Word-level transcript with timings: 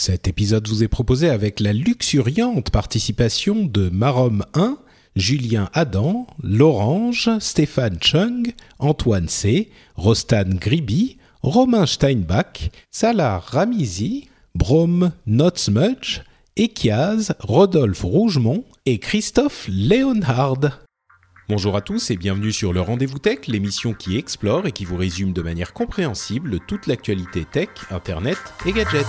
Cet 0.00 0.28
épisode 0.28 0.68
vous 0.68 0.84
est 0.84 0.88
proposé 0.88 1.28
avec 1.28 1.58
la 1.58 1.72
luxuriante 1.72 2.70
participation 2.70 3.64
de 3.64 3.88
Marom 3.88 4.44
1, 4.54 4.78
Julien 5.16 5.68
Adam, 5.72 6.28
Lorange, 6.40 7.28
Stéphane 7.40 7.98
Chung, 8.00 8.52
Antoine 8.78 9.26
C., 9.26 9.72
Rostan 9.96 10.50
Griby, 10.50 11.18
Romain 11.42 11.84
Steinbach, 11.84 12.70
Salah 12.92 13.40
Ramizi, 13.40 14.28
Brom 14.54 15.10
Notsmudge, 15.26 16.20
Ekiaz, 16.56 17.34
Rodolphe 17.40 18.02
Rougemont 18.02 18.64
et 18.86 19.00
Christophe 19.00 19.66
Leonhard. 19.68 20.78
Bonjour 21.48 21.74
à 21.74 21.80
tous 21.80 22.12
et 22.12 22.16
bienvenue 22.16 22.52
sur 22.52 22.72
le 22.72 22.80
Rendez-vous 22.80 23.18
Tech, 23.18 23.48
l'émission 23.48 23.94
qui 23.94 24.16
explore 24.16 24.68
et 24.68 24.72
qui 24.72 24.84
vous 24.84 24.96
résume 24.96 25.32
de 25.32 25.42
manière 25.42 25.72
compréhensible 25.72 26.60
toute 26.68 26.86
l'actualité 26.86 27.44
tech, 27.50 27.70
internet 27.90 28.38
et 28.64 28.70
gadgets. 28.70 29.04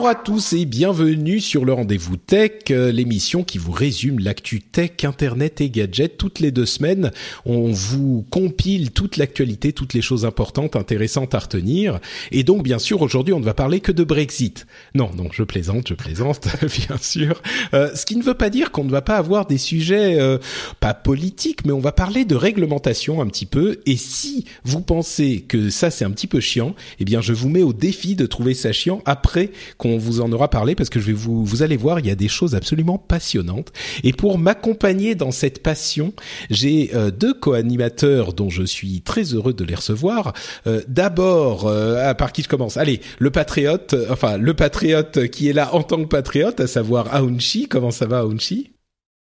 Bonjour 0.00 0.08
à 0.08 0.14
tous 0.14 0.54
et 0.54 0.64
bienvenue 0.64 1.40
sur 1.40 1.66
le 1.66 1.74
Rendez-vous 1.74 2.16
Tech, 2.16 2.52
euh, 2.70 2.90
l'émission 2.90 3.44
qui 3.44 3.58
vous 3.58 3.70
résume 3.70 4.18
l'actu 4.18 4.62
tech, 4.62 4.92
internet 5.02 5.60
et 5.60 5.68
gadgets 5.68 6.16
toutes 6.16 6.40
les 6.40 6.50
deux 6.50 6.64
semaines. 6.64 7.10
On 7.44 7.70
vous 7.70 8.24
compile 8.30 8.92
toute 8.92 9.18
l'actualité, 9.18 9.74
toutes 9.74 9.92
les 9.92 10.00
choses 10.00 10.24
importantes, 10.24 10.74
intéressantes 10.74 11.34
à 11.34 11.40
retenir. 11.40 12.00
Et 12.32 12.44
donc, 12.44 12.62
bien 12.62 12.78
sûr, 12.78 13.02
aujourd'hui, 13.02 13.34
on 13.34 13.40
ne 13.40 13.44
va 13.44 13.52
parler 13.52 13.80
que 13.80 13.92
de 13.92 14.02
Brexit. 14.02 14.66
Non, 14.94 15.10
non, 15.14 15.28
je 15.32 15.42
plaisante, 15.42 15.88
je 15.88 15.94
plaisante, 15.94 16.48
bien 16.88 16.96
sûr. 16.96 17.42
Euh, 17.74 17.94
ce 17.94 18.06
qui 18.06 18.16
ne 18.16 18.22
veut 18.22 18.32
pas 18.32 18.48
dire 18.48 18.70
qu'on 18.70 18.84
ne 18.84 18.90
va 18.90 19.02
pas 19.02 19.18
avoir 19.18 19.44
des 19.44 19.58
sujets, 19.58 20.18
euh, 20.18 20.38
pas 20.80 20.94
politiques, 20.94 21.66
mais 21.66 21.72
on 21.72 21.78
va 21.78 21.92
parler 21.92 22.24
de 22.24 22.36
réglementation 22.36 23.20
un 23.20 23.26
petit 23.26 23.44
peu. 23.44 23.82
Et 23.84 23.98
si 23.98 24.46
vous 24.64 24.80
pensez 24.80 25.44
que 25.46 25.68
ça, 25.68 25.90
c'est 25.90 26.06
un 26.06 26.10
petit 26.10 26.26
peu 26.26 26.40
chiant, 26.40 26.74
eh 27.00 27.04
bien, 27.04 27.20
je 27.20 27.34
vous 27.34 27.50
mets 27.50 27.62
au 27.62 27.74
défi 27.74 28.14
de 28.14 28.24
trouver 28.24 28.54
ça 28.54 28.72
chiant 28.72 29.02
après 29.04 29.50
qu'on 29.76 29.89
vous 29.98 30.20
en 30.20 30.30
aura 30.32 30.48
parlé 30.48 30.74
parce 30.74 30.90
que 30.90 31.00
je 31.00 31.06
vais 31.06 31.12
vous 31.12 31.44
vous 31.44 31.62
allez 31.62 31.76
voir 31.76 32.00
il 32.00 32.06
y 32.06 32.10
a 32.10 32.14
des 32.14 32.28
choses 32.28 32.54
absolument 32.54 32.98
passionnantes. 32.98 33.72
Et 34.04 34.12
pour 34.12 34.38
m'accompagner 34.38 35.14
dans 35.14 35.30
cette 35.30 35.62
passion 35.62 36.12
j'ai 36.50 36.90
euh, 36.94 37.10
deux 37.10 37.34
co-animateurs 37.34 38.32
dont 38.32 38.50
je 38.50 38.62
suis 38.62 39.02
très 39.02 39.22
heureux 39.22 39.52
de 39.52 39.64
les 39.64 39.74
recevoir. 39.74 40.32
Euh, 40.66 40.82
d'abord 40.88 41.66
euh, 41.66 42.12
par 42.14 42.32
qui 42.32 42.42
je 42.42 42.48
commence? 42.48 42.76
Allez 42.76 43.00
le 43.18 43.30
patriote 43.30 43.94
euh, 43.94 44.06
enfin 44.10 44.36
le 44.36 44.54
patriote 44.54 45.28
qui 45.28 45.48
est 45.48 45.52
là 45.52 45.74
en 45.74 45.82
tant 45.82 45.98
que 45.98 46.08
patriote 46.08 46.60
à 46.60 46.66
savoir 46.66 47.14
Aounchi. 47.14 47.68
Comment 47.68 47.90
ça 47.90 48.06
va 48.06 48.20
Aounchi? 48.20 48.72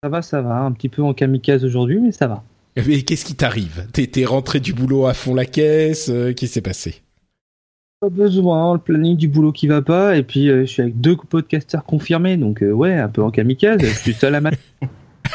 Ça 0.04 0.10
va, 0.10 0.22
ça 0.22 0.42
va, 0.42 0.56
un 0.56 0.72
petit 0.72 0.88
peu 0.88 1.04
en 1.04 1.14
kamikaze 1.14 1.66
aujourd'hui, 1.66 2.00
mais 2.00 2.14
ça 2.14 2.28
va. 2.28 2.44
mais 2.88 3.02
qu'est-ce 3.02 3.26
qui 3.26 3.36
t'arrive? 3.36 3.86
T'es 3.92 4.08
t'es 4.08 4.24
rentré 4.24 4.60
du 4.60 4.74
boulot 4.74 5.08
à 5.08 5.14
fond 5.14 5.36
la 5.36 5.46
caisse 5.46 6.06
Qu'est-ce 6.06 6.32
qui 6.32 6.48
s'est 6.48 6.62
passé? 6.62 7.02
Pas 8.02 8.10
besoin, 8.10 8.76
le 8.76 8.80
planning 8.80 9.18
du 9.18 9.28
boulot 9.28 9.52
qui 9.52 9.68
va 9.68 9.82
pas, 9.82 10.16
et 10.16 10.24
puis 10.24 10.50
euh, 10.50 10.62
je 10.62 10.72
suis 10.72 10.82
avec 10.82 11.02
deux 11.02 11.18
podcasters 11.18 11.84
confirmés, 11.84 12.38
donc 12.38 12.64
euh, 12.64 12.72
ouais, 12.72 12.94
un 12.94 13.10
peu 13.10 13.22
en 13.22 13.30
kamikaze, 13.30 13.82
je 13.82 13.88
suis 13.88 14.14
seul 14.14 14.36
à 14.36 14.40
ma... 14.40 14.52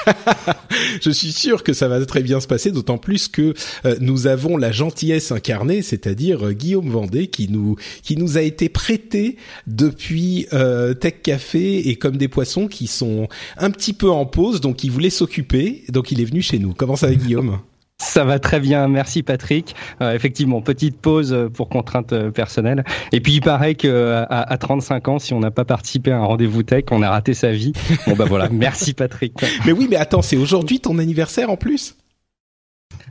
je 1.02 1.10
suis 1.10 1.32
sûr 1.32 1.62
que 1.62 1.74
ça 1.74 1.88
va 1.88 2.04
très 2.06 2.22
bien 2.22 2.40
se 2.40 2.46
passer, 2.46 2.70
d'autant 2.70 2.96
plus 2.96 3.28
que 3.28 3.52
euh, 3.84 3.96
nous 4.00 4.26
avons 4.26 4.56
la 4.56 4.72
gentillesse 4.72 5.30
incarnée, 5.30 5.82
c'est-à-dire 5.82 6.46
euh, 6.46 6.52
Guillaume 6.52 6.88
Vendée, 6.88 7.26
qui 7.26 7.50
nous 7.50 7.76
qui 8.02 8.16
nous 8.16 8.38
a 8.38 8.40
été 8.40 8.70
prêté 8.70 9.36
depuis 9.66 10.46
euh, 10.54 10.94
Tech 10.94 11.16
Café 11.22 11.90
et 11.90 11.96
comme 11.96 12.16
des 12.16 12.28
poissons 12.28 12.66
qui 12.66 12.86
sont 12.86 13.28
un 13.58 13.70
petit 13.70 13.92
peu 13.92 14.10
en 14.10 14.24
pause, 14.24 14.62
donc 14.62 14.84
il 14.84 14.90
voulait 14.90 15.10
s'occuper, 15.10 15.84
donc 15.90 16.12
il 16.12 16.20
est 16.22 16.24
venu 16.24 16.40
chez 16.40 16.58
nous. 16.58 16.72
Comment 16.72 16.96
ça 16.96 17.08
va, 17.08 17.14
Guillaume? 17.14 17.58
Ça 17.98 18.24
va 18.24 18.38
très 18.40 18.58
bien, 18.58 18.88
merci 18.88 19.22
Patrick. 19.22 19.74
Euh, 20.00 20.14
effectivement, 20.14 20.60
petite 20.60 21.00
pause 21.00 21.32
euh, 21.32 21.48
pour 21.48 21.68
contraintes 21.68 22.12
euh, 22.12 22.30
personnelles. 22.30 22.84
Et 23.12 23.20
puis 23.20 23.34
il 23.34 23.40
paraît 23.40 23.76
que 23.76 24.24
à, 24.28 24.42
à 24.42 24.58
35 24.58 25.08
ans, 25.08 25.18
si 25.18 25.32
on 25.32 25.40
n'a 25.40 25.52
pas 25.52 25.64
participé 25.64 26.10
à 26.10 26.18
un 26.18 26.24
rendez-vous 26.24 26.64
tech, 26.64 26.84
on 26.90 27.02
a 27.02 27.10
raté 27.10 27.34
sa 27.34 27.52
vie. 27.52 27.72
Bon 28.06 28.14
bah 28.16 28.24
voilà, 28.28 28.48
merci 28.52 28.94
Patrick. 28.94 29.34
Mais 29.64 29.72
oui, 29.72 29.86
mais 29.88 29.96
attends, 29.96 30.22
c'est 30.22 30.36
aujourd'hui 30.36 30.80
ton 30.80 30.98
anniversaire 30.98 31.50
en 31.50 31.56
plus 31.56 31.96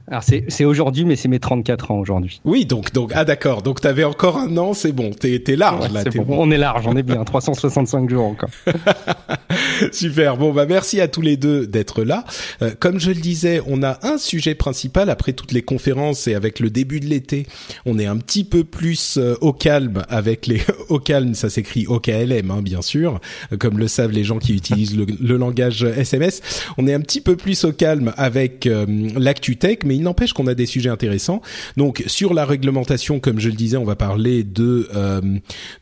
Alors 0.07 0.23
c'est 0.23 0.65
aujourd'hui, 0.65 1.05
mais 1.05 1.15
c'est 1.15 1.29
mes 1.29 1.39
34 1.39 1.91
ans 1.91 1.99
aujourd'hui. 1.99 2.41
Oui, 2.45 2.65
donc 2.65 2.91
donc 2.91 3.11
ah 3.15 3.25
d'accord, 3.25 3.61
donc 3.61 3.81
t'avais 3.81 4.03
encore 4.03 4.37
un 4.37 4.57
an, 4.57 4.73
c'est 4.73 4.91
bon, 4.91 5.11
t'es 5.11 5.39
t'es 5.39 5.55
large 5.55 5.91
Ouais, 5.91 6.03
là, 6.03 6.03
bon. 6.23 6.37
On 6.37 6.51
est 6.51 6.57
large, 6.57 6.85
on 6.87 6.95
est 6.95 7.03
bien, 7.03 7.23
365 7.23 8.09
jours 8.09 8.25
encore. 8.25 8.49
Super. 9.91 10.37
Bon, 10.37 10.53
bah 10.53 10.65
merci 10.65 10.99
à 11.01 11.07
tous 11.07 11.21
les 11.21 11.37
deux 11.37 11.67
d'être 11.67 12.03
là. 12.03 12.25
Euh, 12.61 12.71
comme 12.79 12.99
je 12.99 13.09
le 13.09 13.19
disais, 13.19 13.61
on 13.67 13.83
a 13.83 13.99
un 14.03 14.17
sujet 14.17 14.55
principal 14.55 15.09
après 15.09 15.33
toutes 15.33 15.51
les 15.51 15.61
conférences 15.61 16.27
et 16.27 16.35
avec 16.35 16.59
le 16.59 16.69
début 16.69 16.99
de 16.99 17.05
l'été. 17.05 17.47
On 17.85 17.97
est 17.99 18.05
un 18.05 18.17
petit 18.17 18.43
peu 18.43 18.63
plus 18.63 19.17
euh, 19.17 19.35
au 19.41 19.53
calme 19.53 20.03
avec 20.09 20.47
les 20.47 20.61
au 20.89 20.99
calme. 20.99 21.33
Ça 21.33 21.49
s'écrit 21.49 21.87
au 21.87 21.99
KLM, 21.99 22.51
hein, 22.51 22.61
bien 22.61 22.81
sûr, 22.81 23.19
euh, 23.51 23.57
comme 23.57 23.77
le 23.77 23.87
savent 23.87 24.11
les 24.11 24.23
gens 24.23 24.39
qui 24.39 24.53
utilisent 24.53 24.97
le, 24.97 25.05
le 25.05 25.37
langage 25.37 25.83
SMS. 25.83 26.41
On 26.77 26.87
est 26.87 26.93
un 26.93 27.01
petit 27.01 27.21
peu 27.21 27.35
plus 27.35 27.63
au 27.63 27.71
calme 27.71 28.13
avec 28.17 28.67
euh, 28.67 28.85
l'actu 29.15 29.57
tech, 29.57 29.72
mais 29.83 29.95
il 29.95 30.03
n'empêche 30.03 30.33
qu'on 30.33 30.47
a 30.47 30.53
des 30.53 30.65
sujets 30.65 30.89
intéressants. 30.89 31.41
Donc 31.77 32.03
sur 32.07 32.33
la 32.33 32.45
réglementation, 32.45 33.19
comme 33.19 33.39
je 33.39 33.49
le 33.49 33.55
disais, 33.55 33.77
on 33.77 33.83
va 33.83 33.95
parler 33.95 34.43
de 34.43 34.87
euh, 34.95 35.21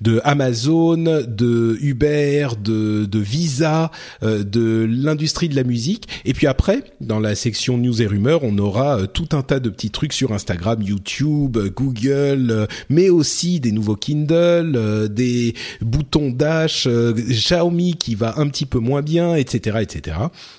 de 0.01 0.21
Amazon, 0.23 0.97
de 1.27 1.77
Uber, 1.81 2.49
de, 2.61 3.05
de 3.05 3.19
Visa, 3.19 3.91
euh, 4.23 4.43
de 4.43 4.87
l'industrie 4.89 5.49
de 5.49 5.55
la 5.55 5.63
musique. 5.63 6.07
Et 6.25 6.33
puis 6.33 6.47
après, 6.47 6.83
dans 7.01 7.19
la 7.19 7.35
section 7.35 7.77
news 7.77 8.01
et 8.01 8.07
rumeurs, 8.07 8.43
on 8.43 8.57
aura 8.57 8.99
euh, 8.99 9.07
tout 9.07 9.29
un 9.33 9.41
tas 9.41 9.59
de 9.59 9.69
petits 9.69 9.91
trucs 9.91 10.13
sur 10.13 10.31
Instagram, 10.31 10.81
YouTube, 10.81 11.57
Google, 11.75 12.67
mais 12.89 13.09
aussi 13.09 13.59
des 13.59 13.71
nouveaux 13.71 13.95
Kindle, 13.95 15.09
des 15.09 15.53
boutons 15.81 16.29
Dash, 16.29 16.87
Xiaomi 16.87 17.95
qui 17.95 18.15
va 18.15 18.35
un 18.37 18.47
petit 18.47 18.65
peu 18.65 18.79
moins 18.79 19.01
bien, 19.01 19.35
etc., 19.35 19.79
etc. 19.81 20.17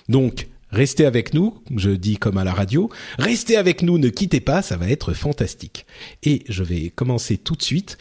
Donc 0.08 0.48
Restez 0.72 1.04
avec 1.04 1.34
nous, 1.34 1.58
je 1.76 1.90
dis 1.90 2.16
comme 2.16 2.38
à 2.38 2.44
la 2.44 2.54
radio, 2.54 2.88
restez 3.18 3.56
avec 3.58 3.82
nous, 3.82 3.98
ne 3.98 4.08
quittez 4.08 4.40
pas, 4.40 4.62
ça 4.62 4.78
va 4.78 4.88
être 4.88 5.12
fantastique. 5.12 5.84
Et 6.22 6.44
je 6.48 6.62
vais 6.62 6.88
commencer 6.88 7.36
tout 7.36 7.54
de 7.54 7.62
suite 7.62 7.98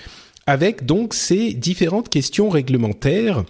avec 0.48 0.86
donc 0.86 1.14
ces 1.14 1.54
différentes 1.54 2.08
questions 2.08 2.50
réglementaires 2.50 3.44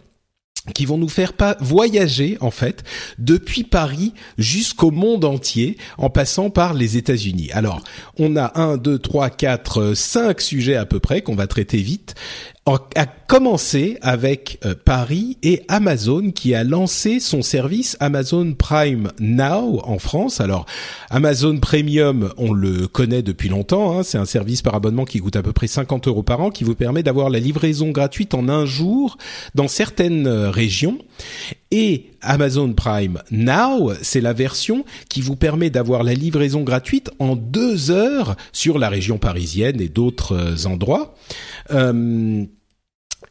qui 0.76 0.86
vont 0.86 0.98
nous 0.98 1.10
faire 1.10 1.34
voyager 1.60 2.38
en 2.40 2.52
fait 2.52 2.84
depuis 3.18 3.64
Paris 3.64 4.14
jusqu'au 4.38 4.92
monde 4.92 5.26
entier 5.26 5.78
en 5.98 6.10
passant 6.10 6.50
par 6.50 6.74
les 6.74 6.98
États-Unis. 6.98 7.50
Alors, 7.52 7.82
on 8.18 8.36
a 8.36 8.60
un, 8.60 8.78
deux, 8.78 9.00
trois, 9.00 9.30
quatre, 9.30 9.94
cinq 9.96 10.40
sujets 10.40 10.76
à 10.76 10.86
peu 10.86 11.00
près 11.00 11.22
qu'on 11.22 11.36
va 11.36 11.48
traiter 11.48 11.78
vite. 11.78 12.14
À 12.68 13.08
commencer 13.08 13.98
avec 14.04 14.60
euh, 14.66 14.76
Paris 14.76 15.40
et 15.42 15.64
Amazon 15.68 16.30
qui 16.30 16.54
a 16.54 16.64
lancé 16.64 17.20
son 17.20 17.42
service 17.42 17.98
Amazon 18.00 18.54
Prime 18.54 19.12
Now 19.20 19.82
en 19.84 19.98
France. 19.98 20.40
Alors 20.42 20.68
Amazon 21.10 21.58
Premium, 21.58 22.32
on 22.38 22.54
le 22.54 22.88
connaît 22.88 23.24
depuis 23.24 23.50
longtemps. 23.50 23.98
hein. 23.98 24.04
c'est 24.04 24.20
un 24.20 24.26
service 24.26 24.62
par 24.62 24.76
abonnement 24.76 25.06
qui 25.06 25.20
coûte 25.20 25.38
à 25.38 25.42
peu 25.42 25.54
près 25.54 25.66
50 25.66 26.08
euros 26.08 26.22
par 26.22 26.40
an, 26.40 26.52
qui 26.52 26.64
vous 26.64 26.76
permet 26.76 27.02
d'avoir 27.02 27.32
la 27.32 27.40
livraison 27.40 27.90
gratuite 27.90 28.36
en 28.36 28.48
un 28.48 28.68
jour 28.68 29.18
dans 29.56 29.68
certaines 29.68 30.28
euh, 30.28 30.52
régions. 30.52 31.00
Et 31.72 32.12
Amazon 32.22 32.74
Prime 32.74 33.22
Now, 33.32 33.94
c'est 34.02 34.20
la 34.20 34.34
version 34.34 34.84
qui 35.08 35.22
vous 35.22 35.38
permet 35.38 35.70
d'avoir 35.70 36.04
la 36.04 36.14
livraison 36.14 36.64
gratuite 36.64 37.10
en 37.20 37.38
deux 37.38 37.92
heures 37.92 38.36
sur 38.52 38.78
la 38.78 38.90
région 38.90 39.18
parisienne 39.18 39.80
et 39.80 39.88
d'autres 39.88 40.34
euh, 40.36 40.70
endroits. 40.70 41.16
Euh, 41.72 42.46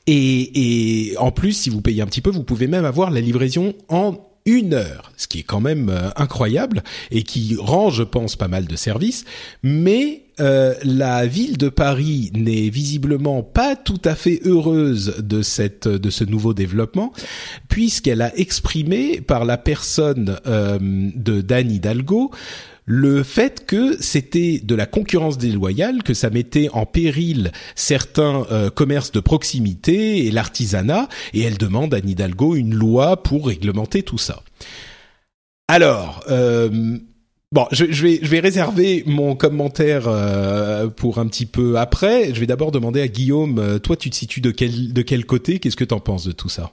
et, 0.07 1.15
en 1.19 1.31
plus, 1.31 1.53
si 1.53 1.71
vous 1.71 1.83
payez 1.83 2.03
un 2.03 2.07
petit 2.07 2.23
peu, 2.23 2.31
vous 2.31 2.43
pouvez 2.43 2.67
même 2.67 2.85
avoir 2.85 3.11
la 3.11 3.21
livraison 3.21 3.75
en 3.89 4.17
une 4.47 4.75
heure, 4.75 5.13
ce 5.17 5.29
qui 5.29 5.41
est 5.41 5.45
quand 5.45 5.61
même 5.61 5.91
euh, 5.91 6.09
incroyable 6.17 6.83
et 7.11 7.23
qui 7.23 7.57
rend, 7.59 7.91
je 7.91 8.03
pense, 8.03 8.37
pas 8.37 8.49
mal 8.49 8.67
de 8.67 8.75
services. 8.75 9.25
Mais 9.63 10.25
euh, 10.41 10.75
la 10.85 11.27
ville 11.27 11.57
de 11.59 11.69
Paris 11.69 12.31
n'est 12.35 12.69
visiblement 12.69 13.43
pas 13.43 13.77
tout 13.77 14.01
à 14.05 14.15
fait 14.15 14.41
heureuse 14.45 15.17
de 15.19 15.43
cette 15.43 15.89
de 15.89 16.11
ce 16.11 16.25
nouveau 16.25 16.55
développement, 16.55 17.13
puisqu'elle 17.69 18.23
a 18.23 18.37
exprimé 18.37 19.21
par 19.21 19.45
la 19.45 19.59
personne 19.59 20.39
euh, 20.47 20.79
de 20.81 21.41
Dan 21.41 21.71
Hidalgo 21.71 22.31
le 22.93 23.23
fait 23.23 23.67
que 23.67 23.97
c'était 24.03 24.59
de 24.59 24.75
la 24.75 24.85
concurrence 24.85 25.39
déloyale, 25.39 26.03
que 26.03 26.13
ça 26.13 26.29
mettait 26.29 26.69
en 26.73 26.87
péril 26.87 27.53
certains 27.77 28.45
euh, 28.51 28.69
commerces 28.69 29.13
de 29.13 29.21
proximité 29.21 30.27
et 30.27 30.33
l'artisanat, 30.33 31.09
et 31.33 31.43
elle 31.43 31.57
demande 31.57 31.95
à 31.95 31.99
Hidalgo 31.99 32.57
une 32.57 32.75
loi 32.75 33.23
pour 33.23 33.47
réglementer 33.47 34.03
tout 34.03 34.19
ça. 34.19 34.43
Alors, 35.69 36.25
euh, 36.31 36.99
Bon, 37.53 37.67
je, 37.73 37.85
vais 37.85 38.21
je 38.23 38.31
vais 38.31 38.39
réserver 38.39 39.03
mon 39.07 39.35
commentaire 39.35 40.07
euh, 40.07 40.87
pour 40.87 41.19
un 41.19 41.27
petit 41.27 41.47
peu 41.47 41.79
après. 41.79 42.33
Je 42.33 42.39
vais 42.39 42.47
d'abord 42.47 42.71
demander 42.71 43.01
à 43.01 43.09
Guillaume, 43.09 43.81
toi 43.81 43.97
tu 43.97 44.09
te 44.09 44.15
situes 44.15 44.41
de 44.41 44.53
quel 44.53 44.93
de 44.93 45.03
quel 45.03 45.27
côté? 45.27 45.59
Qu'est-ce 45.59 45.77
que 45.77 45.83
tu 45.85 45.95
en 45.95 45.99
penses 45.99 46.25
de 46.25 46.33
tout 46.33 46.49
ça? 46.49 46.71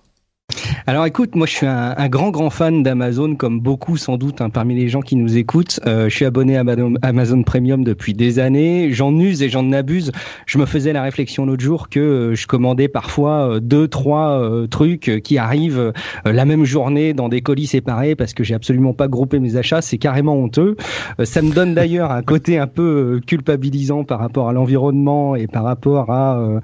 Alors 0.89 1.05
écoute, 1.05 1.35
moi 1.35 1.45
je 1.45 1.51
suis 1.51 1.65
un, 1.65 1.93
un 1.97 2.07
grand 2.07 2.31
grand 2.31 2.49
fan 2.49 2.81
d'Amazon, 2.81 3.35
comme 3.35 3.59
beaucoup 3.59 3.97
sans 3.97 4.15
doute 4.15 4.39
hein, 4.39 4.49
parmi 4.49 4.73
les 4.73 4.87
gens 4.87 5.01
qui 5.01 5.17
nous 5.17 5.37
écoutent. 5.37 5.81
Euh, 5.85 6.07
je 6.07 6.15
suis 6.15 6.23
abonné 6.23 6.55
à 6.55 6.63
Amazon 7.01 7.43
Premium 7.43 7.83
depuis 7.83 8.13
des 8.13 8.39
années. 8.39 8.93
J'en 8.93 9.13
use 9.13 9.43
et 9.43 9.49
j'en 9.49 9.73
abuse. 9.73 10.13
Je 10.45 10.57
me 10.57 10.65
faisais 10.65 10.93
la 10.93 11.03
réflexion 11.03 11.45
l'autre 11.45 11.61
jour 11.61 11.89
que 11.89 11.99
euh, 11.99 12.35
je 12.35 12.47
commandais 12.47 12.87
parfois 12.87 13.49
euh, 13.49 13.59
deux 13.59 13.89
trois 13.89 14.41
trucs 14.71 15.21
qui 15.25 15.37
arrivent 15.37 15.91
la 16.23 16.45
même 16.45 16.63
journée 16.63 17.13
dans 17.13 17.27
des 17.27 17.41
colis 17.41 17.67
séparés 17.67 18.15
parce 18.15 18.33
que 18.33 18.45
j'ai 18.45 18.55
absolument 18.55 18.93
pas 18.93 19.09
groupé 19.09 19.39
mes 19.39 19.57
achats. 19.57 19.81
C'est 19.81 19.97
carrément 19.97 20.35
honteux. 20.35 20.77
ça 21.23 21.41
me 21.41 21.51
donne 21.51 21.73
d'ailleurs 21.73 22.11
un 22.11 22.21
côté 22.21 22.57
un 22.57 22.67
peu 22.67 23.19
culpabilisant 23.27 24.05
par 24.05 24.19
rapport 24.19 24.47
à 24.47 24.53
l'environnement 24.53 25.35
et 25.35 25.47
par 25.47 25.65
rapport 25.65 26.11
à 26.11 26.61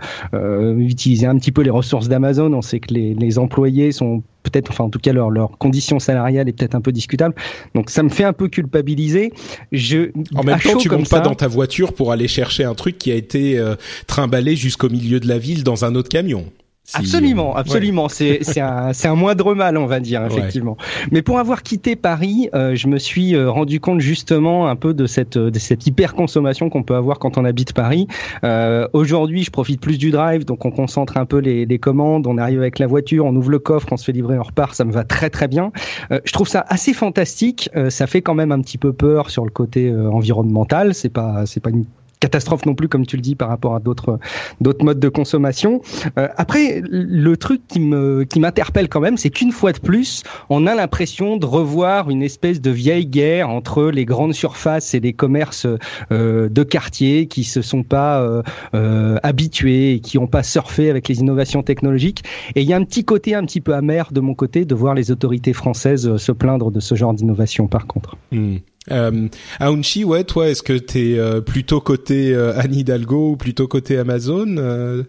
utiliser 0.77 1.27
un 1.27 1.38
petit 1.38 1.51
peu 1.51 1.62
les 1.62 1.69
ressources 1.69 2.07
d'Amazon. 2.07 2.53
On 2.53 2.62
sait 2.62 2.79
que 2.79 2.94
les, 2.94 3.13
les 3.13 3.39
employés 3.39 3.72
sont 3.91 4.23
peut-être, 4.43 4.71
enfin 4.71 4.83
en 4.83 4.89
tout 4.89 4.99
cas 4.99 5.13
leur 5.13 5.29
leur 5.29 5.57
condition 5.57 5.99
salariale 5.99 6.49
est 6.49 6.53
peut-être 6.53 6.75
un 6.75 6.81
peu 6.81 6.91
discutable. 6.91 7.35
Donc 7.75 7.89
ça 7.89 8.03
me 8.03 8.09
fait 8.09 8.23
un 8.23 8.33
peu 8.33 8.47
culpabiliser. 8.47 9.31
Je 9.71 10.11
en 10.35 10.43
même 10.43 10.59
temps, 10.59 10.77
tu 10.77 10.89
montes 10.89 11.09
pas 11.09 11.21
dans 11.21 11.35
ta 11.35 11.47
voiture 11.47 11.93
pour 11.93 12.11
aller 12.11 12.27
chercher 12.27 12.63
un 12.63 12.75
truc 12.75 12.97
qui 12.97 13.11
a 13.11 13.15
été 13.15 13.57
euh, 13.57 13.75
trimballé 14.07 14.55
jusqu'au 14.55 14.89
milieu 14.89 15.19
de 15.19 15.27
la 15.27 15.37
ville 15.37 15.63
dans 15.63 15.85
un 15.85 15.95
autre 15.95 16.09
camion 16.09 16.45
absolument, 16.94 17.56
absolument. 17.56 18.09
C'est 18.09 18.39
c'est 18.41 18.59
un 18.59 18.94
c'est 18.94 19.07
un 19.07 19.15
moindre 19.15 19.53
mal, 19.56 19.77
on 19.77 19.85
va 19.85 20.00
dire 20.00 20.25
effectivement. 20.25 20.77
Mais 21.12 21.21
pour 21.21 21.39
avoir 21.39 21.63
quitté 21.63 21.95
Paris, 21.95 22.50
euh, 22.53 22.75
je 22.75 22.88
me 22.88 23.00
suis 23.00 23.35
euh, 23.35 23.50
rendu 23.50 23.80
compte 23.80 24.01
justement 24.01 24.68
un 24.68 24.75
peu 24.75 24.94
de 24.94 25.06
cette 25.06 25.38
de 25.38 25.59
cette 25.59 25.88
hyper 25.88 26.13
consommation 26.13 26.69
qu'on 26.69 26.83
peut 26.83 26.95
avoir 26.95 27.19
quand 27.19 27.38
on 27.38 27.45
habite 27.45 27.74
Paris. 27.74 28.07
Euh, 28.44 28.88
Aujourd'hui, 28.94 29.44
je 29.44 29.51
profite 29.51 29.80
plus 29.80 29.97
du 29.97 30.12
drive, 30.12 30.45
donc 30.45 30.65
on 30.65 30.71
concentre 30.71 31.18
un 31.18 31.25
peu 31.25 31.38
les, 31.38 31.65
les, 31.65 31.80
commandes. 31.80 32.27
On 32.27 32.38
arrive 32.38 32.59
avec 32.59 32.80
la 32.80 32.88
voiture, 32.88 33.25
on 33.25 33.36
ouvre 33.36 33.50
le 33.50 33.59
coffre, 33.59 33.88
on 33.91 33.97
se 33.97 34.06
fait 34.06 34.12
livrer, 34.12 34.38
on 34.38 34.44
repart. 34.44 34.75
Ça 34.75 34.86
me 34.86 34.91
va 34.91 35.03
très 35.03 35.29
très 35.29 35.47
bien. 35.47 35.71
Euh, 36.12 36.19
je 36.25 36.33
trouve 36.33 36.47
ça 36.47 36.65
assez 36.68 36.94
fantastique. 36.94 37.69
ça 37.89 38.07
fait 38.07 38.21
quand 38.21 38.36
même 38.36 38.51
un 38.51 38.62
petit 38.62 38.77
peu 38.77 38.94
peur 38.94 39.29
sur 39.29 39.45
le 39.45 39.51
côté 39.51 39.94
environnemental. 39.94 40.94
C'est 40.94 41.09
pas 41.09 41.45
c'est 41.45 41.59
pas 41.59 41.69
une 41.69 41.86
catastrophe 42.23 42.65
non 42.65 42.73
plus, 42.73 42.87
comme 42.87 43.05
tu 43.05 43.17
le 43.17 43.21
dis, 43.21 43.35
par 43.35 43.49
rapport 43.49 43.75
à 43.75 43.81
d'autres 43.81 44.17
d'autres 44.61 44.85
modes 44.85 44.99
de 44.99 45.09
consommation. 45.09 45.81
Euh, 46.17 46.29
après, 46.37 46.81
le 46.89 47.35
truc 47.35 47.61
qui 47.67 47.81
me 47.81 48.23
qui 48.23 48.39
m'interpelle 48.39 48.87
quand 48.87 49.01
même, 49.01 49.17
c'est 49.17 49.29
qu'une 49.29 49.51
fois 49.51 49.73
de 49.73 49.79
plus, 49.79 50.23
on 50.49 50.65
a 50.65 50.73
l'impression 50.73 51.35
de 51.35 51.45
revoir 51.45 52.09
une 52.09 52.23
espèce 52.23 52.61
de 52.61 52.71
vieille 52.71 53.07
guerre 53.07 53.49
entre 53.49 53.91
les 53.91 54.05
grandes 54.05 54.33
surfaces 54.33 54.93
et 54.93 55.01
les 55.01 55.11
commerces 55.11 55.67
euh, 56.13 56.47
de 56.47 56.63
quartier 56.63 57.27
qui 57.27 57.43
se 57.43 57.61
sont 57.61 57.83
pas 57.83 58.21
euh, 58.21 58.41
euh 58.73 59.17
habitués 59.21 59.95
et 59.95 59.99
qui 59.99 60.17
n'ont 60.17 60.27
pas 60.27 60.43
surfé 60.43 60.89
avec 60.89 61.09
les 61.09 61.19
innovations 61.19 61.61
technologiques. 61.61 62.23
Et 62.55 62.61
il 62.61 62.67
y 62.67 62.73
a 62.73 62.77
un 62.77 62.85
petit 62.85 63.03
côté 63.03 63.35
un 63.35 63.43
petit 63.43 63.59
peu 63.59 63.73
amer 63.75 64.13
de 64.13 64.21
mon 64.21 64.33
côté 64.33 64.63
de 64.63 64.75
voir 64.75 64.93
les 64.93 65.11
autorités 65.11 65.53
françaises 65.53 66.15
se 66.15 66.31
plaindre 66.31 66.71
de 66.71 66.79
ce 66.79 66.95
genre 66.95 67.13
d'innovation. 67.13 67.67
Par 67.67 67.85
contre. 67.85 68.15
Hmm. 68.31 68.57
Euh, 68.91 69.27
Aounchi, 69.59 70.03
ouais, 70.03 70.24
toi, 70.24 70.50
est-ce 70.50 70.63
que 70.63 70.77
t'es 70.77 71.18
euh, 71.18 71.41
plutôt 71.41 71.81
côté 71.81 72.33
euh, 72.33 72.57
Anne 72.59 72.75
Hidalgo 72.75 73.31
ou 73.31 73.38
plutôt 73.38 73.68
côté 73.68 73.97
Amazon 73.97 74.57
euh, 74.57 75.03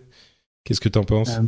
Qu'est-ce 0.64 0.80
que 0.80 0.88
t'en 0.88 1.04
penses? 1.04 1.40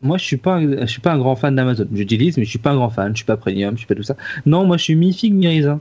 Moi, 0.00 0.18
je 0.18 0.24
suis 0.24 0.36
pas, 0.36 0.60
je 0.60 0.86
suis 0.86 1.00
pas 1.00 1.12
un 1.12 1.18
grand 1.18 1.36
fan 1.36 1.54
d'Amazon. 1.54 1.86
J'utilise, 1.92 2.36
mais 2.36 2.44
je 2.44 2.50
suis 2.50 2.58
pas 2.58 2.70
un 2.70 2.76
grand 2.76 2.90
fan. 2.90 3.12
Je 3.12 3.18
suis 3.18 3.24
pas 3.24 3.36
premium, 3.36 3.74
je 3.74 3.78
suis 3.78 3.86
pas 3.86 3.94
tout 3.94 4.02
ça. 4.02 4.16
Non, 4.46 4.64
moi, 4.64 4.76
je 4.76 4.84
suis 4.84 4.96
mi 4.96 5.12
figue. 5.12 5.78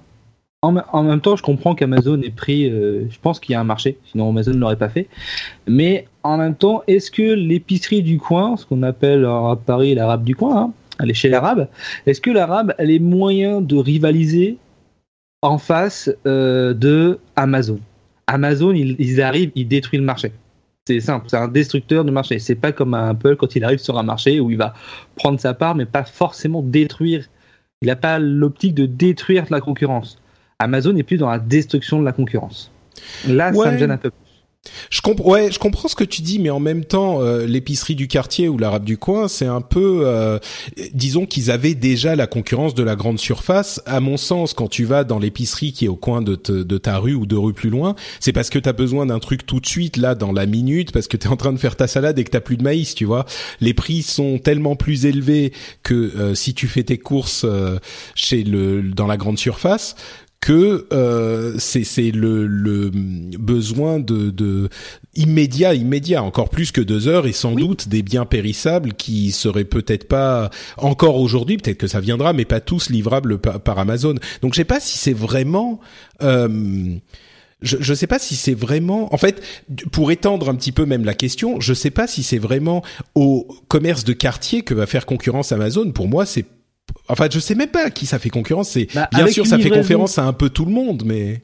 En, 0.64 1.04
même 1.04 1.22
temps, 1.22 1.36
je 1.36 1.42
comprends 1.42 1.74
qu'Amazon 1.74 2.22
ait 2.22 2.30
pris. 2.30 2.70
je 2.70 3.20
pense 3.20 3.40
qu'il 3.40 3.54
y 3.54 3.56
a 3.56 3.60
un 3.60 3.64
marché, 3.64 3.98
sinon 4.12 4.30
Amazon 4.30 4.52
ne 4.52 4.60
l'aurait 4.60 4.76
pas 4.76 4.90
fait. 4.90 5.08
Mais 5.68 6.06
en 6.22 6.38
même 6.38 6.54
temps, 6.54 6.84
est-ce 6.86 7.10
que 7.10 7.34
l'épicerie 7.34 8.04
du 8.04 8.20
coin, 8.20 8.58
ce 8.58 8.66
qu'on 8.68 8.84
appelle 8.84 9.26
à 9.26 9.58
Paris 9.66 9.96
l'arabe 9.96 10.24
du 10.24 10.36
coin, 10.36 10.56
hein, 10.56 10.74
à 11.00 11.06
l'échelle 11.08 11.34
arabe, 11.34 11.68
est-ce 12.06 12.22
que 12.22 12.30
l'arabe 12.30 12.76
a 12.78 12.84
les 12.84 13.00
moyens 13.00 13.66
de 13.66 13.76
rivaliser 13.76 14.58
en 15.42 15.58
face 15.58 16.10
euh, 16.26 16.74
de 16.74 17.20
Amazon. 17.36 17.80
Amazon, 18.28 18.72
ils, 18.74 19.22
arrivent, 19.22 19.52
ils 19.56 19.68
détruisent 19.68 20.00
le 20.00 20.06
marché. 20.06 20.32
C'est 20.88 21.00
simple, 21.00 21.28
c'est 21.30 21.38
un 21.38 21.48
destructeur 21.48 22.06
de 22.06 22.12
marché. 22.12 22.40
C'est 22.40 22.56
pas 22.56 22.72
comme 22.72 22.94
Apple 22.94 23.36
quand 23.36 23.56
il 23.56 23.64
arrive 23.64 23.80
sur 23.80 23.98
un 23.98 24.04
marché 24.04 24.40
où 24.40 24.50
il 24.50 24.58
va 24.58 24.74
prendre 25.16 25.40
sa 25.40 25.54
part, 25.54 25.76
mais 25.76 25.86
pas 25.86 26.04
forcément 26.04 26.62
détruire. 26.62 27.28
Il 27.82 27.88
n'a 27.88 27.96
pas 27.96 28.20
l'optique 28.20 28.74
de 28.76 28.86
détruire 28.86 29.46
la 29.50 29.60
concurrence. 29.60 30.20
Amazon 30.60 30.96
est 30.96 31.04
plus 31.04 31.18
dans 31.18 31.30
la 31.30 31.40
destruction 31.40 32.00
de 32.00 32.06
la 32.06 32.14
concurrence. 32.14 32.72
Là, 33.28 33.54
ça 33.54 33.72
me 33.72 33.78
gêne 33.78 33.92
un 33.92 33.98
peu 33.98 34.12
je 34.92 35.02
comprends, 35.02 35.32
ouais, 35.32 35.52
je 35.52 35.58
comprends 35.58 35.88
ce 35.88 35.96
que 35.96 36.04
tu 36.04 36.22
dis, 36.22 36.38
mais 36.38 36.52
en 36.52 36.60
même 36.60 36.86
temps, 36.86 37.22
euh, 37.22 37.48
l'épicerie 37.48 37.96
du 37.96 38.08
quartier 38.08 38.48
ou 38.48 38.60
l'arabe 38.60 38.84
du 38.84 38.98
coin, 38.98 39.28
c'est 39.28 39.48
un 39.48 39.62
peu, 39.62 40.04
euh, 40.06 40.38
disons 40.94 41.26
qu'ils 41.26 41.50
avaient 41.50 41.74
déjà 41.74 42.16
la 42.16 42.28
concurrence 42.28 42.76
de 42.76 42.84
la 42.84 42.96
grande 42.96 43.18
surface. 43.18 43.82
À 43.88 44.00
mon 44.00 44.18
sens, 44.18 44.54
quand 44.54 44.68
tu 44.68 44.86
vas 44.86 45.04
dans 45.04 45.18
l'épicerie 45.18 45.74
qui 45.74 45.86
est 45.86 45.88
au 45.88 45.96
coin 45.96 46.22
de, 46.22 46.36
de 46.36 46.78
ta 46.78 47.00
rue 47.00 47.16
ou 47.16 47.26
deux 47.26 47.40
rues 47.40 47.54
plus 47.54 47.72
loin, 47.72 47.96
c'est 48.20 48.34
parce 48.34 48.52
que 48.52 48.60
tu 48.60 48.70
as 48.70 48.74
besoin 48.74 49.08
d'un 49.08 49.18
truc 49.18 49.48
tout 49.48 49.60
de 49.60 49.66
suite, 49.66 49.98
là, 49.98 50.14
dans 50.14 50.32
la 50.32 50.46
minute, 50.46 50.92
parce 50.92 51.08
que 51.08 51.18
tu 51.18 51.28
es 51.28 51.32
en 51.32 51.38
train 51.38 51.54
de 51.54 51.60
faire 51.60 51.76
ta 51.76 51.88
salade 51.88 52.20
et 52.20 52.24
que 52.24 52.30
t'as 52.30 52.40
plus 52.40 52.58
de 52.58 52.64
maïs, 52.64 52.94
tu 52.94 53.06
vois. 53.06 53.26
Les 53.62 53.74
prix 53.74 54.04
sont 54.04 54.38
tellement 54.38 54.76
plus 54.76 55.08
élevés 55.08 55.54
que 55.82 55.96
euh, 55.96 56.36
si 56.36 56.54
tu 56.54 56.68
fais 56.68 56.84
tes 56.84 57.00
courses 57.00 57.48
chez 58.14 58.44
le 58.44 58.84
dans 58.84 59.08
la 59.08 59.18
grande 59.18 59.40
surface 59.40 59.96
que 60.42 60.88
euh, 60.92 61.56
c'est 61.60 62.12
le, 62.12 62.48
le, 62.48 62.90
besoin 62.90 64.00
de, 64.00 64.32
de, 64.32 64.70
immédiat 65.16 65.76
immédiat 65.76 66.24
encore 66.24 66.50
plus 66.50 66.72
que 66.72 66.82
deux 66.82 67.08
heures 67.08 67.28
et 67.28 67.32
sans 67.32 67.54
doute 67.54 67.88
des 67.88 68.02
biens 68.02 68.26
périssables 68.26 68.94
qui 68.94 69.32
seraient 69.32 69.66
peut-être 69.66 70.08
pas 70.08 70.50
encore 70.78 71.18
aujourd'hui 71.18 71.58
peut-être 71.58 71.78
que 71.78 71.88
ça 71.88 72.00
viendra 72.00 72.34
mais 72.34 72.46
pas 72.46 72.60
tous 72.60 72.90
livrables 72.90 73.38
par, 73.38 73.80
Amazon 73.80 74.16
donc 74.42 74.54
je 74.54 74.58
sais 74.58 74.66
pas 74.66 74.80
si 74.80 74.98
c'est 74.98 75.14
vraiment 75.14 75.80
euh, 76.24 76.98
je 77.62 77.78
ne 77.92 77.96
sais 77.96 78.08
pas 78.08 78.18
si 78.18 78.36
c'est 78.36 78.56
vraiment, 78.56 79.14
en 79.14 79.18
fait, 79.18 79.40
pour 79.92 80.12
étendre 80.12 80.50
un 80.50 80.56
petit 80.56 80.72
peu 80.72 80.88
même 80.88 81.06
la 81.06 81.14
question, 81.14 81.60
je 81.60 81.76
sais 81.76 81.92
pas 81.92 82.08
si 82.08 82.24
c'est 82.24 82.40
vraiment 82.40 82.84
au 83.14 83.48
commerce 83.68 84.04
de 84.04 84.14
quartier 84.14 84.64
que 84.64 84.74
va 84.74 84.88
faire 84.88 85.06
concurrence 85.06 85.52
Amazon. 85.52 85.92
Pour 85.92 86.08
moi, 86.08 86.26
c'est 86.26 86.46
Enfin, 87.08 87.28
je 87.32 87.40
sais 87.40 87.56
même 87.56 87.70
pas 87.70 87.88
à 87.88 87.90
qui 87.90 88.06
ça 88.06 88.20
fait 88.20 88.30
concurrence. 88.30 88.70
C'est 88.70 88.88
bah, 88.94 89.10
bien 89.14 89.28
sûr, 89.28 89.46
ça 89.46 89.60
fait 89.60 89.70
conférence 89.70 90.18
à 90.18 90.26
un 90.26 90.34
peu 90.34 90.50
tout 90.50 90.66
le 90.66 90.72
monde, 90.72 91.04
mais 91.06 91.42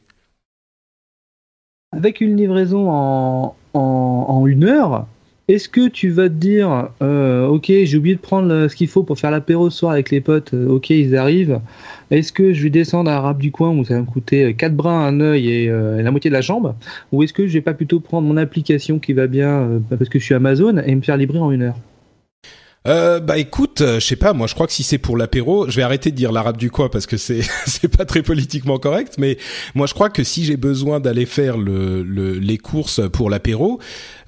avec 1.91 2.21
une 2.21 2.35
livraison 2.35 2.89
en, 2.89 3.55
en, 3.73 4.47
une 4.47 4.65
heure, 4.65 5.07
est-ce 5.47 5.69
que 5.69 5.87
tu 5.87 6.09
vas 6.09 6.27
te 6.27 6.33
dire, 6.33 6.89
euh, 7.01 7.47
ok, 7.47 7.65
j'ai 7.67 7.97
oublié 7.97 8.15
de 8.15 8.21
prendre 8.21 8.67
ce 8.67 8.75
qu'il 8.75 8.87
faut 8.87 9.03
pour 9.03 9.17
faire 9.17 9.31
l'apéro 9.31 9.69
ce 9.69 9.77
soir 9.79 9.93
avec 9.93 10.11
les 10.11 10.19
potes, 10.19 10.53
euh, 10.53 10.67
ok, 10.67 10.89
ils 10.89 11.15
arrivent. 11.15 11.61
Est-ce 12.11 12.33
que 12.33 12.53
je 12.53 12.63
vais 12.63 12.69
descendre 12.69 13.09
à 13.09 13.15
Arabe 13.15 13.39
du 13.39 13.51
coin 13.51 13.69
où 13.69 13.85
ça 13.85 13.95
va 13.95 14.01
me 14.01 14.05
coûter 14.05 14.53
quatre 14.53 14.75
brins, 14.75 15.05
un 15.05 15.21
œil 15.21 15.49
et 15.49 15.69
euh, 15.69 16.01
la 16.01 16.11
moitié 16.11 16.29
de 16.29 16.33
la 16.33 16.41
jambe, 16.41 16.75
ou 17.11 17.23
est-ce 17.23 17.33
que 17.33 17.47
je 17.47 17.53
vais 17.53 17.61
pas 17.61 17.73
plutôt 17.73 17.99
prendre 17.99 18.27
mon 18.27 18.37
application 18.37 18.99
qui 18.99 19.13
va 19.13 19.27
bien 19.27 19.81
parce 19.89 20.09
que 20.09 20.19
je 20.19 20.25
suis 20.25 20.35
Amazon 20.35 20.77
et 20.85 20.93
me 20.93 21.01
faire 21.01 21.17
livrer 21.17 21.39
en 21.39 21.51
une 21.51 21.63
heure? 21.63 21.77
Euh, 22.87 23.19
bah 23.19 23.37
écoute, 23.37 23.81
euh, 23.81 23.99
je 23.99 24.05
sais 24.05 24.15
pas, 24.15 24.31
moi 24.31 24.47
je 24.47 24.53
crois 24.53 24.65
que 24.65 24.71
si 24.71 24.83
c'est 24.83 24.97
pour 24.97 25.17
l'apéro, 25.17 25.69
je 25.69 25.75
vais 25.75 25.83
arrêter 25.83 26.09
de 26.09 26.15
dire 26.15 26.31
l'arabe 26.31 26.55
du 26.55 26.71
coin 26.71 26.87
parce 26.87 27.05
que 27.05 27.17
c'est 27.17 27.41
c'est 27.65 27.89
pas 27.89 28.05
très 28.05 28.21
politiquement 28.21 28.79
correct, 28.79 29.15
mais 29.17 29.37
moi 29.75 29.87
je 29.87 29.93
crois 29.93 30.09
que 30.09 30.23
si 30.23 30.45
j'ai 30.45 30.55
besoin 30.55 31.01
d'aller 31.01 31.25
faire 31.25 31.57
le, 31.57 32.01
le, 32.01 32.33
les 32.33 32.57
courses 32.57 33.01
pour 33.11 33.29
l'apéro, 33.29 33.79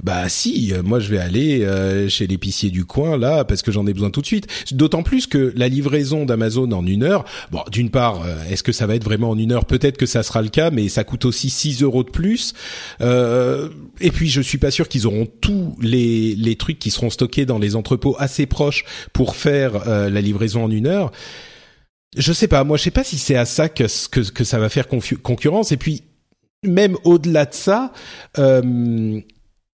bah 0.04 0.30
si, 0.30 0.74
euh, 0.74 0.82
moi 0.82 1.00
je 1.00 1.10
vais 1.10 1.18
aller 1.18 1.64
euh, 1.64 2.08
chez 2.08 2.28
l'épicier 2.28 2.70
du 2.70 2.86
coin 2.86 3.18
là 3.18 3.44
parce 3.44 3.62
que 3.62 3.72
j'en 3.72 3.86
ai 3.88 3.94
besoin 3.94 4.10
tout 4.10 4.22
de 4.22 4.26
suite. 4.26 4.48
D'autant 4.72 5.04
plus 5.04 5.28
que 5.28 5.54
la 5.56 5.68
livraison 5.68 6.26
d'Amazon 6.26 6.72
en 6.72 6.86
une 6.86 7.04
heure, 7.04 7.26
bon, 7.52 7.62
d'une 7.72 7.90
part, 7.90 8.24
euh, 8.26 8.36
est-ce 8.50 8.64
que 8.64 8.72
ça 8.72 8.88
va 8.88 8.96
être 8.96 9.04
vraiment 9.04 9.32
en 9.32 9.38
une 9.38 9.52
heure? 9.52 9.66
Peut-être 9.66 9.98
que 9.98 10.06
ça 10.06 10.24
sera 10.24 10.42
le 10.42 10.50
cas, 10.50 10.72
mais 10.72 10.88
ça 10.90 11.04
coûte 11.04 11.26
aussi 11.26 11.50
6 11.50 11.84
euros 11.84 12.04
de 12.04 12.12
plus. 12.12 12.54
et 13.02 14.12
puis 14.12 14.30
je 14.30 14.42
suis 14.42 14.58
pas 14.58 14.72
sûr 14.72 14.88
qu'ils 14.88 15.06
auront 15.08 15.28
tous 15.42 15.76
les 15.82 16.36
les 16.36 16.56
trucs 16.56 16.80
qui 16.80 16.92
seront 16.92 17.10
stockés 17.10 17.46
dans 17.46 17.60
les 17.60 17.76
entrepôts 17.76 18.16
assez 18.20 18.46
proches 18.46 18.86
pour 19.14 19.36
faire 19.36 19.86
la 19.86 20.22
livraison 20.22 20.64
en 20.64 20.72
une 20.72 20.88
heure. 20.88 21.12
Je 22.18 22.34
sais 22.34 22.48
pas, 22.48 22.64
moi 22.64 22.78
je 22.78 22.84
sais 22.84 22.92
pas 22.92 23.04
si 23.04 23.18
c'est 23.18 23.36
à 23.36 23.46
ça 23.46 23.70
que, 23.70 23.84
que, 24.10 24.22
que 24.32 24.44
ça 24.44 24.60
va 24.60 24.70
faire 24.70 24.88
concurrence. 24.88 25.72
Et 25.72 25.78
puis 25.78 26.04
même 26.64 26.98
au-delà 27.04 27.46
de 27.46 27.54
ça, 27.54 27.94
euh, 28.38 29.22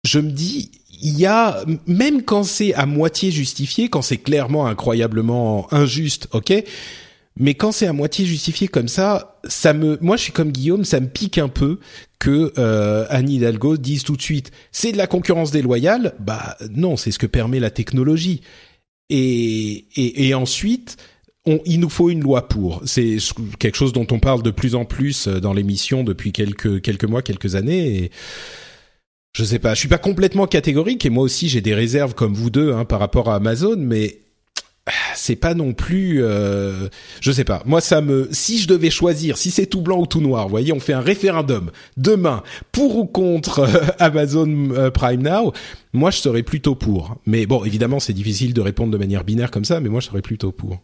je 0.05 0.19
me 0.19 0.31
dis, 0.31 0.71
il 1.01 1.19
y 1.19 1.27
a 1.27 1.65
même 1.87 2.23
quand 2.23 2.45
c'est 2.45 2.75
à 2.75 2.87
moitié 2.87 3.31
justifié, 3.31 3.89
quand 3.89 4.03
c'est 4.03 4.19
clairement 4.19 4.67
incroyablement 4.67 5.73
injuste, 5.73 6.29
ok. 6.33 6.53
Mais 7.37 7.55
quand 7.55 7.73
c'est 7.73 7.87
à 7.87 7.93
moitié 7.93 8.27
justifié 8.27 8.69
comme 8.69 8.89
ça, 8.89 9.41
ça 9.45 9.73
me, 9.73 9.99
moi 10.03 10.17
je 10.17 10.23
suis 10.23 10.33
comme 10.33 10.53
Guillaume, 10.53 10.85
ça 10.85 11.01
me 11.01 11.09
pique 11.09 11.39
un 11.39 11.49
peu 11.49 11.79
que 12.19 12.53
euh, 12.59 13.07
Anne 13.09 13.31
Hidalgo 13.31 13.77
dise 13.79 14.05
tout 14.05 14.17
de 14.17 14.23
suite, 14.23 14.51
c'est 14.71 14.93
de 14.93 14.99
la 14.99 15.07
concurrence 15.07 15.51
déloyale. 15.51 16.15
Bah 16.21 16.57
non, 16.71 16.97
c'est 16.97 17.11
ce 17.11 17.19
que 17.19 17.27
permet 17.27 17.59
la 17.59 17.71
technologie. 17.71 18.43
Et 19.09 19.87
et, 19.97 20.29
et 20.29 20.35
ensuite, 20.35 20.99
on, 21.47 21.61
il 21.65 21.81
nous 21.81 21.89
faut 21.89 22.11
une 22.11 22.21
loi 22.21 22.49
pour. 22.49 22.83
C'est 22.85 23.17
quelque 23.59 23.77
chose 23.77 23.93
dont 23.93 24.07
on 24.11 24.21
parle 24.21 24.43
de 24.43 24.51
plus 24.51 24.75
en 24.75 24.85
plus 24.85 25.27
dans 25.27 25.55
l'émission 25.55 26.05
depuis 26.05 26.33
quelques 26.33 26.83
quelques 26.83 27.05
mois, 27.05 27.23
quelques 27.23 27.55
années. 27.55 28.11
Je 29.33 29.45
sais 29.45 29.59
pas, 29.59 29.75
je 29.75 29.81
suis 29.81 29.89
pas 29.89 29.99
complètement 29.99 30.47
catégorique 30.47 31.07
et 31.07 31.11
moi 31.11 31.25
aussi 31.25 31.49
j'ai 31.49 31.61
des 31.61 31.75
réserves 31.75 32.15
comme 32.15 32.35
vous 32.35 32.51
deux 32.51 32.73
hein, 32.73 32.85
par 32.85 33.01
rapport 33.01 33.31
à 33.31 33.37
Amazon, 33.37 33.77
mais 33.79 34.19
c'est 35.15 35.37
pas 35.37 35.55
non 35.55 35.73
plus 35.73 36.23
euh, 36.23 36.89
je 37.21 37.33
sais 37.33 37.45
pas. 37.45 37.63
Moi 37.65 37.81
ça 37.81 38.01
me 38.01 38.29
si 38.33 38.59
je 38.59 38.69
devais 38.69 38.91
choisir 38.91 39.39
si 39.39 39.51
c'est 39.51 39.67
tout 39.67 39.81
blanc 39.81 40.01
ou 40.01 40.07
tout 40.07 40.21
noir 40.21 40.45
vous 40.45 40.51
voyez 40.51 40.73
on 40.73 40.81
fait 40.81 40.93
un 40.93 41.01
référendum. 41.01 41.71
Demain 41.97 42.43
pour 42.73 42.97
ou 42.97 43.07
contre 43.07 43.61
euh, 43.61 43.81
Amazon 43.99 44.71
euh, 44.73 44.91
Prime 44.91 45.23
Now 45.23 45.53
moi 45.93 46.11
je 46.11 46.19
serais 46.19 46.43
plutôt 46.43 46.75
pour. 46.75 47.17
Mais 47.27 47.47
bon 47.47 47.65
évidemment 47.65 48.01
c'est 48.01 48.13
difficile 48.13 48.53
de 48.53 48.61
répondre 48.61 48.93
de 48.93 48.99
manière 48.99 49.25
binaire 49.25 49.51
comme 49.51 49.65
ça 49.65 49.81
mais 49.81 49.89
moi 49.89 50.01
je 50.01 50.07
serais 50.07 50.23
plutôt 50.23 50.53
pour 50.53 50.79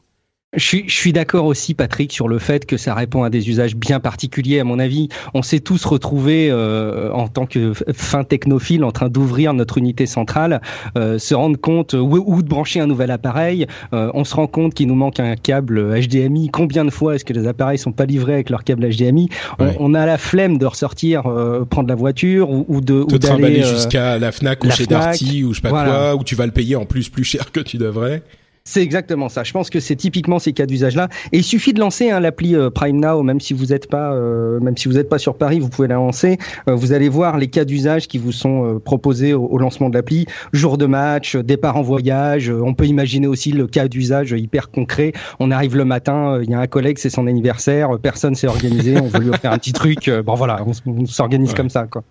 je 0.56 0.64
suis, 0.64 0.88
je 0.88 0.94
suis 0.94 1.12
d'accord 1.12 1.44
aussi, 1.44 1.74
Patrick, 1.74 2.10
sur 2.10 2.26
le 2.26 2.38
fait 2.38 2.64
que 2.64 2.78
ça 2.78 2.94
répond 2.94 3.22
à 3.22 3.28
des 3.28 3.50
usages 3.50 3.76
bien 3.76 4.00
particuliers. 4.00 4.60
À 4.60 4.64
mon 4.64 4.78
avis, 4.78 5.08
on 5.34 5.42
s'est 5.42 5.60
tous 5.60 5.84
retrouvés 5.84 6.48
euh, 6.50 7.12
en 7.12 7.28
tant 7.28 7.44
que 7.44 7.74
fin 7.92 8.24
technophile 8.24 8.82
en 8.82 8.90
train 8.90 9.10
d'ouvrir 9.10 9.52
notre 9.52 9.76
unité 9.76 10.06
centrale, 10.06 10.62
euh, 10.96 11.18
se 11.18 11.34
rendre 11.34 11.58
compte 11.60 11.92
où, 11.92 12.42
de 12.42 12.48
brancher 12.48 12.80
un 12.80 12.86
nouvel 12.86 13.10
appareil. 13.10 13.66
Euh, 13.92 14.10
on 14.14 14.24
se 14.24 14.34
rend 14.34 14.46
compte 14.46 14.72
qu'il 14.72 14.88
nous 14.88 14.94
manque 14.94 15.20
un 15.20 15.36
câble 15.36 16.00
HDMI. 16.00 16.48
Combien 16.48 16.86
de 16.86 16.90
fois 16.90 17.14
est-ce 17.14 17.26
que 17.26 17.34
les 17.34 17.46
appareils 17.46 17.78
sont 17.78 17.92
pas 17.92 18.06
livrés 18.06 18.32
avec 18.32 18.48
leur 18.48 18.64
câble 18.64 18.88
HDMI 18.88 19.28
on, 19.58 19.92
a 19.92 20.06
la 20.06 20.16
flemme 20.16 20.56
de 20.56 20.64
ressortir, 20.64 21.24
prendre 21.68 21.88
la 21.88 21.94
voiture 21.94 22.50
ou, 22.50 22.64
ou 22.68 22.80
de 22.80 23.04
te 23.04 23.16
trimballer 23.16 23.62
jusqu'à 23.62 24.18
la 24.18 24.32
Fnac 24.32 24.64
ou 24.64 24.70
chez 24.70 24.86
Darty 24.86 25.44
ou 25.44 25.52
je 25.52 25.56
sais 25.56 25.62
pas 25.62 25.70
quoi, 25.70 26.16
où 26.16 26.24
tu 26.24 26.34
vas 26.34 26.46
le 26.46 26.52
payer 26.52 26.76
en 26.76 26.86
plus 26.86 27.10
plus 27.10 27.24
cher 27.24 27.52
que 27.52 27.60
tu 27.60 27.76
devrais. 27.76 28.22
C'est 28.68 28.82
exactement 28.82 29.30
ça. 29.30 29.44
Je 29.44 29.52
pense 29.52 29.70
que 29.70 29.80
c'est 29.80 29.96
typiquement 29.96 30.38
ces 30.38 30.52
cas 30.52 30.66
d'usage-là. 30.66 31.08
Et 31.32 31.38
il 31.38 31.42
suffit 31.42 31.72
de 31.72 31.80
lancer 31.80 32.10
hein, 32.10 32.20
l'appli 32.20 32.54
euh, 32.54 32.68
Prime 32.68 33.00
Now, 33.00 33.22
même 33.22 33.40
si 33.40 33.54
vous 33.54 33.64
n'êtes 33.66 33.88
pas, 33.88 34.12
euh, 34.12 34.60
même 34.60 34.76
si 34.76 34.88
vous 34.88 34.94
n'êtes 34.96 35.08
pas 35.08 35.16
sur 35.16 35.38
Paris, 35.38 35.58
vous 35.58 35.70
pouvez 35.70 35.88
la 35.88 35.94
lancer. 35.94 36.36
Euh, 36.68 36.74
vous 36.74 36.92
allez 36.92 37.08
voir 37.08 37.38
les 37.38 37.48
cas 37.48 37.64
d'usage 37.64 38.08
qui 38.08 38.18
vous 38.18 38.30
sont 38.30 38.78
proposés 38.84 39.32
au, 39.32 39.56
lancement 39.56 39.88
de 39.88 39.94
l'appli. 39.94 40.26
Jour 40.52 40.76
de 40.76 40.84
match, 40.84 41.34
départ 41.34 41.78
en 41.78 41.82
voyage. 41.82 42.50
on 42.50 42.74
peut 42.74 42.84
imaginer 42.84 43.26
aussi 43.26 43.52
le 43.52 43.66
cas 43.66 43.88
d'usage 43.88 44.32
hyper 44.32 44.70
concret. 44.70 45.14
On 45.40 45.50
arrive 45.50 45.74
le 45.74 45.86
matin, 45.86 46.38
il 46.42 46.50
y 46.50 46.54
a 46.54 46.60
un 46.60 46.66
collègue, 46.66 46.98
c'est 46.98 47.08
son 47.08 47.26
anniversaire, 47.26 47.98
personne 47.98 48.34
s'est 48.34 48.48
organisé, 48.48 49.00
on 49.00 49.08
veut 49.08 49.20
lui 49.20 49.30
offrir 49.30 49.50
un 49.50 49.58
petit 49.58 49.72
truc. 49.72 50.10
bon 50.10 50.34
voilà, 50.34 50.62
on, 50.84 51.06
s'organise 51.06 51.54
comme 51.54 51.70
ça, 51.70 51.86
quoi. 51.86 52.04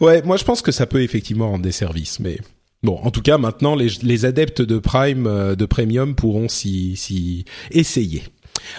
Ouais, 0.00 0.22
moi 0.22 0.38
je 0.38 0.44
pense 0.44 0.62
que 0.62 0.72
ça 0.72 0.86
peut 0.86 1.02
effectivement 1.02 1.50
rendre 1.50 1.64
des 1.64 1.72
services, 1.72 2.18
mais 2.18 2.38
Bon, 2.82 2.98
en 3.02 3.10
tout 3.10 3.22
cas, 3.22 3.38
maintenant, 3.38 3.74
les, 3.74 3.88
les 4.02 4.24
adeptes 4.24 4.62
de 4.62 4.78
Prime, 4.78 5.26
euh, 5.26 5.56
de 5.56 5.66
Premium 5.66 6.14
pourront 6.14 6.48
s'y 6.48 7.44
essayer. 7.70 8.22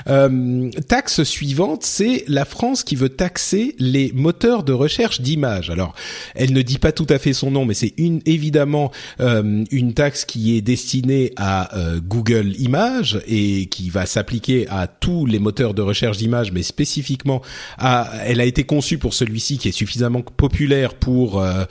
Euh, 0.07 0.69
taxe 0.87 1.23
suivante, 1.23 1.83
c'est 1.83 2.23
la 2.27 2.45
France 2.45 2.83
qui 2.83 2.95
veut 2.95 3.09
taxer 3.09 3.75
les 3.79 4.11
moteurs 4.13 4.63
de 4.63 4.73
recherche 4.73 5.21
d'images. 5.21 5.69
Alors, 5.69 5.93
elle 6.35 6.53
ne 6.53 6.61
dit 6.61 6.77
pas 6.77 6.91
tout 6.91 7.07
à 7.09 7.19
fait 7.19 7.33
son 7.33 7.51
nom, 7.51 7.65
mais 7.65 7.73
c'est 7.73 7.93
une 7.97 8.21
évidemment 8.25 8.91
euh, 9.19 9.63
une 9.71 9.93
taxe 9.93 10.25
qui 10.25 10.55
est 10.55 10.61
destinée 10.61 11.33
à 11.37 11.77
euh, 11.77 11.99
Google 12.01 12.53
Images 12.59 13.21
et 13.27 13.67
qui 13.67 13.89
va 13.89 14.05
s'appliquer 14.05 14.67
à 14.69 14.87
tous 14.87 15.25
les 15.25 15.39
moteurs 15.39 15.73
de 15.73 15.81
recherche 15.81 16.17
d'images, 16.17 16.51
mais 16.51 16.63
spécifiquement 16.63 17.41
à. 17.77 18.09
Elle 18.25 18.41
a 18.41 18.45
été 18.45 18.63
conçue 18.63 18.97
pour 18.97 19.13
celui-ci 19.13 19.57
qui 19.57 19.69
est 19.69 19.73
suffisamment 19.73 20.21
populaire 20.21 20.93
pour 20.93 21.41
euh, 21.41 21.65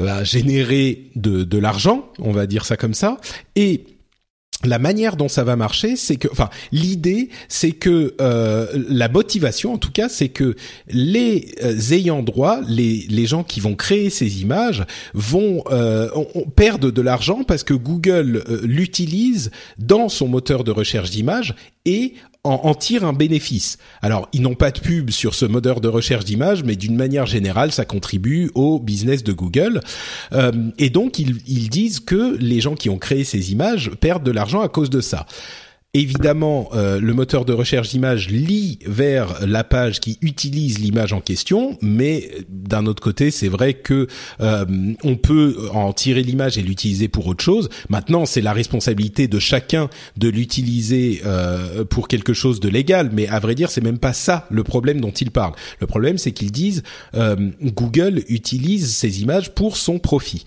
va 0.00 0.24
générer 0.24 1.10
de, 1.16 1.58
l'argent, 1.58 2.10
on 2.18 2.32
va 2.32 2.46
dire 2.46 2.64
ça 2.64 2.76
comme 2.76 2.94
ça, 2.94 3.18
et 3.56 3.84
la 4.62 4.78
manière 4.78 5.16
dont 5.16 5.28
ça 5.28 5.42
va 5.42 5.56
marcher, 5.56 5.96
c'est 5.96 6.16
que, 6.16 6.28
enfin, 6.30 6.50
l'idée, 6.70 7.30
c'est 7.48 7.72
que 7.72 8.14
euh, 8.20 8.66
la 8.88 9.08
motivation, 9.08 9.72
en 9.72 9.78
tout 9.78 9.90
cas, 9.90 10.10
c'est 10.10 10.28
que 10.28 10.54
les 10.88 11.54
euh, 11.62 11.78
ayants 11.92 12.22
droit, 12.22 12.60
les 12.68 13.06
les 13.08 13.26
gens 13.26 13.42
qui 13.42 13.60
vont 13.60 13.74
créer 13.74 14.10
ces 14.10 14.42
images, 14.42 14.84
vont 15.14 15.64
euh, 15.70 16.08
perdre 16.56 16.90
de 16.90 17.02
l'argent 17.02 17.42
parce 17.42 17.64
que 17.64 17.72
Google 17.72 18.44
euh, 18.48 18.60
l'utilise 18.62 19.50
dans 19.78 20.10
son 20.10 20.28
moteur 20.28 20.62
de 20.62 20.72
recherche 20.72 21.10
d'images 21.10 21.54
et 21.86 22.14
en, 22.44 22.60
en 22.64 22.74
tirent 22.74 23.04
un 23.04 23.12
bénéfice. 23.12 23.78
Alors, 24.02 24.28
ils 24.32 24.42
n'ont 24.42 24.54
pas 24.54 24.70
de 24.70 24.80
pub 24.80 25.10
sur 25.10 25.34
ce 25.34 25.44
moteur 25.44 25.80
de 25.80 25.88
recherche 25.88 26.24
d'images, 26.24 26.64
mais 26.64 26.76
d'une 26.76 26.96
manière 26.96 27.26
générale, 27.26 27.72
ça 27.72 27.84
contribue 27.84 28.50
au 28.54 28.78
business 28.78 29.22
de 29.22 29.32
Google. 29.32 29.80
Euh, 30.32 30.52
et 30.78 30.90
donc, 30.90 31.18
ils, 31.18 31.36
ils 31.46 31.68
disent 31.68 32.00
que 32.00 32.36
les 32.38 32.60
gens 32.60 32.74
qui 32.74 32.88
ont 32.88 32.98
créé 32.98 33.24
ces 33.24 33.52
images 33.52 33.90
perdent 34.00 34.24
de 34.24 34.30
l'argent 34.30 34.60
à 34.60 34.68
cause 34.68 34.90
de 34.90 35.00
ça. 35.00 35.26
Évidemment, 35.92 36.68
euh, 36.72 37.00
le 37.00 37.12
moteur 37.14 37.44
de 37.44 37.52
recherche 37.52 37.88
d'image 37.88 38.28
lit 38.28 38.78
vers 38.86 39.44
la 39.44 39.64
page 39.64 39.98
qui 39.98 40.18
utilise 40.22 40.78
l'image 40.78 41.12
en 41.12 41.20
question, 41.20 41.76
mais 41.82 42.30
d'un 42.48 42.86
autre 42.86 43.02
côté, 43.02 43.32
c'est 43.32 43.48
vrai 43.48 43.74
que 43.74 44.06
euh, 44.40 44.64
on 45.02 45.16
peut 45.16 45.56
en 45.72 45.92
tirer 45.92 46.22
l'image 46.22 46.58
et 46.58 46.62
l'utiliser 46.62 47.08
pour 47.08 47.26
autre 47.26 47.42
chose. 47.42 47.70
Maintenant, 47.88 48.24
c'est 48.24 48.40
la 48.40 48.52
responsabilité 48.52 49.26
de 49.26 49.40
chacun 49.40 49.90
de 50.16 50.28
l'utiliser 50.28 51.22
euh, 51.26 51.84
pour 51.84 52.06
quelque 52.06 52.34
chose 52.34 52.60
de 52.60 52.68
légal, 52.68 53.10
mais 53.12 53.26
à 53.26 53.40
vrai 53.40 53.56
dire, 53.56 53.68
c'est 53.68 53.82
même 53.82 53.98
pas 53.98 54.12
ça 54.12 54.46
le 54.48 54.62
problème 54.62 55.00
dont 55.00 55.10
ils 55.10 55.32
parlent. 55.32 55.54
Le 55.80 55.88
problème, 55.88 56.18
c'est 56.18 56.30
qu'ils 56.30 56.52
disent 56.52 56.84
Google 57.64 58.22
utilise 58.28 58.94
ces 58.94 59.22
images 59.22 59.50
pour 59.56 59.76
son 59.76 59.98
profit. 59.98 60.44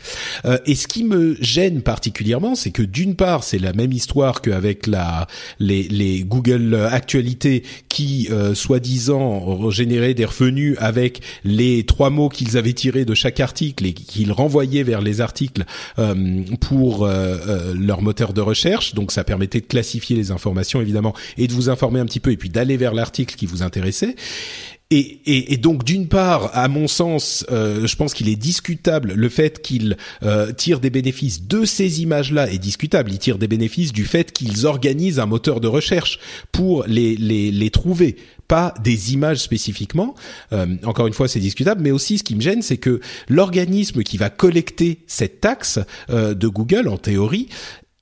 et 0.65 0.75
ce 0.75 0.87
qui 0.87 1.03
me 1.03 1.35
gêne 1.41 1.81
particulièrement, 1.81 2.55
c'est 2.55 2.71
que 2.71 2.81
d'une 2.81 3.15
part, 3.15 3.43
c'est 3.43 3.59
la 3.59 3.73
même 3.73 3.91
histoire 3.91 4.41
qu'avec 4.41 4.87
la 4.87 5.27
les, 5.59 6.23
Google 6.23 6.75
Actualités 6.91 7.63
qui, 7.89 8.27
euh, 8.31 8.55
soi-disant, 8.55 9.69
généraient 9.69 10.13
des 10.13 10.25
revenus 10.25 10.75
avec 10.79 11.21
les 11.43 11.83
trois 11.83 12.09
mots 12.09 12.29
qu'ils 12.29 12.57
avaient 12.57 12.73
tirés 12.73 13.05
de 13.05 13.13
chaque 13.13 13.39
article 13.39 13.85
et 13.85 13.93
qu'ils 13.93 14.31
renvoyaient 14.31 14.83
vers 14.83 15.01
les 15.01 15.21
articles 15.21 15.65
euh, 15.99 16.43
pour 16.59 17.05
euh, 17.05 17.73
leur 17.73 18.01
moteur 18.01 18.33
de 18.33 18.41
recherche. 18.41 18.93
Donc 18.93 19.11
ça 19.11 19.23
permettait 19.23 19.61
de 19.61 19.65
classifier 19.65 20.15
les 20.15 20.31
informations 20.31 20.81
évidemment 20.81 21.13
et 21.37 21.47
de 21.47 21.53
vous 21.53 21.69
informer 21.69 21.99
un 21.99 22.05
petit 22.05 22.19
peu 22.19 22.31
et 22.31 22.37
puis 22.37 22.49
d'aller 22.49 22.77
vers 22.77 22.93
l'article 22.93 23.35
qui 23.35 23.45
vous 23.45 23.63
intéressait. 23.63 24.15
Et, 24.89 25.21
et, 25.25 25.53
et, 25.53 25.57
donc 25.57 25.83
d'une 25.83 26.07
part, 26.07 26.51
à 26.53 26.67
mon 26.67 26.87
sens, 26.87 27.45
euh, 27.51 27.87
je 27.87 27.95
pense 27.95 28.13
qu'il 28.13 28.29
est 28.29 28.35
discutable 28.35 29.13
le 29.13 29.29
fait 29.29 29.59
qu'ils 29.61 29.97
euh, 30.21 30.51
tirent 30.51 30.79
des 30.79 30.91
bénéfices 30.91 31.47
de 31.47 31.65
ces 31.65 32.03
images-là 32.03 32.51
est 32.51 32.59
discutable. 32.59 33.11
Ils 33.11 33.17
tirent 33.17 33.39
des 33.39 33.47
bénéfices 33.47 33.91
du 33.91 34.05
fait 34.05 34.31
qu'ils 34.31 34.67
organisent 34.67 35.19
un 35.19 35.25
moteur 35.25 35.61
de 35.61 35.67
recherche 35.67 36.19
pour 36.51 36.83
les, 36.85 37.15
les, 37.15 37.49
les 37.49 37.69
trouver 37.71 38.17
pas 38.47 38.73
des 38.83 39.13
images 39.13 39.39
spécifiquement. 39.39 40.15
Euh, 40.51 40.75
encore 40.83 41.07
une 41.07 41.13
fois, 41.13 41.27
c'est 41.27 41.39
discutable, 41.39 41.81
mais 41.81 41.91
aussi 41.91 42.17
ce 42.17 42.23
qui 42.23 42.35
me 42.35 42.41
gêne, 42.41 42.61
c'est 42.61 42.77
que 42.77 42.99
l'organisme 43.27 44.03
qui 44.03 44.17
va 44.17 44.29
collecter 44.29 44.99
cette 45.07 45.41
taxe 45.41 45.79
euh, 46.09 46.33
de 46.33 46.47
Google, 46.47 46.87
en 46.87 46.97
théorie, 46.97 47.49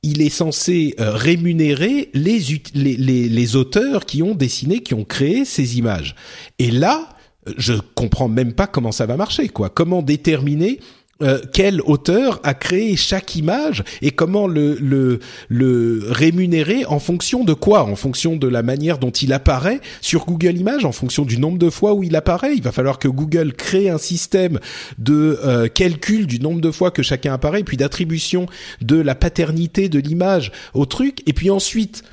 il 0.04 0.22
est 0.22 0.30
censé 0.30 0.96
euh, 1.00 1.14
rémunérer 1.14 2.10
les, 2.14 2.40
les, 2.74 2.98
les, 2.98 3.30
les, 3.30 3.56
auteurs 3.56 4.06
qui 4.06 4.24
ont 4.24 4.34
dessiné, 4.34 4.80
qui 4.80 4.94
ont 4.94 5.06
créé 5.06 5.46
ces 5.46 5.78
images. 5.78 6.16
Et 6.58 6.72
là, 6.72 7.10
je 7.58 7.74
comprends 7.96 8.28
même 8.28 8.54
pas 8.54 8.68
comment 8.68 8.92
ça 8.92 9.06
va 9.06 9.16
marcher, 9.18 9.50
quoi. 9.50 9.70
Comment 9.70 10.02
déterminer 10.02 10.80
euh, 11.22 11.40
quel 11.54 11.82
auteur 11.82 12.40
a 12.44 12.54
créé 12.54 12.96
chaque 12.96 13.36
image 13.36 13.84
et 14.02 14.12
comment 14.12 14.48
le, 14.48 14.76
le, 14.76 15.20
le 15.50 16.06
rémunérer 16.10 16.86
en 16.86 17.00
fonction 17.00 17.44
de 17.44 17.54
quoi? 17.54 17.84
En 17.84 17.96
fonction 17.96 18.36
de 18.36 18.48
la 18.48 18.64
manière 18.64 18.98
dont 18.98 19.12
il 19.12 19.34
apparaît 19.34 19.82
sur 20.02 20.26
Google 20.26 20.58
Images, 20.58 20.86
en 20.86 20.92
fonction 20.92 21.26
du 21.26 21.38
nombre 21.38 21.58
de 21.58 21.70
fois 21.70 21.94
où 21.94 22.04
il 22.04 22.16
apparaît? 22.16 22.54
Il 22.56 22.64
va 22.64 22.72
falloir 22.72 23.00
que 23.00 23.08
Google 23.08 23.54
crée 23.54 23.90
un 23.90 23.98
système 23.98 24.60
de 24.98 25.40
euh, 25.44 25.68
calcul 25.68 26.28
du 26.28 26.40
nombre 26.40 26.62
de 26.62 26.72
fois 26.72 26.92
que 26.92 27.04
chacun 27.04 27.34
apparaît, 27.34 27.64
puis 27.64 27.78
d'attribution 27.78 28.46
de 28.82 28.96
la 28.96 29.16
paternité 29.16 29.90
de 29.90 30.00
l'image 30.00 30.52
au 30.74 30.86
truc, 30.86 31.22
et 31.28 31.34
puis 31.34 31.50
ensuite 31.50 32.04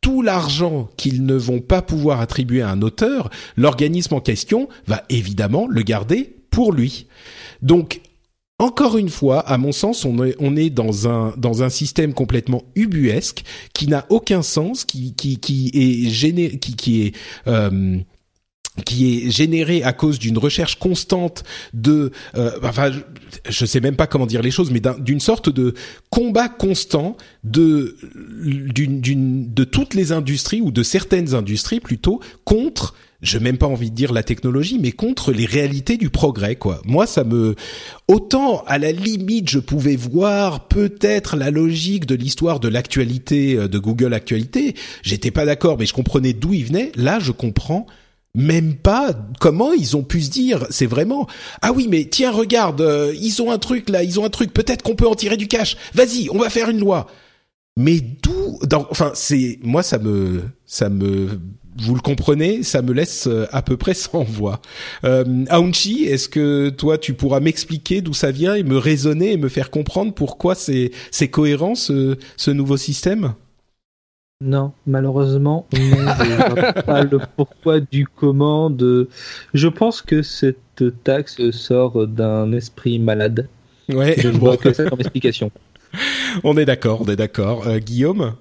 tout 0.00 0.22
l'argent 0.22 0.88
qu'ils 0.96 1.24
ne 1.26 1.34
vont 1.34 1.60
pas 1.60 1.82
pouvoir 1.82 2.20
attribuer 2.20 2.62
à 2.62 2.70
un 2.70 2.82
auteur, 2.82 3.30
l'organisme 3.56 4.14
en 4.14 4.20
question 4.20 4.68
va 4.86 5.02
évidemment 5.08 5.66
le 5.68 5.82
garder 5.82 6.36
pour 6.50 6.72
lui. 6.72 7.06
Donc 7.62 8.00
encore 8.58 8.98
une 8.98 9.08
fois, 9.08 9.40
à 9.40 9.56
mon 9.56 9.72
sens, 9.72 10.04
on 10.04 10.18
est, 10.56 10.70
dans 10.70 11.08
un 11.08 11.32
dans 11.36 11.62
un 11.62 11.68
système 11.68 12.12
complètement 12.12 12.64
ubuesque 12.74 13.44
qui 13.72 13.86
n'a 13.86 14.04
aucun 14.08 14.42
sens, 14.42 14.84
qui 14.84 15.14
qui 15.14 15.34
est 15.34 16.58
qui 16.58 16.76
qui 16.76 17.02
est 17.02 17.14
euh, 17.46 17.98
qui 18.84 19.26
est 19.26 19.30
généré 19.30 19.82
à 19.82 19.92
cause 19.92 20.18
d'une 20.18 20.38
recherche 20.38 20.78
constante 20.78 21.44
de, 21.72 22.12
euh, 22.36 22.52
enfin, 22.62 22.90
je, 23.48 23.66
sais 23.66 23.80
même 23.80 23.96
pas 23.96 24.06
comment 24.06 24.26
dire 24.26 24.42
les 24.42 24.50
choses, 24.50 24.70
mais 24.70 24.80
d'une 24.98 25.20
sorte 25.20 25.48
de 25.48 25.74
combat 26.10 26.48
constant 26.48 27.16
de 27.44 27.96
d'une 28.44 29.52
de 29.52 29.64
toutes 29.64 29.94
les 29.94 30.12
industries 30.12 30.60
ou 30.60 30.70
de 30.70 30.82
certaines 30.82 31.34
industries 31.34 31.80
plutôt 31.80 32.20
contre 32.44 32.94
je 33.20 33.36
n'ai 33.36 33.44
même 33.44 33.58
pas 33.58 33.66
envie 33.66 33.90
de 33.90 33.96
dire 33.96 34.12
la 34.12 34.22
technologie, 34.22 34.78
mais 34.80 34.92
contre 34.92 35.32
les 35.32 35.44
réalités 35.44 35.96
du 35.96 36.08
progrès, 36.08 36.54
quoi. 36.54 36.80
Moi, 36.84 37.06
ça 37.06 37.24
me, 37.24 37.56
autant 38.06 38.62
à 38.66 38.78
la 38.78 38.92
limite, 38.92 39.50
je 39.50 39.58
pouvais 39.58 39.96
voir 39.96 40.68
peut-être 40.68 41.36
la 41.36 41.50
logique 41.50 42.06
de 42.06 42.14
l'histoire 42.14 42.60
de 42.60 42.68
l'actualité 42.68 43.56
euh, 43.56 43.68
de 43.68 43.78
Google 43.78 44.14
Actualité. 44.14 44.74
J'étais 45.02 45.32
pas 45.32 45.44
d'accord, 45.44 45.78
mais 45.78 45.86
je 45.86 45.94
comprenais 45.94 46.32
d'où 46.32 46.54
il 46.54 46.66
venait. 46.66 46.92
Là, 46.94 47.18
je 47.18 47.32
comprends 47.32 47.86
même 48.36 48.76
pas 48.76 49.14
comment 49.40 49.72
ils 49.72 49.96
ont 49.96 50.04
pu 50.04 50.20
se 50.20 50.30
dire 50.30 50.66
c'est 50.70 50.86
vraiment 50.86 51.26
ah 51.62 51.72
oui 51.72 51.88
mais 51.88 52.04
tiens 52.04 52.30
regarde 52.30 52.82
euh, 52.82 53.12
ils 53.20 53.40
ont 53.42 53.50
un 53.50 53.58
truc 53.58 53.88
là 53.88 54.02
ils 54.02 54.20
ont 54.20 54.24
un 54.24 54.30
truc 54.30 54.52
peut-être 54.52 54.82
qu'on 54.82 54.94
peut 54.94 55.08
en 55.08 55.14
tirer 55.14 55.38
du 55.38 55.48
cash 55.48 55.76
vas-y 55.94 56.28
on 56.30 56.38
va 56.38 56.50
faire 56.50 56.68
une 56.68 56.78
loi 56.78 57.06
mais 57.76 58.00
d'où 58.00 58.58
enfin 58.90 59.12
c'est 59.14 59.58
moi 59.62 59.82
ça 59.82 59.98
me 59.98 60.42
ça 60.66 60.90
me 60.90 61.40
vous 61.80 61.94
le 61.94 62.00
comprenez, 62.00 62.62
ça 62.62 62.82
me 62.82 62.92
laisse 62.92 63.26
euh, 63.26 63.46
à 63.52 63.62
peu 63.62 63.76
près 63.76 63.94
sans 63.94 64.24
voix. 64.24 64.60
Euh, 65.04 65.44
Aounchi, 65.48 66.04
est-ce 66.04 66.28
que 66.28 66.68
toi 66.70 66.98
tu 66.98 67.14
pourras 67.14 67.40
m'expliquer 67.40 68.00
d'où 68.00 68.14
ça 68.14 68.30
vient 68.30 68.54
et 68.54 68.62
me 68.62 68.76
raisonner 68.76 69.32
et 69.32 69.36
me 69.36 69.48
faire 69.48 69.70
comprendre 69.70 70.12
pourquoi 70.12 70.54
c'est 70.54 70.90
c'est 71.10 71.28
cohérent 71.28 71.74
ce, 71.74 72.16
ce 72.36 72.50
nouveau 72.50 72.76
système? 72.76 73.34
Non, 74.40 74.72
malheureusement, 74.86 75.66
non, 75.72 75.80
je 75.80 76.82
pas 76.86 77.02
le 77.02 77.18
pourquoi 77.36 77.80
du 77.80 78.06
comment 78.06 78.70
de. 78.70 79.08
Je 79.52 79.66
pense 79.66 80.00
que 80.00 80.22
cette 80.22 81.02
taxe 81.02 81.50
sort 81.50 82.06
d'un 82.06 82.52
esprit 82.52 83.00
malade. 83.00 83.48
Ouais. 83.88 84.14
Je 84.16 84.28
ne 84.28 84.38
vois 84.38 84.56
que 84.56 84.72
ça 84.72 84.84
comme 84.84 85.00
explication. 85.00 85.50
On 86.44 86.56
est 86.56 86.66
d'accord, 86.66 87.00
on 87.00 87.06
est 87.06 87.16
d'accord. 87.16 87.66
Euh, 87.66 87.78
Guillaume? 87.78 88.34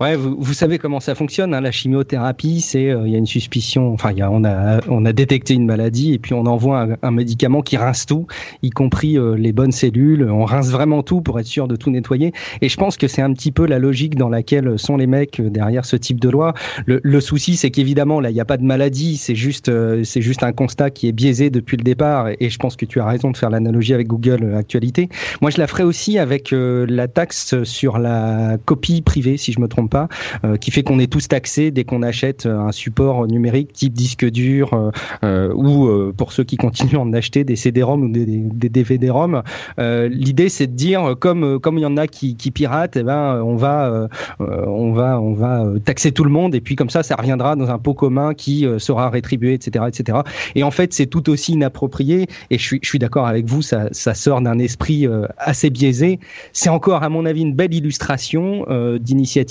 Ouais, 0.00 0.16
vous, 0.16 0.36
vous, 0.38 0.54
savez 0.54 0.78
comment 0.78 1.00
ça 1.00 1.14
fonctionne. 1.14 1.54
Hein, 1.54 1.60
la 1.60 1.70
chimiothérapie, 1.70 2.60
c'est 2.60 2.90
euh, 2.90 3.06
il 3.06 3.12
y 3.12 3.14
a 3.14 3.18
une 3.18 3.26
suspicion. 3.26 3.92
Enfin, 3.92 4.12
y 4.12 4.22
a, 4.22 4.30
on 4.30 4.44
a 4.44 4.80
on 4.88 5.04
a 5.04 5.12
détecté 5.12 5.54
une 5.54 5.66
maladie 5.66 6.14
et 6.14 6.18
puis 6.18 6.34
on 6.34 6.46
envoie 6.46 6.86
un, 7.02 7.10
médicament 7.10 7.62
qui 7.62 7.76
rince 7.76 8.06
tout, 8.06 8.26
y 8.62 8.70
compris 8.70 9.18
euh, 9.18 9.36
les 9.36 9.52
bonnes 9.52 9.72
cellules. 9.72 10.28
On 10.30 10.44
rince 10.44 10.70
vraiment 10.70 11.02
tout 11.02 11.20
pour 11.20 11.38
être 11.38 11.46
sûr 11.46 11.68
de 11.68 11.76
tout 11.76 11.90
nettoyer. 11.90 12.32
Et 12.60 12.68
je 12.68 12.76
pense 12.76 12.96
que 12.96 13.08
c'est 13.08 13.22
un 13.22 13.32
petit 13.32 13.52
peu 13.52 13.66
la 13.66 13.78
logique 13.78 14.16
dans 14.16 14.28
laquelle 14.28 14.78
sont 14.78 14.96
les 14.96 15.06
mecs 15.06 15.40
euh, 15.40 15.50
derrière 15.50 15.84
ce 15.84 15.96
type 15.96 16.20
de 16.20 16.28
loi. 16.28 16.54
Le, 16.86 17.00
le 17.02 17.20
souci, 17.20 17.56
c'est 17.56 17.70
qu'évidemment 17.70 18.20
là, 18.20 18.30
il 18.30 18.34
n'y 18.34 18.40
a 18.40 18.44
pas 18.44 18.56
de 18.56 18.64
maladie. 18.64 19.16
C'est 19.16 19.34
juste 19.34 19.70
c'est 20.04 20.22
juste 20.22 20.42
un 20.42 20.52
constat 20.52 20.90
qui 20.90 21.08
est 21.08 21.12
biaisé 21.12 21.50
depuis 21.50 21.76
le 21.76 21.82
départ. 21.82 22.28
Et, 22.38 22.50
je 22.50 22.58
pense 22.58 22.76
que 22.76 22.84
tu 22.84 23.00
as 23.00 23.06
raison 23.06 23.30
de 23.30 23.36
faire 23.36 23.50
l'analogie 23.50 23.94
avec 23.94 24.08
Google 24.08 24.54
Actualité. 24.56 25.08
Moi, 25.40 25.50
je 25.50 25.58
la 25.58 25.66
ferai 25.66 25.84
aussi 25.84 26.18
avec 26.18 26.52
la 26.52 27.08
taxe 27.08 27.62
sur 27.64 27.98
la 27.98 28.58
copie 28.64 29.02
privée, 29.02 29.36
si 29.36 29.52
je 29.52 29.59
me 29.60 29.68
trompe 29.68 29.90
pas, 29.90 30.08
euh, 30.44 30.56
qui 30.56 30.70
fait 30.70 30.82
qu'on 30.82 30.98
est 30.98 31.10
tous 31.10 31.28
taxés 31.28 31.70
dès 31.70 31.84
qu'on 31.84 32.02
achète 32.02 32.46
euh, 32.46 32.58
un 32.58 32.72
support 32.72 33.26
numérique 33.26 33.72
type 33.72 33.92
disque 33.92 34.24
dur 34.28 34.92
euh, 35.22 35.52
ou 35.54 36.12
pour 36.12 36.32
ceux 36.32 36.44
qui 36.44 36.56
continuent 36.56 36.96
à 36.96 37.00
en 37.00 37.12
acheter 37.12 37.44
des 37.44 37.56
CD-ROM 37.56 38.02
ou 38.04 38.08
des, 38.08 38.24
des 38.26 38.68
DVD-ROM. 38.68 39.42
L'idée 39.78 40.48
c'est 40.48 40.66
de 40.66 40.72
dire 40.72 41.14
comme 41.18 41.58
comme 41.60 41.78
il 41.78 41.82
y 41.82 41.86
en 41.86 41.96
a 41.96 42.06
qui, 42.06 42.36
qui 42.36 42.50
piratent, 42.50 42.96
eh 42.96 43.02
ben 43.02 43.42
on 43.42 43.56
va 43.56 44.08
on 44.38 44.92
va 44.92 45.20
on 45.20 45.34
va 45.34 45.64
taxer 45.84 46.12
tout 46.12 46.24
le 46.24 46.30
monde 46.30 46.54
et 46.54 46.60
puis 46.60 46.76
comme 46.76 46.90
ça 46.90 47.02
ça 47.02 47.16
reviendra 47.16 47.56
dans 47.56 47.70
un 47.70 47.78
pot 47.78 47.94
commun 47.94 48.34
qui 48.34 48.66
sera 48.78 49.10
rétribué, 49.10 49.54
etc., 49.54 49.84
etc. 49.88 50.18
Et 50.54 50.62
en 50.62 50.70
fait 50.70 50.92
c'est 50.92 51.06
tout 51.06 51.28
aussi 51.30 51.52
inapproprié 51.52 52.26
et 52.50 52.58
je 52.58 52.62
suis 52.62 52.80
je 52.82 52.88
suis 52.88 52.98
d'accord 52.98 53.26
avec 53.26 53.46
vous, 53.46 53.62
ça 53.62 53.88
ça 53.92 54.14
sort 54.14 54.40
d'un 54.40 54.58
esprit 54.58 55.06
assez 55.36 55.70
biaisé. 55.70 56.20
C'est 56.52 56.70
encore 56.70 57.02
à 57.02 57.08
mon 57.08 57.26
avis 57.26 57.42
une 57.42 57.54
belle 57.54 57.74
illustration 57.74 58.64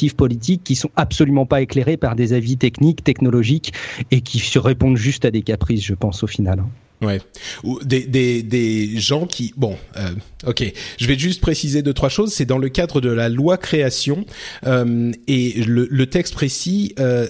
politiques 0.07 0.63
qui 0.63 0.75
sont 0.75 0.89
absolument 0.95 1.45
pas 1.45 1.61
éclairés 1.61 1.97
par 1.97 2.15
des 2.15 2.33
avis 2.33 2.57
techniques, 2.57 3.03
technologiques 3.03 3.73
et 4.11 4.21
qui 4.21 4.39
se 4.39 4.59
répondent 4.59 4.97
juste 4.97 5.25
à 5.25 5.31
des 5.31 5.41
caprices, 5.41 5.83
je 5.83 5.93
pense, 5.93 6.23
au 6.23 6.27
final. 6.27 6.63
Ouais, 7.01 7.21
ou 7.63 7.79
des, 7.81 8.01
des, 8.01 8.43
des 8.43 8.99
gens 8.99 9.25
qui 9.25 9.53
bon, 9.55 9.77
euh, 9.95 10.09
ok, 10.45 10.69
je 10.97 11.07
vais 11.07 11.17
juste 11.17 11.39
préciser 11.39 11.81
deux 11.81 11.93
trois 11.93 12.09
choses. 12.09 12.33
C'est 12.33 12.43
dans 12.45 12.57
le 12.57 12.67
cadre 12.67 12.99
de 12.99 13.09
la 13.09 13.29
loi 13.29 13.57
création 13.57 14.25
euh, 14.67 15.13
et 15.27 15.63
le, 15.63 15.87
le, 15.89 16.05
texte 16.07 16.33
précis 16.33 16.93
euh, 16.99 17.25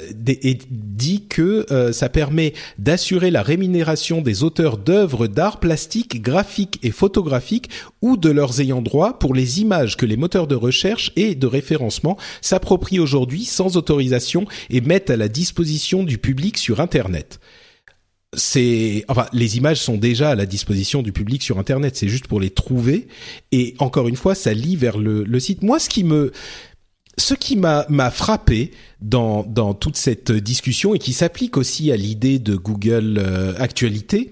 dit 0.71 1.27
que 1.29 1.67
euh, 1.69 1.91
ça 1.91 2.09
permet 2.09 2.53
d'assurer 2.79 3.29
la 3.29 3.43
rémunération 3.43 4.21
des 4.21 4.41
auteurs 4.41 4.79
d'œuvres 4.79 5.27
d'art 5.27 5.59
plastique, 5.59 6.23
graphique 6.23 6.79
et 6.81 6.89
photographique 6.89 7.69
ou 8.01 8.17
de 8.17 8.31
leurs 8.31 8.61
ayants 8.61 8.81
droit 8.81 9.19
pour 9.19 9.35
les 9.35 9.61
images 9.61 9.97
que 9.97 10.07
les 10.07 10.17
moteurs 10.17 10.47
de 10.47 10.55
recherche 10.55 11.11
et 11.15 11.35
de 11.35 11.45
référencement 11.45 12.17
s'approprient 12.41 12.99
aujourd'hui 12.99 13.45
sans 13.45 13.77
autorisation 13.77 14.47
et 14.71 14.81
mettent 14.81 15.11
à 15.11 15.17
la 15.17 15.27
disposition 15.27 16.01
du 16.01 16.17
public 16.17 16.57
sur 16.57 16.79
Internet 16.79 17.39
c'est 18.35 19.05
enfin 19.07 19.25
les 19.33 19.57
images 19.57 19.79
sont 19.79 19.97
déjà 19.97 20.31
à 20.31 20.35
la 20.35 20.45
disposition 20.45 21.01
du 21.01 21.11
public 21.11 21.41
sur 21.43 21.57
internet. 21.59 21.95
C'est 21.95 22.09
juste 22.09 22.27
pour 22.27 22.39
les 22.39 22.49
trouver. 22.49 23.07
Et 23.51 23.75
encore 23.79 24.07
une 24.07 24.15
fois 24.15 24.35
ça 24.35 24.53
lie 24.53 24.75
vers 24.75 24.97
le, 24.97 25.23
le 25.23 25.39
site. 25.39 25.63
Moi 25.63 25.79
ce 25.79 25.89
qui 25.89 26.03
me 26.03 26.31
ce 27.17 27.33
qui 27.33 27.55
m'a 27.55 27.85
m'a 27.89 28.11
frappé 28.11 28.71
dans 29.01 29.43
dans 29.43 29.73
toute 29.73 29.97
cette 29.97 30.31
discussion 30.31 30.93
et 30.93 30.99
qui 30.99 31.13
s'applique 31.13 31.57
aussi 31.57 31.91
à 31.91 31.97
l'idée 31.97 32.39
de 32.39 32.55
Google 32.55 33.17
euh, 33.17 33.53
Actualité 33.57 34.31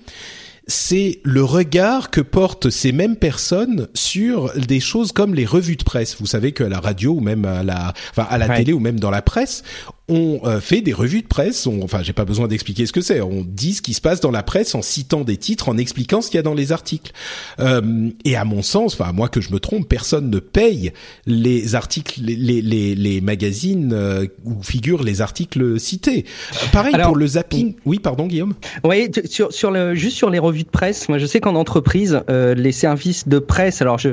c'est 0.67 1.21
le 1.23 1.43
regard 1.43 2.11
que 2.11 2.19
portent 2.19 2.69
ces 2.69 2.91
mêmes 2.91 3.15
personnes 3.15 3.87
sur 3.93 4.53
des 4.59 4.81
choses 4.81 5.13
comme 5.13 5.33
les 5.33 5.45
revues 5.45 5.77
de 5.77 5.83
presse. 5.83 6.17
Vous 6.19 6.25
savez 6.25 6.51
qu'à 6.51 6.67
la 6.67 6.81
radio 6.81 7.13
ou 7.13 7.21
même 7.21 7.45
à 7.45 7.63
la, 7.63 7.93
enfin 8.11 8.27
à 8.29 8.37
la 8.37 8.49
télé 8.49 8.73
ou 8.73 8.79
même 8.79 8.99
dans 8.99 9.09
la 9.09 9.21
presse, 9.21 9.63
on 10.09 10.39
euh, 10.45 10.61
fait 10.61 10.81
des 10.81 10.93
revues 10.93 11.21
de 11.21 11.27
presse. 11.27 11.67
On, 11.67 11.81
enfin, 11.83 12.01
j'ai 12.01 12.13
pas 12.13 12.25
besoin 12.25 12.47
d'expliquer 12.47 12.85
ce 12.85 12.93
que 12.93 13.01
c'est. 13.01 13.21
On 13.21 13.43
dit 13.45 13.73
ce 13.73 13.81
qui 13.81 13.93
se 13.93 14.01
passe 14.01 14.21
dans 14.21 14.31
la 14.31 14.43
presse 14.43 14.73
en 14.73 14.81
citant 14.81 15.21
des 15.21 15.37
titres, 15.37 15.69
en 15.69 15.77
expliquant 15.77 16.21
ce 16.21 16.29
qu'il 16.29 16.37
y 16.37 16.39
a 16.39 16.43
dans 16.43 16.53
les 16.53 16.71
articles. 16.71 17.11
Euh, 17.59 18.09
et 18.23 18.35
à 18.35 18.45
mon 18.45 18.61
sens, 18.61 18.99
enfin, 18.99 19.11
moi 19.11 19.27
que 19.27 19.41
je 19.41 19.51
me 19.51 19.59
trompe, 19.59 19.87
personne 19.87 20.29
ne 20.29 20.39
paye 20.39 20.93
les 21.25 21.75
articles, 21.75 22.21
les 22.21 22.37
les, 22.61 22.95
les, 22.95 23.21
magazines 23.21 23.91
euh, 23.93 24.25
où 24.45 24.63
figurent 24.63 25.03
les 25.03 25.21
articles 25.21 25.79
cités. 25.79 26.25
Pareil 26.71 26.95
pour 27.03 27.15
le 27.15 27.27
zapping. 27.27 27.75
Oui, 27.85 27.99
pardon, 27.99 28.27
Guillaume. 28.27 28.53
Oui, 28.83 29.09
sur 29.25 29.51
sur 29.51 29.71
le 29.71 29.95
juste 29.95 30.15
sur 30.15 30.29
les 30.29 30.39
revues 30.39 30.63
de 30.63 30.69
presse. 30.69 31.09
Moi, 31.09 31.17
je 31.17 31.25
sais 31.25 31.39
qu'en 31.39 31.55
entreprise, 31.55 32.21
les 32.29 32.71
services 32.71 33.27
de 33.27 33.39
presse. 33.39 33.81
Alors, 33.81 33.97
je, 33.97 34.11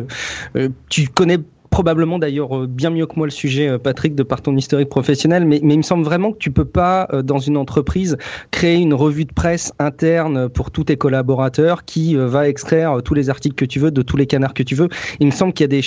tu 0.89 1.09
connais 1.09 1.39
probablement 1.75 2.21
d'ailleurs 2.21 2.57
euh, 2.57 2.67
bien 2.69 2.91
mieux 2.91 3.05
que 3.05 3.17
moi 3.17 3.27
le 3.27 3.33
sujet, 3.33 3.67
euh, 3.67 3.79
Patrick, 3.79 4.15
de 4.15 4.23
par 4.23 4.41
ton 4.43 4.57
historique 4.57 4.89
professionnel, 4.89 5.45
mais, 5.45 5.59
mais 5.65 5.75
il 5.75 5.79
me 5.79 5.83
semble 5.83 6.05
vraiment 6.05 6.31
que 6.31 6.39
tu 6.39 6.53
peux 6.53 6.65
pas, 6.65 7.09
euh, 7.13 7.21
dans 7.21 7.41
une 7.41 7.57
entreprise, 7.57 8.17
créer 8.53 8.77
une 8.77 8.95
revue 8.95 9.25
de 9.25 9.33
presse 9.33 9.73
interne 9.81 10.49
pour 10.49 10.71
tous 10.71 10.85
tes 10.85 10.97
collaborateurs 10.97 11.85
qui 11.85 12.15
va 12.15 12.49
extraire 12.49 13.03
tous 13.05 13.15
les 13.15 13.29
articles 13.29 13.57
que 13.57 13.65
tu 13.65 13.81
veux 13.81 13.91
de 13.91 14.03
tous 14.03 14.17
les 14.17 14.27
canards 14.27 14.55
que 14.55 14.63
tu 14.63 14.77
veux. 14.77 14.89
Il 15.19 15.27
me 15.27 15.33
semble 15.33 15.53
qu'il 15.53 15.65
y 15.65 15.67
a 15.67 15.81
des 15.81 15.83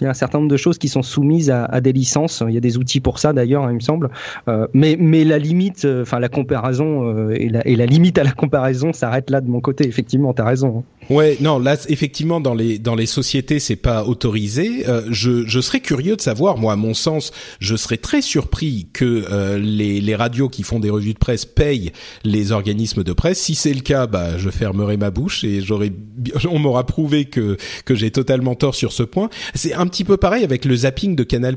il 0.00 0.04
y 0.04 0.06
a 0.06 0.10
un 0.10 0.14
certain 0.14 0.38
nombre 0.38 0.50
de 0.50 0.56
choses 0.56 0.78
qui 0.78 0.88
sont 0.88 1.02
soumises 1.02 1.50
à, 1.50 1.64
à 1.64 1.80
des 1.80 1.92
licences. 1.92 2.42
Il 2.46 2.54
y 2.54 2.56
a 2.56 2.60
des 2.60 2.78
outils 2.78 3.00
pour 3.00 3.18
ça 3.18 3.32
d'ailleurs, 3.32 3.64
hein, 3.64 3.70
il 3.70 3.76
me 3.76 3.80
semble. 3.80 4.10
Euh, 4.48 4.66
mais, 4.72 4.96
mais 4.98 5.24
la 5.24 5.38
limite, 5.38 5.86
enfin 6.00 6.18
la 6.18 6.28
comparaison 6.28 7.04
euh, 7.04 7.34
et, 7.34 7.48
la, 7.48 7.66
et, 7.66 7.76
la, 7.76 7.86
limite 7.86 8.18
à 8.18 8.24
la 8.24 8.32
comparaison 8.32 8.92
s'arrête 8.92 9.30
là 9.30 9.40
de 9.40 9.48
mon 9.48 9.60
côté. 9.60 9.86
Effectivement, 9.86 10.32
t'as 10.32 10.44
raison. 10.44 10.78
Hein. 10.78 11.01
Ouais, 11.10 11.36
non, 11.40 11.58
là 11.58 11.76
effectivement 11.88 12.40
dans 12.40 12.54
les 12.54 12.78
dans 12.78 12.94
les 12.94 13.06
sociétés 13.06 13.58
c'est 13.58 13.76
pas 13.76 14.04
autorisé. 14.04 14.88
Euh, 14.88 15.02
je 15.10 15.46
je 15.46 15.60
serais 15.60 15.80
curieux 15.80 16.16
de 16.16 16.20
savoir, 16.20 16.58
moi 16.58 16.72
à 16.72 16.76
mon 16.76 16.94
sens, 16.94 17.32
je 17.58 17.74
serais 17.76 17.96
très 17.96 18.22
surpris 18.22 18.86
que 18.92 19.24
euh, 19.30 19.58
les 19.58 20.00
les 20.00 20.14
radios 20.14 20.48
qui 20.48 20.62
font 20.62 20.78
des 20.78 20.90
revues 20.90 21.14
de 21.14 21.18
presse 21.18 21.44
payent 21.44 21.92
les 22.24 22.52
organismes 22.52 23.02
de 23.02 23.12
presse. 23.12 23.40
Si 23.40 23.54
c'est 23.54 23.74
le 23.74 23.80
cas, 23.80 24.06
bah 24.06 24.38
je 24.38 24.48
fermerai 24.48 24.96
ma 24.96 25.10
bouche 25.10 25.44
et 25.44 25.60
j'aurais 25.60 25.92
on 26.50 26.58
m'aura 26.58 26.86
prouvé 26.86 27.24
que 27.24 27.56
que 27.84 27.94
j'ai 27.94 28.10
totalement 28.10 28.54
tort 28.54 28.74
sur 28.74 28.92
ce 28.92 29.02
point. 29.02 29.28
C'est 29.54 29.74
un 29.74 29.86
petit 29.86 30.04
peu 30.04 30.16
pareil 30.16 30.44
avec 30.44 30.64
le 30.64 30.76
zapping 30.76 31.16
de 31.16 31.24
Canal+. 31.24 31.56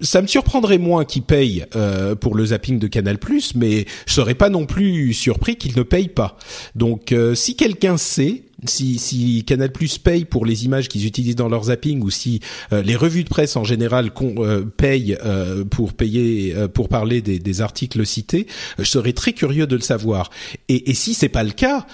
Ça 0.00 0.22
me 0.22 0.26
surprendrait 0.26 0.78
moins 0.78 1.04
qu'ils 1.04 1.22
payent 1.22 1.66
euh, 1.76 2.14
pour 2.14 2.34
le 2.34 2.46
zapping 2.46 2.78
de 2.78 2.86
Canal+, 2.86 3.18
mais 3.54 3.86
je 4.06 4.12
serais 4.12 4.34
pas 4.34 4.48
non 4.48 4.66
plus 4.66 5.12
surpris 5.12 5.56
qu'ils 5.56 5.76
ne 5.76 5.82
payent 5.82 6.08
pas. 6.08 6.36
Donc 6.74 7.12
euh, 7.12 7.34
si 7.34 7.54
quelqu'un 7.54 7.96
sait 7.96 8.44
si, 8.64 8.98
si 8.98 9.44
Canal 9.44 9.72
Plus 9.72 9.98
paye 9.98 10.24
pour 10.24 10.46
les 10.46 10.64
images 10.64 10.88
qu'ils 10.88 11.06
utilisent 11.06 11.36
dans 11.36 11.48
leur 11.48 11.64
zapping 11.64 12.02
ou 12.02 12.10
si 12.10 12.40
euh, 12.72 12.82
les 12.82 12.96
revues 12.96 13.24
de 13.24 13.28
presse 13.28 13.56
en 13.56 13.64
général 13.64 14.10
euh, 14.20 14.64
payent 14.64 15.16
euh, 15.24 15.64
pour 15.64 15.92
payer 15.92 16.54
pour 16.74 16.88
parler 16.88 17.22
des, 17.22 17.38
des, 17.38 17.60
articles 17.60 18.04
cités, 18.06 18.46
je 18.78 18.84
serais 18.84 19.12
très 19.12 19.32
curieux 19.32 19.66
de 19.66 19.76
le 19.76 19.82
savoir. 19.82 20.30
Et, 20.68 20.90
et 20.90 20.94
si 20.94 21.14
c'est 21.14 21.28
pas 21.28 21.44
le 21.44 21.50
cas, 21.50 21.86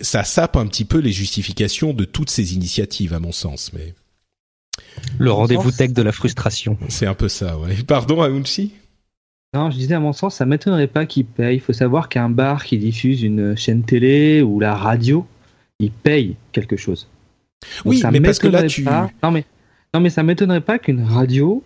ça 0.00 0.24
sape 0.24 0.56
un 0.56 0.66
petit 0.66 0.84
peu 0.84 0.98
les 0.98 1.12
justifications 1.12 1.92
de 1.92 2.04
toutes 2.04 2.30
ces 2.30 2.54
initiatives 2.54 3.14
à 3.14 3.20
mon 3.20 3.32
sens. 3.32 3.72
Mais 3.74 3.94
le 5.18 5.32
rendez-vous 5.32 5.70
tech 5.70 5.92
de 5.92 6.02
la 6.02 6.12
frustration. 6.12 6.78
C'est 6.88 7.06
un 7.06 7.14
peu 7.14 7.28
ça, 7.28 7.58
ouais. 7.58 7.76
Pardon, 7.86 8.22
Aounchi? 8.22 8.72
Non, 9.54 9.70
je 9.70 9.76
disais 9.76 9.94
à 9.94 10.00
mon 10.00 10.12
sens, 10.12 10.34
ça 10.34 10.46
m'étonnerait 10.46 10.88
pas 10.88 11.06
qu'ils 11.06 11.26
payent. 11.26 11.56
Il 11.56 11.60
faut 11.60 11.72
savoir 11.72 12.08
qu'un 12.08 12.28
bar 12.28 12.64
qui 12.64 12.76
diffuse 12.76 13.22
une 13.22 13.56
chaîne 13.56 13.84
télé 13.84 14.42
ou 14.42 14.58
la 14.58 14.74
radio, 14.74 15.26
il 15.78 15.90
paye 15.90 16.36
quelque 16.52 16.76
chose. 16.76 17.08
oui, 17.84 18.02
mais 18.12 18.20
parce 18.20 18.38
que 18.38 18.48
là, 18.48 18.64
tu. 18.64 18.84
Non, 19.22 19.30
mais, 19.30 19.44
non, 19.92 20.00
mais 20.00 20.10
ça 20.10 20.22
m'étonnerait 20.22 20.60
pas 20.60 20.78
qu'une 20.78 21.02
radio 21.02 21.62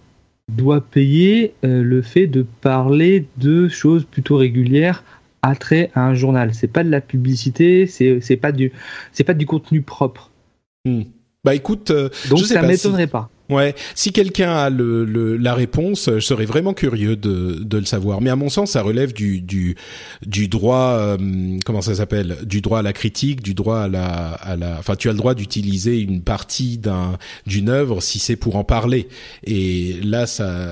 doit 0.49 0.81
payer 0.81 1.55
euh, 1.65 1.83
le 1.83 2.03
fait 2.03 2.27
de 2.27 2.45
parler 2.61 3.27
de 3.37 3.69
choses 3.69 4.05
plutôt 4.05 4.37
régulières 4.37 5.05
à 5.43 5.55
trait 5.55 5.91
à 5.95 6.07
un 6.07 6.15
journal. 6.15 6.55
C'est 6.55 6.69
pas 6.69 6.85
de 6.85 6.91
la 6.91 7.01
publicité, 7.01 7.87
c'est 7.87 8.37
pas 8.37 8.53
du 8.53 8.73
c'est 9.13 9.25
pas 9.25 9.35
du 9.35 9.47
contenu 9.47 9.83
propre. 9.83 10.31
Hmm. 10.85 11.03
Bah 11.45 11.55
écoute, 11.55 11.91
euh, 11.91 12.09
donc 12.29 12.41
ça 12.41 12.63
m'étonnerait 12.63 13.07
pas. 13.07 13.31
Ouais, 13.51 13.75
si 13.95 14.13
quelqu'un 14.13 14.53
a 14.53 14.69
le, 14.69 15.07
le, 15.07 15.39
la 15.39 15.55
réponse, 15.55 16.11
je 16.13 16.21
serais 16.21 16.45
vraiment 16.45 16.75
curieux 16.75 17.17
de, 17.17 17.59
de 17.63 17.79
le 17.79 17.87
savoir. 17.87 18.21
Mais 18.21 18.29
à 18.29 18.37
mon 18.37 18.51
sens, 18.51 18.73
ça 18.73 18.83
relève 18.83 19.15
du 19.15 19.41
du, 19.41 19.75
du 20.27 20.49
droit, 20.49 20.97
euh, 20.99 21.17
comment 21.65 21.81
ça 21.81 21.95
s'appelle, 21.95 22.37
du 22.45 22.61
droit 22.61 22.81
à 22.81 22.83
la 22.83 22.93
critique, 22.93 23.41
du 23.43 23.55
droit 23.55 23.81
à 23.81 23.89
la 23.89 24.33
à 24.33 24.57
la. 24.57 24.77
Enfin, 24.79 24.97
tu 24.97 25.09
as 25.09 25.13
le 25.13 25.19
droit 25.19 25.35
d'utiliser 25.35 25.99
une 25.99 26.21
partie 26.21 26.77
d'un 26.77 27.17
d'une 27.47 27.71
œuvre 27.71 28.03
si 28.03 28.19
c'est 28.19 28.37
pour 28.37 28.57
en 28.57 28.65
parler. 28.65 29.09
Et 29.45 29.95
là, 30.05 30.27
ça 30.27 30.67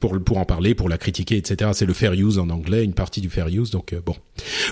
pour 0.00 0.18
pour 0.24 0.38
en 0.38 0.46
parler, 0.46 0.74
pour 0.74 0.88
la 0.88 0.96
critiquer, 0.96 1.36
etc. 1.36 1.72
C'est 1.74 1.86
le 1.86 1.92
fair 1.92 2.14
use 2.14 2.38
en 2.38 2.48
anglais, 2.48 2.82
une 2.82 2.94
partie 2.94 3.20
du 3.20 3.28
fair 3.28 3.48
use. 3.48 3.70
Donc 3.70 3.92
euh, 3.92 4.00
bon, 4.04 4.16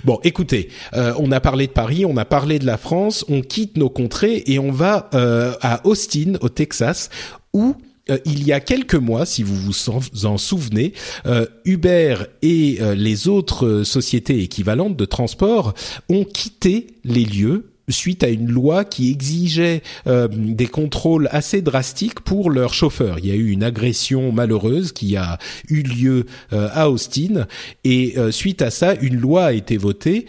bon, 0.05 0.19
écoutez, 0.25 0.71
euh, 0.95 1.13
on 1.19 1.31
a 1.31 1.41
parlé 1.41 1.67
de 1.67 1.73
Paris, 1.73 2.07
on 2.07 2.17
a 2.17 2.25
parlé 2.25 2.59
de 2.59 2.65
la 2.65 2.79
France, 2.79 3.27
on 3.29 3.43
quitte 3.43 3.77
nos 3.77 3.91
contrées 3.91 4.45
et 4.47 4.59
on 4.59 4.73
va 4.73 5.11
à 5.13 5.87
Austin, 5.87 6.35
au 6.41 6.49
Texas 6.49 7.11
où 7.53 7.75
euh, 8.11 8.19
il 8.25 8.47
y 8.47 8.53
a 8.53 8.61
quelques 8.61 8.95
mois, 8.95 9.27
si 9.27 9.43
vous 9.43 9.57
vous 9.57 10.27
en 10.27 10.39
souvenez, 10.39 10.93
euh, 11.27 11.47
Uber 11.65 12.17
et 12.43 12.79
euh, 12.81 12.95
les 12.95 13.29
autres 13.29 13.83
sociétés 13.85 14.43
équivalentes 14.43 14.97
de 14.97 15.05
transport 15.05 15.75
ont 16.09 16.25
quitté 16.25 16.89
les 17.05 17.25
lieux 17.25 17.67
suite 17.89 18.23
à 18.23 18.29
une 18.29 18.49
loi 18.49 18.85
qui 18.85 19.11
exigeait 19.11 19.83
des 20.07 20.69
contrôles 20.69 21.29
assez 21.33 21.61
drastiques 21.61 22.21
pour 22.21 22.49
leurs 22.49 22.73
chauffeurs. 22.73 23.19
Il 23.19 23.27
y 23.27 23.33
a 23.33 23.35
eu 23.35 23.51
une 23.51 23.65
agression 23.65 24.31
malheureuse 24.31 24.93
qui 24.93 25.17
a 25.17 25.39
eu 25.69 25.83
lieu 25.83 26.27
à 26.53 26.89
Austin 26.89 27.49
et 27.83 28.15
suite 28.31 28.63
à 28.63 28.71
ça, 28.71 28.95
une 28.95 29.17
loi 29.17 29.47
a 29.47 29.53
été 29.55 29.77
votée 29.77 30.27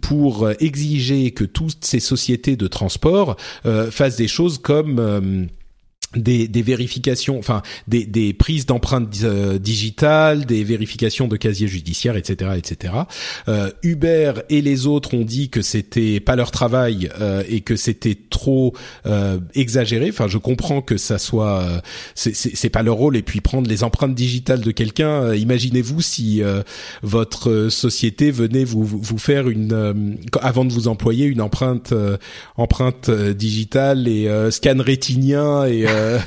pour 0.00 0.48
exiger 0.60 1.32
que 1.32 1.44
toutes 1.44 1.84
ces 1.84 2.00
sociétés 2.00 2.56
de 2.56 2.68
transport 2.68 3.36
fassent 3.90 4.16
des 4.16 4.28
choses 4.28 4.56
comme 4.56 5.50
des, 6.14 6.48
des, 6.48 6.62
vérifications, 6.62 7.38
enfin 7.38 7.62
des, 7.88 8.04
des 8.04 8.32
prises 8.32 8.66
d'empreintes 8.66 9.16
euh, 9.24 9.58
digitales, 9.58 10.46
des 10.46 10.64
vérifications 10.64 11.28
de 11.28 11.36
casiers 11.36 11.68
judiciaires, 11.68 12.16
etc., 12.16 12.52
etc. 12.56 12.94
Euh, 13.48 13.70
Uber 13.82 14.32
et 14.50 14.62
les 14.62 14.86
autres 14.86 15.14
ont 15.14 15.24
dit 15.24 15.48
que 15.48 15.62
c'était 15.62 16.20
pas 16.20 16.36
leur 16.36 16.50
travail 16.50 17.10
euh, 17.20 17.42
et 17.48 17.60
que 17.60 17.76
c'était 17.76 18.16
trop 18.30 18.74
euh, 19.06 19.38
exagéré. 19.54 20.08
Enfin, 20.10 20.28
je 20.28 20.38
comprends 20.38 20.82
que 20.82 20.96
ça 20.96 21.18
soit, 21.18 21.60
euh, 21.60 21.80
c'est 22.14 22.70
pas 22.70 22.82
leur 22.82 22.96
rôle. 22.96 23.16
Et 23.16 23.22
puis 23.22 23.40
prendre 23.40 23.68
les 23.68 23.84
empreintes 23.84 24.14
digitales 24.14 24.60
de 24.60 24.70
quelqu'un, 24.70 25.34
imaginez-vous 25.34 26.00
si 26.00 26.42
votre 27.02 27.68
société 27.68 28.30
venait 28.30 28.64
vous 28.64 28.84
vous 28.84 29.18
faire 29.18 29.48
une 29.48 30.18
avant 30.40 30.64
de 30.64 30.72
vous 30.72 30.88
employer 30.88 31.26
une 31.26 31.40
empreinte 31.40 31.94
empreinte 32.56 33.10
digitale 33.10 34.08
et 34.08 34.28
scan 34.50 34.76
rétinien 34.78 35.64
et 35.64 35.86
euh, 36.02 36.18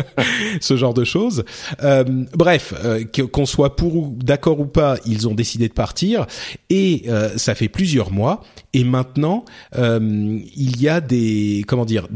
ce 0.60 0.76
genre 0.76 0.94
de 0.94 1.04
choses. 1.04 1.44
Euh, 1.82 2.04
bref, 2.34 2.74
euh, 2.84 3.04
qu'on 3.04 3.46
soit 3.46 3.76
pour 3.76 3.96
ou 3.96 4.16
d'accord 4.16 4.60
ou 4.60 4.66
pas, 4.66 4.96
ils 5.06 5.26
ont 5.28 5.34
décidé 5.34 5.68
de 5.68 5.72
partir 5.72 6.26
et 6.70 7.04
ça 7.36 7.54
fait 7.54 7.68
plusieurs 7.68 8.10
mois. 8.10 8.42
Et 8.72 8.84
maintenant, 8.84 9.44
il 9.76 10.80
y 10.80 10.88
a 10.88 11.00
des 11.00 11.64
comment 11.66 11.84
dire 11.84 12.08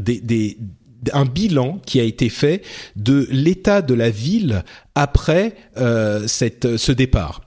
un 1.13 1.25
bilan 1.25 1.79
qui 1.85 1.99
a 1.99 2.03
été 2.03 2.29
fait 2.29 2.61
de 2.95 3.27
l'état 3.31 3.81
de 3.81 3.93
la 3.93 4.09
ville 4.09 4.63
après 4.95 5.55
cette, 6.27 6.77
ce 6.77 6.91
départ. 6.91 7.41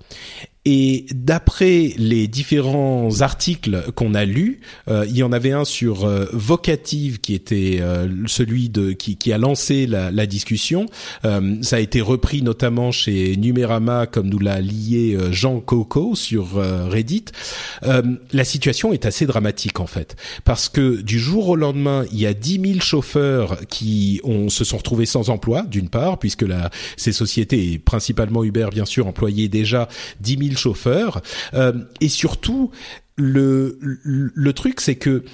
Et 0.64 1.06
d'après 1.12 1.92
les 1.96 2.28
différents 2.28 3.20
articles 3.20 3.84
qu'on 3.96 4.14
a 4.14 4.24
lus, 4.24 4.60
euh, 4.88 5.04
il 5.08 5.16
y 5.16 5.24
en 5.24 5.32
avait 5.32 5.50
un 5.50 5.64
sur 5.64 6.04
euh, 6.04 6.26
Vocative 6.32 7.20
qui 7.20 7.34
était 7.34 7.78
euh, 7.80 8.06
celui 8.26 8.68
de 8.68 8.92
qui, 8.92 9.16
qui, 9.16 9.32
a 9.32 9.38
lancé 9.38 9.88
la, 9.88 10.12
la 10.12 10.26
discussion. 10.26 10.86
ça 11.22 11.76
a 11.76 11.78
été 11.80 12.00
repris 12.00 12.42
notamment 12.42 12.92
chez 12.92 13.36
Numérama, 13.36 14.06
comme 14.06 14.28
nous 14.28 14.38
l'a 14.38 14.60
lié 14.60 15.18
Jean 15.30 15.60
Coco 15.60 16.14
sur 16.14 16.54
Reddit. 16.54 17.24
la 17.82 18.44
situation 18.44 18.92
est 18.92 19.06
assez 19.06 19.26
dramatique 19.26 19.80
en 19.80 19.86
fait, 19.86 20.16
parce 20.44 20.68
que 20.68 21.00
du 21.00 21.18
jour 21.18 21.48
au 21.48 21.56
lendemain, 21.56 22.04
il 22.12 22.20
y 22.20 22.26
a 22.26 22.34
10 22.34 22.60
000 22.64 22.80
chauffeurs 22.80 23.58
qui 23.68 24.20
ont, 24.24 24.48
se 24.48 24.64
sont 24.64 24.76
retrouvés 24.76 25.06
sans 25.06 25.30
emploi, 25.30 25.62
d'une 25.62 25.88
part, 25.88 26.18
puisque 26.18 26.42
la, 26.42 26.70
ces 26.96 27.12
sociétés, 27.12 27.72
et 27.72 27.78
principalement 27.78 28.44
Uber 28.44 28.68
bien 28.72 28.84
sûr, 28.84 29.06
employaient 29.06 29.48
déjà 29.48 29.88
10 30.20 30.38
000 30.38 30.51
chauffeurs. 30.56 31.22
Euh, 31.54 31.72
et 32.00 32.08
surtout, 32.08 32.70
le, 33.16 33.78
le, 33.80 34.52
truc, 34.52 34.80
c'est 34.80 34.96
que 34.96 35.24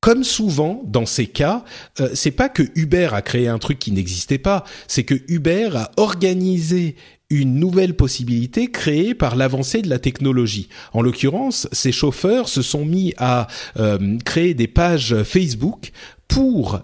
comme 0.00 0.24
souvent 0.24 0.82
dans 0.86 1.06
ces 1.06 1.26
cas, 1.26 1.64
euh, 2.00 2.10
c'est 2.14 2.30
pas 2.30 2.48
que 2.48 2.62
Uber 2.74 3.10
a 3.12 3.22
créé 3.22 3.48
un 3.48 3.58
truc 3.58 3.78
qui 3.78 3.92
n'existait 3.92 4.38
pas, 4.38 4.64
c'est 4.88 5.04
que 5.04 5.14
Uber 5.28 5.70
a 5.74 5.90
organisé 5.96 6.96
une 7.28 7.60
nouvelle 7.60 7.94
possibilité 7.94 8.70
créée 8.70 9.14
par 9.14 9.36
l'avancée 9.36 9.82
de 9.82 9.88
la 9.88 9.98
technologie. 9.98 10.68
En 10.92 11.02
l'occurrence, 11.02 11.68
ces 11.70 11.92
chauffeurs 11.92 12.48
se 12.48 12.62
sont 12.62 12.84
mis 12.84 13.14
à 13.18 13.46
euh, 13.78 14.18
créer 14.24 14.54
des 14.54 14.66
pages 14.66 15.22
Facebook 15.22 15.92
pour 16.26 16.80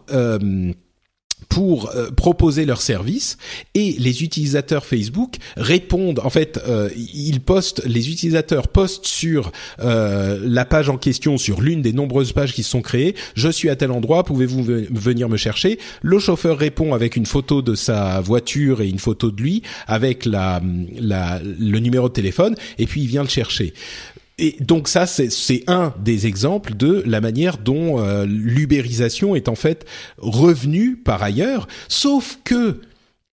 pour 1.48 1.90
euh, 1.94 2.10
proposer 2.10 2.64
leurs 2.64 2.82
services 2.82 3.38
et 3.74 3.96
les 3.98 4.22
utilisateurs 4.22 4.84
Facebook 4.84 5.36
répondent 5.56 6.20
en 6.22 6.30
fait 6.30 6.60
euh, 6.68 6.90
ils 6.96 7.40
postent 7.40 7.82
les 7.86 8.10
utilisateurs 8.10 8.68
postent 8.68 9.06
sur 9.06 9.52
euh, 9.80 10.38
la 10.42 10.64
page 10.64 10.88
en 10.88 10.96
question 10.96 11.38
sur 11.38 11.60
l'une 11.60 11.82
des 11.82 11.92
nombreuses 11.92 12.32
pages 12.32 12.52
qui 12.52 12.62
se 12.62 12.70
sont 12.70 12.82
créées. 12.82 13.14
Je 13.34 13.48
suis 13.48 13.70
à 13.70 13.76
tel 13.76 13.90
endroit 13.90 14.24
pouvez-vous 14.24 14.62
venir 14.64 15.28
me 15.28 15.36
chercher? 15.36 15.78
Le 16.02 16.18
chauffeur 16.18 16.58
répond 16.58 16.94
avec 16.94 17.16
une 17.16 17.26
photo 17.26 17.62
de 17.62 17.74
sa 17.74 18.20
voiture 18.20 18.80
et 18.80 18.88
une 18.88 18.98
photo 18.98 19.30
de 19.30 19.40
lui 19.40 19.62
avec 19.86 20.24
la, 20.24 20.60
la 20.98 21.40
le 21.42 21.78
numéro 21.78 22.08
de 22.08 22.14
téléphone 22.14 22.54
et 22.78 22.86
puis 22.86 23.02
il 23.02 23.06
vient 23.08 23.22
le 23.22 23.28
chercher 23.28 23.72
et 24.38 24.56
donc 24.60 24.88
ça, 24.88 25.06
c'est 25.06 25.64
un 25.66 25.94
des 25.98 26.26
exemples 26.26 26.74
de 26.74 27.02
la 27.06 27.20
manière 27.20 27.56
dont 27.56 28.00
euh, 28.00 28.26
l'ubérisation 28.26 29.34
est 29.34 29.48
en 29.48 29.54
fait 29.54 29.86
revenue 30.18 30.96
par 30.96 31.22
ailleurs, 31.22 31.66
sauf 31.88 32.38
que 32.44 32.80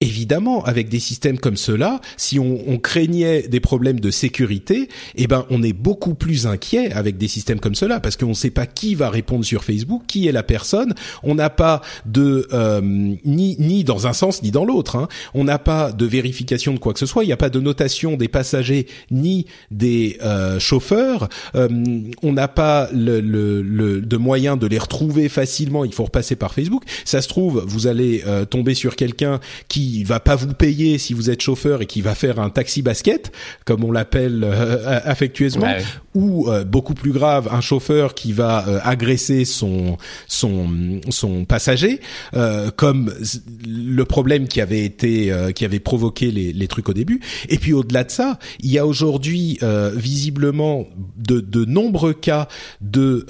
évidemment, 0.02 0.64
avec 0.64 0.90
des 0.90 1.00
systèmes 1.00 1.38
comme 1.38 1.56
cela, 1.56 2.02
si 2.18 2.40
on, 2.40 2.60
on, 2.68 2.78
craignait 2.78 3.44
des 3.44 3.60
problèmes 3.60 4.00
de 4.00 4.10
sécurité, 4.10 4.90
eh 5.16 5.28
ben, 5.28 5.46
on 5.50 5.62
est 5.62 5.74
beaucoup 5.74 6.16
plus 6.16 6.48
inquiet 6.48 6.92
avec 6.92 7.18
des 7.18 7.28
systèmes 7.28 7.60
comme 7.60 7.76
cela 7.76 8.00
parce 8.00 8.18
qu'on 8.18 8.30
ne 8.30 8.34
sait 8.34 8.50
pas 8.50 8.66
qui 8.66 8.96
va 8.96 9.10
répondre 9.10 9.46
sur 9.46 9.64
Facebook, 9.64 10.04
qui 10.08 10.28
est 10.28 10.32
la 10.32 10.44
personne. 10.44 10.96
On 11.22 11.36
n'a 11.36 11.50
pas 11.50 11.82
de 12.06 12.48
euh, 12.52 12.82
ni 12.82 13.56
ni 13.60 13.84
dans 13.84 14.08
un 14.08 14.14
sens 14.14 14.42
ni 14.42 14.52
dans 14.52 14.66
l'autre. 14.66 14.96
Hein. 14.96 15.08
On 15.34 15.44
n'a 15.44 15.60
pas 15.60 15.92
de 15.92 16.06
vérification 16.06 16.74
de 16.74 16.80
quoi 16.80 16.94
que 16.94 17.00
ce 17.00 17.06
soit. 17.06 17.24
Il 17.24 17.28
n'y 17.28 17.34
a 17.34 17.38
pas 17.38 17.50
de 17.50 17.60
notation 17.60 18.18
des 18.18 18.28
passagers 18.28 18.88
ni 19.12 19.46
des 19.70 20.18
euh, 20.24 20.60
chauffeurs. 20.60 21.30
Euh, 21.56 21.70
on 22.24 22.34
n'a 22.34 22.48
pas 22.48 22.90
le, 22.94 23.22
le, 23.22 23.62
le, 23.62 24.02
de 24.02 24.18
moyens 24.18 24.58
de 24.58 24.66
les 24.66 24.80
retrouver 24.80 25.30
facilement. 25.30 25.86
Il 25.86 25.94
faut 25.94 26.06
repasser 26.06 26.36
par 26.36 26.54
Facebook. 26.54 26.84
Ça 27.06 27.22
se 27.22 27.28
trouve, 27.28 27.64
vous 27.68 27.88
allez 27.88 28.24
euh, 28.26 28.46
tomber 28.46 28.74
sur 28.74 28.96
quelqu'un 28.96 29.40
qui 29.68 29.91
qui 29.92 30.04
va 30.04 30.20
pas 30.20 30.36
vous 30.36 30.54
payer 30.54 30.98
si 30.98 31.14
vous 31.14 31.30
êtes 31.30 31.42
chauffeur 31.42 31.82
et 31.82 31.86
qui 31.86 32.02
va 32.02 32.16
faire 32.16 32.40
un 32.40 32.50
taxi 32.50 32.82
basket, 32.82 33.32
comme 33.66 33.84
on 33.84 33.92
l'appelle 33.92 34.44
euh, 34.44 35.00
affectueusement, 35.04 35.74
ou 36.14 36.50
euh, 36.50 36.64
beaucoup 36.64 36.94
plus 36.94 37.12
grave, 37.12 37.50
un 37.52 37.62
chauffeur 37.62 38.14
qui 38.14 38.32
va 38.32 38.68
euh, 38.68 38.80
agresser 38.84 39.44
son 39.46 39.98
son 40.28 41.02
son 41.10 41.46
passager, 41.46 42.00
comme 42.76 43.14
le 43.68 44.06
problème 44.06 44.48
qui 44.48 44.62
avait 44.62 44.86
été 44.86 45.32
qui 45.56 45.66
avait 45.66 45.80
provoqué 45.80 46.32
les, 46.32 46.54
les 46.54 46.68
trucs 46.68 46.88
au 46.90 46.94
début. 46.94 47.22
Et 47.50 47.58
puis 47.58 47.74
au-delà 47.74 48.04
de 48.04 48.12
ça, 48.12 48.40
il 48.62 48.72
y 48.72 48.78
a 48.78 48.86
aujourd'hui 48.86 49.60
visiblement 49.96 50.88
de, 51.18 51.40
de 51.40 51.66
nombreux 51.66 52.14
cas 52.14 52.48
de 52.80 53.26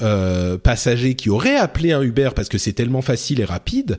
passagers 0.64 1.16
qui 1.16 1.30
auraient 1.30 1.56
appelé 1.56 1.92
un 1.92 2.02
Uber 2.02 2.30
parce 2.36 2.50
que 2.50 2.58
c'est 2.58 2.74
tellement 2.74 3.02
facile 3.02 3.40
et 3.40 3.46
rapide, 3.46 3.98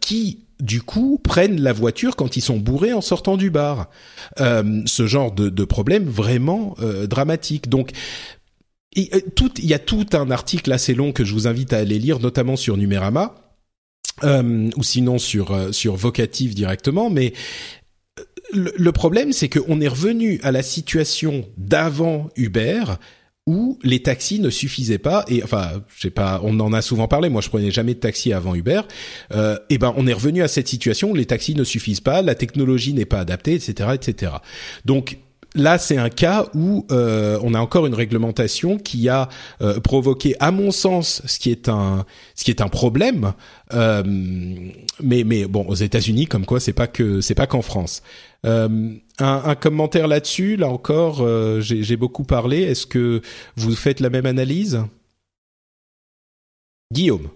qui 0.00 0.47
du 0.60 0.82
coup 0.82 1.20
prennent 1.22 1.60
la 1.60 1.72
voiture 1.72 2.16
quand 2.16 2.36
ils 2.36 2.40
sont 2.40 2.56
bourrés 2.56 2.92
en 2.92 3.00
sortant 3.00 3.36
du 3.36 3.50
bar. 3.50 3.88
Euh, 4.40 4.82
ce 4.86 5.06
genre 5.06 5.32
de, 5.32 5.48
de 5.48 5.64
problème 5.64 6.04
vraiment 6.04 6.74
euh, 6.80 7.06
dramatique. 7.06 7.68
Donc 7.68 7.92
il, 8.94 9.08
euh, 9.14 9.48
il 9.58 9.66
y 9.66 9.74
a 9.74 9.78
tout 9.78 10.06
un 10.12 10.30
article 10.30 10.72
assez 10.72 10.94
long 10.94 11.12
que 11.12 11.24
je 11.24 11.32
vous 11.32 11.46
invite 11.46 11.72
à 11.72 11.78
aller 11.78 11.98
lire, 11.98 12.18
notamment 12.18 12.56
sur 12.56 12.76
Numérama. 12.76 13.34
ou 14.22 14.82
sinon 14.82 15.18
sur 15.18 15.72
sur 15.72 15.94
Vocative 15.94 16.54
directement, 16.54 17.08
mais 17.08 17.32
le, 18.52 18.92
problème, 18.92 19.32
c'est 19.32 19.48
qu'on 19.48 19.80
est 19.80 19.88
revenu 19.88 20.40
à 20.42 20.52
la 20.52 20.62
situation 20.62 21.44
d'avant 21.56 22.30
Uber, 22.36 22.84
où 23.48 23.78
les 23.82 24.02
taxis 24.02 24.40
ne 24.40 24.50
suffisaient 24.50 24.98
pas 24.98 25.24
et 25.26 25.42
enfin 25.42 25.82
je 25.96 26.02
sais 26.02 26.10
pas 26.10 26.38
on 26.44 26.60
en 26.60 26.74
a 26.74 26.82
souvent 26.82 27.08
parlé 27.08 27.30
moi 27.30 27.40
je 27.40 27.48
prenais 27.48 27.70
jamais 27.70 27.94
de 27.94 27.98
taxi 27.98 28.34
avant 28.34 28.54
Uber 28.54 28.82
euh, 29.32 29.56
et 29.70 29.78
ben 29.78 29.94
on 29.96 30.06
est 30.06 30.12
revenu 30.12 30.42
à 30.42 30.48
cette 30.48 30.68
situation 30.68 31.12
où 31.12 31.14
les 31.14 31.24
taxis 31.24 31.54
ne 31.54 31.64
suffisent 31.64 32.02
pas 32.02 32.20
la 32.20 32.34
technologie 32.34 32.92
n'est 32.92 33.06
pas 33.06 33.20
adaptée 33.20 33.54
etc 33.54 33.92
etc 33.94 34.32
donc 34.84 35.16
là, 35.54 35.78
c'est 35.78 35.96
un 35.96 36.08
cas 36.08 36.46
où 36.54 36.86
euh, 36.90 37.38
on 37.42 37.54
a 37.54 37.60
encore 37.60 37.86
une 37.86 37.94
réglementation 37.94 38.78
qui 38.78 39.08
a 39.08 39.28
euh, 39.60 39.80
provoqué, 39.80 40.34
à 40.40 40.50
mon 40.50 40.70
sens, 40.70 41.22
ce 41.26 41.38
qui 41.38 41.50
est 41.50 41.68
un, 41.68 42.04
ce 42.34 42.44
qui 42.44 42.50
est 42.50 42.60
un 42.60 42.68
problème. 42.68 43.32
Euh, 43.74 44.02
mais, 45.02 45.24
mais 45.24 45.46
bon, 45.46 45.64
aux 45.66 45.74
États-Unis, 45.74 46.26
comme 46.26 46.46
quoi, 46.46 46.60
c'est 46.60 46.72
pas 46.72 46.86
que, 46.86 47.20
c'est 47.20 47.34
pas 47.34 47.46
qu'en 47.46 47.62
France. 47.62 48.02
Euh, 48.46 48.94
un, 49.18 49.54
commentaire 49.56 50.06
là-dessus, 50.06 50.56
là 50.56 50.68
encore, 50.68 51.22
euh, 51.22 51.60
j'ai 51.60 51.96
beaucoup 51.96 52.24
parlé. 52.24 52.62
Est-ce 52.62 52.86
que 52.86 53.20
vous 53.56 53.74
faites 53.74 54.00
la 54.00 54.10
même 54.10 54.26
analyse, 54.26 54.80
Guillaume 56.92 57.28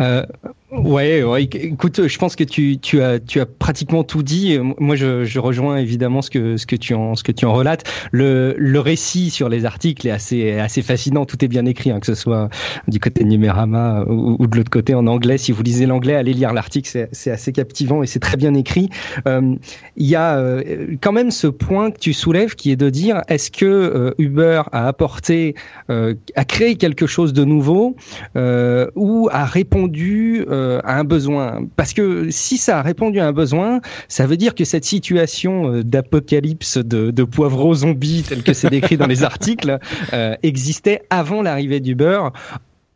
euh, 0.00 0.24
Ouais, 0.70 1.22
ouais, 1.22 1.44
écoute, 1.44 2.06
je 2.06 2.18
pense 2.18 2.36
que 2.36 2.44
tu, 2.44 2.78
tu, 2.78 3.00
as, 3.00 3.18
tu 3.20 3.40
as 3.40 3.46
pratiquement 3.46 4.04
tout 4.04 4.22
dit. 4.22 4.58
Moi, 4.78 4.96
je, 4.96 5.24
je 5.24 5.38
rejoins 5.38 5.78
évidemment 5.78 6.20
ce 6.20 6.28
que, 6.28 6.58
ce 6.58 6.66
que 6.66 6.76
tu 6.76 6.92
en, 6.92 7.14
ce 7.16 7.22
que 7.22 7.32
tu 7.32 7.46
en 7.46 7.54
relates. 7.54 7.84
Le, 8.12 8.54
le 8.58 8.78
récit 8.78 9.30
sur 9.30 9.48
les 9.48 9.64
articles 9.64 10.06
est 10.06 10.10
assez, 10.10 10.58
assez 10.58 10.82
fascinant. 10.82 11.24
Tout 11.24 11.42
est 11.42 11.48
bien 11.48 11.64
écrit, 11.64 11.90
hein, 11.90 12.00
que 12.00 12.06
ce 12.06 12.14
soit 12.14 12.50
du 12.86 13.00
côté 13.00 13.24
de 13.24 13.30
Numérama 13.30 14.04
ou, 14.08 14.46
de 14.46 14.58
l'autre 14.58 14.68
côté 14.68 14.94
en 14.94 15.06
anglais. 15.06 15.38
Si 15.38 15.52
vous 15.52 15.62
lisez 15.62 15.86
l'anglais, 15.86 16.16
allez 16.16 16.34
lire 16.34 16.52
l'article. 16.52 17.08
C'est 17.12 17.30
assez 17.30 17.52
captivant 17.52 18.02
et 18.02 18.06
c'est 18.06 18.20
très 18.20 18.36
bien 18.36 18.52
écrit. 18.52 18.90
Euh, 19.26 19.54
il 19.96 20.06
y 20.06 20.16
a 20.16 20.36
euh, 20.36 20.96
quand 21.00 21.12
même 21.12 21.30
ce 21.30 21.46
point 21.46 21.90
que 21.90 21.98
tu 21.98 22.12
soulèves 22.12 22.56
qui 22.56 22.72
est 22.72 22.76
de 22.76 22.90
dire 22.90 23.22
est-ce 23.28 23.50
que 23.50 23.64
euh, 23.64 24.10
Uber 24.18 24.64
a 24.72 24.86
apporté, 24.86 25.54
a 25.88 26.44
créé 26.44 26.76
quelque 26.76 27.06
chose 27.06 27.32
de 27.32 27.44
nouveau 27.44 27.96
ou 28.36 29.28
a 29.32 29.46
répondu 29.46 30.44
euh, 30.58 30.80
à 30.84 30.98
un 30.98 31.04
besoin. 31.04 31.66
Parce 31.76 31.92
que 31.92 32.30
si 32.30 32.58
ça 32.58 32.78
a 32.78 32.82
répondu 32.82 33.20
à 33.20 33.26
un 33.26 33.32
besoin, 33.32 33.80
ça 34.08 34.26
veut 34.26 34.36
dire 34.36 34.54
que 34.54 34.64
cette 34.64 34.84
situation 34.84 35.72
euh, 35.72 35.84
d'apocalypse 35.84 36.78
de, 36.78 37.10
de 37.10 37.24
poivreaux 37.24 37.74
zombies, 37.74 38.24
tel 38.28 38.42
que 38.42 38.52
c'est 38.52 38.70
décrit 38.70 38.96
dans 38.96 39.06
les 39.06 39.22
articles, 39.32 39.78
euh, 40.12 40.34
existait 40.42 41.02
avant 41.10 41.42
l'arrivée 41.42 41.80
du 41.80 41.94
beurre. 41.94 42.32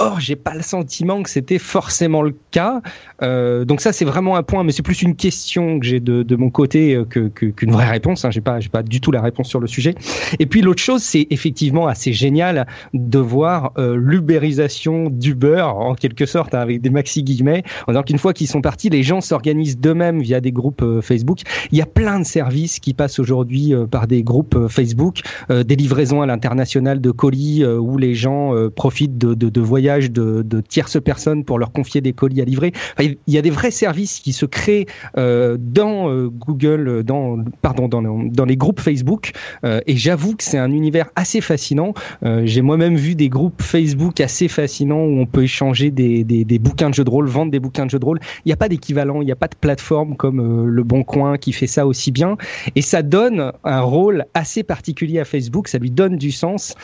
Or, 0.02 0.18
j'ai 0.18 0.34
pas 0.34 0.52
le 0.54 0.62
sentiment 0.62 1.22
que 1.22 1.30
c'était 1.30 1.60
forcément 1.60 2.22
le 2.22 2.34
cas. 2.50 2.82
Euh, 3.22 3.64
donc 3.64 3.80
ça, 3.80 3.92
c'est 3.92 4.04
vraiment 4.04 4.34
un 4.34 4.42
point, 4.42 4.64
mais 4.64 4.72
c'est 4.72 4.82
plus 4.82 5.00
une 5.00 5.14
question 5.14 5.78
que 5.78 5.86
j'ai 5.86 6.00
de, 6.00 6.24
de, 6.24 6.34
mon 6.34 6.50
côté 6.50 6.96
euh, 6.96 7.04
que, 7.04 7.28
qu'une 7.28 7.70
vraie 7.70 7.88
réponse. 7.88 8.24
Hein. 8.24 8.32
J'ai 8.32 8.40
pas, 8.40 8.58
j'ai 8.58 8.68
pas 8.68 8.82
du 8.82 9.00
tout 9.00 9.12
la 9.12 9.20
réponse 9.20 9.48
sur 9.48 9.60
le 9.60 9.68
sujet. 9.68 9.94
Et 10.40 10.46
puis 10.46 10.60
l'autre 10.60 10.82
chose, 10.82 11.04
c'est 11.04 11.28
effectivement 11.30 11.86
assez 11.86 12.12
génial 12.12 12.66
de 12.94 13.18
voir 13.20 13.70
euh, 13.78 13.94
l'ubérisation 13.96 15.08
d'Uber 15.08 15.62
en 15.62 15.94
quelque 15.94 16.26
sorte, 16.26 16.52
hein, 16.52 16.58
avec 16.60 16.80
des 16.80 16.90
maxi 16.90 17.22
guillemets, 17.22 17.62
en 17.86 17.92
disant 17.92 18.02
qu'une 18.02 18.18
fois 18.18 18.32
qu'ils 18.32 18.48
sont 18.48 18.60
partis, 18.60 18.88
les 18.88 19.04
gens 19.04 19.20
s'organisent 19.20 19.78
d'eux-mêmes 19.78 20.20
via 20.20 20.40
des 20.40 20.50
groupes 20.50 20.82
euh, 20.82 21.00
Facebook. 21.00 21.42
Il 21.70 21.78
y 21.78 21.82
a 21.82 21.86
plein 21.86 22.18
de 22.18 22.24
services 22.24 22.80
qui 22.80 22.92
passent 22.92 23.20
aujourd'hui 23.20 23.72
euh, 23.72 23.86
par 23.86 24.08
des 24.08 24.24
groupes 24.24 24.66
Facebook, 24.68 25.20
des 25.48 25.76
livraisons 25.76 26.22
à 26.22 26.26
l'international 26.26 27.00
de 27.00 27.10
colis 27.12 27.64
où 27.64 27.98
les 27.98 28.14
gens 28.14 28.52
profitent 28.74 29.18
de, 29.18 29.34
de, 29.34 29.48
de 29.48 29.60
voyages 29.60 29.91
de, 30.00 30.42
de, 30.42 30.61
tierces 30.61 31.00
personnes 31.02 31.44
pour 31.44 31.59
leur 31.59 31.72
confier 31.72 32.00
des 32.00 32.12
colis 32.12 32.40
à 32.40 32.44
livrer. 32.44 32.72
il 32.98 33.16
y 33.26 33.38
a 33.38 33.42
des 33.42 33.50
vrais 33.50 33.70
services 33.70 34.20
qui 34.20 34.33
se 34.33 34.46
créent 34.46 34.87
euh, 35.16 35.57
dans 35.59 36.11
euh, 36.11 36.28
Google, 36.28 37.02
dans 37.02 37.38
pardon, 37.61 37.88
dans, 37.88 38.02
dans 38.02 38.44
les 38.44 38.57
groupes 38.57 38.81
Facebook. 38.81 39.33
Euh, 39.64 39.81
et 39.87 39.96
j'avoue 39.96 40.37
que 40.37 40.44
c'est 40.44 40.59
un 40.59 40.72
univers 40.72 41.09
assez 41.16 41.40
fascinant. 41.40 41.94
Euh, 42.24 42.42
j'ai 42.44 42.62
moi-même 42.62 42.96
vu 42.96 43.14
des 43.14 43.28
groupes 43.28 43.62
Facebook 43.62 44.20
assez 44.20 44.48
fascinants 44.48 45.05
où 45.05 45.20
on 45.20 45.26
peut 45.26 45.44
échanger 45.44 45.90
des, 45.90 46.24
des, 46.24 46.59
bouquins 46.59 46.90
de 46.90 46.94
jeux 46.94 47.05
de 47.05 47.11
rôle, 47.11 47.28
vendre 47.28 47.50
des 47.50 47.61
bouquins 47.61 47.87
de 47.87 47.90
jeux 47.90 47.98
de 47.98 48.05
rôle. 48.05 48.20
Il 48.44 48.48
n'y 48.48 48.52
a 48.52 48.57
pas 48.57 48.68
d'équivalent, 48.68 49.20
il 49.22 49.26
n'y 49.26 49.33
a 49.33 49.37
pas 49.37 49.48
de 49.48 49.57
plateforme 49.57 50.16
comme 50.16 50.40
euh, 50.40 50.66
le 50.66 50.83
Bon 50.83 51.02
Coin 51.05 51.38
qui 51.38 51.52
fait 51.52 51.66
ça 51.66 51.87
aussi 51.87 52.11
bien. 52.11 52.37
Et 52.74 52.83
ça 52.83 53.02
donne 53.02 53.52
un 53.64 53.81
rôle 53.81 54.26
assez 54.35 54.62
particulier 54.62 55.18
à 55.20 55.24
Facebook. 55.24 55.68
Ça 55.68 55.78
lui 55.78 55.90
donne 55.90 56.16
du 56.16 56.31
sens. 56.31 56.74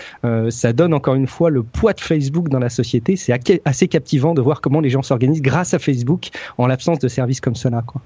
ça 0.50 0.72
donne 0.72 0.94
encore 0.94 1.14
une 1.14 1.26
fois 1.26 1.50
le 1.50 1.62
poids 1.62 1.92
de 1.92 2.00
Facebook 2.00 2.48
dans 2.48 2.58
la 2.58 2.68
société 2.68 2.97
c'est 3.16 3.38
assez 3.64 3.88
captivant 3.88 4.34
de 4.34 4.40
voir 4.40 4.60
comment 4.60 4.80
les 4.80 4.90
gens 4.90 5.02
s'organisent 5.02 5.42
grâce 5.42 5.74
à 5.74 5.78
Facebook 5.78 6.28
en 6.56 6.66
l'absence 6.66 6.98
de 6.98 7.08
services 7.08 7.40
comme 7.40 7.56
cela. 7.56 7.82
Quoi. 7.86 8.02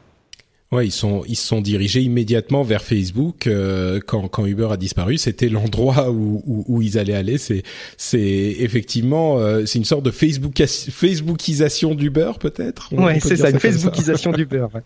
Ouais, 0.72 0.86
ils 0.86 0.92
sont 0.92 1.22
ils 1.28 1.36
se 1.36 1.46
sont 1.46 1.60
dirigés 1.60 2.00
immédiatement 2.00 2.62
vers 2.62 2.82
Facebook 2.82 3.46
euh, 3.46 4.00
quand 4.04 4.26
quand 4.28 4.46
Uber 4.46 4.68
a 4.70 4.78
disparu. 4.78 5.18
C'était 5.18 5.50
l'endroit 5.50 6.10
où, 6.10 6.42
où, 6.46 6.64
où 6.66 6.80
ils 6.80 6.96
allaient 6.96 7.12
aller. 7.12 7.36
C'est 7.36 7.62
c'est 7.98 8.56
effectivement 8.58 9.38
euh, 9.38 9.66
c'est 9.66 9.78
une 9.78 9.84
sorte 9.84 10.02
de 10.02 10.10
Facebook 10.10 10.54
Facebookisation 10.56 11.94
d'Uber 11.94 12.32
peut-être? 12.40 12.94
Ouais, 12.94 13.20
c'est 13.20 13.36
ça, 13.36 13.50
une 13.50 13.60
Facebookisation 13.60 14.32
d'Uber. 14.32 14.66
Ouais. 14.74 14.82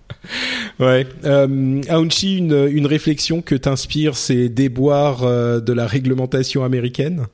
ouais. 0.85 1.07
Euh, 1.25 1.81
Aounchi, 1.89 2.39
une 2.39 2.69
une 2.69 2.87
réflexion 2.87 3.41
que 3.41 3.55
t'inspire 3.55 4.17
ces 4.17 4.49
déboires 4.49 5.21
de 5.23 5.73
la 5.73 5.87
réglementation 5.87 6.65
américaine? 6.65 7.27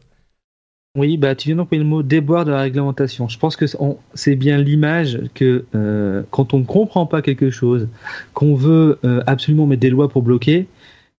Oui, 0.95 1.17
bah 1.17 1.35
tu 1.35 1.49
viens 1.49 1.57
d'employer 1.57 1.83
le 1.83 1.89
mot 1.89 2.03
déboire 2.03 2.45
de 2.45 2.51
la 2.51 2.61
réglementation. 2.61 3.27
Je 3.27 3.39
pense 3.39 3.57
que 3.57 3.65
c'est 4.13 4.37
bien 4.37 4.59
l'image 4.59 5.21
que 5.33 5.65
euh, 5.75 6.23
quand 6.31 6.53
on 6.53 6.59
ne 6.59 6.65
comprend 6.65 7.07
pas 7.07 7.23
quelque 7.23 7.51
chose, 7.51 7.89
qu'on 8.35 8.55
veut 8.55 8.99
euh, 9.05 9.23
absolument 9.27 9.67
mettre 9.67 9.81
des 9.81 9.89
lois 9.89 10.11
pour 10.11 10.21
bloquer, 10.23 10.67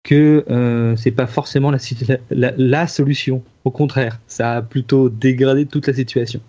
que 0.03 0.45
euh, 0.51 0.95
c'est 0.95 1.12
pas 1.12 1.25
forcément 1.25 1.71
la, 1.71 1.79
la, 2.55 2.88
solution. 2.88 3.41
Au 3.65 3.71
contraire, 3.71 4.19
ça 4.27 4.57
a 4.57 4.62
plutôt 4.62 5.09
dégradé 5.09 5.65
toute 5.65 5.88
la 5.88 5.93
situation 5.93 6.39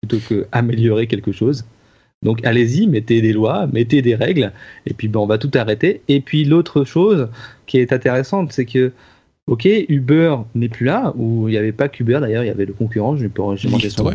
plutôt 0.00 0.26
que 0.26 0.46
améliorer 0.52 1.06
quelque 1.06 1.32
chose. 1.32 1.64
Donc 2.22 2.44
allez-y, 2.46 2.86
mettez 2.86 3.20
des 3.20 3.34
lois, 3.34 3.66
mettez 3.66 4.00
des 4.00 4.14
règles, 4.14 4.52
et 4.86 4.94
puis 4.94 5.08
ben, 5.08 5.20
on 5.20 5.26
va 5.26 5.36
tout 5.36 5.50
arrêter. 5.54 6.00
Et 6.08 6.20
puis 6.20 6.44
l'autre 6.44 6.84
chose 6.84 7.28
qui 7.66 7.78
est 7.78 7.92
intéressante, 7.92 8.52
c'est 8.52 8.64
que 8.64 8.92
Ok, 9.46 9.68
Uber 9.88 10.36
n'est 10.54 10.70
plus 10.70 10.86
là, 10.86 11.12
ou 11.16 11.48
il 11.48 11.52
n'y 11.52 11.58
avait 11.58 11.72
pas 11.72 11.88
qu'Uber 11.88 12.18
d'ailleurs, 12.20 12.44
il 12.44 12.46
y 12.46 12.50
avait 12.50 12.64
le 12.64 12.72
concurrent, 12.72 13.14
je 13.16 13.26
j'ai 13.56 13.68
mangé 13.68 13.90
son. 13.90 14.10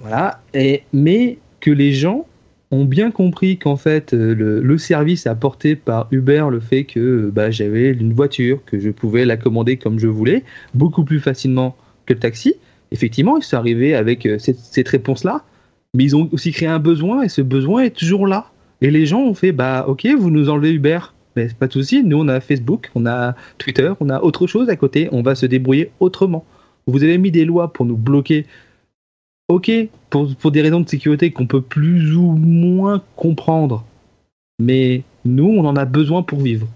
Voilà, 0.00 0.42
et, 0.52 0.82
mais 0.92 1.38
que 1.60 1.70
les 1.70 1.94
gens 1.94 2.26
ont 2.70 2.84
bien 2.84 3.10
compris 3.10 3.56
qu'en 3.56 3.76
fait 3.76 4.12
euh, 4.12 4.34
le, 4.34 4.60
le, 4.60 4.78
service 4.78 5.26
apporté 5.26 5.76
par 5.76 6.08
Uber, 6.10 6.46
le 6.50 6.60
fait 6.60 6.84
que 6.84 7.30
bah, 7.32 7.50
j'avais 7.50 7.92
une 7.92 8.12
voiture, 8.12 8.60
que 8.66 8.78
je 8.78 8.90
pouvais 8.90 9.24
la 9.24 9.38
commander 9.38 9.78
comme 9.78 9.98
je 9.98 10.08
voulais, 10.08 10.44
beaucoup 10.74 11.04
plus 11.04 11.20
facilement 11.20 11.74
que 12.04 12.12
le 12.12 12.18
taxi, 12.18 12.54
effectivement, 12.90 13.38
ils 13.38 13.42
sont 13.44 13.56
arrivés 13.56 13.94
avec 13.94 14.26
euh, 14.26 14.38
cette, 14.38 14.58
cette 14.58 14.88
réponse-là, 14.88 15.42
mais 15.94 16.04
ils 16.04 16.16
ont 16.16 16.28
aussi 16.32 16.52
créé 16.52 16.68
un 16.68 16.80
besoin, 16.80 17.22
et 17.22 17.30
ce 17.30 17.40
besoin 17.40 17.84
est 17.84 17.96
toujours 17.96 18.26
là. 18.26 18.50
Et 18.82 18.90
les 18.90 19.06
gens 19.06 19.22
ont 19.22 19.34
fait, 19.34 19.52
bah 19.52 19.86
ok, 19.88 20.06
vous 20.18 20.30
nous 20.30 20.50
enlevez 20.50 20.72
Uber, 20.72 20.98
mais 21.36 21.48
pas 21.48 21.66
de 21.66 21.72
souci, 21.72 22.02
nous 22.04 22.18
on 22.18 22.28
a 22.28 22.40
Facebook, 22.40 22.90
on 22.94 23.06
a 23.06 23.34
Twitter, 23.58 23.92
on 24.00 24.08
a 24.08 24.20
autre 24.20 24.46
chose 24.46 24.68
à 24.68 24.76
côté, 24.76 25.08
on 25.12 25.22
va 25.22 25.34
se 25.34 25.46
débrouiller 25.46 25.90
autrement. 26.00 26.44
Vous 26.86 27.02
avez 27.02 27.18
mis 27.18 27.30
des 27.30 27.44
lois 27.44 27.72
pour 27.72 27.86
nous 27.86 27.96
bloquer. 27.96 28.46
Ok, 29.48 29.70
pour, 30.10 30.34
pour 30.36 30.50
des 30.50 30.62
raisons 30.62 30.80
de 30.80 30.88
sécurité 30.88 31.30
qu'on 31.30 31.46
peut 31.46 31.60
plus 31.60 32.16
ou 32.16 32.32
moins 32.32 33.02
comprendre. 33.16 33.84
Mais 34.58 35.02
nous, 35.24 35.48
on 35.48 35.64
en 35.66 35.76
a 35.76 35.84
besoin 35.84 36.22
pour 36.22 36.40
vivre. 36.40 36.66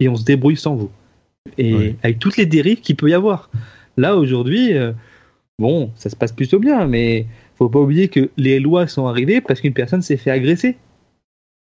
Et 0.00 0.08
on 0.08 0.16
se 0.16 0.24
débrouille 0.24 0.56
sans 0.56 0.74
vous. 0.74 0.90
Et 1.56 1.94
avec 2.02 2.18
toutes 2.18 2.36
les 2.36 2.46
dérives 2.46 2.80
qu'il 2.80 2.96
peut 2.96 3.08
y 3.08 3.14
avoir. 3.14 3.50
Là, 3.96 4.16
aujourd'hui, 4.16 4.74
euh, 4.74 4.92
bon, 5.58 5.90
ça 5.96 6.10
se 6.10 6.16
passe 6.16 6.32
plutôt 6.32 6.58
bien, 6.58 6.86
mais 6.86 7.26
faut 7.56 7.68
pas 7.68 7.80
oublier 7.80 8.08
que 8.08 8.30
les 8.36 8.60
lois 8.60 8.86
sont 8.86 9.06
arrivées 9.06 9.40
parce 9.40 9.60
qu'une 9.60 9.72
personne 9.72 10.02
s'est 10.02 10.16
fait 10.16 10.30
agresser 10.30 10.76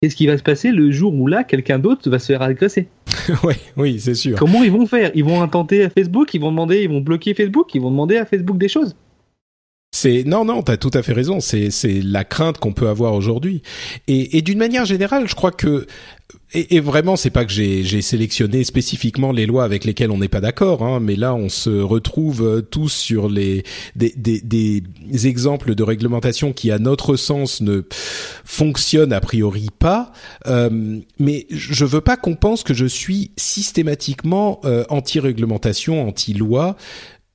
qu'est-ce 0.02 0.16
qui 0.16 0.28
va 0.28 0.38
se 0.38 0.44
passer 0.44 0.72
le 0.72 0.92
jour 0.92 1.14
où 1.14 1.28
là, 1.28 1.44
quelqu'un 1.44 1.80
d'autre 1.80 2.10
va 2.10 2.20
se 2.20 2.28
faire 2.28 2.42
agresser? 2.42 2.88
Oui, 3.44 3.56
oui, 3.76 4.00
c'est 4.00 4.14
sûr. 4.14 4.38
Comment 4.38 4.62
ils 4.62 4.72
vont 4.72 4.86
faire? 4.86 5.10
Ils 5.16 5.24
vont 5.24 5.42
intenter 5.42 5.84
à 5.84 5.90
Facebook, 5.90 6.32
ils 6.36 6.42
vont 6.42 6.52
demander, 6.52 6.84
ils 6.84 6.90
vont 6.90 7.02
bloquer 7.02 7.34
Facebook, 7.34 7.74
ils 7.74 7.82
vont 7.82 7.90
demander 7.90 8.18
à 8.18 8.26
Facebook 8.26 8.60
des 8.60 8.68
choses? 8.68 8.96
C'est 10.06 10.24
non 10.24 10.46
non, 10.46 10.62
t'as 10.62 10.78
tout 10.78 10.92
à 10.94 11.02
fait 11.02 11.14
raison. 11.14 11.40
C'est 11.40 11.72
c'est 11.72 12.00
la 12.00 12.24
crainte 12.24 12.60
qu'on 12.60 12.74
peut 12.74 12.90
avoir 12.90 13.16
aujourd'hui. 13.16 13.64
Et, 14.08 14.44
d'une 14.44 14.60
manière 14.60 14.86
générale, 14.86 15.28
je 15.28 15.34
crois 15.34 15.50
que 15.50 15.88
et, 16.54 16.76
et 16.76 16.80
vraiment, 16.80 17.16
c'est 17.16 17.32
pas 17.32 17.44
que 17.44 17.52
j'ai 17.52 18.02
sélectionné 18.04 18.64
spécifiquement 18.64 19.32
les 19.32 19.48
lois 19.48 19.64
avec 19.64 19.84
lesquelles 19.84 20.12
on 20.12 20.20
n'est 20.20 20.28
pas 20.28 20.42
d'accord, 20.42 20.84
hein, 20.84 21.00
mais 21.00 21.16
là, 21.16 21.34
on 21.34 21.50
se 21.50 21.72
retrouve 21.72 22.44
euh, 22.44 22.62
tous 22.62 22.90
sur 22.90 23.30
les 23.30 23.64
des, 23.96 24.84
exemples 25.26 25.74
de 25.74 25.82
réglementation 25.82 26.54
qui, 26.54 26.70
à 26.70 26.78
notre 26.78 27.16
sens, 27.16 27.62
ne 27.62 27.82
fonctionnent 28.44 29.12
a 29.12 29.22
priori 29.22 29.70
pas. 29.80 30.12
Euh, 30.46 31.00
mais 31.18 31.48
je 31.50 31.84
veux 31.84 32.02
pas 32.02 32.16
qu'on 32.16 32.36
pense 32.36 32.62
que 32.62 32.76
je 32.76 32.86
suis 32.86 33.32
systématiquement 33.38 34.62
euh, 34.66 34.84
anti-réglementation, 34.90 36.08
anti-loi. 36.08 36.76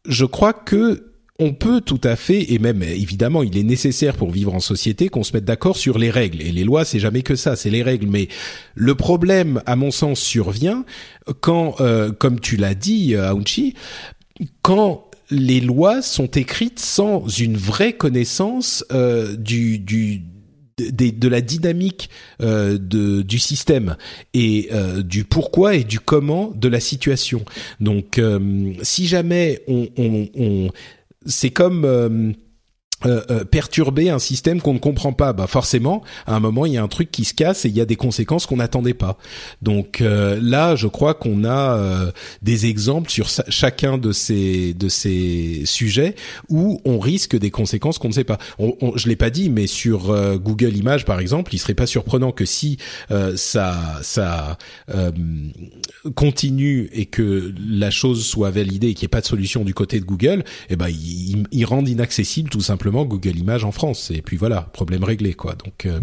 Je 0.07 0.25
crois 0.25 0.53
que 0.53 1.10
on 1.41 1.55
peut 1.55 1.81
tout 1.81 2.01
à 2.05 2.17
fait, 2.17 2.53
et 2.53 2.59
même 2.59 2.83
évidemment, 2.83 3.43
il 3.43 3.57
est 3.57 3.63
nécessaire 3.63 4.15
pour 4.17 4.31
vivre 4.31 4.55
en 4.55 4.61
société 4.61 5.09
qu'on 5.09 5.25
se 5.25 5.33
mette 5.33 5.47
d'accord 5.47 5.77
sur 5.77 5.99
les 5.99 6.11
règles. 6.11 6.43
Et 6.43 6.53
les 6.53 6.65
lois, 6.65 6.85
c'est 6.85 7.01
jamais 7.01 7.23
que 7.23 7.35
ça, 7.35 7.57
c'est 7.57 7.71
les 7.71 7.83
règles. 7.83 8.07
Mais 8.07 8.29
le 8.75 8.95
problème, 8.95 9.63
à 9.67 9.75
mon 9.75 9.91
sens, 9.91 10.21
survient 10.21 10.85
quand, 11.41 11.81
euh, 11.81 12.13
comme 12.13 12.41
tu 12.41 12.57
l'as 12.57 12.75
dit, 12.75 13.15
euh, 13.15 13.31
Aounchi, 13.31 13.75
quand 14.63 15.07
les 15.31 15.61
lois 15.61 16.03
sont 16.03 16.27
écrites 16.27 16.79
sans 16.79 17.27
une 17.27 17.57
vraie 17.57 17.95
connaissance 17.95 18.85
euh, 18.93 19.35
du, 19.37 19.79
du 19.79 20.23
de, 20.81 21.29
la 21.29 21.41
dynamique 21.41 22.11
euh, 22.41 22.79
de, 22.79 23.23
du 23.23 23.39
système 23.39 23.97
et 24.35 24.69
euh, 24.73 25.03
du 25.03 25.25
pourquoi 25.25 25.75
et 25.75 25.85
du 25.85 26.01
comment 26.01 26.53
de 26.55 26.69
la 26.69 26.81
situation. 26.81 27.45
Donc, 27.81 28.19
euh, 28.19 28.73
si 28.83 29.07
jamais 29.07 29.61
on, 29.69 29.89
on, 29.97 30.29
on 30.35 30.71
c'est 31.27 31.51
comme 31.51 32.35
euh, 33.07 33.11
euh, 33.21 33.25
euh, 33.31 33.45
perturber 33.45 34.11
un 34.11 34.19
système 34.19 34.61
qu'on 34.61 34.75
ne 34.75 34.79
comprend 34.79 35.13
pas, 35.13 35.33
bah 35.33 35.47
forcément, 35.47 36.03
à 36.27 36.37
un 36.37 36.41
moment, 36.41 36.67
il 36.67 36.75
y 36.75 36.77
a 36.77 36.83
un 36.83 36.89
truc 36.89 37.11
qui 37.11 37.25
se 37.25 37.35
casse 37.35 37.65
et 37.65 37.69
il 37.69 37.77
y 37.77 37.81
a 37.81 37.85
des 37.85 37.97
conséquences 37.97 38.47
qu'on 38.47 38.57
n'attendait 38.57 38.95
pas. 38.95 39.19
Donc 39.63 40.01
euh, 40.01 40.39
là, 40.43 40.77
je 40.77 40.87
crois 40.87 41.15
qu'on 41.15 41.45
a 41.45 41.81
des 42.43 42.67
exemples 42.67 43.11
sur 43.11 43.29
chacun 43.49 43.99
de 43.99 44.13
ces 44.13 44.75
de 44.75 44.89
ces 44.89 45.63
sujets 45.65 46.15
où 46.49 46.81
on 46.85 46.99
risque 46.99 47.37
des 47.37 47.51
conséquences 47.51 47.99
qu'on 47.99 48.09
ne 48.09 48.13
sait 48.13 48.25
pas. 48.25 48.39
On, 48.59 48.77
on, 48.81 48.97
je 48.97 49.09
l'ai 49.09 49.17
pas 49.17 49.31
dit, 49.31 49.51
mais 49.51 49.67
sur 49.67 50.15
Google 50.39 50.77
Images, 50.77 51.05
par 51.05 51.21
exemple, 51.21 51.55
il 51.55 51.59
serait 51.59 51.75
pas 51.75 51.87
surprenant 51.87 52.33
que 52.33 52.45
si 52.45 52.79
ça 53.37 54.01
ça 54.03 54.59
continue 56.15 56.91
et 56.93 57.07
que 57.07 57.53
la 57.69 57.91
chose 57.91 58.25
soit 58.25 58.51
validée 58.51 58.89
et 58.89 58.95
qu'il 58.95 59.05
n'y 59.05 59.07
ait 59.07 59.09
pas 59.09 59.21
de 59.21 59.27
solution 59.27 59.65
du 59.65 59.75
côté 59.75 60.01
de 60.01 60.05
Google, 60.05 60.45
eh 60.69 60.77
ben 60.77 60.89
ils 60.89 61.65
rendent 61.65 61.89
inaccessible 61.89 62.51
tout 62.51 62.61
simplement 62.61 62.90
Google 62.91 63.39
Images 63.39 63.65
en 63.65 63.73
France. 63.73 64.11
Et 64.11 64.23
puis 64.23 64.37
voilà, 64.37 64.63
problème 64.73 65.05
réglé, 65.05 65.35
quoi. 65.35 65.55
Donc 65.55 65.87
euh, 65.87 66.01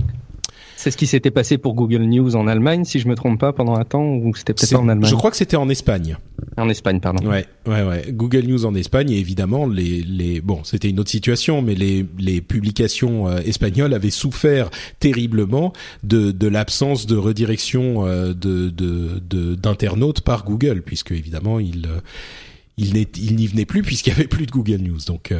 c'est 0.78 0.91
ce 0.91 0.97
qui 0.97 1.08
s'était 1.08 1.32
passé 1.32 1.58
pour 1.58 1.73
Google 1.73 2.04
News 2.04 2.36
en 2.36 2.47
Allemagne, 2.47 2.86
si 2.86 3.00
je 3.00 3.08
me 3.08 3.15
trompe 3.15 3.39
pas, 3.39 3.52
pendant 3.52 3.76
un 3.76 3.84
temps, 3.84 4.06
ou 4.06 4.36
c'était 4.36 4.54
peut-être 4.54 4.76
en 4.76 4.88
Allemagne. 4.88 5.10
Je 5.10 5.15
crois 5.15 5.32
que 5.32 5.38
c'était 5.38 5.58
en 5.58 5.69
Espagne. 5.69 6.17
En 6.56 6.69
Espagne, 6.69 7.00
pardon. 7.00 7.28
Ouais, 7.28 7.45
ouais, 7.65 7.82
ouais. 7.82 8.06
Google 8.12 8.45
News 8.45 8.63
en 8.63 8.76
Espagne, 8.76 9.10
et 9.10 9.17
évidemment, 9.17 9.65
les, 9.65 10.04
les, 10.04 10.39
bon, 10.39 10.63
c'était 10.63 10.89
une 10.89 11.00
autre 11.00 11.10
situation, 11.10 11.63
mais 11.63 11.73
les, 11.73 12.06
les 12.19 12.41
publications 12.41 13.28
euh, 13.28 13.39
espagnoles 13.39 13.95
avaient 13.95 14.12
souffert 14.12 14.69
terriblement 15.00 15.73
de, 16.04 16.30
de 16.30 16.47
l'absence 16.47 17.08
de 17.08 17.17
redirection 17.17 18.06
euh, 18.06 18.36
de, 18.36 18.69
de, 18.69 19.56
d'internautes 19.56 20.21
par 20.21 20.45
Google, 20.45 20.84
puisque 20.84 21.12
évidemment, 21.12 21.60
il, 21.60 21.88
il, 22.78 22.93
n'y 23.36 23.47
venait 23.47 23.65
plus 23.65 23.82
puisqu'il 23.82 24.12
y 24.12 24.13
avait 24.13 24.28
plus 24.28 24.45
de 24.45 24.52
Google 24.52 24.82
News. 24.82 25.00
Donc, 25.08 25.34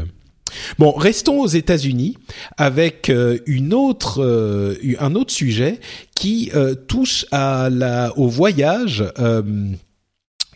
Bon, 0.80 0.91
restons 0.91 1.41
aux 1.41 1.48
États-Unis 1.48 2.17
avec 2.58 3.10
euh, 3.10 3.39
une 3.46 3.74
autre, 3.74 4.22
euh, 4.22 4.76
un 5.00 5.15
autre 5.15 5.34
sujet 5.34 5.80
qui 6.15 6.52
euh, 6.56 6.76
touche 6.76 7.26
à 7.32 7.70
la, 7.72 8.17
au 8.17 8.28
voyage. 8.28 9.04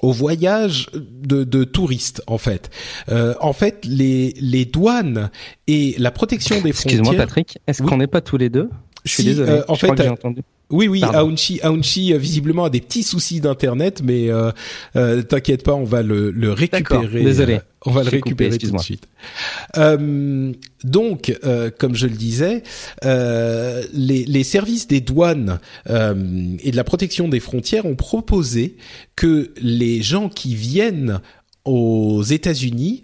au 0.02 0.12
voyage 0.12 0.88
de, 0.94 1.44
de, 1.44 1.64
touristes 1.64 2.24
en 2.26 2.40
fait. 2.40 2.72
en 3.08 3.54
fait, 3.54 3.86
les, 3.86 4.34
les 4.40 4.66
douanes 4.66 5.30
et 5.68 5.96
la 6.00 6.10
protection 6.10 6.60
des 6.60 6.74
frontières. 6.74 7.02
Excuse-moi 7.02 7.14
Patrick, 7.16 7.60
est-ce 7.68 7.84
qu'on 7.84 7.98
n'est 7.98 8.08
pas 8.08 8.22
tous 8.22 8.38
les 8.38 8.50
deux? 8.50 8.70
Je 9.06 9.12
suis 9.12 9.24
désolé. 9.24 9.62
en 9.68 9.76
fait, 9.76 10.08
entendu. 10.08 10.42
Oui, 10.72 10.88
oui, 10.88 11.04
Aounchi, 11.04 11.60
Aounchi 11.62 12.14
visiblement 12.18 12.66
a 12.66 12.70
des 12.70 12.82
petits 12.82 13.04
soucis 13.04 13.42
d'internet, 13.42 14.02
mais 14.04 14.30
euh, 14.30 14.52
euh, 14.96 15.22
t'inquiète 15.22 15.64
pas, 15.64 15.74
on 15.74 15.84
va 15.84 16.02
le, 16.02 16.32
le 16.32 16.52
récupérer. 16.52 17.24
Désolé. 17.24 17.56
Euh, 17.56 17.60
on 17.86 17.92
va 17.92 18.04
le 18.04 18.10
récupérer 18.10 18.58
tout 18.58 18.72
de 18.72 18.78
suite. 18.80 19.08
Euh, 19.78 20.54
donc, 20.84 21.36
euh, 21.44 21.72
comme 21.76 21.96
je 21.96 22.08
le 22.08 22.16
disais, 22.16 22.64
les, 23.04 24.26
les, 24.26 24.44
services 24.44 24.88
des 24.88 25.02
douanes 25.02 25.60
et 25.88 26.72
de 26.72 26.76
la 26.76 26.84
protection 26.84 27.28
des 27.28 27.40
frontières 27.40 27.86
ont 27.86 27.96
proposé 27.96 28.78
que 29.16 29.52
les 29.62 30.02
gens 30.02 30.30
qui 30.30 30.56
viennent 30.56 31.22
aux 31.66 32.24
États-Unis 32.24 33.04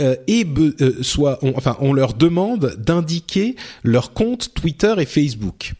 et 0.00 0.46
soit, 1.02 1.38
enfin, 1.56 1.76
on 1.80 1.92
leur 1.92 2.14
demande 2.14 2.76
d'indiquer 2.78 3.56
leur 3.82 4.12
compte 4.12 4.54
Twitter 4.54 4.94
et 4.98 5.06
Facebook. 5.06 5.74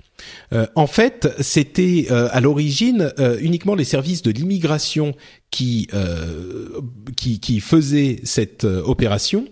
Euh, 0.53 0.67
en 0.75 0.87
fait, 0.87 1.29
c'était 1.41 2.07
euh, 2.11 2.29
à 2.33 2.41
l'origine 2.41 3.13
euh, 3.19 3.39
uniquement 3.41 3.75
les 3.75 3.85
services 3.85 4.23
de 4.23 4.31
l'immigration 4.31 5.15
qui, 5.51 5.89
qui, 7.17 7.41
qui 7.41 7.61
faisaient 7.61 8.21
cette 8.25 8.65
opération. 8.65 9.47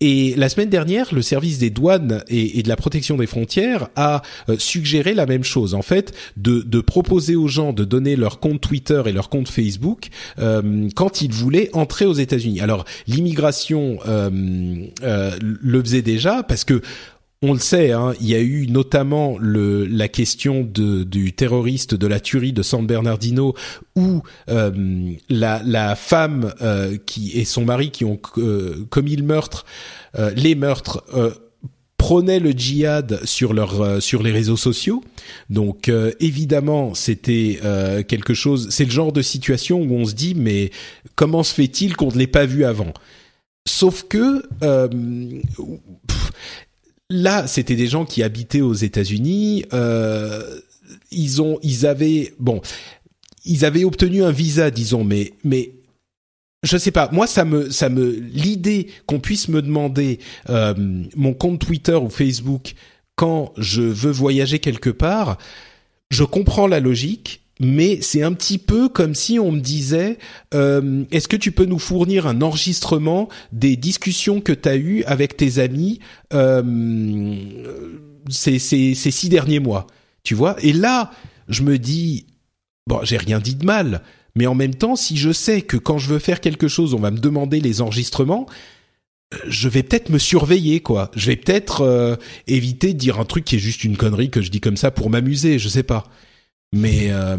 Et 0.00 0.34
la 0.36 0.48
semaine 0.48 0.70
dernière, 0.70 1.12
le 1.12 1.20
service 1.20 1.58
des 1.58 1.68
douanes 1.68 2.22
et, 2.28 2.62
de 2.62 2.68
la 2.68 2.76
protection 2.76 3.16
des 3.16 3.26
frontières 3.26 3.88
a 3.96 4.22
suggéré 4.56 5.12
la 5.12 5.26
même 5.26 5.44
chose, 5.44 5.74
en 5.74 5.82
fait, 5.82 6.14
de, 6.38 6.60
de, 6.60 6.80
proposer 6.80 7.36
aux 7.36 7.48
gens 7.48 7.74
de 7.74 7.84
donner 7.84 8.16
leur 8.16 8.40
compte 8.40 8.62
Twitter 8.62 9.02
et 9.06 9.12
leur 9.12 9.28
compte 9.28 9.48
Facebook 9.48 10.08
quand 10.94 11.20
ils 11.20 11.32
voulaient 11.32 11.68
entrer 11.74 12.06
aux 12.06 12.14
États-Unis. 12.14 12.60
Alors, 12.60 12.86
l'immigration 13.06 13.98
le 14.06 15.82
faisait 15.82 16.02
déjà 16.02 16.44
parce 16.44 16.64
que 16.64 16.80
on 17.42 17.52
le 17.52 17.58
sait, 17.58 17.92
hein, 17.92 18.14
il 18.20 18.28
y 18.28 18.34
a 18.34 18.40
eu 18.40 18.66
notamment 18.66 19.36
le, 19.38 19.84
la 19.84 20.08
question 20.08 20.62
de, 20.62 21.02
du 21.02 21.32
terroriste 21.34 21.94
de 21.94 22.06
la 22.06 22.18
tuerie 22.18 22.52
de 22.52 22.62
San 22.62 22.86
Bernardino, 22.86 23.54
où 23.94 24.22
euh, 24.48 25.12
la, 25.28 25.62
la, 25.62 25.96
femme 25.96 26.54
euh, 26.62 26.96
qui 27.04 27.32
et 27.38 27.44
son 27.44 27.64
mari 27.64 27.90
qui 27.90 28.04
ont 28.04 28.18
euh, 28.38 28.86
commis 28.88 29.16
le 29.16 29.24
meurtre, 29.24 29.66
les 30.34 30.54
meurtres, 30.54 31.04
prônaient 31.98 32.40
le 32.40 32.52
djihad 32.52 33.20
sur 33.24 33.52
leur 33.52 34.02
sur 34.02 34.22
les 34.22 34.32
réseaux 34.32 34.56
sociaux. 34.56 35.04
Donc 35.50 35.90
évidemment, 36.20 36.94
c'était 36.94 37.60
quelque 38.08 38.32
chose. 38.32 38.68
C'est 38.70 38.86
le 38.86 38.90
genre 38.90 39.12
de 39.12 39.20
situation 39.20 39.82
où 39.82 39.92
on 39.92 40.06
se 40.06 40.14
dit 40.14 40.34
mais 40.34 40.70
comment 41.16 41.42
se 41.42 41.52
fait-il 41.52 41.96
qu'on 41.96 42.10
ne 42.10 42.16
l'ait 42.16 42.26
pas 42.26 42.46
vu 42.46 42.64
avant? 42.64 42.94
Sauf 43.68 44.04
que 44.08 44.42
là, 47.10 47.46
c'était 47.46 47.76
des 47.76 47.86
gens 47.86 48.04
qui 48.04 48.22
habitaient 48.22 48.60
aux 48.60 48.74
États-Unis. 48.74 49.64
Euh, 49.72 50.60
ils 51.10 51.42
ont, 51.42 51.58
ils 51.62 51.86
avaient, 51.86 52.34
bon, 52.38 52.60
ils 53.44 53.64
avaient 53.64 53.84
obtenu 53.84 54.22
un 54.22 54.32
visa, 54.32 54.70
disons, 54.70 55.04
mais, 55.04 55.32
mais 55.44 55.72
je 56.62 56.76
sais 56.76 56.90
pas. 56.90 57.08
Moi, 57.12 57.26
ça 57.26 57.44
me, 57.44 57.70
ça 57.70 57.88
me, 57.88 58.10
l'idée 58.10 58.88
qu'on 59.06 59.20
puisse 59.20 59.48
me 59.48 59.62
demander 59.62 60.18
euh, 60.50 60.74
mon 61.14 61.32
compte 61.32 61.60
Twitter 61.60 61.94
ou 61.94 62.10
Facebook 62.10 62.74
quand 63.14 63.52
je 63.56 63.82
veux 63.82 64.10
voyager 64.10 64.58
quelque 64.58 64.90
part, 64.90 65.38
je 66.10 66.24
comprends 66.24 66.66
la 66.66 66.80
logique 66.80 67.45
mais 67.60 68.00
c'est 68.02 68.22
un 68.22 68.32
petit 68.32 68.58
peu 68.58 68.88
comme 68.88 69.14
si 69.14 69.38
on 69.38 69.52
me 69.52 69.60
disait 69.60 70.18
euh, 70.54 71.04
est-ce 71.10 71.28
que 71.28 71.36
tu 71.36 71.52
peux 71.52 71.64
nous 71.64 71.78
fournir 71.78 72.26
un 72.26 72.42
enregistrement 72.42 73.28
des 73.52 73.76
discussions 73.76 74.40
que 74.40 74.52
tu 74.52 74.68
as 74.68 74.76
eues 74.76 75.04
avec 75.04 75.36
tes 75.36 75.58
amis 75.58 76.00
euh, 76.34 77.44
ces, 78.28 78.58
six 78.58 79.28
derniers 79.28 79.60
mois 79.60 79.86
tu 80.22 80.34
vois? 80.34 80.56
Et 80.62 80.72
là 80.72 81.10
je 81.48 81.62
me 81.62 81.78
dis 81.78 82.26
bon 82.86 83.00
j'ai 83.02 83.16
rien 83.16 83.40
dit 83.40 83.54
de 83.54 83.64
mal 83.64 84.02
mais 84.34 84.46
en 84.46 84.54
même 84.54 84.74
temps 84.74 84.96
si 84.96 85.16
je 85.16 85.32
sais 85.32 85.62
que 85.62 85.78
quand 85.78 85.98
je 85.98 86.08
veux 86.08 86.18
faire 86.18 86.40
quelque 86.40 86.68
chose 86.68 86.92
on 86.92 87.00
va 87.00 87.10
me 87.10 87.18
demander 87.18 87.60
les 87.60 87.80
enregistrements 87.80 88.46
je 89.48 89.68
vais 89.68 89.82
peut-être 89.82 90.08
me 90.10 90.18
surveiller 90.18 90.80
quoi. 90.80 91.10
Je 91.16 91.26
vais 91.26 91.36
peut-être 91.36 91.80
euh, 91.80 92.16
éviter 92.46 92.92
de 92.92 92.98
dire 92.98 93.18
un 93.18 93.24
truc 93.24 93.44
qui 93.44 93.56
est 93.56 93.60
juste 93.60 93.82
une 93.82 93.96
connerie 93.96 94.30
que 94.30 94.40
je 94.40 94.50
dis 94.50 94.60
comme 94.60 94.76
ça 94.76 94.90
pour 94.90 95.10
m'amuser 95.10 95.58
je 95.58 95.68
sais 95.68 95.82
pas 95.82 96.04
mais 96.72 97.10
euh, 97.10 97.36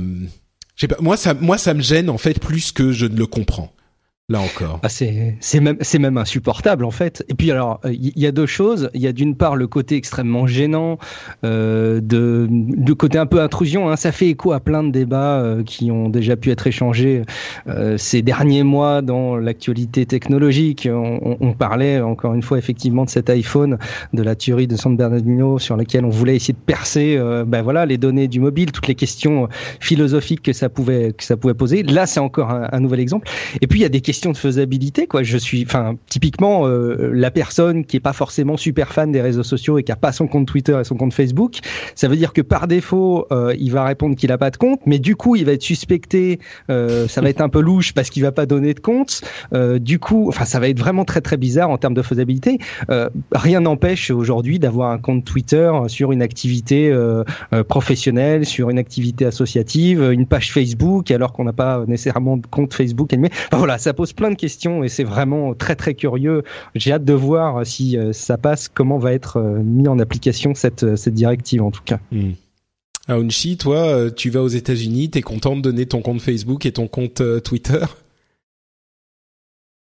moi 0.99 1.17
ça 1.17 1.33
moi 1.33 1.57
ça 1.57 1.73
me 1.73 1.81
gêne 1.81 2.09
en 2.09 2.17
fait 2.17 2.39
plus 2.39 2.71
que 2.71 2.91
je 2.91 3.05
ne 3.05 3.17
le 3.17 3.27
comprends. 3.27 3.73
Là 4.29 4.41
encore. 4.41 4.81
Ah, 4.83 4.89
c'est 4.89 5.61
même 5.61 5.77
même 5.99 6.17
insupportable 6.17 6.83
en 6.83 6.91
fait. 6.91 7.23
Et 7.29 7.33
puis 7.33 7.49
alors 7.49 7.79
il 7.85 8.11
y, 8.19 8.27
a 8.27 8.33
deux 8.33 8.45
choses. 8.45 8.89
Il 8.93 8.99
y 8.99 9.07
a 9.07 9.13
d'une 9.13 9.37
part 9.37 9.55
le 9.55 9.67
côté 9.67 9.95
extrêmement 9.95 10.47
gênant 10.47 10.97
euh, 11.45 12.01
de 12.01 12.45
de 12.49 12.91
côté 12.91 13.17
un 13.19 13.25
peu 13.25 13.39
intrusion. 13.39 13.89
Hein. 13.89 13.95
Ça 13.95 14.11
fait 14.11 14.27
écho 14.27 14.51
à 14.51 14.59
plein 14.59 14.83
de 14.83 14.91
débats 14.91 15.39
euh, 15.39 15.63
qui 15.63 15.91
ont 15.91 16.09
déjà 16.09 16.35
pu 16.35 16.51
être 16.51 16.67
échangés 16.67 17.21
euh, 17.69 17.97
ces 17.97 18.21
derniers 18.21 18.63
mois 18.63 19.01
dans 19.01 19.37
l'actualité 19.37 20.05
technologique. 20.05 20.89
On, 20.91 21.37
on, 21.39 21.53
parlait 21.53 22.01
encore 22.01 22.33
une 22.33 22.43
fois 22.43 22.57
effectivement 22.57 23.05
de 23.05 23.09
cet 23.09 23.29
iPhone, 23.29 23.77
de 24.11 24.23
la 24.23 24.35
tuerie 24.35 24.67
de 24.67 24.75
San 24.75 24.97
Bernardino 24.97 25.57
sur 25.57 25.77
laquelle 25.77 26.03
on 26.03 26.09
voulait 26.09 26.35
essayer 26.35 26.53
de 26.53 26.59
percer. 26.59 27.15
Euh, 27.17 27.45
ben 27.45 27.61
voilà 27.61 27.85
les 27.85 27.97
données 27.97 28.27
du 28.27 28.41
mobile, 28.41 28.73
toutes 28.73 28.89
les 28.89 28.95
questions 28.95 29.47
philosophiques 29.79 30.41
que 30.41 30.51
ça 30.51 30.67
pouvait 30.67 31.13
que 31.13 31.23
ça 31.23 31.37
pouvait 31.37 31.53
poser. 31.53 31.81
Là 31.83 32.05
c'est 32.05 32.19
encore 32.19 32.49
un, 32.49 32.67
un 32.73 32.79
nouvel 32.81 32.99
exemple. 32.99 33.29
Et 33.61 33.67
puis 33.67 33.79
il 33.79 33.83
y 33.83 33.85
a 33.85 33.89
des 33.89 34.01
questions 34.01 34.16
de 34.21 34.37
faisabilité, 34.37 35.07
quoi. 35.07 35.23
Je 35.23 35.37
suis, 35.37 35.63
enfin, 35.63 35.95
typiquement, 36.07 36.67
la 36.67 37.31
personne 37.31 37.85
qui 37.85 37.97
est 37.97 38.01
pas 38.01 38.13
forcément 38.13 38.57
super 38.57 38.93
fan 38.93 39.11
des 39.11 39.21
réseaux 39.21 39.43
sociaux 39.43 39.77
et 39.77 39.83
qui 39.83 39.91
a 39.91 39.95
pas 39.95 40.11
son 40.11 40.27
compte 40.27 40.47
Twitter 40.47 40.77
et 40.79 40.83
son 40.83 40.95
compte 40.95 41.13
Facebook, 41.13 41.59
ça 41.95 42.07
veut 42.07 42.15
dire 42.15 42.33
que 42.33 42.41
par 42.41 42.67
défaut, 42.67 43.27
il 43.57 43.71
va 43.71 43.85
répondre 43.85 44.15
qu'il 44.15 44.31
a 44.31 44.37
pas 44.37 44.51
de 44.51 44.57
compte, 44.57 44.81
mais 44.85 44.99
du 44.99 45.15
coup, 45.15 45.35
il 45.35 45.45
va 45.45 45.53
être 45.53 45.63
suspecté. 45.63 46.39
ça 46.67 47.21
va 47.21 47.29
être 47.29 47.41
un 47.41 47.49
peu 47.49 47.61
louche 47.61 47.93
parce 47.93 48.09
qu'il 48.09 48.23
va 48.23 48.31
pas 48.31 48.45
donner 48.45 48.73
de 48.73 48.79
compte. 48.79 49.21
du 49.79 49.99
coup, 49.99 50.27
enfin, 50.27 50.45
ça 50.45 50.59
va 50.59 50.69
être 50.69 50.79
vraiment 50.79 51.05
très 51.05 51.21
très 51.21 51.37
bizarre 51.37 51.69
en 51.69 51.77
termes 51.77 51.93
de 51.93 52.01
faisabilité. 52.01 52.59
rien 53.31 53.61
n'empêche 53.61 54.11
aujourd'hui 54.11 54.59
d'avoir 54.59 54.91
un 54.91 54.97
compte 54.97 55.25
Twitter 55.25 55.71
sur 55.87 56.11
une 56.11 56.21
activité 56.21 56.93
professionnelle, 57.67 58.45
sur 58.45 58.69
une 58.69 58.79
activité 58.79 59.25
associative, 59.25 60.11
une 60.11 60.25
page 60.25 60.51
Facebook, 60.51 61.11
alors 61.11 61.33
qu'on 61.33 61.43
n'a 61.43 61.53
pas 61.53 61.83
nécessairement 61.87 62.37
de 62.37 62.47
compte 62.47 62.73
Facebook. 62.73 63.13
Mais 63.17 63.29
voilà, 63.51 63.77
ça 63.77 63.93
pose 63.93 64.06
plein 64.13 64.29
de 64.29 64.35
questions 64.35 64.83
et 64.83 64.89
c'est 64.89 65.03
vraiment 65.03 65.53
très 65.53 65.75
très 65.75 65.93
curieux. 65.93 66.43
J'ai 66.75 66.91
hâte 66.91 67.05
de 67.05 67.13
voir 67.13 67.65
si 67.65 67.97
euh, 67.97 68.13
ça 68.13 68.37
passe, 68.37 68.67
comment 68.67 68.97
va 68.97 69.13
être 69.13 69.37
euh, 69.37 69.61
mis 69.63 69.87
en 69.87 69.99
application 69.99 70.53
cette, 70.55 70.83
euh, 70.83 70.95
cette 70.95 71.13
directive 71.13 71.61
en 71.61 71.71
tout 71.71 71.83
cas. 71.83 71.99
Hmm. 72.11 72.31
Aounchi, 73.07 73.57
toi, 73.57 74.11
tu 74.11 74.29
vas 74.29 74.43
aux 74.43 74.49
États-Unis, 74.49 75.09
t'es 75.09 75.21
content 75.21 75.55
de 75.55 75.61
donner 75.61 75.85
ton 75.85 76.01
compte 76.01 76.19
Facebook 76.19 76.65
et 76.65 76.73
ton 76.73 76.89
compte 76.89 77.21
Twitter? 77.41 77.79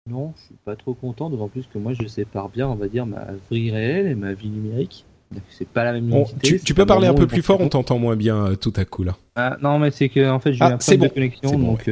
Non, 0.09 0.33
je 0.37 0.43
suis 0.45 0.55
pas 0.65 0.77
trop 0.77 0.95
content, 0.95 1.29
d'autant 1.29 1.49
plus 1.49 1.67
que 1.67 1.79
moi 1.79 1.93
je 1.93 2.07
sépare 2.07 2.49
bien, 2.51 2.69
on 2.69 2.77
va 2.77 2.87
dire, 2.87 3.05
ma 3.05 3.27
vie 3.51 3.73
réelle 3.73 4.07
et 4.07 4.15
ma 4.15 4.33
vie 4.33 4.49
numérique. 4.49 5.05
C'est 5.49 5.67
pas 5.67 5.83
la 5.83 5.95
même 5.95 6.25
tu, 6.41 6.73
peux 6.73 6.87
parler 6.87 7.09
un 7.09 7.15
peu 7.15 7.27
plus 7.27 7.43
fort, 7.43 7.61
on 7.61 7.69
t'entend 7.69 7.99
moins 7.99 8.15
bien 8.15 8.55
tout 8.55 8.73
à 8.77 8.85
coup 8.85 9.03
là. 9.03 9.17
Ah, 9.35 9.57
non, 9.61 9.81
mais 9.81 9.91
c'est 9.91 10.09
que 10.09 10.31
en 10.31 10.39
fait 10.39 10.53
j'ai 10.53 10.63
ah, 10.63 10.75
un 10.75 10.77
problème 10.77 11.09
de 11.09 11.15
connexion, 11.15 11.59
donc 11.59 11.91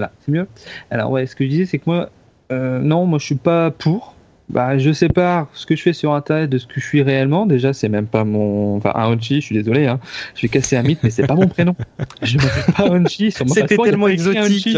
voilà, 0.00 0.12
c'est 0.20 0.32
mieux. 0.32 0.46
Alors 0.90 1.10
ouais, 1.10 1.26
ce 1.26 1.36
que 1.36 1.44
je 1.44 1.50
disais, 1.50 1.66
c'est 1.66 1.78
que 1.78 1.84
moi, 1.86 2.10
euh, 2.52 2.78
non, 2.80 3.04
moi 3.04 3.18
je 3.18 3.26
suis 3.26 3.34
pas 3.34 3.70
pour. 3.70 4.14
Bah, 4.48 4.78
je 4.78 4.90
sépare 4.92 5.46
ce 5.52 5.64
que 5.64 5.76
je 5.76 5.82
fais 5.82 5.92
sur 5.92 6.12
Internet 6.12 6.50
de 6.50 6.58
ce 6.58 6.66
que 6.66 6.80
je 6.80 6.84
suis 6.84 7.02
réellement. 7.02 7.46
Déjà, 7.46 7.72
c'est 7.72 7.88
même 7.88 8.06
pas 8.06 8.24
mon. 8.24 8.76
Enfin, 8.78 8.90
Aonchi, 8.90 9.36
je 9.36 9.46
suis 9.46 9.54
désolé, 9.54 9.86
hein. 9.86 10.00
je 10.34 10.42
vais 10.42 10.48
casser 10.48 10.76
un 10.76 10.82
mythe, 10.82 10.98
mais 11.04 11.10
c'est 11.10 11.26
pas 11.26 11.36
mon 11.36 11.46
prénom. 11.46 11.76
Je 12.22 12.38
m'appelle 12.38 12.74
pas 12.74 12.82
Aonchi. 12.88 13.30
C'était 13.30 13.76
tellement 13.76 14.08
exotique. 14.08 14.76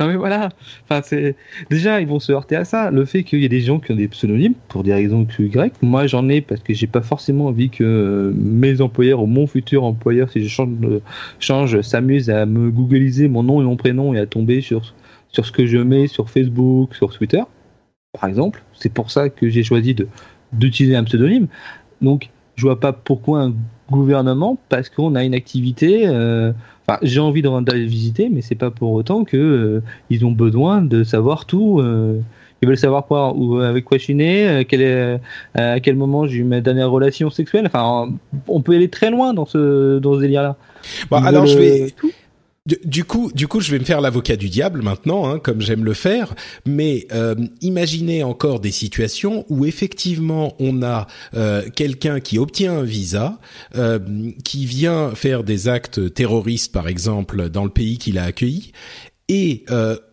Non 0.00 0.06
mais 0.06 0.16
voilà, 0.16 0.50
enfin 0.84 1.00
c'est 1.04 1.36
déjà 1.70 2.00
ils 2.00 2.06
vont 2.06 2.20
se 2.20 2.32
heurter 2.32 2.56
à 2.56 2.64
ça. 2.64 2.90
Le 2.90 3.04
fait 3.04 3.24
qu'il 3.24 3.40
y 3.40 3.44
ait 3.44 3.48
des 3.48 3.60
gens 3.60 3.78
qui 3.78 3.92
ont 3.92 3.96
des 3.96 4.08
pseudonymes 4.08 4.54
pour 4.68 4.82
des 4.82 4.94
raisons 4.94 5.26
Y, 5.38 5.72
moi 5.82 6.06
j'en 6.06 6.28
ai 6.28 6.40
parce 6.40 6.60
que 6.62 6.74
j'ai 6.74 6.86
pas 6.86 7.02
forcément 7.02 7.46
envie 7.46 7.70
que 7.70 8.32
mes 8.36 8.80
employeurs 8.80 9.22
ou 9.22 9.26
mon 9.26 9.46
futur 9.46 9.84
employeur, 9.84 10.30
si 10.30 10.42
je 10.42 10.48
change, 10.48 10.70
change 11.38 11.80
s'amuse 11.82 12.30
à 12.30 12.46
me 12.46 12.70
googliser 12.70 13.28
mon 13.28 13.42
nom 13.42 13.60
et 13.60 13.64
mon 13.64 13.76
prénom 13.76 14.14
et 14.14 14.18
à 14.18 14.26
tomber 14.26 14.60
sur 14.60 14.94
sur 15.30 15.44
ce 15.44 15.52
que 15.52 15.66
je 15.66 15.78
mets 15.78 16.06
sur 16.06 16.30
Facebook, 16.30 16.94
sur 16.94 17.12
Twitter, 17.12 17.42
par 18.18 18.28
exemple. 18.28 18.62
C'est 18.72 18.92
pour 18.92 19.10
ça 19.10 19.28
que 19.28 19.48
j'ai 19.48 19.62
choisi 19.62 19.94
de 19.94 20.08
d'utiliser 20.52 20.96
un 20.96 21.04
pseudonyme. 21.04 21.48
Donc 22.00 22.30
je 22.56 22.62
vois 22.62 22.80
pas 22.80 22.92
pourquoi 22.92 23.42
un 23.42 23.54
gouvernement, 23.90 24.58
parce 24.68 24.88
qu'on 24.88 25.14
a 25.14 25.24
une 25.24 25.34
activité. 25.34 26.06
Euh, 26.06 26.52
j'ai 27.02 27.20
envie 27.20 27.42
d'aller 27.42 27.86
visiter, 27.86 28.28
mais 28.28 28.40
c'est 28.40 28.54
pas 28.54 28.70
pour 28.70 28.92
autant 28.92 29.24
que 29.24 29.36
euh, 29.36 29.82
ils 30.10 30.24
ont 30.24 30.32
besoin 30.32 30.82
de 30.82 31.04
savoir 31.04 31.44
tout. 31.44 31.80
Euh, 31.80 32.20
ils 32.60 32.66
veulent 32.66 32.78
savoir 32.78 33.06
quoi, 33.06 33.32
ou 33.34 33.60
avec 33.60 33.84
quoi 33.84 33.98
je 33.98 34.02
suis 34.02 34.14
né, 34.16 34.66
quel 34.68 34.82
est, 34.82 35.20
à 35.54 35.78
quel 35.78 35.94
moment 35.94 36.26
j'ai 36.26 36.38
eu 36.38 36.44
ma 36.44 36.60
dernière 36.60 36.90
relation 36.90 37.30
sexuelle. 37.30 37.66
Enfin, 37.66 38.10
on 38.48 38.62
peut 38.62 38.74
aller 38.74 38.88
très 38.88 39.10
loin 39.10 39.32
dans 39.32 39.46
ce 39.46 40.00
dans 40.00 40.16
ce 40.16 40.20
délire-là. 40.20 40.56
Bon, 41.08 41.18
alors 41.18 41.46
je 41.46 41.56
vais. 41.56 41.94
Du, 42.84 43.04
coup, 43.04 43.32
du 43.34 43.48
coup, 43.48 43.60
je 43.60 43.70
vais 43.70 43.78
me 43.78 43.84
faire 43.84 44.02
l'avocat 44.02 44.36
du 44.36 44.50
diable 44.50 44.82
maintenant, 44.82 45.26
hein, 45.26 45.38
comme 45.38 45.62
j'aime 45.62 45.84
le 45.84 45.94
faire. 45.94 46.34
Mais 46.66 47.06
euh, 47.12 47.34
imaginez 47.62 48.22
encore 48.22 48.60
des 48.60 48.70
situations 48.70 49.46
où 49.48 49.64
effectivement 49.64 50.54
on 50.58 50.82
a 50.82 51.06
euh, 51.34 51.62
quelqu'un 51.74 52.20
qui 52.20 52.38
obtient 52.38 52.80
un 52.80 52.82
visa, 52.82 53.38
euh, 53.74 53.98
qui 54.44 54.66
vient 54.66 55.14
faire 55.14 55.44
des 55.44 55.68
actes 55.68 56.12
terroristes, 56.12 56.70
par 56.70 56.88
exemple, 56.88 57.48
dans 57.48 57.64
le 57.64 57.70
pays 57.70 57.96
qu'il 57.96 58.18
a 58.18 58.24
accueilli, 58.24 58.72
et 59.28 59.64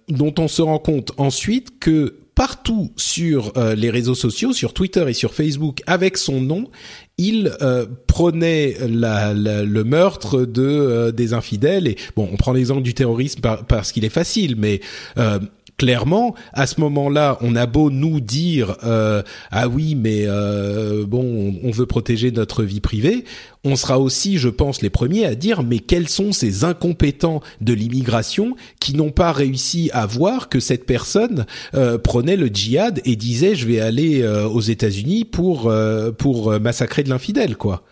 dont 0.10 0.34
on 0.38 0.48
se 0.48 0.62
rend 0.62 0.80
compte 0.80 1.12
ensuite 1.18 1.80
que 1.80 2.25
partout 2.36 2.92
sur 2.98 3.54
les 3.78 3.90
réseaux 3.90 4.16
sociaux, 4.16 4.54
sur 4.54 4.74
Twitter 4.74 5.06
et 5.08 5.14
sur 5.14 5.34
Facebook, 5.34 5.82
avec 5.88 6.18
son 6.18 6.42
nom, 6.42 6.70
il 7.18 7.56
euh, 7.62 7.86
prônait 8.08 8.76
le 8.82 9.84
meurtre 9.84 10.46
de 10.46 10.64
euh, 10.64 11.12
des 11.12 11.34
infidèles. 11.34 11.88
Et 11.88 11.98
bon 12.16 12.30
on 12.32 12.36
prend 12.36 12.54
l'exemple 12.54 12.82
du 12.82 12.94
terrorisme 12.94 13.42
parce 13.68 13.92
qu'il 13.92 14.06
est 14.06 14.10
facile 14.10 14.56
mais 14.58 14.82
euh, 15.18 15.40
clairement, 15.78 16.36
à 16.54 16.68
ce 16.68 16.80
moment-là, 16.82 17.38
on 17.42 17.56
a 17.56 17.66
beau 17.66 17.90
nous 17.90 18.20
dire 18.20 18.78
euh, 18.84 19.22
ah 19.52 19.68
oui, 19.68 19.96
mais 19.96 20.24
euh, 20.26 21.06
bon, 21.06 21.56
on, 21.64 21.72
veut 21.72 21.86
protéger 21.86 22.32
notre 22.32 22.64
vie 22.64 22.80
privée, 22.80 23.26
on 23.64 23.76
sera 23.76 24.00
aussi, 24.00 24.38
je 24.38 24.50
pense, 24.50 24.82
les 24.82 24.90
premiers 24.90 25.26
à 25.26 25.36
dire 25.36 25.64
mais 25.64 25.80
quels 25.80 26.10
sont 26.10 26.32
ces 26.32 26.64
incompétents 26.64 27.42
de 27.62 27.74
l'immigration 27.74 28.56
qui 28.80 28.96
n'ont 28.96 29.12
pas 29.12 29.32
réussi 29.32 29.90
à 29.94 30.06
voir 30.06 30.50
que 30.50 30.60
cette 30.60 30.86
personne 30.86 31.46
euh, 31.74 31.98
prenait 31.98 32.38
le 32.38 32.48
djihad 32.48 33.02
et 33.06 33.16
disait 33.16 33.56
je 33.56 33.68
vais 33.68 33.80
aller 33.80 34.26
aux 34.26 34.62
États-Unis 34.62 35.26
pour 35.26 35.72
pour 36.18 36.60
massacrer 36.60 37.04
de 37.04 37.10
l'infidèle, 37.10 37.58
quoi? 37.58 37.84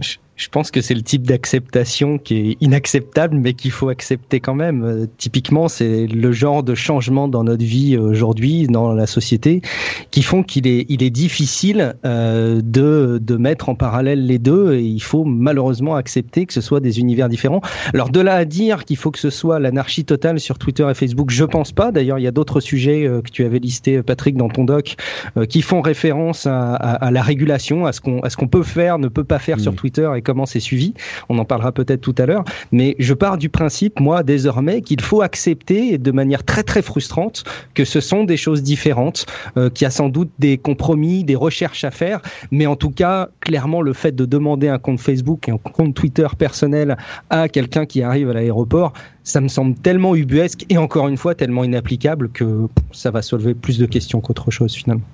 Je 0.00 0.16
pense 0.48 0.70
que 0.70 0.80
c'est 0.80 0.94
le 0.94 1.02
type 1.02 1.26
d'acceptation 1.26 2.18
qui 2.18 2.50
est 2.50 2.56
inacceptable, 2.60 3.36
mais 3.36 3.54
qu'il 3.54 3.72
faut 3.72 3.88
accepter 3.88 4.38
quand 4.38 4.54
même. 4.54 4.84
Euh, 4.84 5.06
typiquement, 5.16 5.68
c'est 5.68 6.06
le 6.06 6.30
genre 6.32 6.62
de 6.62 6.74
changement 6.74 7.26
dans 7.26 7.42
notre 7.42 7.64
vie 7.64 7.96
aujourd'hui, 7.96 8.66
dans 8.68 8.92
la 8.92 9.06
société, 9.06 9.62
qui 10.10 10.22
font 10.22 10.42
qu'il 10.42 10.66
est, 10.66 10.86
il 10.88 11.02
est 11.02 11.10
difficile 11.10 11.96
euh, 12.04 12.60
de, 12.62 13.18
de 13.20 13.36
mettre 13.36 13.68
en 13.68 13.74
parallèle 13.74 14.26
les 14.26 14.38
deux. 14.38 14.74
Et 14.74 14.82
il 14.82 15.02
faut 15.02 15.24
malheureusement 15.24 15.96
accepter 15.96 16.46
que 16.46 16.52
ce 16.52 16.60
soit 16.60 16.80
des 16.80 17.00
univers 17.00 17.28
différents. 17.28 17.60
Alors 17.92 18.10
de 18.10 18.20
là 18.20 18.34
à 18.34 18.44
dire 18.44 18.84
qu'il 18.84 18.96
faut 18.96 19.10
que 19.10 19.18
ce 19.18 19.30
soit 19.30 19.58
l'anarchie 19.58 20.04
totale 20.04 20.40
sur 20.40 20.58
Twitter 20.58 20.86
et 20.88 20.94
Facebook, 20.94 21.30
je 21.30 21.44
pense 21.44 21.72
pas. 21.72 21.90
D'ailleurs, 21.90 22.18
il 22.18 22.22
y 22.22 22.28
a 22.28 22.30
d'autres 22.30 22.60
sujets 22.60 23.06
euh, 23.06 23.22
que 23.22 23.30
tu 23.30 23.44
avais 23.44 23.58
listés, 23.58 24.02
Patrick, 24.02 24.36
dans 24.36 24.48
ton 24.48 24.64
doc, 24.64 24.96
euh, 25.36 25.46
qui 25.46 25.62
font 25.62 25.80
référence 25.80 26.46
à, 26.46 26.74
à, 26.74 26.92
à, 27.06 27.10
la 27.10 27.22
régulation, 27.22 27.86
à 27.86 27.92
ce 27.92 28.00
qu'on, 28.00 28.20
à 28.20 28.30
ce 28.30 28.36
qu'on 28.36 28.48
peut 28.48 28.62
faire, 28.62 28.98
ne 28.98 29.08
peut 29.08 29.24
pas 29.24 29.38
faire 29.38 29.60
sur 29.60 29.72
mmh. 29.72 29.76
Twitter 29.76 30.10
et 30.16 30.22
comment 30.28 30.44
c'est 30.44 30.60
suivi. 30.60 30.92
On 31.30 31.38
en 31.38 31.46
parlera 31.46 31.72
peut-être 31.72 32.02
tout 32.02 32.14
à 32.18 32.26
l'heure. 32.26 32.44
Mais 32.70 32.96
je 32.98 33.14
pars 33.14 33.38
du 33.38 33.48
principe, 33.48 33.98
moi, 33.98 34.22
désormais, 34.22 34.82
qu'il 34.82 35.00
faut 35.00 35.22
accepter 35.22 35.96
de 35.96 36.10
manière 36.10 36.44
très 36.44 36.62
très 36.62 36.82
frustrante 36.82 37.44
que 37.72 37.86
ce 37.86 38.00
sont 38.00 38.24
des 38.24 38.36
choses 38.36 38.62
différentes, 38.62 39.24
euh, 39.56 39.70
qu'il 39.70 39.86
y 39.86 39.88
a 39.88 39.90
sans 39.90 40.10
doute 40.10 40.30
des 40.38 40.58
compromis, 40.58 41.24
des 41.24 41.34
recherches 41.34 41.82
à 41.84 41.90
faire. 41.90 42.20
Mais 42.50 42.66
en 42.66 42.76
tout 42.76 42.90
cas, 42.90 43.30
clairement, 43.40 43.80
le 43.80 43.94
fait 43.94 44.14
de 44.14 44.26
demander 44.26 44.68
un 44.68 44.78
compte 44.78 45.00
Facebook 45.00 45.48
et 45.48 45.52
un 45.52 45.56
compte 45.56 45.94
Twitter 45.94 46.28
personnel 46.36 46.98
à 47.30 47.48
quelqu'un 47.48 47.86
qui 47.86 48.02
arrive 48.02 48.28
à 48.28 48.34
l'aéroport, 48.34 48.92
ça 49.22 49.40
me 49.40 49.48
semble 49.48 49.76
tellement 49.76 50.14
ubuesque 50.14 50.66
et 50.68 50.76
encore 50.76 51.08
une 51.08 51.16
fois 51.16 51.34
tellement 51.34 51.64
inapplicable 51.64 52.28
que 52.28 52.66
ça 52.92 53.10
va 53.10 53.22
soulever 53.22 53.54
plus 53.54 53.78
de 53.78 53.86
questions 53.86 54.20
qu'autre 54.20 54.50
chose 54.50 54.74
finalement. 54.74 55.08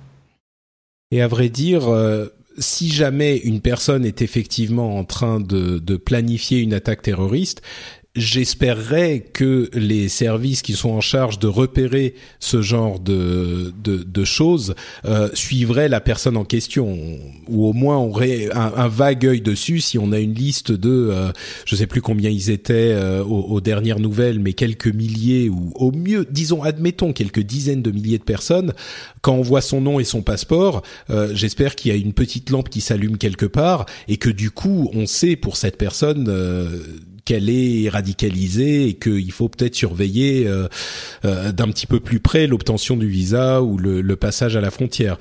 Et 1.12 1.22
à 1.22 1.28
vrai 1.28 1.48
dire, 1.50 1.88
euh, 1.88 2.26
si 2.59 2.90
jamais 2.90 3.36
une 3.38 3.61
personne 3.61 4.05
est 4.05 4.22
effectivement 4.22 4.98
en 4.98 5.05
train 5.05 5.40
de, 5.40 5.96
planifier 5.96 6.61
une 6.61 6.74
attaque 6.74 7.02
terroriste, 7.02 7.62
j'espérerais 8.16 9.24
que 9.32 9.70
les 9.74 10.08
services 10.08 10.62
qui 10.62 10.74
sont 10.74 10.90
en 10.90 11.00
charge 11.00 11.38
de 11.38 11.48
repérer 11.48 12.14
ce 12.38 12.62
genre 12.62 13.00
de, 13.00 13.72
de, 13.82 14.02
de 14.02 14.24
choses 14.24 14.74
euh, 15.04 15.28
suivraient 15.34 15.88
la 15.88 16.00
personne 16.00 16.36
en 16.36 16.44
question, 16.44 16.96
ou 17.48 17.66
au 17.66 17.72
moins 17.72 17.98
auraient 17.98 18.48
un, 18.52 18.88
vague 18.88 19.26
œil 19.26 19.40
dessus 19.40 19.80
si 19.80 19.98
on 19.98 20.12
a 20.12 20.18
une 20.18 20.34
liste 20.34 20.70
de, 20.70 21.08
euh, 21.10 21.32
je 21.64 21.74
sais 21.74 21.86
plus 21.86 22.02
combien 22.02 22.30
ils 22.30 22.50
étaient 22.50 22.92
euh, 22.92 23.24
aux, 23.24 23.54
aux, 23.54 23.60
dernières 23.60 23.98
nouvelles, 23.98 24.38
mais 24.38 24.52
quelques 24.52 24.86
milliers 24.86 25.48
ou 25.48 25.72
au 25.74 25.90
mieux, 25.90 26.26
disons, 26.30 26.62
admettons 26.62 27.12
quelques 27.12 27.40
dizaines 27.40 27.82
de 27.82 27.90
milliers 27.90 28.18
de 28.18 28.24
personnes. 28.24 28.72
Quand 29.22 29.34
on 29.34 29.42
voit 29.42 29.60
son 29.60 29.80
nom 29.80 29.98
et 29.98 30.04
son 30.04 30.22
passeport, 30.22 30.82
euh, 31.10 31.30
j'espère 31.34 31.76
qu'il 31.76 31.90
y 31.90 31.94
a 31.94 31.98
une 31.98 32.12
petite 32.12 32.50
lampe 32.50 32.68
qui 32.68 32.80
s'allume 32.80 33.18
quelque 33.18 33.46
part 33.46 33.86
et 34.06 34.16
que 34.16 34.30
du 34.30 34.50
coup 34.50 34.90
on 34.92 35.06
sait 35.06 35.36
pour 35.36 35.56
cette 35.56 35.78
personne 35.78 36.26
euh, 36.28 36.78
qu'elle 37.25 37.49
est 37.51 37.89
radicalisée 37.89 38.89
et 38.89 38.95
qu'il 38.95 39.33
faut 39.33 39.49
peut-être 39.49 39.75
surveiller 39.75 40.47
euh, 40.47 40.68
euh, 41.25 41.53
d'un 41.53 41.68
petit 41.68 41.87
peu 41.87 42.01
plus 42.01 42.20
près 42.20 42.47
l'obtention 42.47 42.97
du 42.97 43.09
visa 43.09 43.62
ou 43.62 43.79
le, 43.79 44.01
le, 44.01 44.16
passage 44.16 44.57
à 44.57 44.61
la 44.61 44.70
frontière. 44.70 45.18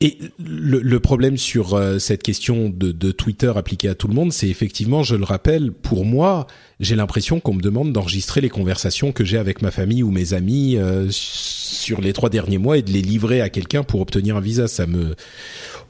Et 0.00 0.18
le, 0.38 0.80
le 0.80 1.00
problème 1.00 1.36
sur 1.36 1.74
euh, 1.74 1.98
cette 1.98 2.22
question 2.22 2.68
de, 2.68 2.92
de, 2.92 3.10
Twitter 3.10 3.52
appliquée 3.56 3.88
à 3.88 3.94
tout 3.94 4.06
le 4.06 4.14
monde, 4.14 4.32
c'est 4.32 4.48
effectivement, 4.48 5.02
je 5.02 5.16
le 5.16 5.24
rappelle, 5.24 5.72
pour 5.72 6.04
moi, 6.04 6.46
j'ai 6.78 6.94
l'impression 6.94 7.40
qu'on 7.40 7.54
me 7.54 7.62
demande 7.62 7.92
d'enregistrer 7.92 8.40
les 8.40 8.50
conversations 8.50 9.12
que 9.12 9.24
j'ai 9.24 9.38
avec 9.38 9.62
ma 9.62 9.70
famille 9.70 10.02
ou 10.02 10.10
mes 10.10 10.34
amis 10.34 10.76
sur 11.10 12.00
les 12.00 12.12
trois 12.12 12.28
derniers 12.30 12.58
mois 12.58 12.78
et 12.78 12.82
de 12.82 12.92
les 12.92 13.02
livrer 13.02 13.40
à 13.40 13.48
quelqu'un 13.48 13.82
pour 13.82 14.00
obtenir 14.00 14.36
un 14.36 14.40
visa. 14.40 14.68
Ça 14.68 14.86
me 14.86 15.16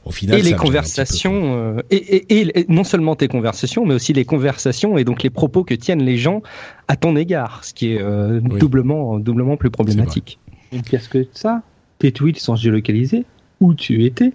au 0.05 0.11
final, 0.11 0.39
et 0.39 0.41
les 0.41 0.53
conversations, 0.53 1.55
euh, 1.57 1.81
et, 1.91 2.39
et, 2.39 2.65
non 2.69 2.83
seulement 2.83 3.15
tes 3.15 3.27
conversations, 3.27 3.85
mais 3.85 3.93
aussi 3.93 4.13
les 4.13 4.25
conversations 4.25 4.97
et 4.97 5.03
donc 5.03 5.23
les 5.23 5.29
propos 5.29 5.63
que 5.63 5.73
tiennent 5.73 6.03
les 6.03 6.17
gens 6.17 6.41
à 6.87 6.95
ton 6.95 7.15
égard, 7.15 7.63
ce 7.63 7.73
qui 7.73 7.93
est 7.93 8.01
euh, 8.01 8.39
doublement, 8.39 9.19
doublement 9.19 9.57
plus 9.57 9.69
problématique. 9.69 10.39
Et 10.71 10.81
qu'est-ce 10.81 11.09
que 11.09 11.27
ça? 11.33 11.61
Tes 11.97 12.11
tweets 12.11 12.39
sont 12.39 12.55
géolocalisés 12.55 13.25
Où 13.59 13.73
tu 13.73 14.05
étais? 14.05 14.33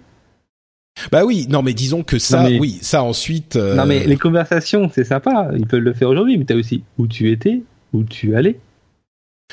Bah 1.11 1.25
oui, 1.25 1.45
non 1.49 1.61
mais 1.61 1.73
disons 1.73 2.03
que 2.03 2.19
ça, 2.19 2.47
oui, 2.59 2.77
ça 2.81 3.03
ensuite. 3.03 3.57
Euh, 3.57 3.75
non 3.75 3.85
mais 3.85 4.05
les 4.05 4.17
conversations, 4.17 4.89
c'est 4.93 5.03
sympa, 5.03 5.49
ils 5.57 5.67
peuvent 5.67 5.81
le 5.81 5.93
faire 5.93 6.09
aujourd'hui, 6.09 6.37
mais 6.37 6.45
t'as 6.45 6.55
aussi 6.55 6.83
où 6.97 7.07
tu 7.07 7.31
étais, 7.31 7.63
où 7.91 8.03
tu 8.03 8.35
allais. 8.35 8.59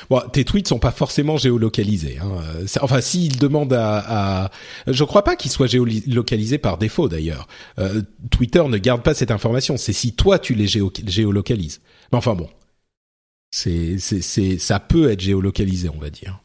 Bon, 0.09 0.21
tes 0.31 0.43
tweets 0.43 0.67
sont 0.67 0.79
pas 0.79 0.91
forcément 0.91 1.37
géolocalisés. 1.37 2.17
Hein. 2.19 2.65
Enfin, 2.81 2.99
s'ils 2.99 3.37
demandent 3.37 3.73
à, 3.73 4.43
à, 4.45 4.51
je 4.87 5.03
crois 5.03 5.23
pas 5.23 5.35
qu'ils 5.35 5.51
soient 5.51 5.67
géolocalisés 5.67 6.57
par 6.57 6.77
défaut 6.77 7.07
d'ailleurs. 7.07 7.47
Euh, 7.79 8.01
Twitter 8.31 8.63
ne 8.67 8.77
garde 8.77 9.03
pas 9.03 9.13
cette 9.13 9.31
information. 9.31 9.77
C'est 9.77 9.93
si 9.93 10.13
toi 10.13 10.39
tu 10.39 10.55
les 10.55 10.67
géolocalises. 10.67 11.81
Mais 12.11 12.17
enfin 12.17 12.33
bon, 12.33 12.49
c'est 13.51 13.97
c'est 13.99 14.57
ça 14.57 14.79
peut 14.79 15.11
être 15.11 15.21
géolocalisé, 15.21 15.89
on 15.89 15.99
va 15.99 16.09
dire. 16.09 16.41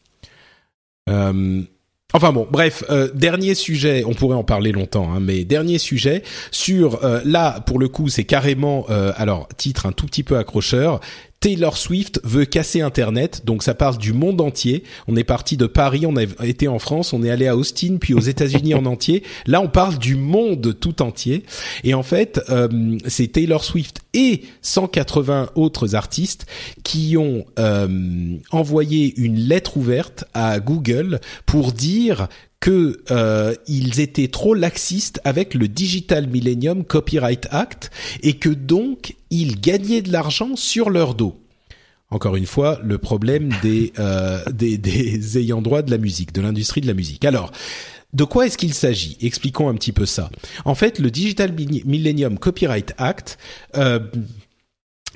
Euh, 1.08 1.62
Enfin 2.14 2.32
bon, 2.32 2.48
bref, 2.50 2.84
euh, 2.88 3.10
dernier 3.12 3.54
sujet, 3.54 4.02
on 4.06 4.14
pourrait 4.14 4.36
en 4.36 4.42
parler 4.42 4.72
longtemps, 4.72 5.12
hein, 5.12 5.20
mais 5.20 5.44
dernier 5.44 5.76
sujet 5.76 6.22
sur 6.50 7.04
euh, 7.04 7.20
là 7.26 7.60
pour 7.60 7.78
le 7.78 7.88
coup 7.88 8.08
c'est 8.08 8.24
carrément 8.24 8.86
euh, 8.88 9.12
alors 9.16 9.46
titre 9.58 9.84
un 9.84 9.92
tout 9.92 10.06
petit 10.06 10.22
peu 10.22 10.38
accrocheur, 10.38 11.00
Taylor 11.40 11.76
Swift 11.76 12.20
veut 12.24 12.44
casser 12.44 12.80
Internet, 12.80 13.42
donc 13.44 13.62
ça 13.62 13.74
parle 13.74 13.96
du 13.96 14.12
monde 14.12 14.40
entier. 14.40 14.82
On 15.06 15.14
est 15.14 15.24
parti 15.24 15.56
de 15.56 15.66
Paris, 15.66 16.04
on 16.04 16.16
a 16.16 16.24
été 16.44 16.66
en 16.66 16.80
France, 16.80 17.12
on 17.12 17.22
est 17.22 17.30
allé 17.30 17.46
à 17.46 17.56
Austin, 17.56 17.98
puis 18.00 18.12
aux 18.12 18.20
États-Unis 18.20 18.74
en 18.74 18.84
entier. 18.86 19.22
Là, 19.46 19.60
on 19.60 19.68
parle 19.68 19.98
du 19.98 20.16
monde 20.16 20.76
tout 20.80 21.00
entier. 21.00 21.44
Et 21.84 21.94
en 21.94 22.02
fait, 22.02 22.40
euh, 22.50 22.98
c'est 23.06 23.28
Taylor 23.28 23.62
Swift 23.62 24.00
et 24.14 24.42
180 24.62 25.50
autres 25.54 25.94
artistes 25.94 26.46
qui 26.82 27.16
ont 27.16 27.44
euh, 27.58 28.36
envoyé 28.50 29.14
une 29.16 29.36
lettre 29.36 29.76
ouverte 29.76 30.24
à 30.34 30.58
Google 30.58 31.20
pour 31.46 31.72
dire 31.72 32.28
que 32.60 33.02
euh, 33.10 33.54
ils 33.66 34.00
étaient 34.00 34.28
trop 34.28 34.54
laxistes 34.54 35.20
avec 35.24 35.54
le 35.54 35.68
Digital 35.68 36.26
Millennium 36.26 36.84
Copyright 36.84 37.46
Act 37.50 37.90
et 38.22 38.34
que 38.34 38.48
donc 38.48 39.14
ils 39.30 39.60
gagnaient 39.60 40.02
de 40.02 40.10
l'argent 40.10 40.56
sur 40.56 40.90
leur 40.90 41.14
dos. 41.14 41.40
Encore 42.10 42.36
une 42.36 42.46
fois, 42.46 42.80
le 42.82 42.98
problème 42.98 43.50
des, 43.62 43.92
euh, 43.98 44.42
des, 44.50 44.78
des 44.78 45.38
ayants 45.38 45.62
droit 45.62 45.82
de 45.82 45.90
la 45.90 45.98
musique, 45.98 46.32
de 46.32 46.40
l'industrie 46.40 46.80
de 46.80 46.86
la 46.86 46.94
musique. 46.94 47.24
Alors, 47.24 47.52
de 48.14 48.24
quoi 48.24 48.46
est-ce 48.46 48.56
qu'il 48.56 48.72
s'agit? 48.74 49.18
Expliquons 49.20 49.68
un 49.68 49.74
petit 49.74 49.92
peu 49.92 50.06
ça. 50.06 50.30
En 50.64 50.74
fait, 50.74 50.98
le 50.98 51.10
Digital 51.10 51.52
Millennium 51.52 52.38
Copyright 52.38 52.94
Act 52.96 53.38
euh, 53.76 54.00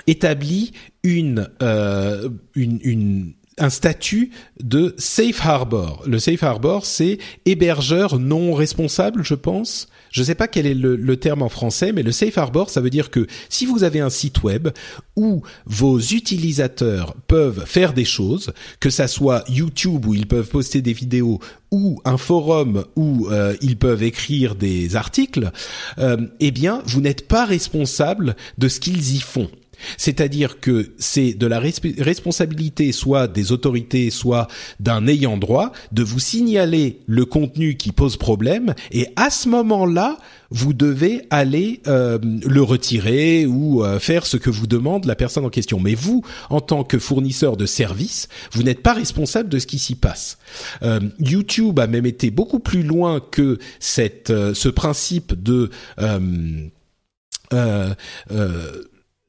établit 0.07 0.73
une, 1.03 1.49
euh, 1.63 2.29
une, 2.55 2.81
une 2.83 3.33
un 3.59 3.71
statut 3.71 4.31
de 4.63 4.95
safe 4.99 5.45
harbor. 5.45 6.03
Le 6.07 6.19
safe 6.19 6.43
harbor, 6.43 6.87
c'est 6.87 7.19
hébergeur 7.45 8.19
non 8.19 8.55
responsable, 8.55 9.25
je 9.25 9.35
pense. 9.35 9.89
Je 10.11 10.21
ne 10.21 10.27
sais 10.27 10.35
pas 10.35 10.49
quel 10.49 10.67
est 10.67 10.75
le, 10.75 11.17
terme 11.17 11.43
en 11.43 11.49
français, 11.49 11.93
mais 11.93 12.03
le 12.03 12.13
safe 12.13 12.37
harbor, 12.39 12.71
ça 12.71 12.81
veut 12.81 12.91
dire 12.91 13.11
que 13.11 13.27
si 13.49 13.67
vous 13.67 13.85
avez 13.85 14.01
un 14.01 14.11
site 14.11 14.43
web 14.43 14.69
où 15.17 15.43
vos 15.67 15.99
utilisateurs 15.99 17.15
peuvent 17.29 17.65
faire 17.67 17.93
des 17.93 18.05
choses, 18.05 18.53
que 18.81 18.91
ça 18.91 19.09
soit 19.09 19.45
YouTube 19.49 20.07
où 20.07 20.15
ils 20.15 20.27
peuvent 20.27 20.49
poster 20.49 20.83
des 20.83 20.93
vidéos 20.93 21.41
ou 21.71 22.01
un 22.05 22.19
forum 22.19 22.85
où 22.97 23.29
euh, 23.31 23.57
ils 23.63 23.79
peuvent 23.79 24.03
écrire 24.03 24.55
des 24.55 24.97
articles, 24.97 25.51
euh, 25.99 26.19
eh 26.41 26.51
bien, 26.51 26.83
vous 26.87 27.01
n'êtes 27.01 27.27
pas 27.27 27.47
responsable 27.47 28.37
de 28.59 28.69
ce 28.69 28.81
qu'ils 28.81 29.17
y 29.17 29.21
font. 29.21 29.51
C'est-à-dire 29.97 30.61
que 30.61 30.93
c'est 30.99 31.35
de 31.35 31.47
la 31.47 31.61
responsabilité 31.61 32.93
soit 32.93 33.29
des 33.29 33.53
autorités, 33.53 34.11
soit 34.11 34.49
d'un 34.81 35.07
ayant 35.07 35.37
droit 35.37 35.73
de 35.93 36.03
vous 36.03 36.21
signaler 36.21 37.01
le 37.07 37.25
contenu 37.25 37.77
qui 37.77 37.93
pose 37.93 38.17
problème 38.17 38.75
et 38.91 39.09
à 39.17 39.31
ce 39.31 39.49
moment-là, 39.49 40.19
vous 40.51 40.75
devez 40.75 41.23
aller 41.31 41.81
euh, 41.87 42.19
le 42.23 42.63
retirer 42.63 43.47
ou 43.47 43.83
euh, 43.83 43.99
faire 43.99 44.27
ce 44.27 44.37
que 44.37 44.51
vous 44.51 44.67
demande 44.67 45.07
la 45.07 45.17
personne 45.17 45.45
en 45.45 45.51
question. 45.51 45.81
Mais 45.81 45.95
vous, 45.95 46.23
en 46.51 46.61
tant 46.61 46.85
que 46.85 46.99
fournisseur 46.99 47.57
de 47.57 47.65
services, 47.67 48.29
vous 48.53 48.63
n'êtes 48.63 48.83
pas 48.83 48.93
responsable 48.93 49.49
de 49.49 49.59
ce 49.59 49.67
qui 49.67 49.79
s'y 49.79 49.95
passe. 49.95 50.39
Euh, 50.83 51.01
YouTube 51.19 51.79
a 51.81 51.87
même 51.87 52.07
été 52.07 52.31
beaucoup 52.31 52.61
plus 52.61 52.83
loin 52.83 53.21
que 53.21 53.59
cette, 53.81 54.29
ce 54.29 54.69
principe 54.69 55.43
de 55.43 55.71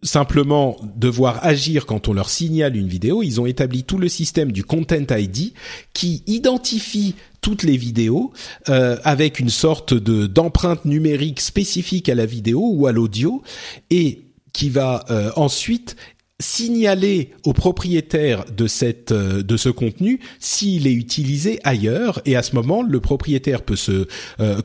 simplement 0.03 0.77
devoir 0.95 1.43
agir 1.43 1.85
quand 1.85 2.07
on 2.07 2.13
leur 2.13 2.29
signale 2.29 2.75
une 2.75 2.87
vidéo, 2.87 3.23
ils 3.23 3.41
ont 3.41 3.45
établi 3.45 3.83
tout 3.83 3.97
le 3.97 4.09
système 4.09 4.51
du 4.51 4.63
Content 4.63 5.05
ID 5.09 5.53
qui 5.93 6.23
identifie 6.27 7.15
toutes 7.41 7.63
les 7.63 7.77
vidéos 7.77 8.31
euh, 8.69 8.97
avec 9.03 9.39
une 9.39 9.49
sorte 9.49 9.93
de 9.93 10.25
d'empreinte 10.25 10.85
numérique 10.85 11.41
spécifique 11.41 12.09
à 12.09 12.15
la 12.15 12.25
vidéo 12.25 12.69
ou 12.73 12.87
à 12.87 12.91
l'audio 12.91 13.43
et 13.89 14.21
qui 14.53 14.69
va 14.69 15.05
euh, 15.09 15.31
ensuite 15.35 15.95
signaler 16.39 17.31
au 17.45 17.53
propriétaire 17.53 18.45
de 18.45 18.65
cette 18.65 19.11
euh, 19.11 19.43
de 19.43 19.57
ce 19.57 19.69
contenu 19.69 20.19
s'il 20.39 20.87
est 20.87 20.93
utilisé 20.93 21.59
ailleurs 21.63 22.21
et 22.25 22.35
à 22.35 22.43
ce 22.43 22.55
moment 22.55 22.81
le 22.81 22.99
propriétaire 22.99 23.61
peut 23.61 23.75
se 23.75 24.07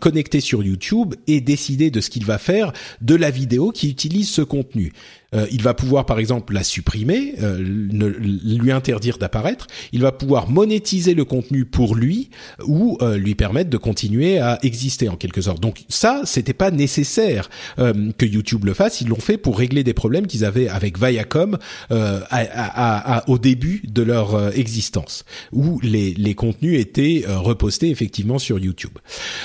connecter 0.01 0.41
sur 0.41 0.63
YouTube 0.63 1.15
et 1.27 1.41
décider 1.41 1.91
de 1.91 2.01
ce 2.01 2.11
qu'il 2.11 2.25
va 2.25 2.39
faire 2.39 2.73
de 3.01 3.15
la 3.15 3.31
vidéo 3.31 3.71
qui 3.71 3.91
utilise 3.91 4.31
ce 4.31 4.43
contenu. 4.43 4.93
Euh, 5.35 5.47
il 5.51 5.63
va 5.63 5.75
pouvoir 5.75 6.07
par 6.07 6.19
exemple 6.19 6.55
la 6.55 6.65
supprimer, 6.65 7.35
euh, 7.43 7.59
lui 7.59 8.73
interdire 8.73 9.19
d'apparaître. 9.19 9.67
Il 9.93 10.01
va 10.01 10.13
pouvoir 10.13 10.49
monétiser 10.49 11.15
le 11.15 11.25
contenu 11.25 11.65
pour 11.65 11.95
lui 11.95 12.31
ou 12.65 12.97
euh, 13.03 13.17
lui 13.19 13.35
permettre 13.35 13.69
de 13.69 13.77
continuer 13.77 14.39
à 14.39 14.59
exister 14.63 15.09
en 15.09 15.17
quelque 15.17 15.43
sorte. 15.43 15.61
Donc 15.61 15.85
ça, 15.89 16.23
c'était 16.25 16.55
pas 16.55 16.71
nécessaire 16.71 17.51
que 17.77 18.27
YouTube 18.27 18.65
le 18.65 18.75
fasse. 18.75 19.01
Ils 19.01 19.09
l'ont 19.09 19.17
fait 19.17 19.37
pour 19.37 19.59
régler 19.59 19.85
des 19.85 19.95
problèmes 19.95 20.27
qu'ils 20.27 20.45
avaient 20.45 20.69
avec 20.69 20.99
Viacom 20.99 21.59
au 21.91 23.39
début 23.39 23.83
de 23.87 24.03
leur 24.03 24.57
existence, 24.57 25.25
où 25.53 25.81
les, 25.81 26.15
les 26.15 26.35
contenus 26.35 26.79
étaient 26.81 27.25
repostés 27.27 27.91
effectivement 27.91 28.39
sur 28.39 28.59
YouTube. 28.59 28.99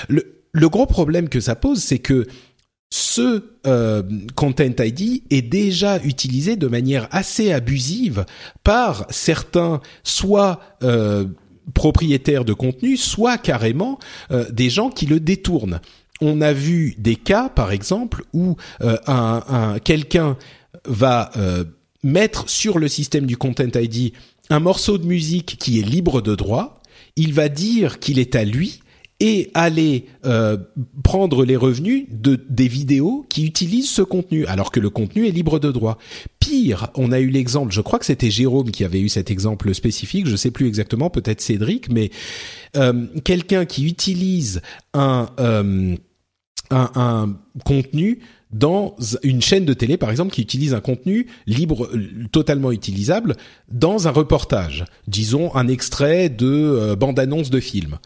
Le, 0.08 0.34
le 0.52 0.68
gros 0.68 0.86
problème 0.86 1.28
que 1.28 1.40
ça 1.40 1.56
pose, 1.56 1.82
c'est 1.82 1.98
que 1.98 2.26
ce 2.96 3.42
euh, 3.66 4.04
Content 4.36 4.70
ID 4.78 5.24
est 5.28 5.42
déjà 5.42 5.98
utilisé 6.04 6.54
de 6.54 6.68
manière 6.68 7.08
assez 7.10 7.50
abusive 7.50 8.24
par 8.62 9.04
certains, 9.10 9.80
soit 10.04 10.60
euh, 10.84 11.24
propriétaires 11.74 12.44
de 12.44 12.52
contenu, 12.52 12.96
soit 12.96 13.36
carrément 13.36 13.98
euh, 14.30 14.48
des 14.52 14.70
gens 14.70 14.90
qui 14.90 15.06
le 15.06 15.18
détournent. 15.18 15.80
On 16.20 16.40
a 16.40 16.52
vu 16.52 16.94
des 16.98 17.16
cas, 17.16 17.48
par 17.48 17.72
exemple, 17.72 18.22
où 18.32 18.56
un, 18.80 19.42
un 19.48 19.78
quelqu'un 19.80 20.36
va 20.84 21.32
mettre 22.04 22.48
sur 22.48 22.78
le 22.78 22.86
système 22.86 23.26
du 23.26 23.36
Content 23.36 23.64
ID 23.74 24.12
un 24.50 24.60
morceau 24.60 24.98
de 24.98 25.04
musique 25.04 25.56
qui 25.58 25.80
est 25.80 25.82
libre 25.82 26.22
de 26.22 26.36
droit. 26.36 26.80
Il 27.16 27.34
va 27.34 27.48
dire 27.48 27.98
qu'il 27.98 28.20
est 28.20 28.36
à 28.36 28.44
lui, 28.44 28.83
et 29.20 29.50
aller 29.54 30.06
euh, 30.24 30.56
prendre 31.02 31.44
les 31.44 31.56
revenus 31.56 32.06
de 32.10 32.38
des 32.48 32.66
vidéos 32.66 33.24
qui 33.28 33.46
utilisent 33.46 33.90
ce 33.90 34.02
contenu 34.02 34.44
alors 34.46 34.72
que 34.72 34.80
le 34.80 34.90
contenu 34.90 35.26
est 35.26 35.30
libre 35.30 35.60
de 35.60 35.70
droit. 35.70 35.98
Pire, 36.40 36.90
on 36.96 37.12
a 37.12 37.20
eu 37.20 37.28
l'exemple, 37.28 37.72
je 37.72 37.80
crois 37.80 37.98
que 37.98 38.06
c'était 38.06 38.30
Jérôme 38.30 38.70
qui 38.70 38.84
avait 38.84 39.00
eu 39.00 39.08
cet 39.08 39.30
exemple 39.30 39.72
spécifique, 39.72 40.26
je 40.26 40.36
sais 40.36 40.50
plus 40.50 40.66
exactement, 40.66 41.10
peut-être 41.10 41.40
Cédric, 41.40 41.88
mais 41.90 42.10
euh, 42.76 43.06
quelqu'un 43.22 43.64
qui 43.64 43.86
utilise 43.86 44.60
un, 44.94 45.30
euh, 45.38 45.96
un, 46.70 46.90
un 46.96 47.36
contenu 47.64 48.18
dans 48.52 48.96
une 49.22 49.42
chaîne 49.42 49.64
de 49.64 49.74
télé, 49.74 49.96
par 49.96 50.10
exemple, 50.10 50.32
qui 50.32 50.42
utilise 50.42 50.74
un 50.74 50.80
contenu 50.80 51.26
libre, 51.46 51.90
totalement 52.30 52.70
utilisable, 52.70 53.36
dans 53.68 54.06
un 54.06 54.12
reportage, 54.12 54.84
disons 55.08 55.52
un 55.56 55.66
extrait 55.66 56.28
de 56.28 56.94
bande-annonce 56.94 57.50
de 57.50 57.58
film 57.58 57.98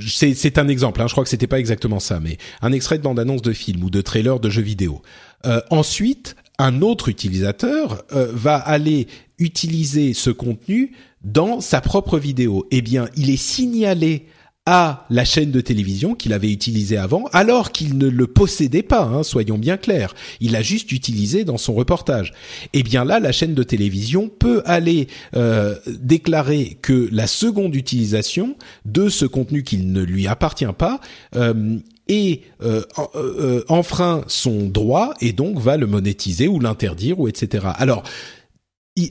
c'est 0.00 0.58
un 0.58 0.68
exemple, 0.68 1.00
hein, 1.00 1.06
je 1.06 1.12
crois 1.12 1.22
que 1.22 1.30
c'était 1.30 1.46
pas 1.46 1.60
exactement 1.60 2.00
ça, 2.00 2.18
mais 2.20 2.38
un 2.60 2.72
extrait 2.72 2.98
de 2.98 3.02
bande-annonce 3.02 3.42
de 3.42 3.52
film 3.52 3.84
ou 3.84 3.90
de 3.90 4.00
trailer 4.00 4.40
de 4.40 4.50
jeux 4.50 4.62
vidéo. 4.62 5.02
Euh, 5.44 5.60
ensuite, 5.70 6.34
un 6.58 6.82
autre 6.82 7.08
utilisateur 7.08 8.04
euh, 8.12 8.30
va 8.32 8.56
aller 8.56 9.06
utiliser 9.38 10.12
ce 10.12 10.30
contenu 10.30 10.92
dans 11.22 11.60
sa 11.60 11.80
propre 11.80 12.18
vidéo. 12.18 12.66
Eh 12.70 12.82
bien, 12.82 13.08
il 13.16 13.30
est 13.30 13.36
signalé 13.36 14.26
à 14.66 15.06
la 15.10 15.24
chaîne 15.24 15.52
de 15.52 15.60
télévision 15.60 16.14
qu'il 16.14 16.32
avait 16.32 16.50
utilisée 16.50 16.96
avant, 16.96 17.26
alors 17.32 17.70
qu'il 17.70 17.96
ne 17.96 18.08
le 18.08 18.26
possédait 18.26 18.82
pas, 18.82 19.04
hein, 19.04 19.22
soyons 19.22 19.58
bien 19.58 19.76
clairs. 19.76 20.14
Il 20.40 20.52
l'a 20.52 20.62
juste 20.62 20.90
utilisé 20.92 21.44
dans 21.44 21.56
son 21.56 21.72
reportage. 21.74 22.32
Eh 22.72 22.82
bien 22.82 23.04
là, 23.04 23.20
la 23.20 23.32
chaîne 23.32 23.54
de 23.54 23.62
télévision 23.62 24.28
peut 24.28 24.62
aller 24.66 25.06
euh, 25.36 25.76
déclarer 25.86 26.78
que 26.82 27.08
la 27.12 27.26
seconde 27.26 27.74
utilisation 27.76 28.56
de 28.84 29.08
ce 29.08 29.24
contenu 29.24 29.62
qui 29.62 29.78
ne 29.78 30.02
lui 30.02 30.26
appartient 30.26 30.64
pas 30.76 31.00
euh, 31.36 31.78
et 32.08 32.42
euh, 32.62 32.82
euh, 33.14 33.64
enfreint 33.68 34.24
son 34.28 34.66
droit 34.66 35.14
et 35.20 35.32
donc 35.32 35.58
va 35.58 35.76
le 35.76 35.86
monétiser 35.86 36.48
ou 36.48 36.60
l'interdire 36.60 37.18
ou 37.18 37.28
etc. 37.28 37.66
Alors 37.76 38.04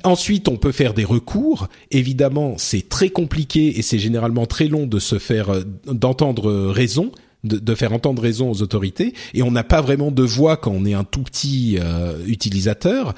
ensuite, 0.03 0.47
on 0.47 0.57
peut 0.57 0.71
faire 0.71 0.93
des 0.93 1.05
recours. 1.05 1.67
Évidemment, 1.91 2.55
c'est 2.57 2.89
très 2.89 3.09
compliqué 3.09 3.77
et 3.77 3.81
c'est 3.81 3.99
généralement 3.99 4.45
très 4.45 4.67
long 4.67 4.88
de 4.88 4.99
se 4.99 5.19
faire 5.19 5.49
euh, 5.49 5.63
d'entendre 5.86 6.69
raison. 6.69 7.11
De, 7.43 7.75
faire 7.75 7.93
entendre 7.93 8.23
raison 8.23 8.49
aux 8.49 8.63
autorités 8.63 9.13
et 9.36 9.43
on 9.43 9.51
n'a 9.51 9.63
pas 9.63 9.79
vraiment 9.79 10.09
de 10.09 10.23
voix 10.23 10.57
quand 10.57 10.71
on 10.71 10.83
est 10.83 10.95
un 10.95 11.03
tout 11.03 11.21
petit 11.21 11.77
euh, 11.79 12.17
utilisateur 12.25 13.13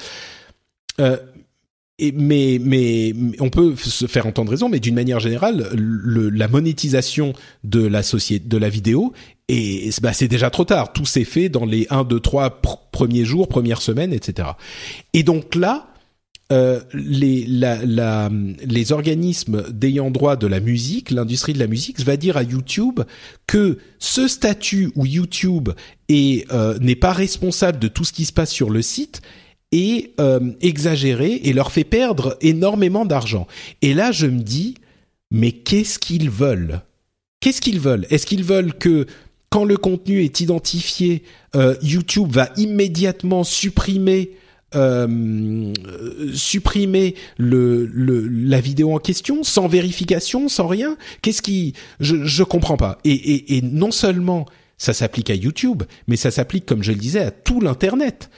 euh, 0.99 1.15
mais, 2.13 2.59
mais, 2.61 3.13
on 3.39 3.49
peut 3.49 3.76
se 3.78 4.05
faire 4.05 4.28
entendre 4.28 4.51
raison, 4.51 4.68
mais 4.68 4.80
d'une 4.80 4.95
manière 4.95 5.20
générale, 5.22 5.70
le, 5.74 6.30
la 6.30 6.47
monétisation 6.47 7.34
de 7.63 7.86
la 7.86 8.03
société, 8.03 8.45
de 8.47 8.57
la 8.57 8.70
vidéo, 8.70 9.13
et 9.47 9.89
bah, 10.01 10.13
c'est 10.13 10.28
déjà 10.28 10.49
trop 10.49 10.65
tard. 10.65 10.93
Tout 10.93 11.05
s'est 11.05 11.24
fait 11.24 11.49
dans 11.49 11.65
les 11.65 11.88
1, 11.89 12.03
2, 12.03 12.20
3 12.20 12.61
premiers 12.91 13.26
jours, 13.26 13.47
premières 13.47 13.82
semaines, 13.82 14.13
etc. 14.13 14.49
Et 15.13 15.24
donc 15.24 15.55
là, 15.55 15.88
euh, 16.54 16.80
les, 16.93 17.45
la, 17.45 17.84
la, 17.84 18.32
les 18.64 18.93
organismes 18.93 19.70
d'ayant 19.70 20.12
droit 20.12 20.38
de 20.38 20.48
la 20.48 20.62
musique, 20.62 21.12
l'industrie 21.12 21.52
de 21.52 21.60
la 21.60 21.68
musique, 21.68 22.00
va 22.00 22.16
dire 22.16 22.38
à 22.38 22.43
YouTube 22.43 23.02
que 23.48 23.80
ce 24.00 24.30
statut 24.30 24.89
où 24.95 25.06
YouTube 25.06 25.68
est 26.08 26.50
euh, 26.54 26.80
n'est 26.80 26.95
pas 26.95 27.12
responsable 27.12 27.80
de 27.80 27.89
tout 27.89 28.06
ce 28.06 28.14
qui 28.14 28.24
se 28.24 28.32
passe 28.32 28.52
sur 28.52 28.70
le 28.70 28.82
site 28.82 29.22
est 29.74 30.18
euh, 30.22 30.54
exagéré 30.62 31.34
et 31.34 31.52
leur 31.52 31.74
fait 31.74 31.84
perdre 31.84 32.38
énormément 32.39 33.04
d'argent. 33.04 33.45
Et 33.82 33.93
là, 33.93 34.14
je 34.14 34.28
me 34.28 34.39
dis, 34.39 34.76
mais 35.30 35.52
qu'est-ce 35.52 36.00
qu'ils 36.00 36.30
veulent? 36.30 36.80
Qu'est-ce 37.41 37.60
qu'ils 37.60 37.82
veulent? 37.82 38.08
Est-ce 38.10 38.26
qu'ils 38.26 38.45
veulent 38.45 38.74
que 38.74 39.06
quand 39.50 39.66
le 39.66 39.76
contenu 39.76 40.24
est 40.24 40.39
identifié, 40.39 41.24
YouTube 41.82 42.32
va 42.32 42.50
immédiatement 42.56 43.43
supprimer 43.43 44.32
euh, 44.76 45.74
supprimer 46.34 47.15
le, 47.38 47.86
le, 47.86 48.28
la 48.28 48.59
vidéo 48.59 48.93
en 48.93 48.99
question 48.99 49.43
sans 49.43 49.68
vérification, 49.68 50.49
sans 50.49 50.68
rien 50.68 50.97
Qu'est-ce 51.22 51.41
qui 51.41 51.74
je 51.99 52.26
je 52.26 52.43
comprends 52.43 52.78
pas. 52.78 52.99
Et, 53.03 53.11
et, 53.13 53.57
et 53.57 53.61
non 53.61 53.91
seulement 53.91 54.45
ça 54.78 54.93
s'applique 54.93 55.30
à 55.30 55.36
YouTube, 55.36 55.84
mais 56.07 56.18
ça 56.18 56.32
s'applique 56.32 56.65
comme 56.65 56.84
je 56.84 56.91
le 56.91 56.97
disais 56.97 57.22
à 57.22 57.32
tout 57.32 57.61
l'internet. 57.61 58.30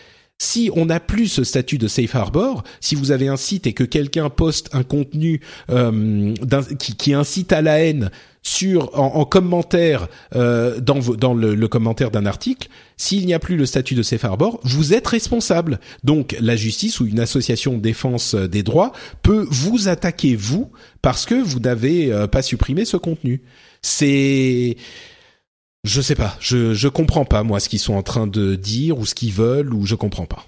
Si 0.42 0.72
on 0.74 0.86
n'a 0.86 1.02
plus 1.02 1.28
ce 1.28 1.44
statut 1.44 1.78
de 1.78 1.90
safe 1.90 2.16
harbor, 2.16 2.64
si 2.80 2.96
vous 2.96 3.12
avez 3.12 3.28
un 3.28 3.36
site 3.36 3.68
et 3.68 3.74
que 3.74 3.84
quelqu'un 3.84 4.30
poste 4.30 4.70
un 4.72 4.84
contenu 4.84 5.42
euh, 5.70 6.34
qui, 6.80 6.96
qui, 6.96 7.14
incite 7.14 7.52
à 7.52 7.62
la 7.62 7.82
haine 7.82 8.10
sur 8.42 8.98
en, 8.98 9.26
commentaire 9.26 10.08
euh, 10.36 10.80
dans, 10.80 11.00
dans 11.00 11.34
le, 11.34 11.68
commentaire 11.68 12.10
d'un 12.10 12.26
article, 12.26 12.70
s'il 12.96 13.26
n'y 13.26 13.34
a 13.34 13.40
plus 13.40 13.58
le 13.58 13.66
statut 13.66 13.96
de 13.96 14.02
safe 14.02 14.24
harbor, 14.24 14.62
vous 14.64 14.94
êtes 14.94 15.08
responsable. 15.08 15.82
Donc 16.06 16.38
la 16.40 16.56
justice 16.56 17.02
ou 17.02 17.06
une 17.06 17.20
association 17.20 17.74
de 17.74 17.82
défense 17.82 18.34
des 18.34 18.64
droits 18.64 18.94
peut 19.24 19.46
vous 19.50 19.90
attaquer 19.90 20.38
vous 20.38 20.72
parce 21.02 21.26
que 21.26 21.36
vous 21.36 21.60
n'avez 21.60 22.14
euh, 22.14 22.28
pas 22.28 22.42
supprimé 22.42 22.86
ce 22.86 22.96
contenu. 22.96 23.42
C'est 23.82 24.78
je 25.84 26.02
sais 26.02 26.16
pas, 26.16 26.36
je 26.40 26.74
je 26.74 26.88
comprends 26.88 27.26
pas 27.26 27.44
moi 27.44 27.60
ce 27.60 27.70
qu'ils 27.70 27.80
sont 27.80 27.94
en 27.94 28.04
train 28.04 28.28
de 28.28 28.56
dire 28.56 28.98
ou 28.98 29.06
ce 29.06 29.16
qu'ils 29.16 29.34
veulent 29.34 29.74
ou 29.74 29.86
je 29.86 29.96
comprends 29.96 30.26
pas. 30.26 30.46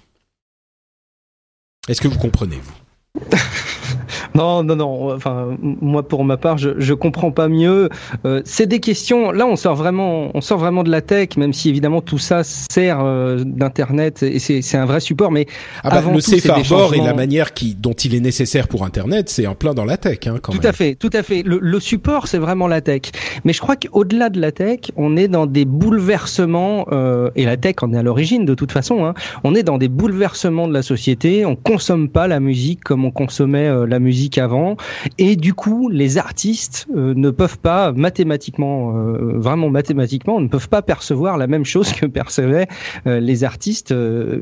Est-ce 1.88 2.00
que 2.00 2.08
vous 2.08 2.18
comprenez 2.18 2.60
vous? 2.60 3.30
Non, 4.34 4.62
non, 4.62 4.76
non. 4.76 5.14
Enfin, 5.14 5.56
moi, 5.60 6.02
pour 6.02 6.24
ma 6.24 6.36
part, 6.36 6.58
je, 6.58 6.70
je 6.78 6.94
comprends 6.94 7.30
pas 7.30 7.48
mieux. 7.48 7.88
Euh, 8.24 8.40
c'est 8.44 8.66
des 8.66 8.80
questions. 8.80 9.30
Là, 9.30 9.46
on 9.46 9.56
sort 9.56 9.74
vraiment, 9.74 10.30
on 10.34 10.40
sort 10.40 10.58
vraiment 10.58 10.82
de 10.82 10.90
la 10.90 11.00
tech, 11.00 11.36
même 11.36 11.52
si 11.52 11.68
évidemment 11.68 12.00
tout 12.00 12.18
ça 12.18 12.42
sert 12.44 13.00
euh, 13.00 13.42
d'internet 13.44 14.22
et 14.22 14.38
c'est 14.38 14.76
un 14.76 14.86
vrai 14.86 15.00
support. 15.00 15.30
Mais 15.30 15.46
ah 15.84 15.90
bah, 15.90 15.96
avant 15.96 16.12
le 16.12 16.20
safe 16.20 16.48
harbor 16.48 16.94
et 16.94 16.98
la 16.98 17.14
manière 17.14 17.52
qui 17.52 17.74
dont 17.74 17.92
il 17.92 18.14
est 18.14 18.20
nécessaire 18.20 18.68
pour 18.68 18.84
internet, 18.84 19.28
c'est 19.28 19.46
en 19.46 19.54
plein 19.54 19.74
dans 19.74 19.84
la 19.84 19.96
tech, 19.96 20.18
hein, 20.26 20.36
quand 20.42 20.52
tout 20.52 20.60
même. 20.60 20.70
à 20.70 20.72
fait, 20.72 20.94
tout 20.94 21.10
à 21.12 21.22
fait. 21.22 21.42
Le, 21.42 21.58
le 21.60 21.80
support, 21.80 22.28
c'est 22.28 22.38
vraiment 22.38 22.68
la 22.68 22.80
tech. 22.80 23.02
Mais 23.44 23.52
je 23.52 23.60
crois 23.60 23.76
qu'au-delà 23.76 24.30
de 24.30 24.40
la 24.40 24.52
tech, 24.52 24.80
on 24.96 25.16
est 25.16 25.28
dans 25.28 25.46
des 25.46 25.64
bouleversements 25.64 26.86
euh, 26.92 27.30
et 27.36 27.44
la 27.44 27.56
tech 27.56 27.76
en 27.82 27.92
est 27.92 27.98
à 27.98 28.02
l'origine 28.02 28.44
de 28.44 28.54
toute 28.54 28.72
façon. 28.72 29.04
Hein, 29.04 29.14
on 29.44 29.54
est 29.54 29.62
dans 29.62 29.78
des 29.78 29.88
bouleversements 29.88 30.68
de 30.68 30.72
la 30.72 30.82
société. 30.82 31.44
On 31.44 31.56
consomme 31.56 32.08
pas 32.08 32.28
la 32.28 32.40
musique 32.40 32.82
comme 32.82 33.04
on 33.04 33.10
consommait 33.10 33.68
euh, 33.68 33.86
la 33.86 33.98
musique 33.98 34.21
avant. 34.38 34.76
Et 35.18 35.36
du 35.36 35.54
coup 35.54 35.88
les 35.88 36.18
artistes 36.18 36.86
euh, 36.96 37.14
ne 37.14 37.30
peuvent 37.30 37.58
pas 37.58 37.92
mathématiquement 37.92 38.96
euh, 38.96 39.38
vraiment 39.38 39.70
mathématiquement 39.70 40.40
ne 40.40 40.48
peuvent 40.48 40.68
pas 40.68 40.82
percevoir 40.82 41.36
la 41.38 41.46
même 41.46 41.64
chose 41.64 41.92
que 41.92 42.06
percevaient 42.06 42.68
euh, 43.06 43.20
les 43.20 43.44
artistes 43.44 43.94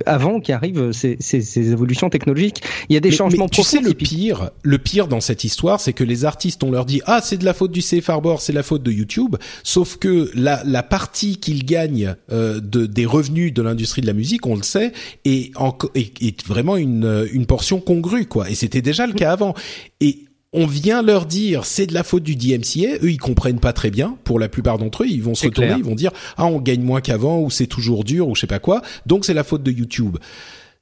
avant 0.06 0.40
qu'arrivent 0.40 0.92
ces, 0.92 1.16
ces, 1.20 1.40
ces, 1.40 1.72
évolutions 1.72 2.10
technologiques. 2.10 2.62
Il 2.88 2.94
y 2.94 2.96
a 2.96 3.00
des 3.00 3.10
changements 3.10 3.44
mais 3.44 3.50
tu 3.50 3.62
sais 3.62 3.80
le 3.80 3.94
pire 3.94 4.50
le 4.62 4.78
pire 4.78 5.08
dans 5.08 5.20
cette 5.20 5.44
histoire 5.44 5.80
c'est 5.80 5.92
que 5.92 6.04
les 6.04 6.24
artistes 6.24 6.62
on 6.62 6.70
leur 6.70 6.84
dit 6.84 7.00
ah 7.06 7.20
c'est 7.22 7.38
de 7.38 7.44
la 7.44 7.54
faute 7.54 7.72
du 7.72 7.80
safe 7.80 8.08
harbor 8.08 8.40
c'est 8.40 8.52
la 8.52 8.62
faute 8.62 8.82
de 8.82 8.92
YouTube. 8.92 9.36
Sauf 9.62 9.96
que 9.96 10.30
la, 10.34 10.62
la 10.64 10.82
partie 10.82 11.38
qu'ils 11.38 11.64
gagnent 11.64 12.14
de, 12.30 12.86
des 12.86 13.06
revenus 13.06 13.52
de 13.52 13.62
l'industrie 13.62 14.02
de 14.02 14.06
la 14.06 14.12
musique 14.12 14.46
on 14.46 14.56
le 14.56 14.62
sait 14.62 14.92
est, 15.24 15.56
en, 15.56 15.76
est, 15.94 16.22
est 16.22 16.46
vraiment 16.46 16.76
une, 16.76 17.28
une 17.32 17.46
portion 17.46 17.80
congrue 17.80 18.26
quoi. 18.26 18.50
Et 18.50 18.54
c'était 18.54 18.82
déjà 18.82 19.06
le 19.06 19.12
cas 19.12 19.32
avant 19.32 19.54
et 20.00 20.24
on 20.52 20.66
vient 20.66 21.02
leur 21.02 21.26
dire 21.26 21.64
c'est 21.64 21.86
de 21.86 21.94
la 21.94 22.02
faute 22.02 22.22
du 22.22 22.34
DMCA, 22.34 22.96
eux 23.02 23.10
ils 23.10 23.18
comprennent 23.18 23.60
pas 23.60 23.72
très 23.72 23.90
bien. 23.90 24.18
Pour 24.24 24.38
la 24.38 24.48
plupart 24.48 24.78
d'entre 24.78 25.04
eux, 25.04 25.06
ils 25.06 25.22
vont 25.22 25.34
se 25.34 25.46
retourner, 25.46 25.74
ils 25.76 25.84
vont 25.84 25.94
dire 25.94 26.12
ah 26.36 26.46
on 26.46 26.60
gagne 26.60 26.82
moins 26.82 27.00
qu'avant 27.00 27.40
ou 27.40 27.50
c'est 27.50 27.66
toujours 27.66 28.04
dur 28.04 28.28
ou 28.28 28.34
je 28.34 28.40
sais 28.40 28.46
pas 28.46 28.58
quoi. 28.58 28.82
Donc 29.06 29.24
c'est 29.24 29.34
la 29.34 29.44
faute 29.44 29.62
de 29.62 29.70
YouTube. 29.70 30.18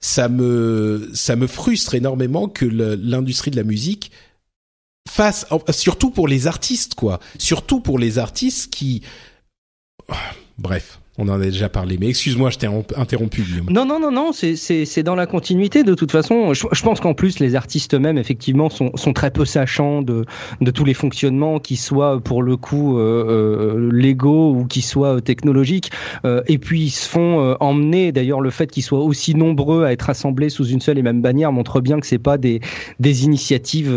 Ça 0.00 0.28
me 0.28 1.10
ça 1.12 1.36
me 1.36 1.46
frustre 1.46 1.94
énormément 1.94 2.48
que 2.48 2.64
l'industrie 2.64 3.50
de 3.50 3.56
la 3.56 3.64
musique 3.64 4.10
fasse 5.08 5.46
surtout 5.70 6.10
pour 6.10 6.28
les 6.28 6.46
artistes 6.46 6.94
quoi, 6.94 7.20
surtout 7.38 7.80
pour 7.80 7.98
les 7.98 8.18
artistes 8.18 8.72
qui 8.72 9.02
bref. 10.58 11.00
On 11.20 11.28
en 11.28 11.40
a 11.40 11.44
déjà 11.44 11.68
parlé, 11.68 11.96
mais 11.98 12.08
excuse-moi, 12.08 12.50
je 12.50 12.58
t'ai 12.58 12.68
interrompu. 12.96 13.44
Non, 13.68 13.84
non, 13.84 13.98
non, 13.98 14.12
non, 14.12 14.30
c'est 14.32 15.02
dans 15.02 15.16
la 15.16 15.26
continuité 15.26 15.82
de 15.82 15.94
toute 15.94 16.12
façon. 16.12 16.54
Je, 16.54 16.66
je 16.70 16.82
pense 16.82 17.00
qu'en 17.00 17.14
plus, 17.14 17.40
les 17.40 17.56
artistes 17.56 17.94
eux-mêmes, 17.94 18.18
effectivement, 18.18 18.70
sont, 18.70 18.92
sont 18.94 19.12
très 19.12 19.32
peu 19.32 19.44
sachants 19.44 20.02
de, 20.02 20.24
de 20.60 20.70
tous 20.70 20.84
les 20.84 20.94
fonctionnements, 20.94 21.58
qui 21.58 21.74
soient 21.74 22.20
pour 22.20 22.42
le 22.42 22.56
coup 22.56 22.98
euh, 22.98 23.24
euh 23.28 23.90
légaux 23.92 24.54
ou 24.54 24.64
qui 24.64 24.80
soient 24.80 25.16
euh, 25.16 25.20
technologiques. 25.20 25.90
Euh, 26.24 26.42
et 26.46 26.58
puis, 26.58 26.82
ils 26.82 26.90
se 26.90 27.08
font 27.08 27.40
euh, 27.40 27.54
emmener. 27.58 28.12
D'ailleurs, 28.12 28.40
le 28.40 28.50
fait 28.50 28.70
qu'ils 28.70 28.84
soient 28.84 29.00
aussi 29.00 29.34
nombreux 29.34 29.84
à 29.84 29.92
être 29.92 30.10
assemblés 30.10 30.50
sous 30.50 30.66
une 30.66 30.80
seule 30.80 30.98
et 30.98 31.02
même 31.02 31.20
bannière 31.20 31.50
montre 31.50 31.80
bien 31.80 31.98
que 31.98 32.06
c'est 32.06 32.18
pas 32.18 32.38
des, 32.38 32.60
des 33.00 33.24
initiatives 33.24 33.92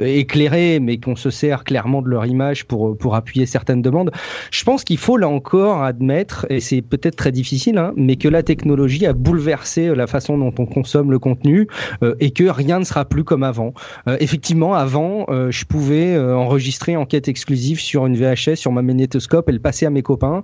éclairées, 0.00 0.80
mais 0.80 0.98
qu'on 0.98 1.16
se 1.16 1.30
sert 1.30 1.64
clairement 1.64 2.02
de 2.02 2.08
leur 2.08 2.26
image 2.26 2.66
pour, 2.66 2.96
pour 2.96 3.14
appuyer 3.14 3.46
certaines 3.46 3.80
demandes. 3.80 4.10
Je 4.50 4.64
pense 4.64 4.84
qu'il 4.84 4.98
faut 4.98 5.16
là 5.16 5.28
encore 5.28 5.82
admettre, 5.82 6.46
c'est 6.60 6.82
peut-être 6.82 7.16
très 7.16 7.32
difficile, 7.32 7.78
hein, 7.78 7.92
mais 7.96 8.16
que 8.16 8.28
la 8.28 8.42
technologie 8.42 9.06
a 9.06 9.12
bouleversé 9.12 9.88
euh, 9.88 9.94
la 9.94 10.06
façon 10.06 10.38
dont 10.38 10.54
on 10.58 10.66
consomme 10.66 11.10
le 11.10 11.18
contenu 11.18 11.66
euh, 12.02 12.14
et 12.20 12.30
que 12.30 12.44
rien 12.44 12.78
ne 12.78 12.84
sera 12.84 13.04
plus 13.04 13.24
comme 13.24 13.42
avant. 13.42 13.74
Euh, 14.06 14.16
effectivement, 14.20 14.74
avant, 14.74 15.26
je 15.28 15.64
pouvais 15.64 16.18
enregistrer 16.18 16.96
en 16.96 17.04
quête 17.04 17.28
exclusive 17.28 17.80
sur 17.80 18.06
une 18.06 18.16
VHS, 18.16 18.56
sur 18.56 18.72
ma 18.72 18.82
magnétoscope 18.82 19.48
et 19.48 19.52
le 19.52 19.58
passer 19.58 19.86
à 19.86 19.90
mes 19.90 20.02
copains. 20.02 20.42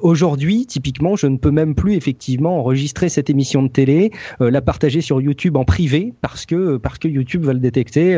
Aujourd'hui, 0.00 0.66
typiquement, 0.66 1.16
je 1.16 1.26
ne 1.26 1.36
peux 1.36 1.50
même 1.50 1.74
plus 1.74 1.94
effectivement 1.94 2.58
enregistrer 2.58 3.08
cette 3.08 3.30
émission 3.30 3.62
de 3.62 3.68
télé, 3.68 4.10
la 4.40 4.60
partager 4.60 5.00
sur 5.00 5.20
YouTube 5.20 5.56
en 5.56 5.64
privé 5.64 6.12
parce 6.20 6.46
que 6.46 6.76
parce 6.76 6.98
que 6.98 7.08
YouTube 7.08 7.44
va 7.44 7.52
le 7.52 7.60
détecter. 7.60 8.16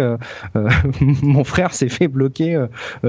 mon 1.22 1.44
frère 1.44 1.72
s'est 1.74 1.88
fait 1.88 2.08
bloquer 2.08 2.64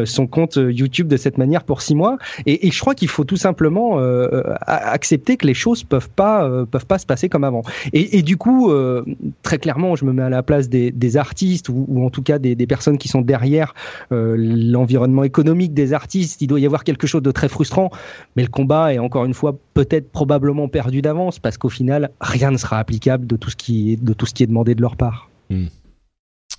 son 0.05 0.27
compte 0.27 0.57
YouTube 0.57 1.07
de 1.07 1.17
cette 1.17 1.37
manière 1.37 1.63
pour 1.63 1.81
six 1.81 1.95
mois 1.95 2.17
et, 2.45 2.67
et 2.67 2.71
je 2.71 2.79
crois 2.79 2.95
qu'il 2.95 3.09
faut 3.09 3.23
tout 3.23 3.37
simplement 3.37 3.99
euh, 3.99 4.20
accepter 4.65 5.37
que 5.37 5.47
les 5.47 5.53
choses 5.53 5.83
peuvent 5.83 6.09
pas 6.09 6.43
euh, 6.43 6.65
peuvent 6.65 6.85
pas 6.85 6.97
se 6.97 7.05
passer 7.05 7.29
comme 7.29 7.43
avant. 7.43 7.63
Et, 7.93 8.21
du 8.21 8.37
coup, 8.37 8.71
euh, 8.71 9.03
très 9.43 9.57
clairement, 9.57 9.95
je 9.95 10.05
me 10.05 10.13
mets 10.13 10.23
à 10.23 10.29
la 10.29 10.43
place 10.43 10.69
des, 10.69 11.17
artistes 11.17 11.69
ou, 11.69 12.05
en 12.05 12.09
tout 12.09 12.21
cas 12.21 12.39
des, 12.39 12.55
personnes 12.67 12.97
qui 12.97 13.07
sont 13.07 13.21
derrière 13.21 13.73
l'environnement 14.11 15.23
économique 15.23 15.73
des 15.73 15.93
artistes. 15.93 16.41
Il 16.41 16.47
doit 16.47 16.59
y 16.59 16.65
avoir 16.65 16.83
quelque 16.83 17.07
chose 17.07 17.21
de 17.21 17.31
très 17.31 17.49
frustrant, 17.49 17.91
mais 18.35 18.43
le 18.43 18.49
combat 18.49 18.93
est 18.93 18.99
encore 18.99 19.25
une 19.25 19.33
fois 19.33 19.57
peut-être 19.73 20.11
probablement 20.11 20.67
perdu 20.67 21.01
d'avance 21.01 21.39
parce 21.39 21.57
qu'au 21.57 21.69
final, 21.69 22.11
rien 22.21 22.51
ne 22.51 22.57
sera 22.57 22.79
applicable 22.79 23.27
de 23.27 23.35
tout 23.35 23.49
ce 23.49 23.55
qui 23.55 23.93
est, 23.93 24.03
de 24.03 24.13
tout 24.13 24.25
ce 24.25 24.33
qui 24.33 24.43
est 24.43 24.47
demandé 24.47 24.75
de 24.75 24.81
leur 24.81 24.95
part. 24.95 25.29
Hmm. 25.49 25.65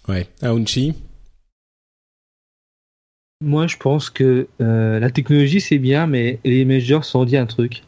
Ouais, 0.09 0.27
Aounchi 0.43 0.95
Moi, 3.43 3.67
je 3.67 3.77
pense 3.77 4.09
que 4.09 4.47
euh, 4.61 5.01
la 5.01 5.11
technologie, 5.11 5.61
c'est 5.61 5.79
bien, 5.79 6.07
mais 6.07 6.39
les 6.45 6.65
majors 6.65 7.05
se 7.05 7.11
sont 7.11 7.25
dit 7.25 7.37
un 7.37 7.47
truc. 7.47 7.83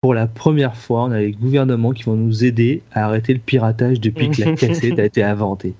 Pour 0.00 0.14
la 0.14 0.26
première 0.26 0.76
fois, 0.76 1.04
on 1.04 1.10
a 1.10 1.20
les 1.20 1.32
gouvernements 1.32 1.92
qui 1.92 2.04
vont 2.04 2.16
nous 2.16 2.42
aider 2.44 2.80
à 2.92 3.04
arrêter 3.04 3.34
le 3.34 3.38
piratage 3.38 4.00
depuis 4.00 4.30
que 4.30 4.42
la 4.42 4.52
cassette 4.56 4.98
a 4.98 5.04
été 5.04 5.22
inventée. 5.22 5.74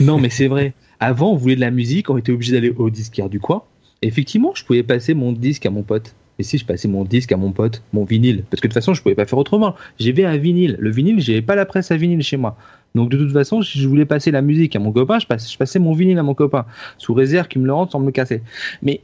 Non, 0.00 0.18
mais 0.18 0.28
c'est 0.28 0.46
vrai. 0.46 0.74
Avant, 1.00 1.32
on 1.32 1.36
voulait 1.36 1.56
de 1.56 1.60
la 1.60 1.70
musique, 1.70 2.10
on 2.10 2.18
était 2.18 2.32
obligé 2.32 2.52
d'aller 2.52 2.72
au 2.76 2.90
disquaire 2.90 3.30
du 3.30 3.40
coin. 3.40 3.62
Effectivement, 4.02 4.52
je 4.54 4.62
pouvais 4.62 4.82
passer 4.82 5.14
mon 5.14 5.32
disque 5.32 5.64
à 5.64 5.70
mon 5.70 5.82
pote. 5.82 6.14
Et 6.38 6.42
si 6.42 6.58
je 6.58 6.66
passais 6.66 6.86
mon 6.86 7.04
disque 7.04 7.32
à 7.32 7.38
mon 7.38 7.52
pote, 7.52 7.82
mon 7.94 8.04
vinyle, 8.04 8.44
parce 8.50 8.60
que 8.60 8.66
de 8.66 8.72
toute 8.72 8.74
façon, 8.74 8.92
je 8.92 9.00
pouvais 9.00 9.14
pas 9.14 9.24
faire 9.24 9.38
autrement. 9.38 9.74
J'avais 9.98 10.26
un 10.26 10.36
vinyle. 10.36 10.76
Le 10.78 10.90
vinyle, 10.90 11.18
j'avais 11.20 11.40
pas 11.40 11.54
la 11.54 11.64
presse 11.64 11.90
à 11.90 11.96
vinyle 11.96 12.22
chez 12.22 12.36
moi. 12.36 12.58
Donc 12.96 13.10
de 13.10 13.18
toute 13.18 13.32
façon, 13.32 13.62
si 13.62 13.78
je 13.78 13.86
voulais 13.86 14.06
passer 14.06 14.30
la 14.30 14.42
musique 14.42 14.74
à 14.74 14.78
mon 14.78 14.90
copain, 14.90 15.18
je 15.18 15.26
passais, 15.26 15.78
mon 15.78 15.92
vinyle 15.92 16.18
à 16.18 16.22
mon 16.22 16.34
copain, 16.34 16.64
sous 16.98 17.14
réserve 17.14 17.46
qu'il 17.46 17.60
me 17.60 17.66
le 17.66 17.74
rende 17.74 17.90
sans 17.90 18.00
me 18.00 18.10
casser. 18.10 18.42
Mais 18.82 19.02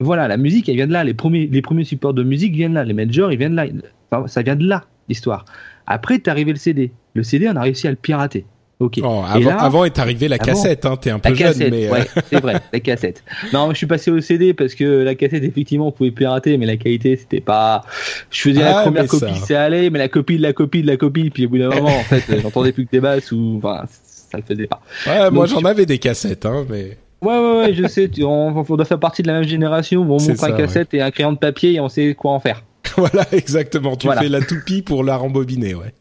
voilà, 0.00 0.26
la 0.26 0.38
musique, 0.38 0.68
elle 0.70 0.76
vient 0.76 0.86
de 0.86 0.92
là. 0.92 1.04
Les 1.04 1.12
premiers, 1.12 1.84
supports 1.84 2.14
de 2.14 2.22
musique 2.22 2.54
viennent 2.54 2.72
là. 2.72 2.84
Les 2.84 2.94
majors, 2.94 3.30
ils 3.30 3.38
viennent 3.38 3.54
là. 3.54 3.66
Enfin, 4.10 4.26
ça 4.26 4.40
vient 4.40 4.56
de 4.56 4.66
là, 4.66 4.86
l'histoire. 5.08 5.44
Après, 5.86 6.14
est 6.14 6.28
arrivé 6.28 6.50
le 6.52 6.56
CD. 6.58 6.92
Le 7.14 7.22
CD, 7.22 7.48
on 7.48 7.56
a 7.56 7.60
réussi 7.60 7.86
à 7.86 7.90
le 7.90 7.96
pirater. 7.96 8.46
Ok. 8.80 8.98
Oh, 9.02 9.22
Et 9.28 9.36
avant, 9.36 9.50
là- 9.50 9.56
avant 9.62 9.84
est 9.84 9.98
arrivé 9.98 10.26
la 10.26 10.36
Avant- 10.36 10.44
cassette, 10.46 10.86
hein, 10.86 10.96
t'es 10.96 11.10
un 11.10 11.18
peu 11.18 11.28
la 11.28 11.34
jeune, 11.34 11.48
cassette, 11.48 11.70
mais 11.70 11.86
euh, 11.86 11.92
ouais, 11.92 12.06
c'est 12.30 12.40
vrai, 12.40 12.60
la 12.72 12.80
cassette. 12.80 13.22
Non, 13.52 13.70
je 13.72 13.76
suis 13.76 13.86
passé 13.86 14.10
au 14.10 14.20
CD 14.20 14.54
parce 14.54 14.74
que 14.74 14.84
la 15.02 15.14
cassette, 15.14 15.44
effectivement, 15.44 15.88
on 15.88 15.92
pouvait 15.92 16.10
pirater, 16.10 16.56
mais 16.56 16.64
la 16.66 16.76
qualité, 16.78 17.14
c'était 17.16 17.40
pas. 17.42 17.82
Je 18.30 18.40
faisais 18.40 18.62
Ah, 18.62 18.76
la 18.76 18.82
première 18.82 19.02
mais 19.02 19.08
copie, 19.08 19.34
ça- 19.40 19.46
ça 19.46 19.62
allait, 19.64 19.90
mais 19.90 19.98
la 19.98 20.08
copie 20.08 20.38
de 20.38 20.42
la 20.42 20.52
copie 20.54 20.80
de 20.82 20.86
la 20.86 20.96
copie, 20.96 21.28
puis 21.30 21.44
au 21.46 21.50
bout 21.50 21.58
d'un 21.58 21.68
moment, 21.74 21.94
en 21.94 22.02
fait, 22.04 22.24
j'entendais 22.40 22.72
plus 22.72 22.86
que 22.86 22.90
des 22.92 23.00
basses 23.00 23.30
ou, 23.32 23.58
enfin, 23.62 23.84
ça 23.86 24.38
le 24.38 24.44
faisait 24.44 24.66
pas. 24.66 24.80
ouais, 25.06 25.30
moi 25.30 25.44
j'en 25.46 25.60
avais 25.60 25.84
des 25.86 25.98
cassettes, 25.98 26.46
hein, 26.46 26.64
mais 26.70 26.96
Ouais, 27.22 27.36
ouais, 27.38 27.58
ouais, 27.58 27.74
je 27.74 27.86
sais, 27.86 28.08
tu- 28.08 28.24
on, 28.24 28.56
on 28.66 28.76
doit 28.76 28.86
faire 28.86 28.98
partie 28.98 29.20
de 29.20 29.26
la 29.26 29.34
même 29.34 29.44
génération, 29.48 30.00
où 30.00 30.10
on 30.14 30.18
C'est 30.18 30.30
montre 30.30 30.44
un 30.44 30.52
cassette 30.52 30.94
et 30.94 31.02
un 31.02 31.10
crayon 31.10 31.32
de 31.32 31.38
papier 31.38 31.74
et 31.74 31.80
on 31.80 31.90
sait 31.90 32.14
quoi 32.14 32.30
en 32.30 32.40
faire. 32.40 32.62
voilà, 32.96 33.26
exactement. 33.32 33.94
Tu 33.96 34.06
Voilà. 34.06 34.22
fais 34.22 34.30
la 34.30 34.40
toupie 34.40 34.80
pour 34.80 35.04
la 35.04 35.16
rembobiner, 35.18 35.74
ouais. 35.74 35.92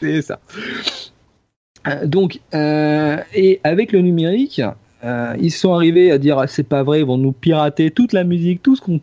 C'est 0.00 0.22
ça. 0.22 0.40
Euh, 1.88 2.06
Donc, 2.06 2.40
euh, 2.54 3.18
et 3.34 3.60
avec 3.64 3.92
le 3.92 4.00
numérique, 4.00 4.60
euh, 5.04 5.36
ils 5.40 5.50
sont 5.50 5.74
arrivés 5.74 6.10
à 6.10 6.18
dire 6.18 6.38
ah, 6.38 6.46
c'est 6.46 6.62
pas 6.68 6.82
vrai, 6.82 7.00
ils 7.00 7.04
vont 7.06 7.18
nous 7.18 7.32
pirater 7.32 7.90
toute 7.90 8.12
la 8.12 8.24
musique, 8.24 8.62
tout 8.62 8.76
ce 8.76 8.80
qu'on 8.80 9.00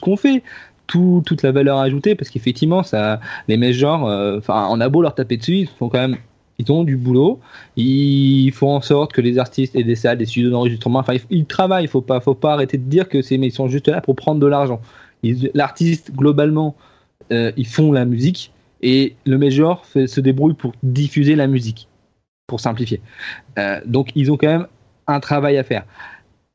qu'on 0.00 0.16
fait, 0.16 0.42
tout, 0.86 1.22
toute 1.24 1.42
la 1.42 1.52
valeur 1.52 1.78
ajoutée, 1.78 2.14
parce 2.14 2.28
qu'effectivement, 2.30 2.82
ça, 2.82 3.20
les 3.48 3.56
majors, 3.56 4.08
euh, 4.08 4.38
enfin, 4.38 4.66
on 4.70 4.80
a 4.80 4.88
beau 4.88 5.00
leur 5.02 5.14
taper 5.14 5.36
dessus, 5.36 5.58
ils 5.58 5.68
font 5.68 5.88
quand 5.88 5.98
même, 6.00 6.16
ils 6.58 6.70
ont 6.72 6.82
du 6.84 6.96
boulot, 6.96 7.40
ils 7.76 8.50
font 8.52 8.74
en 8.76 8.80
sorte 8.80 9.12
que 9.12 9.20
les 9.20 9.38
artistes 9.38 9.76
aient 9.76 9.84
des 9.84 9.94
salles, 9.96 10.18
des 10.18 10.26
studios 10.26 10.50
d'enregistrement, 10.50 10.98
enfin, 11.00 11.14
ils, 11.30 11.46
travaillent, 11.46 11.86
faut 11.86 12.00
pas, 12.00 12.20
faut 12.20 12.34
pas 12.34 12.54
arrêter 12.54 12.78
de 12.78 12.88
dire 12.88 13.08
que 13.08 13.22
c'est, 13.22 13.38
mais 13.38 13.46
ils 13.48 13.52
sont 13.52 13.68
juste 13.68 13.88
là 13.88 14.00
pour 14.00 14.16
prendre 14.16 14.40
de 14.40 14.46
l'argent. 14.46 14.80
L'artiste, 15.54 16.12
globalement, 16.14 16.74
euh, 17.32 17.52
ils 17.56 17.66
font 17.66 17.92
la 17.92 18.04
musique 18.04 18.52
et 18.82 19.14
le 19.24 19.38
major 19.38 19.86
fait- 19.86 20.06
se 20.06 20.20
débrouille 20.20 20.54
pour 20.54 20.72
diffuser 20.82 21.34
la 21.36 21.46
musique, 21.46 21.88
pour 22.46 22.60
simplifier. 22.60 23.00
Euh, 23.58 23.80
donc 23.86 24.10
ils 24.14 24.30
ont 24.30 24.36
quand 24.36 24.48
même 24.48 24.66
un 25.06 25.20
travail 25.20 25.56
à 25.58 25.64
faire. 25.64 25.84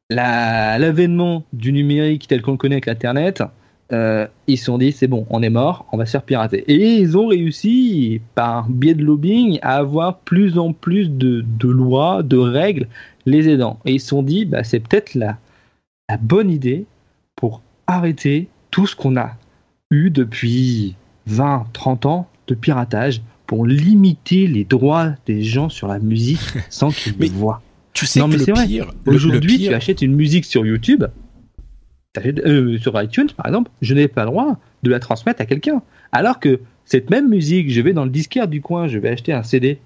La- 0.10 0.78
L'avènement 0.80 1.44
du 1.54 1.72
numérique 1.72 2.28
tel 2.28 2.42
qu'on 2.42 2.52
le 2.52 2.58
connaît 2.58 2.76
avec 2.76 2.86
l'Internet, 2.88 3.44
euh, 3.92 4.28
ils 4.48 4.58
se 4.58 4.66
sont 4.66 4.78
dit 4.78 4.92
c'est 4.92 5.08
bon, 5.08 5.26
on 5.30 5.42
est 5.42 5.50
mort, 5.50 5.86
on 5.92 5.98
va 5.98 6.06
se 6.06 6.12
faire 6.12 6.24
pirater. 6.24 6.64
Et 6.68 6.96
ils 6.98 7.18
ont 7.18 7.28
réussi, 7.28 8.22
par 8.36 8.70
biais 8.70 8.94
de 8.94 9.04
lobbying, 9.04 9.60
à 9.62 9.78
avoir 9.78 10.20
plus 10.20 10.58
en 10.58 10.74
plus 10.74 11.10
de, 11.10 11.44
lois, 11.68 12.22
de 12.24 12.38
règles 12.38 12.88
les 13.26 13.50
aidant. 13.50 13.80
Et 13.86 13.94
ils 13.94 14.00
se 14.00 14.08
sont 14.10 14.24
dit 14.24 14.46
bah, 14.46 14.64
c'est 14.64 14.80
peut-être 14.80 15.16
la, 15.16 15.38
la 16.08 16.18
bonne 16.18 16.50
idée 16.52 16.86
pour 17.36 17.62
arrêter 17.88 18.48
tout 18.72 18.86
ce 18.86 18.96
qu'on 18.96 19.18
a 19.18 19.32
eu 19.92 20.12
depuis 20.12 20.96
20, 21.26 21.66
30 21.74 22.06
ans 22.06 22.28
de 22.48 22.54
piratage 22.56 23.22
pour 23.50 23.66
limiter 23.66 24.46
les 24.46 24.64
droits 24.64 25.16
des 25.26 25.42
gens 25.42 25.70
sur 25.70 25.88
la 25.88 25.98
musique 25.98 26.40
sans 26.70 26.92
qu'ils 26.92 27.16
Mais 27.20 27.26
le 27.26 27.32
voient. 27.34 27.64
Tu 27.94 28.06
sais 28.06 28.20
Non, 28.20 28.28
que 28.28 28.34
mais 28.34 28.38
le 28.38 28.44
c'est 28.46 28.52
vrai. 28.52 28.68
Aujourd'hui, 29.08 29.58
pire- 29.58 29.70
tu 29.70 29.74
achètes 29.74 30.04
une 30.04 30.14
musique 30.16 30.46
sur 30.46 30.64
YouTube, 30.68 31.04
euh, 32.46 32.78
sur 32.78 33.02
iTunes 33.02 33.30
par 33.36 33.48
exemple, 33.48 33.72
je 33.82 33.96
n'ai 33.96 34.08
pas 34.08 34.24
le 34.26 34.30
droit 34.30 34.58
de 34.84 34.90
la 34.92 35.00
transmettre 35.00 35.42
à 35.42 35.48
quelqu'un. 35.48 35.82
Alors 36.12 36.40
que 36.40 36.60
cette 36.86 37.10
même 37.10 37.28
musique, 37.28 37.72
je 37.72 37.82
vais 37.82 37.94
dans 37.94 38.04
le 38.06 38.12
disquaire 38.12 38.48
du 38.48 38.62
coin, 38.62 38.88
je 38.88 39.00
vais 39.00 39.10
acheter 39.10 39.34
un 39.34 39.42
CD, 39.42 39.80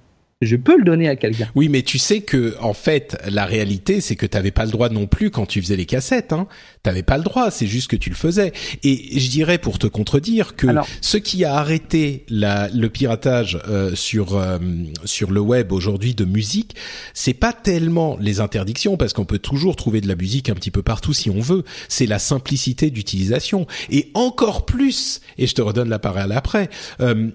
je 0.46 0.56
peux 0.56 0.78
le 0.78 0.84
donner 0.84 1.08
à 1.10 1.16
quelqu'un. 1.16 1.48
Oui, 1.56 1.70
mais 1.70 1.82
tu 1.82 1.98
sais 1.98 2.22
que 2.22 2.56
en 2.62 2.74
fait, 2.74 3.18
la 3.30 3.46
réalité, 3.46 4.02
c'est 4.02 4.16
que 4.16 4.26
t'avais 4.26 4.52
pas 4.52 4.66
le 4.66 4.72
droit 4.72 4.90
non 4.90 5.08
plus 5.08 5.32
quand 5.32 5.46
tu 5.46 5.62
faisais 5.62 5.76
les 5.76 5.86
cassettes. 5.86 6.34
Hein. 6.34 6.48
T'avais 6.84 7.04
pas 7.04 7.18
le 7.18 7.24
droit, 7.24 7.52
c'est 7.52 7.68
juste 7.68 7.90
que 7.90 7.96
tu 7.96 8.10
le 8.10 8.16
faisais. 8.16 8.52
Et 8.84 9.20
je 9.20 9.30
dirais 9.30 9.58
pour 9.58 9.80
te 9.80 9.88
contredire 9.88 10.56
que 10.56 10.68
Alors- 10.68 10.88
ce 11.02 11.18
qui 11.18 11.46
a 11.46 11.56
arrêté 11.56 12.26
la, 12.30 12.70
le 12.70 12.90
piratage 12.90 13.60
euh, 13.70 13.96
sur 13.96 14.36
euh, 14.38 14.58
sur 15.06 15.32
le 15.32 15.40
web 15.40 15.72
aujourd'hui 15.72 16.16
de 16.16 16.26
musique, 16.26 16.76
c'est 17.14 17.34
pas 17.34 17.54
tellement 17.54 18.18
les 18.20 18.40
interdictions 18.40 18.98
parce 18.98 19.14
qu'on 19.14 19.26
peut 19.26 19.40
toujours 19.40 19.76
trouver 19.76 20.02
de 20.02 20.08
la 20.08 20.16
musique 20.16 20.50
un 20.50 20.56
petit 20.56 20.72
peu 20.72 20.82
partout 20.84 21.14
si 21.14 21.30
on 21.30 21.40
veut. 21.40 21.64
C'est 21.90 22.06
la 22.06 22.20
simplicité 22.20 22.90
d'utilisation 22.90 23.68
et 23.90 24.10
encore 24.14 24.66
plus. 24.66 25.22
Et 25.38 25.48
je 25.48 25.56
te 25.56 25.62
redonne 25.62 25.90
la 25.90 26.00
parole 26.00 26.32
après. 26.32 26.70
Euh, 27.02 27.30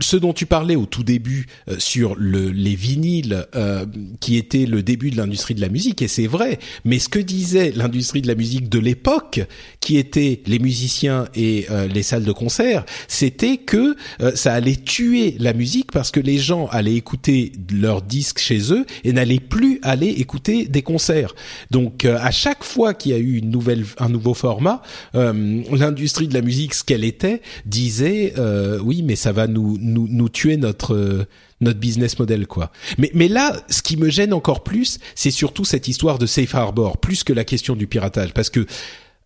ce 0.00 0.16
dont 0.16 0.32
tu 0.32 0.46
parlais 0.46 0.76
au 0.76 0.86
tout 0.86 1.02
début 1.02 1.46
euh, 1.68 1.76
sur 1.78 2.14
le, 2.16 2.49
les 2.54 2.74
vinyles 2.74 3.46
euh, 3.54 3.86
qui 4.20 4.36
étaient 4.36 4.66
le 4.66 4.82
début 4.82 5.10
de 5.10 5.16
l'industrie 5.16 5.54
de 5.54 5.60
la 5.60 5.68
musique 5.68 6.02
et 6.02 6.08
c'est 6.08 6.26
vrai. 6.26 6.58
Mais 6.84 6.98
ce 6.98 7.08
que 7.08 7.18
disait 7.18 7.72
l'industrie 7.74 8.22
de 8.22 8.28
la 8.28 8.34
musique 8.34 8.68
de 8.68 8.78
l'époque, 8.78 9.40
qui 9.80 9.96
étaient 9.96 10.42
les 10.46 10.58
musiciens 10.58 11.26
et 11.34 11.66
euh, 11.70 11.86
les 11.86 12.02
salles 12.02 12.24
de 12.24 12.32
concert, 12.32 12.84
c'était 13.08 13.56
que 13.56 13.96
euh, 14.20 14.32
ça 14.34 14.52
allait 14.52 14.76
tuer 14.76 15.36
la 15.38 15.52
musique 15.52 15.92
parce 15.92 16.10
que 16.10 16.20
les 16.20 16.38
gens 16.38 16.66
allaient 16.66 16.94
écouter 16.94 17.52
leurs 17.72 18.02
disques 18.02 18.38
chez 18.38 18.72
eux 18.72 18.84
et 19.04 19.12
n'allaient 19.12 19.40
plus 19.40 19.78
aller 19.82 20.08
écouter 20.08 20.66
des 20.66 20.82
concerts. 20.82 21.34
Donc 21.70 22.04
euh, 22.04 22.18
à 22.20 22.30
chaque 22.30 22.64
fois 22.64 22.94
qu'il 22.94 23.12
y 23.12 23.14
a 23.14 23.18
eu 23.18 23.38
une 23.38 23.50
nouvelle, 23.50 23.84
un 23.98 24.08
nouveau 24.08 24.34
format, 24.34 24.82
euh, 25.14 25.62
l'industrie 25.72 26.28
de 26.28 26.34
la 26.34 26.42
musique, 26.42 26.74
ce 26.74 26.84
qu'elle 26.84 27.04
était, 27.04 27.42
disait 27.66 28.34
euh, 28.38 28.78
oui, 28.82 29.02
mais 29.02 29.16
ça 29.16 29.32
va 29.32 29.46
nous 29.46 29.78
nous, 29.80 30.06
nous 30.08 30.28
tuer 30.28 30.56
notre 30.56 31.26
notre 31.60 31.78
business 31.78 32.18
model 32.18 32.46
quoi. 32.46 32.70
Mais 32.98 33.28
là, 33.28 33.56
ce 33.68 33.82
qui 33.82 33.96
me 33.96 34.08
gêne 34.08 34.32
encore 34.32 34.62
plus, 34.62 34.98
c'est 35.14 35.30
surtout 35.30 35.64
cette 35.64 35.88
histoire 35.88 36.18
de 36.18 36.26
safe 36.26 36.54
harbor, 36.54 36.98
plus 36.98 37.24
que 37.24 37.32
la 37.32 37.44
question 37.44 37.76
du 37.76 37.86
piratage, 37.86 38.32
parce 38.32 38.50
que 38.50 38.66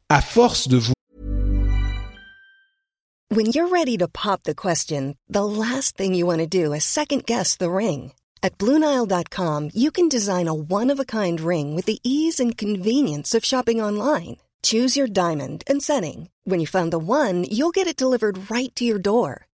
à 0.08 0.20
force 0.20 0.68
de 0.68 0.76
vous 0.76 0.92
When 3.30 3.46
you're 3.46 3.68
ready 3.68 3.96
to 3.98 4.06
pop 4.06 4.44
the 4.44 4.54
question, 4.54 5.16
the 5.28 5.44
last 5.44 5.96
thing 5.96 6.14
you 6.14 6.26
want 6.26 6.38
to 6.38 6.46
do 6.46 6.72
is 6.72 6.84
second 6.84 7.24
guess 7.26 7.56
the 7.56 7.70
ring. 7.70 8.12
At 8.44 8.58
Bluenile.com, 8.58 9.70
you 9.74 9.90
can 9.90 10.08
design 10.08 10.46
a 10.46 10.54
one 10.54 10.90
of 10.92 11.00
a 11.00 11.04
kind 11.04 11.40
ring 11.40 11.74
with 11.74 11.86
the 11.86 11.98
ease 12.04 12.38
and 12.38 12.56
convenience 12.56 13.34
of 13.34 13.44
shopping 13.44 13.80
online. 13.80 14.36
Choose 14.62 14.96
your 14.96 15.08
diamond 15.08 15.64
and 15.66 15.82
setting. 15.82 16.28
When 16.44 16.60
you 16.60 16.66
find 16.66 16.92
the 16.92 16.98
one, 16.98 17.44
you'll 17.50 17.74
get 17.74 17.86
it 17.86 17.96
delivered 17.96 18.50
right 18.50 18.72
to 18.76 18.84
your 18.84 18.98
door. 18.98 19.46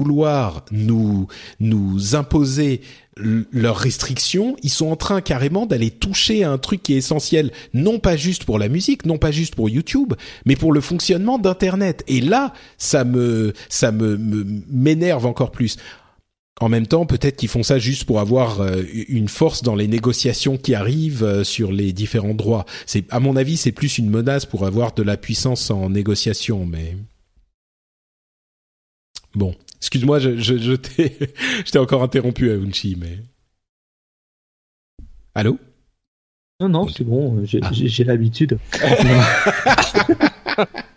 vouloir 0.00 0.64
nous 0.70 1.26
nous 1.60 2.16
imposer 2.16 2.80
leurs 3.52 3.76
restrictions, 3.76 4.56
ils 4.62 4.70
sont 4.70 4.86
en 4.86 4.96
train 4.96 5.20
carrément 5.20 5.66
d'aller 5.66 5.90
toucher 5.90 6.42
à 6.42 6.50
un 6.50 6.56
truc 6.58 6.82
qui 6.82 6.94
est 6.94 6.98
essentiel, 6.98 7.50
non 7.74 7.98
pas 7.98 8.16
juste 8.16 8.44
pour 8.44 8.58
la 8.58 8.68
musique, 8.68 9.04
non 9.04 9.18
pas 9.18 9.30
juste 9.30 9.54
pour 9.54 9.68
YouTube, 9.68 10.14
mais 10.46 10.56
pour 10.56 10.72
le 10.72 10.80
fonctionnement 10.80 11.38
d'internet. 11.38 12.02
Et 12.08 12.20
là, 12.22 12.54
ça 12.78 13.04
me 13.04 13.52
ça 13.68 13.92
me- 13.92 14.16
m'énerve 14.70 15.26
encore 15.26 15.50
plus. 15.50 15.76
en 16.62 16.68
même 16.68 16.86
temps, 16.86 17.06
peut-être 17.06 17.36
qu'ils 17.38 17.48
font 17.48 17.62
ça 17.62 17.78
juste 17.78 18.04
pour 18.04 18.20
avoir 18.20 18.60
euh, 18.60 18.82
une 19.08 19.28
force 19.28 19.62
dans 19.62 19.74
les 19.74 19.88
négociations 19.88 20.58
qui 20.58 20.74
arrivent 20.74 21.24
euh, 21.24 21.42
sur 21.44 21.72
les 21.72 21.92
différents 21.94 22.34
droits. 22.34 22.66
C'est, 22.84 23.04
à 23.10 23.18
mon 23.18 23.34
avis, 23.36 23.56
c'est 23.56 23.72
plus 23.72 23.96
une 23.96 24.10
menace 24.10 24.44
pour 24.44 24.66
avoir 24.66 24.92
de 24.94 25.02
la 25.02 25.16
puissance 25.16 25.70
en 25.70 25.88
négociation, 25.88 26.66
mais 26.66 26.96
bon. 29.34 29.54
Excuse-moi, 29.80 30.18
je, 30.18 30.36
je, 30.36 30.58
je 30.58 30.72
t'ai, 30.74 31.16
encore 31.78 32.02
interrompu, 32.02 32.50
Aounchi, 32.50 32.96
mais 32.98 33.18
allô? 35.34 35.58
Non, 36.60 36.68
non, 36.68 36.88
c'est 36.88 37.04
bon, 37.04 37.42
j'ai, 37.44 37.60
Ah. 37.62 37.70
l'habitude. 38.04 38.58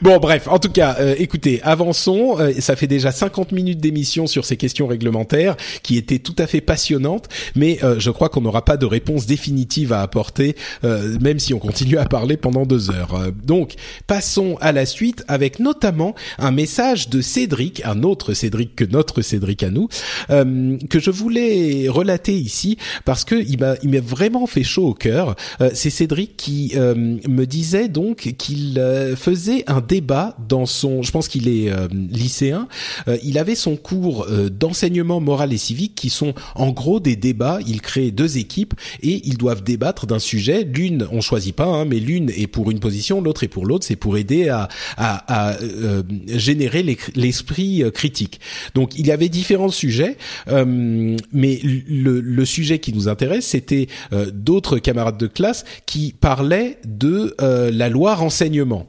Bon, 0.00 0.18
bref, 0.18 0.48
en 0.48 0.58
tout 0.58 0.70
cas, 0.70 0.96
euh, 0.98 1.14
écoutez, 1.18 1.60
avançons. 1.62 2.36
Euh, 2.38 2.52
ça 2.60 2.76
fait 2.76 2.86
déjà 2.86 3.12
50 3.12 3.52
minutes 3.52 3.80
d'émission 3.80 4.26
sur 4.26 4.44
ces 4.44 4.56
questions 4.56 4.86
réglementaires 4.86 5.56
qui 5.82 5.96
étaient 5.96 6.18
tout 6.18 6.34
à 6.38 6.46
fait 6.46 6.60
passionnantes, 6.60 7.28
mais 7.54 7.78
euh, 7.82 7.98
je 7.98 8.10
crois 8.10 8.28
qu'on 8.28 8.40
n'aura 8.40 8.64
pas 8.64 8.76
de 8.76 8.86
réponse 8.86 9.26
définitive 9.26 9.92
à 9.92 10.02
apporter, 10.02 10.56
euh, 10.84 11.18
même 11.20 11.38
si 11.38 11.54
on 11.54 11.58
continue 11.58 11.98
à 11.98 12.04
parler 12.04 12.36
pendant 12.36 12.64
deux 12.64 12.90
heures. 12.90 13.14
Euh, 13.14 13.30
donc, 13.30 13.74
passons 14.06 14.56
à 14.60 14.72
la 14.72 14.86
suite 14.86 15.24
avec 15.28 15.58
notamment 15.58 16.14
un 16.38 16.50
message 16.50 17.08
de 17.08 17.20
Cédric, 17.20 17.82
un 17.84 18.02
autre 18.02 18.34
Cédric 18.34 18.74
que 18.74 18.84
notre 18.84 19.22
Cédric 19.22 19.62
à 19.62 19.70
nous, 19.70 19.88
euh, 20.30 20.76
que 20.88 20.98
je 20.98 21.10
voulais 21.10 21.88
relater 21.88 22.34
ici 22.34 22.78
parce 23.04 23.24
que 23.24 23.34
il 23.34 23.58
m'a 23.58 23.74
il 23.82 23.90
m'a 23.90 24.00
vraiment 24.00 24.46
fait 24.46 24.64
chaud 24.64 24.88
au 24.88 24.94
cœur. 24.94 25.36
C'est 25.74 25.90
Cédric 25.90 26.36
qui 26.36 26.72
me 26.76 27.44
disait 27.44 27.88
donc 27.88 28.34
qu'il 28.38 28.78
euh, 28.78 29.16
faisait 29.42 29.64
un 29.66 29.80
débat 29.80 30.36
dans 30.48 30.66
son, 30.66 31.02
je 31.02 31.10
pense 31.10 31.26
qu'il 31.26 31.48
est 31.48 31.70
euh, 31.70 31.88
lycéen, 31.90 32.68
euh, 33.08 33.18
il 33.24 33.38
avait 33.38 33.56
son 33.56 33.76
cours 33.76 34.26
euh, 34.30 34.48
d'enseignement 34.48 35.20
moral 35.20 35.52
et 35.52 35.58
civique 35.58 35.94
qui 35.96 36.10
sont 36.10 36.34
en 36.54 36.70
gros 36.70 37.00
des 37.00 37.16
débats. 37.16 37.58
Il 37.66 37.80
crée 37.80 38.12
deux 38.12 38.38
équipes 38.38 38.74
et 39.02 39.20
ils 39.24 39.36
doivent 39.36 39.64
débattre 39.64 40.06
d'un 40.06 40.20
sujet. 40.20 40.62
L'une, 40.62 41.08
on 41.10 41.20
choisit 41.20 41.54
pas, 41.56 41.64
hein, 41.64 41.84
mais 41.84 41.98
l'une 41.98 42.30
est 42.30 42.46
pour 42.46 42.70
une 42.70 42.78
position, 42.78 43.20
l'autre 43.20 43.42
est 43.42 43.48
pour 43.48 43.66
l'autre. 43.66 43.84
C'est 43.84 43.96
pour 43.96 44.16
aider 44.16 44.48
à, 44.48 44.68
à, 44.96 45.50
à, 45.50 45.60
euh, 45.60 46.02
générer 46.28 46.84
l'esprit 47.14 47.82
euh, 47.82 47.90
critique. 47.90 48.40
Donc 48.74 48.96
il 48.96 49.06
y 49.06 49.10
avait 49.10 49.28
différents 49.28 49.70
sujets, 49.70 50.16
euh, 50.48 51.16
mais 51.32 51.60
le, 51.62 52.20
le 52.20 52.44
sujet 52.44 52.78
qui 52.78 52.92
nous 52.92 53.08
intéresse, 53.08 53.46
c'était 53.46 53.88
d'autres 54.32 54.78
camarades 54.78 55.18
de 55.18 55.26
classe 55.26 55.64
qui 55.86 56.14
parlaient 56.18 56.78
de 56.84 57.34
la 57.38 57.88
loi 57.88 58.14
renseignement. 58.14 58.86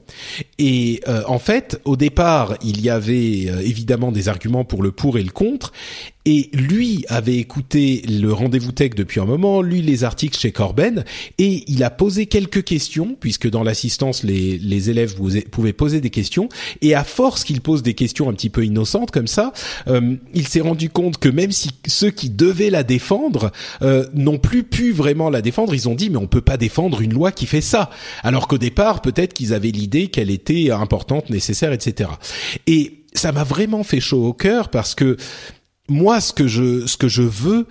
Et 0.60 1.02
euh, 1.08 1.24
en 1.28 1.40
fait, 1.40 1.80
au 1.86 1.96
départ, 1.96 2.58
il 2.64 2.82
y 2.82 2.90
avait 2.90 3.46
euh, 3.48 3.60
évidemment 3.62 4.12
des 4.12 4.30
arguments 4.30 4.66
pour 4.66 4.84
le 4.84 4.92
pour 4.92 5.18
et 5.18 5.24
le 5.24 5.32
contre. 5.32 5.72
Et 6.26 6.50
lui 6.54 7.06
avait 7.10 7.38
écouté 7.38 8.04
le 8.08 8.32
rendez-vous 8.32 8.72
tech 8.72 8.92
depuis 8.96 9.20
un 9.20 9.26
moment, 9.26 9.62
lu 9.62 9.82
les 9.82 10.04
articles 10.04 10.38
chez 10.38 10.52
Corben, 10.52 11.04
et 11.38 11.64
il 11.68 11.84
a 11.84 11.90
posé 11.90 12.28
quelques 12.28 12.64
questions, 12.64 13.18
puisque 13.20 13.50
dans 13.50 13.64
l'assistance, 13.64 14.24
les, 14.24 14.58
les 14.58 14.90
élèves 14.90 15.16
pouvaient 15.52 15.74
poser 15.74 16.02
des 16.02 16.10
questions. 16.10 16.50
Et 16.82 16.96
à 16.96 17.04
force 17.04 17.44
qu'il 17.44 17.62
pose 17.62 17.84
des 17.84 17.94
questions 17.94 18.30
un 18.30 18.34
petit 18.34 18.50
peu 18.50 18.66
innocentes 18.66 19.12
comme 19.12 19.28
ça, 19.28 19.54
euh, 19.88 20.16
il 20.34 20.48
s'est 20.48 20.62
rendu 20.62 20.90
compte 20.90 21.18
que 21.18 21.30
même 21.30 21.52
si 21.52 21.72
ceux 21.88 22.12
qui 22.12 22.30
devaient 22.30 22.70
la 22.70 22.84
défendre 22.84 23.52
euh, 23.82 24.08
n'ont 24.14 24.38
plus 24.38 24.64
pu 24.64 24.92
vraiment 24.92 25.30
la 25.30 25.42
défendre, 25.42 25.74
ils 25.74 25.90
ont 25.90 25.96
dit 25.96 26.10
mais 26.10 26.18
on 26.18 26.28
peut 26.28 26.42
pas 26.42 26.58
défendre 26.58 27.02
une 27.02 27.14
loi 27.14 27.32
qui 27.32 27.46
fait 27.46 27.62
ça. 27.62 27.90
Alors 28.24 28.48
qu'au 28.48 28.58
départ, 28.58 29.02
peut-être 29.02 29.34
qu'ils 29.34 29.54
avaient 29.54 29.72
l'idée 29.72 30.08
qu'elle 30.08 30.30
était 30.30 30.72
importante, 30.72 31.30
nécessaire, 31.30 31.74
etc. 31.74 32.10
Et 32.68 33.04
ça 33.14 33.32
m'a 33.32 33.44
vraiment 33.44 33.84
fait 33.84 34.00
chaud 34.00 34.26
au 34.26 34.34
cœur 34.34 34.70
parce 34.70 34.96
que 34.96 35.18
moi, 35.90 36.22
ce 36.22 36.32
que 36.32 36.48
je, 36.48 36.88
ce 36.88 36.96
que 36.96 37.10
je 37.10 37.24
veux 37.24 37.68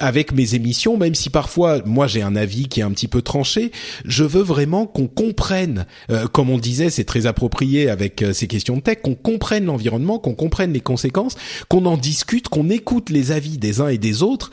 avec 0.00 0.32
mes 0.32 0.56
émissions, 0.56 0.96
même 0.96 1.14
si 1.14 1.30
parfois 1.30 1.80
moi 1.84 2.08
j'ai 2.08 2.20
un 2.20 2.34
avis 2.34 2.66
qui 2.66 2.80
est 2.80 2.82
un 2.82 2.90
petit 2.90 3.06
peu 3.06 3.22
tranché, 3.22 3.70
je 4.04 4.24
veux 4.24 4.42
vraiment 4.42 4.86
qu'on 4.86 5.06
comprenne, 5.06 5.86
euh, 6.10 6.26
comme 6.26 6.50
on 6.50 6.58
disait, 6.58 6.90
c'est 6.90 7.04
très 7.04 7.26
approprié 7.26 7.88
avec 7.88 8.22
euh, 8.22 8.32
ces 8.32 8.48
questions 8.48 8.76
de 8.76 8.80
tech, 8.80 8.98
qu'on 9.02 9.14
comprenne 9.14 9.66
l'environnement, 9.66 10.18
qu'on 10.18 10.34
comprenne 10.34 10.72
les 10.72 10.80
conséquences, 10.80 11.36
qu'on 11.68 11.86
en 11.86 11.96
discute, 11.96 12.48
qu'on 12.48 12.70
écoute 12.70 13.10
les 13.10 13.30
avis 13.30 13.56
des 13.56 13.80
uns 13.80 13.88
et 13.88 13.98
des 13.98 14.24
autres, 14.24 14.50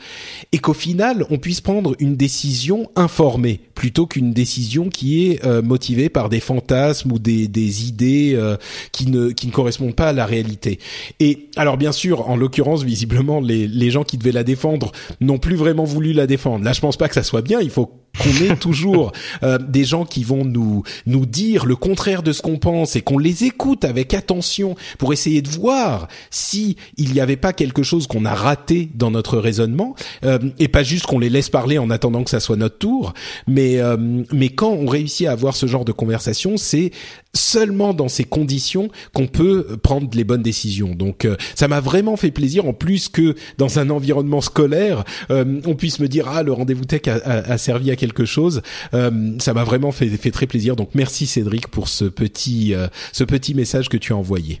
et 0.52 0.58
qu'au 0.58 0.74
final 0.74 1.26
on 1.30 1.38
puisse 1.38 1.60
prendre 1.60 1.96
une 1.98 2.16
décision 2.16 2.88
informée 2.94 3.60
plutôt 3.74 4.06
qu'une 4.06 4.32
décision 4.32 4.88
qui 4.90 5.26
est 5.26 5.44
euh, 5.44 5.60
motivée 5.60 6.08
par 6.08 6.28
des 6.28 6.40
fantasmes 6.40 7.10
ou 7.10 7.18
des, 7.18 7.48
des 7.48 7.88
idées 7.88 8.34
euh, 8.36 8.56
qui 8.92 9.06
ne 9.10 9.30
qui 9.30 9.48
ne 9.48 9.52
correspondent 9.52 9.96
pas 9.96 10.10
à 10.10 10.12
la 10.12 10.26
réalité. 10.26 10.78
Et 11.18 11.48
alors 11.56 11.76
bien 11.76 11.90
sûr, 11.90 12.28
en 12.28 12.36
l'occurrence, 12.36 12.84
visiblement 12.92 13.40
les 13.40 13.66
les 13.66 13.90
gens 13.90 14.04
qui 14.04 14.18
devaient 14.18 14.32
la 14.32 14.44
défendre 14.44 14.92
n'ont 15.20 15.38
plus 15.38 15.56
vraiment 15.56 15.84
voulu 15.84 16.12
la 16.12 16.26
défendre. 16.26 16.62
Là, 16.62 16.74
je 16.74 16.80
pense 16.80 16.98
pas 16.98 17.08
que 17.08 17.14
ça 17.14 17.22
soit 17.22 17.40
bien. 17.40 17.60
Il 17.60 17.70
faut 17.70 18.01
qu'on 18.20 18.44
ait 18.44 18.56
toujours 18.56 19.12
euh, 19.42 19.58
des 19.58 19.84
gens 19.84 20.04
qui 20.04 20.22
vont 20.24 20.44
nous 20.44 20.82
nous 21.06 21.24
dire 21.26 21.64
le 21.64 21.76
contraire 21.76 22.22
de 22.22 22.32
ce 22.32 22.42
qu'on 22.42 22.58
pense 22.58 22.94
et 22.96 23.00
qu'on 23.02 23.18
les 23.18 23.44
écoute 23.44 23.84
avec 23.84 24.12
attention 24.14 24.74
pour 24.98 25.12
essayer 25.12 25.40
de 25.42 25.48
voir 25.48 26.08
si 26.30 26.76
il 26.98 27.12
n'y 27.12 27.20
avait 27.20 27.36
pas 27.36 27.52
quelque 27.52 27.82
chose 27.82 28.06
qu'on 28.06 28.24
a 28.24 28.34
raté 28.34 28.90
dans 28.94 29.10
notre 29.10 29.38
raisonnement 29.38 29.94
euh, 30.24 30.38
et 30.58 30.68
pas 30.68 30.82
juste 30.82 31.06
qu'on 31.06 31.18
les 31.18 31.30
laisse 31.30 31.48
parler 31.48 31.78
en 31.78 31.90
attendant 31.90 32.22
que 32.24 32.30
ça 32.30 32.40
soit 32.40 32.56
notre 32.56 32.78
tour. 32.78 33.14
Mais 33.46 33.80
euh, 33.80 33.96
mais 34.32 34.50
quand 34.50 34.70
on 34.72 34.86
réussit 34.86 35.26
à 35.26 35.32
avoir 35.32 35.56
ce 35.56 35.66
genre 35.66 35.84
de 35.84 35.92
conversation 35.92 36.56
c'est 36.56 36.90
seulement 37.34 37.94
dans 37.94 38.08
ces 38.08 38.24
conditions 38.24 38.90
qu'on 39.14 39.26
peut 39.26 39.78
prendre 39.82 40.08
les 40.14 40.24
bonnes 40.24 40.42
décisions. 40.42 40.94
Donc 40.94 41.24
euh, 41.24 41.36
ça 41.54 41.66
m'a 41.66 41.80
vraiment 41.80 42.16
fait 42.16 42.30
plaisir 42.30 42.66
en 42.66 42.74
plus 42.74 43.08
que 43.08 43.34
dans 43.56 43.78
un 43.78 43.88
environnement 43.88 44.42
scolaire 44.42 45.04
euh, 45.30 45.60
on 45.66 45.74
puisse 45.74 45.98
me 45.98 46.08
dire 46.08 46.28
ah 46.28 46.42
le 46.42 46.52
rendez-vous 46.52 46.84
tech 46.84 47.02
a, 47.08 47.14
a- 47.14 47.52
a 47.52 47.58
servi 47.58 47.90
à 47.90 47.96
quelque 48.02 48.24
chose 48.24 48.62
Euh, 48.94 49.10
ça 49.38 49.52
m'a 49.54 49.64
vraiment 49.64 49.92
fait, 49.92 50.08
fait 50.24 50.30
très 50.38 50.46
plaisir 50.46 50.74
donc 50.76 50.90
merci 50.94 51.24
Cédric 51.26 51.68
pour 51.68 51.86
ce 51.88 52.04
petit 52.06 52.74
euh, 52.74 52.88
ce 53.12 53.24
petit 53.24 53.54
message 53.54 53.88
que 53.88 53.96
tu 53.96 54.12
as 54.12 54.16
envoyé 54.16 54.60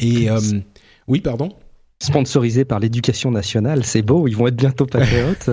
et 0.00 0.30
euh, 0.30 0.38
oui 1.08 1.20
pardon? 1.20 1.48
Sponsorisé 2.02 2.64
par 2.66 2.80
l'éducation 2.80 3.30
nationale, 3.30 3.84
c'est 3.84 4.02
beau, 4.02 4.26
ils 4.28 4.36
vont 4.36 4.48
être 4.48 4.56
bientôt 4.56 4.84
patriotes. 4.84 5.48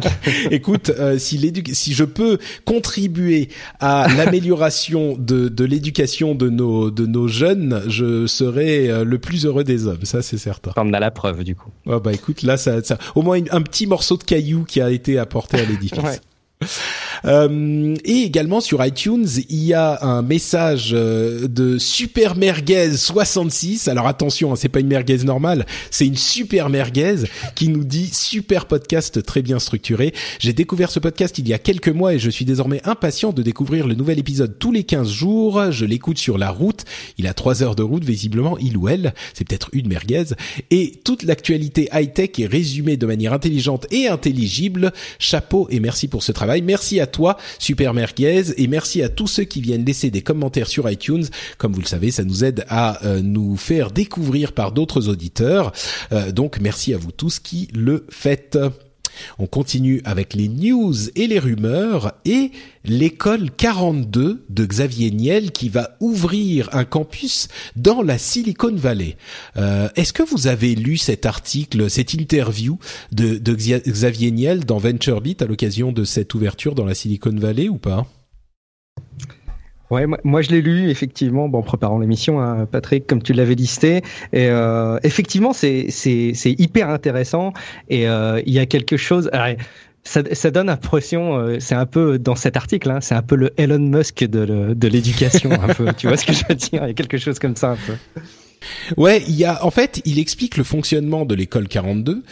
Écoute, 0.50 0.90
euh, 0.98 1.18
si, 1.18 1.36
l'édu- 1.38 1.74
si 1.74 1.92
je 1.92 2.02
peux 2.04 2.38
contribuer 2.64 3.50
à 3.78 4.08
l'amélioration 4.16 5.16
de, 5.18 5.48
de 5.48 5.64
l'éducation 5.64 6.34
de 6.34 6.48
nos, 6.48 6.90
de 6.90 7.06
nos 7.06 7.28
jeunes, 7.28 7.82
je 7.88 8.26
serai 8.26 9.04
le 9.04 9.18
plus 9.18 9.44
heureux 9.46 9.64
des 9.64 9.86
hommes, 9.86 10.04
ça 10.04 10.22
c'est 10.22 10.38
certain. 10.38 10.72
On 10.76 10.88
en 10.88 10.92
a 10.94 10.98
la 10.98 11.10
preuve 11.12 11.44
du 11.44 11.54
coup. 11.54 11.70
Ah 11.88 12.00
bah 12.00 12.12
écoute, 12.12 12.42
là, 12.42 12.56
ça, 12.56 12.82
ça, 12.82 12.98
au 13.14 13.22
moins 13.22 13.38
un 13.50 13.62
petit 13.62 13.86
morceau 13.86 14.16
de 14.16 14.24
caillou 14.24 14.64
qui 14.64 14.80
a 14.80 14.90
été 14.90 15.18
apporté 15.18 15.58
à 15.60 15.64
l'édifice. 15.64 16.02
Ouais. 16.02 16.18
Euh, 17.24 17.94
et 18.04 18.22
également 18.22 18.60
sur 18.60 18.84
iTunes, 18.84 19.28
il 19.48 19.62
y 19.62 19.74
a 19.74 20.04
un 20.04 20.22
message 20.22 20.90
euh, 20.92 21.46
de 21.46 21.78
Super 21.78 22.34
Merguez 22.34 22.96
66. 22.96 23.86
Alors 23.86 24.08
attention, 24.08 24.52
hein, 24.52 24.56
c'est 24.56 24.68
pas 24.68 24.80
une 24.80 24.88
merguez 24.88 25.18
normale, 25.18 25.64
c'est 25.92 26.04
une 26.04 26.16
super 26.16 26.68
merguez 26.68 27.26
qui 27.54 27.68
nous 27.68 27.84
dit 27.84 28.08
super 28.12 28.66
podcast 28.66 29.24
très 29.24 29.40
bien 29.40 29.60
structuré. 29.60 30.12
J'ai 30.40 30.52
découvert 30.52 30.90
ce 30.90 30.98
podcast 30.98 31.38
il 31.38 31.46
y 31.46 31.54
a 31.54 31.58
quelques 31.58 31.90
mois 31.90 32.14
et 32.14 32.18
je 32.18 32.28
suis 32.28 32.44
désormais 32.44 32.80
impatient 32.84 33.32
de 33.32 33.42
découvrir 33.42 33.86
le 33.86 33.94
nouvel 33.94 34.18
épisode 34.18 34.58
tous 34.58 34.72
les 34.72 34.82
15 34.82 35.08
jours. 35.08 35.70
Je 35.70 35.84
l'écoute 35.84 36.18
sur 36.18 36.38
la 36.38 36.50
route. 36.50 36.84
Il 37.18 37.28
a 37.28 37.34
trois 37.34 37.62
heures 37.62 37.76
de 37.76 37.84
route, 37.84 38.04
visiblement, 38.04 38.58
il 38.58 38.76
ou 38.76 38.88
elle. 38.88 39.14
C'est 39.32 39.46
peut-être 39.46 39.68
une 39.72 39.86
merguez. 39.86 40.24
Et 40.72 41.00
toute 41.04 41.22
l'actualité 41.22 41.88
high-tech 41.92 42.30
est 42.38 42.46
résumée 42.46 42.96
de 42.96 43.06
manière 43.06 43.32
intelligente 43.32 43.86
et 43.92 44.08
intelligible. 44.08 44.92
Chapeau 45.20 45.68
et 45.70 45.78
merci 45.78 46.08
pour 46.08 46.24
ce 46.24 46.32
travail. 46.32 46.51
Merci 46.60 47.00
à 47.00 47.06
toi, 47.06 47.38
Super 47.58 47.94
Merguez, 47.94 48.52
et 48.56 48.66
merci 48.66 49.02
à 49.02 49.08
tous 49.08 49.26
ceux 49.26 49.44
qui 49.44 49.60
viennent 49.60 49.84
laisser 49.84 50.10
des 50.10 50.22
commentaires 50.22 50.68
sur 50.68 50.90
iTunes. 50.90 51.24
Comme 51.56 51.72
vous 51.72 51.80
le 51.80 51.86
savez, 51.86 52.10
ça 52.10 52.24
nous 52.24 52.44
aide 52.44 52.64
à 52.68 53.04
euh, 53.06 53.20
nous 53.22 53.56
faire 53.56 53.90
découvrir 53.90 54.52
par 54.52 54.72
d'autres 54.72 55.08
auditeurs. 55.08 55.72
Euh, 56.12 56.32
donc 56.32 56.60
merci 56.60 56.92
à 56.92 56.98
vous 56.98 57.12
tous 57.12 57.38
qui 57.38 57.68
le 57.74 58.04
faites. 58.10 58.58
On 59.38 59.46
continue 59.46 60.00
avec 60.04 60.34
les 60.34 60.48
news 60.48 60.94
et 61.14 61.26
les 61.26 61.38
rumeurs 61.38 62.12
et 62.24 62.50
l'école 62.84 63.50
42 63.50 64.44
de 64.48 64.64
Xavier 64.64 65.10
Niel 65.10 65.52
qui 65.52 65.68
va 65.68 65.96
ouvrir 66.00 66.68
un 66.72 66.84
campus 66.84 67.48
dans 67.76 68.02
la 68.02 68.18
Silicon 68.18 68.74
Valley. 68.74 69.16
Euh, 69.56 69.88
Est-ce 69.96 70.12
que 70.12 70.22
vous 70.22 70.46
avez 70.46 70.74
lu 70.74 70.96
cet 70.96 71.26
article, 71.26 71.90
cette 71.90 72.14
interview 72.14 72.78
de, 73.12 73.38
Xavier 73.54 74.30
Niel 74.30 74.64
dans 74.64 74.78
VentureBeat 74.78 75.42
à 75.42 75.46
l'occasion 75.46 75.92
de 75.92 76.04
cette 76.04 76.34
ouverture 76.34 76.74
dans 76.74 76.84
la 76.84 76.94
Silicon 76.94 77.34
Valley 77.36 77.68
ou 77.68 77.78
pas? 77.78 78.06
Ouais, 79.92 80.06
moi, 80.24 80.40
je 80.40 80.48
l'ai 80.48 80.62
lu 80.62 80.88
effectivement, 80.88 81.50
bon, 81.50 81.58
en 81.58 81.62
préparant 81.62 81.98
l'émission, 81.98 82.40
hein, 82.40 82.64
Patrick, 82.64 83.06
comme 83.06 83.22
tu 83.22 83.34
l'avais 83.34 83.54
listé. 83.54 83.98
Et 84.32 84.48
euh, 84.48 84.98
effectivement, 85.02 85.52
c'est 85.52 85.86
hyper 86.44 86.88
intéressant. 86.88 87.52
Et 87.90 88.08
euh, 88.08 88.40
il 88.46 88.54
y 88.54 88.58
a 88.58 88.64
quelque 88.64 88.96
chose. 88.96 89.30
ça, 90.02 90.50
donne 90.50 90.68
l'impression, 90.68 91.36
euh, 91.36 91.60
c'est 91.60 91.74
un 91.74 91.84
peu 91.84 92.18
dans 92.18 92.36
cet 92.36 92.56
article, 92.56 92.90
hein, 92.90 93.02
c'est 93.02 93.14
un 93.14 93.20
peu 93.20 93.36
le 93.36 93.50
Elon 93.58 93.80
Musk 93.80 94.24
de, 94.24 94.72
de 94.72 94.88
l'éducation. 94.88 95.50
Tu 95.98 96.06
vois 96.06 96.16
ce 96.16 96.24
que 96.24 96.32
je 96.32 96.44
veux 96.48 96.54
dire? 96.54 96.84
Il 96.84 96.88
y 96.88 96.90
a 96.92 96.94
quelque 96.94 97.18
chose 97.18 97.38
comme 97.38 97.56
ça, 97.56 97.72
un 97.72 97.76
peu. 97.76 97.92
Ouais, 98.96 99.22
il 99.28 99.34
y 99.34 99.44
a 99.44 99.62
en 99.62 99.70
fait, 99.70 100.00
il 100.06 100.18
explique 100.18 100.56
le 100.56 100.64
fonctionnement 100.64 101.26
de 101.26 101.34
l'école 101.34 101.68
42 101.68 102.22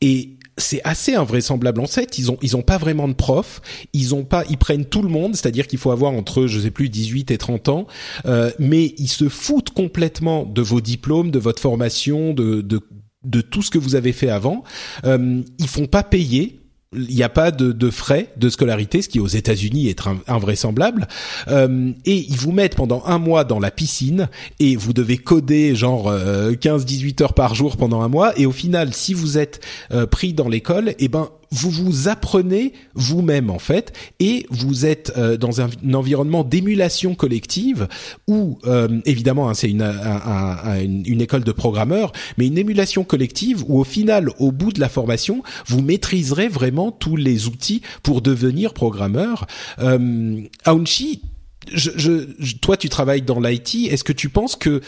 et 0.00 0.30
c'est 0.56 0.80
assez 0.84 1.14
invraisemblable 1.14 1.80
en 1.80 1.86
fait. 1.86 2.18
Ils 2.18 2.30
ont 2.30 2.38
ils 2.42 2.56
ont 2.56 2.62
pas 2.62 2.78
vraiment 2.78 3.08
de 3.08 3.14
profs. 3.14 3.60
Ils 3.92 4.14
ont 4.14 4.24
pas 4.24 4.44
ils 4.48 4.58
prennent 4.58 4.84
tout 4.84 5.02
le 5.02 5.08
monde, 5.08 5.34
c'est-à-dire 5.34 5.66
qu'il 5.66 5.78
faut 5.78 5.90
avoir 5.90 6.12
entre 6.12 6.46
je 6.46 6.60
sais 6.60 6.70
plus 6.70 6.88
18 6.88 7.30
et 7.30 7.38
30 7.38 7.68
ans, 7.68 7.86
euh, 8.26 8.50
mais 8.58 8.94
ils 8.98 9.08
se 9.08 9.28
foutent 9.28 9.70
complètement 9.70 10.44
de 10.44 10.62
vos 10.62 10.80
diplômes, 10.80 11.30
de 11.30 11.38
votre 11.38 11.60
formation, 11.60 12.34
de 12.34 12.60
de 12.60 12.80
de 13.24 13.40
tout 13.40 13.62
ce 13.62 13.70
que 13.70 13.78
vous 13.78 13.94
avez 13.94 14.12
fait 14.12 14.28
avant. 14.28 14.64
Euh, 15.04 15.42
ils 15.58 15.68
font 15.68 15.86
pas 15.86 16.02
payer 16.02 16.60
il 16.94 17.14
n'y 17.14 17.22
a 17.22 17.28
pas 17.28 17.50
de, 17.50 17.90
frais 17.90 18.30
de 18.36 18.48
scolarité, 18.48 19.02
ce 19.02 19.08
qui 19.08 19.20
aux 19.20 19.26
États-Unis 19.26 19.88
est 19.88 20.02
invraisemblable. 20.26 21.08
Euh, 21.48 21.92
et 22.04 22.16
ils 22.16 22.36
vous 22.36 22.52
mettent 22.52 22.76
pendant 22.76 23.02
un 23.06 23.18
mois 23.18 23.44
dans 23.44 23.60
la 23.60 23.70
piscine 23.70 24.28
et 24.60 24.76
vous 24.76 24.92
devez 24.92 25.18
coder 25.18 25.74
genre 25.74 26.12
15-18 26.12 27.20
euh, 27.20 27.24
heures 27.24 27.34
par 27.34 27.54
jour 27.54 27.76
pendant 27.76 28.02
un 28.02 28.08
mois. 28.08 28.38
Et 28.38 28.46
au 28.46 28.52
final, 28.52 28.94
si 28.94 29.14
vous 29.14 29.38
êtes 29.38 29.60
euh, 29.92 30.06
pris 30.06 30.32
dans 30.32 30.48
l'école, 30.48 30.94
eh 30.98 31.08
ben 31.08 31.28
vous 31.54 31.70
vous 31.70 32.08
apprenez 32.08 32.72
vous-même 32.94 33.48
en 33.48 33.58
fait 33.58 33.92
et 34.18 34.46
vous 34.50 34.86
êtes 34.86 35.12
euh, 35.16 35.36
dans 35.36 35.60
un, 35.60 35.68
environnement 35.94 36.42
d'émulation 36.42 37.14
collective 37.14 37.88
où 38.26 38.58
euh, 38.66 39.00
évidemment 39.04 39.48
hein, 39.48 39.54
c'est 39.54 39.70
une, 39.70 39.82
une, 41.06 41.20
école 41.20 41.44
de 41.44 41.52
programmeurs 41.52 42.12
mais 42.36 42.46
une 42.48 42.58
émulation 42.58 43.04
collective 43.04 43.64
où 43.68 43.78
au 43.78 43.84
final 43.84 44.30
au 44.38 44.50
bout 44.52 44.72
de 44.72 44.80
la 44.80 44.88
formation 44.88 45.42
vous 45.66 45.80
maîtriserez 45.80 46.48
vraiment 46.48 46.90
tous 46.90 47.16
les 47.16 47.46
outils 47.46 47.82
pour 48.02 48.20
devenir 48.20 48.74
programmeur. 48.74 49.46
Euh, 49.78 50.40
Aounchi 50.64 51.22
je, 51.72 51.90
je, 52.38 52.54
toi, 52.56 52.76
tu 52.76 52.88
travailles 52.88 53.22
dans 53.22 53.40
l'IT. 53.40 53.90
Est-ce 53.90 54.04
que 54.04 54.12
tu 54.12 54.28
penses 54.28 54.56
que 54.56 54.80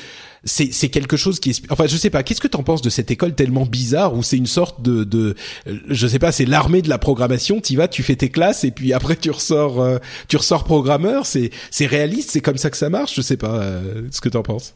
c'est, 0.45 0.73
c'est 0.73 0.89
quelque 0.89 1.17
chose 1.17 1.41
qui 1.41 1.51
est, 1.51 1.73
enfin, 1.73 1.87
je 1.87 1.97
sais 1.97 2.11
pas. 2.11 2.23
Qu'est-ce 2.23 2.41
que 2.41 2.49
tu 2.49 2.57
en 2.57 2.63
penses 2.63 2.83
de 2.83 2.91
cette 2.91 3.11
école 3.11 3.35
tellement 3.35 3.67
bizarre 3.67 4.15
où 4.15 4.23
c'est 4.23 4.37
une 4.37 4.47
sorte 4.47 4.83
de, 4.83 5.05
de, 5.05 5.35
je 5.89 6.07
sais 6.07 6.19
pas, 6.19 6.33
c'est 6.33 6.45
l'armée 6.45 6.83
de 6.83 6.89
la 6.89 6.99
programmation. 6.99 7.61
Tu 7.61 7.77
vas, 7.77 7.89
tu 7.89 8.03
fais 8.03 8.17
tes 8.17 8.29
classes 8.29 8.65
et 8.65 8.71
puis 8.71 8.93
après 8.93 9.17
tu 9.17 9.31
ressors, 9.31 9.81
euh, 9.81 9.99
tu 10.29 10.37
ressors 10.37 10.65
programmeur. 10.65 11.27
C'est, 11.27 11.51
c'est 11.71 11.87
réaliste. 11.87 12.31
C'est 12.31 12.41
comme 12.41 12.59
ça 12.59 12.71
que 12.71 12.77
ça 12.77 12.91
marche? 12.91 13.15
Je 13.15 13.23
sais 13.23 13.37
pas 13.37 13.61
euh, 13.61 14.09
ce 14.11 14.21
que 14.21 14.29
tu 14.29 14.37
en 14.37 14.43
penses. 14.43 14.75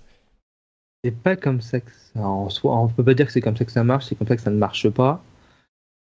C'est 1.05 1.17
pas 1.17 1.37
comme 1.37 1.61
ça 1.61 1.81
que 1.81 1.91
ça 2.15 2.21
en 2.21 2.51
soi. 2.51 2.77
On 2.79 2.89
peut 2.89 3.05
pas 3.05 3.15
dire 3.15 3.27
que 3.27 3.33
c'est 3.33 3.41
comme 3.41 3.57
ça 3.57 3.65
que 3.65 3.73
ça 3.73 3.85
marche. 3.85 4.07
C'est 4.09 4.17
comme 4.17 4.29
ça 4.29 4.37
que 4.37 4.43
ça 4.43 4.51
ne 4.51 4.59
marche 4.59 4.89
pas. 4.91 5.23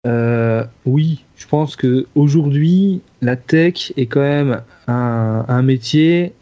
Euh, 0.07 0.65
oui, 0.85 1.25
je 1.37 1.47
pense 1.47 1.77
que 1.77 2.07
aujourd'hui, 2.15 3.01
la 3.23 3.37
tech 3.37 3.93
est 3.97 4.07
quand 4.07 4.21
même 4.21 4.63
un, 4.87 5.63
métier, 5.63 6.33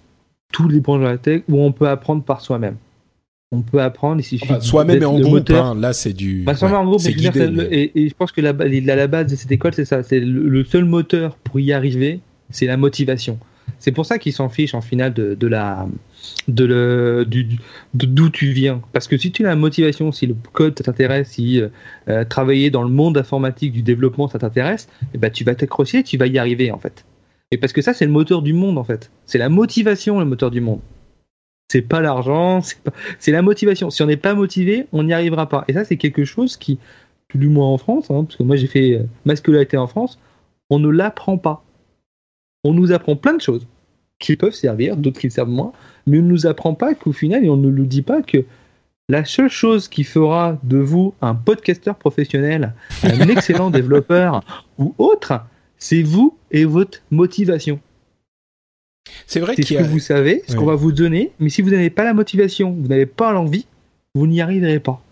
tous 0.53 0.69
les 0.69 0.81
branches 0.81 1.01
de 1.01 1.07
la 1.07 1.19
tech, 1.19 1.43
où 1.49 1.63
on 1.63 1.73
peut 1.73 1.89
apprendre 1.89 2.23
par 2.23 2.41
soi-même. 2.41 2.77
On 3.55 3.61
peut 3.61 3.83
apprendre, 3.83 4.21
il 4.21 4.25
suffit 4.25 4.55
soi-même 4.61 5.03
et 5.03 5.05
en 5.05 5.21
groupe. 5.21 5.51
Hein, 5.51 5.77
là, 5.79 5.93
c'est 5.93 6.15
du. 6.15 6.43
Bah, 6.45 6.55
en 6.63 6.85
groupe, 6.87 7.03
et, 7.07 7.93
je 7.95 8.15
pense 8.15 8.33
que 8.33 8.41
la, 8.41 8.53
la, 8.53 9.07
base 9.07 9.27
de 9.27 9.37
cette 9.37 9.53
école, 9.53 9.75
c'est 9.75 9.85
ça. 9.85 10.03
C'est 10.03 10.21
le, 10.21 10.65
seul 10.65 10.87
moteur 10.87 11.37
pour 11.37 11.61
y 11.61 11.73
arriver, 11.73 12.21
c'est 12.51 12.67
la 12.67 12.79
motivation. 12.79 13.39
C'est 13.79 13.93
pour 13.93 14.07
ça 14.07 14.19
qu'ils 14.19 14.33
s'en 14.33 14.49
fichent 14.49 14.75
en 14.75 14.81
finale 14.81 15.13
de, 15.13 15.35
de 15.35 15.47
la 15.47 15.87
de 16.49 16.65
le, 16.65 17.25
du, 17.27 17.59
d'où 17.95 18.31
tu 18.31 18.53
viens. 18.53 18.83
Parce 18.93 19.09
que 19.09 19.17
si 19.17 19.33
tu 19.33 19.45
as 19.45 19.51
la 19.51 19.57
motivation, 19.57 20.13
si 20.13 20.27
le 20.27 20.37
code 20.53 20.75
t'intéresse, 20.75 21.31
si 21.31 21.61
euh, 21.61 21.69
euh, 22.09 22.25
travailler 22.25 22.71
dans 22.71 22.83
le 22.83 22.89
monde 22.89 23.19
informatique 23.19 23.73
du 23.73 23.83
développement 23.83 24.29
ça 24.29 24.39
t'intéresse, 24.39 24.89
eh 25.15 25.19
ben, 25.19 25.31
tu 25.31 25.45
vas 25.45 25.55
t'accrocher, 25.55 26.03
tu 26.03 26.17
vas 26.17 26.27
y 26.27 26.39
arriver 26.39 26.71
en 26.71 26.79
fait. 26.79 27.05
Et 27.51 27.59
parce 27.59 27.73
que 27.73 27.83
ça, 27.83 27.93
c'est 27.93 28.07
le 28.07 28.13
moteur 28.13 28.43
du 28.43 28.53
monde 28.53 28.79
en 28.79 28.85
fait. 28.85 29.11
C'est 29.27 29.39
la 29.39 29.49
motivation 29.49 30.19
le 30.19 30.25
moteur 30.25 30.51
du 30.51 30.61
monde. 30.61 30.81
C'est 31.71 31.83
pas 31.83 32.01
l'argent, 32.01 32.61
c'est, 33.19 33.33
la 33.33 33.43
motivation. 33.43 33.91
Si 33.91 34.03
on 34.03 34.07
n'est 34.07 34.17
pas 34.17 34.35
motivé, 34.35 34.87
on 34.93 35.05
n'y 35.05 35.13
arrivera 35.13 35.49
pas. 35.49 35.65
Et 35.69 35.73
ça, 35.73 35.85
c'est 35.85 35.97
quelque 35.97 36.25
chose 36.25 36.57
qui, 36.57 36.79
ou 37.35 37.39
moins 37.49 37.69
en 37.69 37.79
France, 37.79 38.11
hein, 38.11 38.25
parce 38.25 38.37
que 38.37 38.43
moi 38.43 38.57
j'ai 38.57 38.67
fait 38.67 38.93
euh, 38.93 39.05
ma 39.25 39.35
en 39.81 39.87
France, 39.87 40.19
on 40.71 40.79
ne 40.79 40.89
l'apprend 40.89 41.39
pas. 41.39 41.65
On 42.65 42.75
nous 42.75 42.93
apprend 42.93 43.17
plein 43.17 43.35
de 43.35 43.41
choses 43.41 43.67
qui 44.23 44.37
peuvent 44.37 44.55
servir, 44.55 44.97
d'autres 44.97 45.21
qui 45.21 45.31
servent 45.31 45.51
moins, 45.51 45.73
mais 46.07 46.19
on 46.19 46.23
ne 46.23 46.29
nous 46.29 46.47
apprend 46.47 46.75
pas 46.75 46.95
qu'au 46.95 47.13
final, 47.13 47.45
et 47.45 47.51
on 47.51 47.57
ne 47.57 47.71
nous 47.71 47.87
dit 47.87 48.03
pas 48.03 48.23
que 48.23 48.45
la 49.09 49.25
seule 49.25 49.51
chose 49.51 49.89
qui 49.89 50.05
fera 50.05 50.59
de 50.63 50.79
vous 50.79 51.13
un 51.21 51.35
podcasteur 51.35 51.97
professionnel, 51.97 52.73
un 53.03 53.29
excellent 53.29 53.71
développeur 53.71 54.43
ou 54.79 54.95
autre, 54.97 55.41
c'est 55.77 56.03
vous 56.03 56.37
et 56.51 56.65
votre 56.65 57.01
motivation. 57.11 57.81
C'est 59.27 59.41
vrai 59.41 59.55
C'est 59.57 59.65
ce 59.65 59.75
que 59.75 59.83
vous 59.83 59.99
savez, 59.99 60.43
ce 60.47 60.55
qu'on 60.55 60.67
va 60.67 60.77
vous 60.77 60.93
donner, 60.93 61.33
mais 61.41 61.49
si 61.49 61.61
vous 61.61 61.71
n'avez 61.71 61.91
pas 61.91 62.05
la 62.05 62.15
motivation, 62.15 62.71
vous 62.71 62.89
n'avez 62.89 63.07
pas 63.07 63.33
l'envie, 63.33 63.67
vous 64.15 64.29
n'y 64.29 64.41
arriverez 64.41 64.79
pas. 64.79 65.03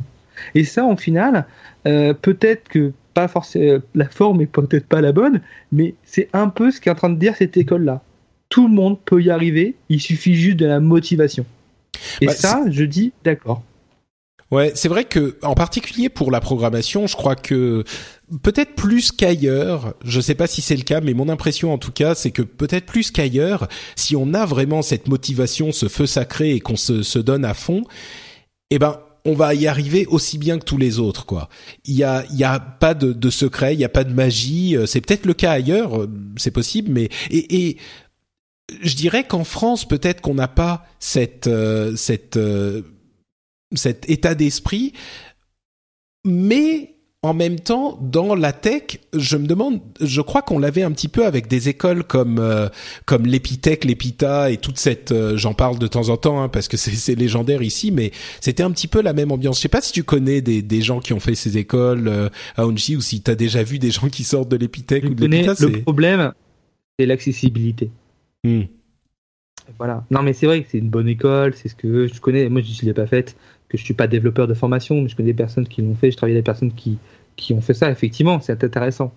Et 0.55 0.65
ça, 0.65 0.85
en 0.85 0.97
final, 0.97 1.47
euh, 1.87 2.15
peut-être 2.15 2.69
que 2.69 2.93
pas 3.13 3.27
forcément 3.27 3.83
la 3.97 4.09
forme 4.09 4.41
est 4.41 4.47
peut-être 4.47 4.87
pas 4.87 5.01
la 5.01 5.11
bonne, 5.11 5.41
mais 5.73 5.95
c'est 6.05 6.29
un 6.33 6.49
peu 6.49 6.71
ce 6.71 6.81
qu'est 6.81 6.91
en 6.91 6.95
train 6.95 7.11
de 7.11 7.19
dire 7.19 7.35
cette 7.35 7.57
école-là 7.57 8.03
tout 8.51 8.69
le 8.69 8.75
monde 8.75 8.99
peut 9.03 9.23
y 9.23 9.31
arriver, 9.31 9.77
il 9.89 10.01
suffit 10.01 10.35
juste 10.35 10.59
de 10.59 10.67
la 10.67 10.81
motivation. 10.81 11.47
Et 12.21 12.27
bah, 12.27 12.35
ça, 12.35 12.65
je 12.69 12.85
dis 12.85 13.13
d'accord. 13.25 13.63
Ouais, 14.51 14.73
c'est 14.75 14.89
vrai 14.89 15.05
que 15.05 15.39
en 15.43 15.55
particulier 15.55 16.09
pour 16.09 16.33
la 16.33 16.41
programmation, 16.41 17.07
je 17.07 17.15
crois 17.15 17.37
que 17.37 17.85
peut-être 18.43 18.75
plus 18.75 19.13
qu'ailleurs, 19.13 19.95
je 20.05 20.21
sais 20.21 20.35
pas 20.35 20.49
si 20.49 20.61
c'est 20.61 20.75
le 20.75 20.83
cas, 20.83 21.01
mais 21.01 21.15
mon 21.15 21.29
impression 21.29 21.73
en 21.73 21.79
tout 21.79 21.93
cas, 21.93 22.17
c'est 22.17 22.33
que 22.33 22.43
peut-être 22.43 22.87
plus 22.87 23.13
qu'ailleurs, 23.13 23.69
si 23.95 24.17
on 24.17 24.35
a 24.35 24.47
vraiment 24.47 24.83
cette 24.83 25.07
motivation, 25.07 25.71
ce 25.71 25.89
feu 25.89 26.07
sacré 26.07 26.51
et 26.57 26.61
qu'on 26.61 26.77
se, 26.77 27.05
se 27.05 27.21
donne 27.21 27.45
à 27.45 27.55
fond, 27.55 27.85
eh 28.71 28.81
ben 28.81 28.99
on 29.25 29.35
va 29.35 29.55
y 29.55 29.69
arriver 29.69 30.07
aussi 30.07 30.39
bien 30.39 30.59
que 30.59 30.65
tous 30.65 30.79
les 30.79 30.99
autres, 30.99 31.27
quoi. 31.27 31.49
Il 31.85 31.95
y 31.95 32.03
a, 32.03 32.25
il 32.33 32.39
y 32.39 32.45
a 32.45 32.59
pas 32.59 32.95
de, 32.95 33.13
de 33.13 33.31
secret, 33.31 33.75
il 33.75 33.81
y 33.81 33.85
a 33.85 33.91
pas 33.91 34.03
de 34.03 34.15
magie. 34.15 34.77
C'est 34.87 35.01
peut-être 35.03 35.27
le 35.27 35.35
cas 35.35 35.53
ailleurs, 35.53 36.01
euh, 36.01 36.11
c'est 36.37 36.51
possible, 36.51 36.91
mais 36.91 37.09
et, 37.31 37.69
et 37.69 37.77
je 38.83 38.97
dirais 38.97 39.25
qu'en 39.25 39.45
France, 39.45 39.87
peut-être 39.87 40.21
qu'on 40.21 40.35
n'a 40.35 40.49
pas 40.49 40.85
cette, 40.99 41.47
euh, 41.47 41.97
cette, 41.97 42.37
euh, 42.37 42.83
cet 43.75 44.09
état 44.09 44.35
d'esprit, 44.35 44.93
mais 46.25 46.97
en 47.23 47.35
même 47.35 47.61
temps, 47.61 47.99
dans 48.01 48.35
la 48.35 48.55
tech, 48.55 48.99
je 49.13 49.37
me 49.37 49.47
demande, 49.47 49.81
je 50.01 50.23
crois 50.23 50.41
qu'on 50.41 50.59
l'avait 50.59 50.83
un 50.83 50.91
petit 50.91 51.09
peu 51.09 51.27
avec 51.27 51.49
des 51.49 51.69
écoles 51.69 52.03
comme 52.03 52.39
euh, 52.39 52.69
comme 53.05 53.27
l'Epitech, 53.27 53.85
l'Epita 53.85 54.51
et 54.51 54.57
toute 54.57 54.79
cette, 54.79 55.15
j'en 55.37 55.53
parle 55.53 55.79
de 55.79 55.87
temps 55.87 56.09
en 56.09 56.17
temps 56.17 56.43
hein, 56.43 56.49
parce 56.49 56.67
que 56.67 56.79
c'est 56.79 57.15
légendaire 57.15 57.61
ici, 57.61 57.91
mais 57.91 58.11
c'était 58.41 58.63
un 58.63 58.71
petit 58.71 58.89
peu 58.89 59.03
la 59.03 59.13
même 59.13 59.33
ambiance. 59.33 59.59
Je 59.59 59.63
sais 59.63 59.69
pas 59.69 59.83
si 59.83 59.93
tu 59.93 60.03
connais 60.03 60.41
des, 60.41 60.63
des 60.63 60.81
gens 60.81 61.01
qui 61.01 61.13
ont 61.13 61.21
fait 61.21 61.35
ces 61.35 61.59
écoles 61.59 62.31
à 62.57 62.67
Onji 62.67 62.97
ou 62.97 63.03
si 63.03 63.23
tu 63.23 63.31
as 63.31 63.35
déjà 63.35 63.63
vu 63.63 63.79
des 63.79 63.91
gens 63.91 64.09
qui 64.09 64.25
sortent 64.25 64.49
de 64.49 64.57
l'Epitech 64.57 65.05
ou 65.05 65.15
de 65.15 65.27
l'Epita. 65.27 65.55
Le 65.61 65.83
problème, 65.83 66.33
c'est 66.99 67.05
l'accessibilité. 67.07 67.91
Hmm. 68.45 68.63
Voilà. 69.79 70.05
Non, 70.11 70.23
mais 70.23 70.33
c'est 70.33 70.47
vrai 70.47 70.63
que 70.63 70.69
c'est 70.71 70.79
une 70.79 70.91
bonne 70.91 71.09
école, 71.09 71.55
c'est 71.55 71.69
ce 71.69 71.75
que 71.75 72.07
je 72.07 72.21
connais. 72.21 72.49
Moi, 72.49 72.61
je 72.63 72.83
ne 72.83 72.87
l'ai 72.87 72.95
pas 72.95 73.07
faite, 73.07 73.37
que 73.69 73.79
je 73.79 73.85
suis 73.85 73.95
pas 73.95 74.07
développeur 74.07 74.49
de 74.49 74.55
formation, 74.55 75.01
mais 75.01 75.09
je 75.09 75.17
connais 75.17 75.29
des 75.29 75.35
personnes 75.35 75.69
qui 75.69 75.83
l'ont 75.83 75.95
fait. 75.95 76.11
Je 76.11 76.17
travaille 76.17 76.35
avec 76.35 76.45
des 76.45 76.47
personnes 76.47 76.73
qui, 76.73 76.99
qui 77.37 77.53
ont 77.53 77.61
fait 77.61 77.75
ça. 77.75 77.91
Effectivement, 77.91 78.41
c'est 78.41 78.65
intéressant. 78.65 79.13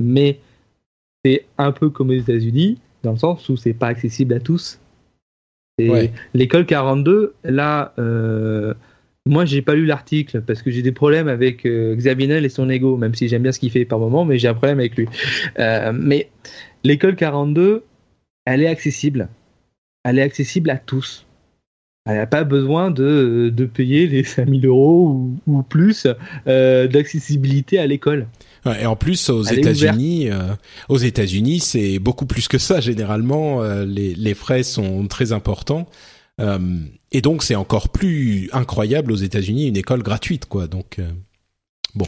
Mais 0.00 0.40
c'est 1.24 1.46
un 1.58 1.72
peu 1.72 1.90
comme 1.90 2.10
aux 2.10 2.14
États-Unis, 2.14 2.80
dans 3.02 3.12
le 3.12 3.18
sens 3.18 3.48
où 3.48 3.56
c'est 3.56 3.74
pas 3.74 3.88
accessible 3.88 4.34
à 4.34 4.40
tous. 4.40 4.80
L'école 6.34 6.66
42, 6.66 7.34
là, 7.44 7.92
euh, 7.98 8.74
moi, 9.26 9.44
j'ai 9.44 9.62
pas 9.62 9.74
lu 9.74 9.86
l'article 9.86 10.42
parce 10.42 10.62
que 10.62 10.70
j'ai 10.70 10.82
des 10.82 10.92
problèmes 10.92 11.28
avec 11.28 11.64
euh, 11.64 11.94
Xavier 11.94 12.44
et 12.44 12.48
son 12.48 12.68
ego, 12.68 12.96
même 12.96 13.14
si 13.14 13.28
j'aime 13.28 13.42
bien 13.42 13.52
ce 13.52 13.58
qu'il 13.58 13.70
fait 13.70 13.84
par 13.84 13.98
moment, 13.98 14.24
mais 14.24 14.38
j'ai 14.38 14.48
un 14.48 14.54
problème 14.54 14.78
avec 14.78 14.96
lui. 14.96 15.08
Euh, 15.58 15.92
mais 15.94 16.30
l'école 16.84 17.16
42, 17.16 17.84
elle 18.44 18.62
est 18.62 18.68
accessible. 18.68 19.28
Elle 20.04 20.18
est 20.18 20.22
accessible 20.22 20.70
à 20.70 20.78
tous. 20.78 21.26
Elle 22.04 22.16
n'a 22.16 22.26
pas 22.26 22.42
besoin 22.42 22.90
de, 22.90 23.52
de, 23.54 23.64
payer 23.64 24.08
les 24.08 24.24
5000 24.24 24.66
euros 24.66 25.30
ou, 25.46 25.62
plus 25.62 26.08
euh, 26.48 26.88
d'accessibilité 26.88 27.78
à 27.78 27.86
l'école. 27.86 28.26
et 28.66 28.86
en 28.86 28.96
plus, 28.96 29.30
aux 29.30 29.44
États-Unis, 29.44 30.28
euh, 30.28 30.54
aux 30.88 30.98
États-Unis, 30.98 31.60
c'est 31.60 32.00
beaucoup 32.00 32.26
plus 32.26 32.48
que 32.48 32.58
ça. 32.58 32.80
Généralement, 32.80 33.62
euh, 33.62 33.84
les, 33.84 34.16
les, 34.16 34.34
frais 34.34 34.64
sont 34.64 35.06
très 35.06 35.30
importants, 35.30 35.86
et 37.12 37.20
donc 37.20 37.44
c'est 37.44 37.54
encore 37.54 37.90
plus 37.90 38.50
incroyable 38.52 39.12
aux 39.12 39.16
États-Unis 39.16 39.68
une 39.68 39.76
école 39.76 40.02
gratuite, 40.02 40.46
quoi. 40.46 40.66
Donc 40.66 40.98
Bon. 41.94 42.06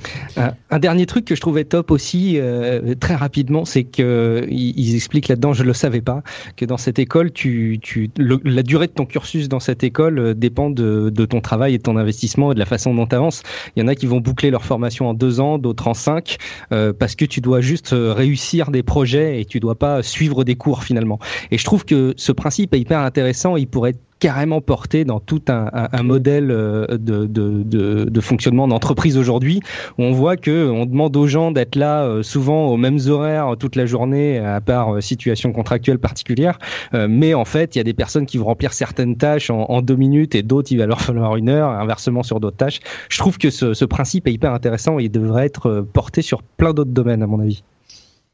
Un, 0.70 0.78
dernier 0.78 1.05
truc 1.05 1.26
que 1.26 1.35
je 1.35 1.43
trouvais 1.43 1.64
top 1.64 1.91
aussi, 1.91 2.39
euh, 2.39 2.95
très 2.95 3.14
rapidement, 3.14 3.66
c'est 3.66 3.85
que 3.85 4.47
ils, 4.51 4.95
expliquent 4.95 5.28
là-dedans, 5.28 5.53
je 5.53 5.62
le 5.62 5.74
savais 5.74 6.01
pas, 6.01 6.22
que 6.57 6.64
dans 6.64 6.78
cette 6.78 6.99
école, 6.99 7.32
tu, 7.32 7.78
tu, 7.82 8.11
la 8.16 8.62
durée 8.62 8.87
de 8.87 8.93
ton 8.93 9.05
cursus 9.05 9.47
dans 9.51 9.61
cette 9.61 9.85
école 9.85 10.18
euh, 10.18 10.35
dépend 10.35 10.70
de, 10.70 11.11
de, 11.11 11.24
ton 11.26 11.43
travail 11.43 11.74
et 11.74 11.78
de 11.78 11.82
ton 11.82 11.99
investissement 11.99 12.53
et 12.53 12.55
de 12.55 12.61
la 12.61 12.64
façon 12.64 12.95
dont 12.95 13.07
tu 13.07 13.14
avances. 13.14 13.43
Il 13.76 13.80
y 13.80 13.82
en 13.85 13.89
a 13.89 13.95
qui 13.95 14.07
vont 14.07 14.20
boucler 14.20 14.51
leur 14.51 14.64
formation 14.64 15.09
en 15.11 15.12
deux 15.12 15.41
ans, 15.41 15.59
d'autres 15.59 15.87
en 15.87 15.95
cinq, 15.95 16.39
euh, 16.72 16.95
parce 16.99 17.14
que 17.14 17.26
tu 17.26 17.43
dois 17.43 17.61
juste 17.61 17.91
réussir 17.93 18.70
des 18.70 18.82
projets 18.82 19.43
et 19.43 19.45
tu 19.45 19.61
dois 19.61 19.74
pas 19.74 20.03
suivre 20.03 20.45
des 20.45 20.55
cours 20.55 20.82
finalement. 20.82 21.18
Et 21.51 21.59
je 21.59 21.64
trouve 21.64 21.85
que 21.85 22.14
ce 22.16 22.32
principe 22.32 22.72
est 22.72 22.80
hyper 22.80 23.01
intéressant. 23.01 23.57
Il 23.57 23.66
pourrait 23.66 23.91
être 23.91 24.01
carrément 24.24 24.62
porté 24.62 25.04
dans 25.04 25.20
tout 25.20 25.42
un, 25.48 26.02
modèle 26.02 26.50
euh, 26.50 26.86
de, 26.96 28.20
fonctionnement 28.22 28.66
d'entreprise 28.66 29.18
aujourd'hui. 29.18 29.60
On 29.98 30.12
voit 30.12 30.38
que 30.38 30.70
on 30.70 30.86
demande 30.86 31.14
aux 31.14 31.26
gens 31.26 31.50
d'être 31.50 31.76
là 31.76 32.04
euh, 32.04 32.22
souvent 32.22 32.68
aux 32.68 32.78
mêmes 32.78 33.00
horaires 33.06 33.54
toute 33.60 33.76
la 33.76 33.84
journée, 33.84 34.38
à 34.38 34.62
part 34.62 34.94
euh, 34.94 35.00
situation 35.02 35.52
contractuelle 35.52 35.98
particulière. 35.98 36.58
Euh, 36.94 37.06
mais 37.06 37.34
en 37.34 37.44
fait, 37.44 37.76
il 37.76 37.78
y 37.78 37.80
a 37.82 37.84
des 37.84 37.92
personnes 37.92 38.24
qui 38.24 38.38
vont 38.38 38.46
remplir 38.46 38.72
certaines 38.72 39.16
tâches 39.18 39.50
en, 39.50 39.82
deux 39.82 39.96
minutes 39.96 40.34
et 40.34 40.42
d'autres, 40.42 40.72
il 40.72 40.78
va 40.78 40.86
leur 40.86 41.02
falloir 41.02 41.36
une 41.36 41.50
heure, 41.50 41.68
inversement 41.68 42.22
sur 42.22 42.40
d'autres 42.40 42.56
tâches. 42.56 42.80
Je 43.10 43.18
trouve 43.18 43.36
que 43.36 43.50
ce, 43.50 43.74
ce 43.74 43.84
principe 43.84 44.26
est 44.26 44.32
hyper 44.32 44.54
intéressant 44.54 44.98
et 44.98 45.04
il 45.04 45.10
devrait 45.10 45.44
être 45.44 45.66
euh, 45.66 45.82
porté 45.82 46.22
sur 46.22 46.42
plein 46.42 46.72
d'autres 46.72 46.92
domaines, 46.92 47.22
à 47.22 47.26
mon 47.26 47.40
avis. 47.40 47.62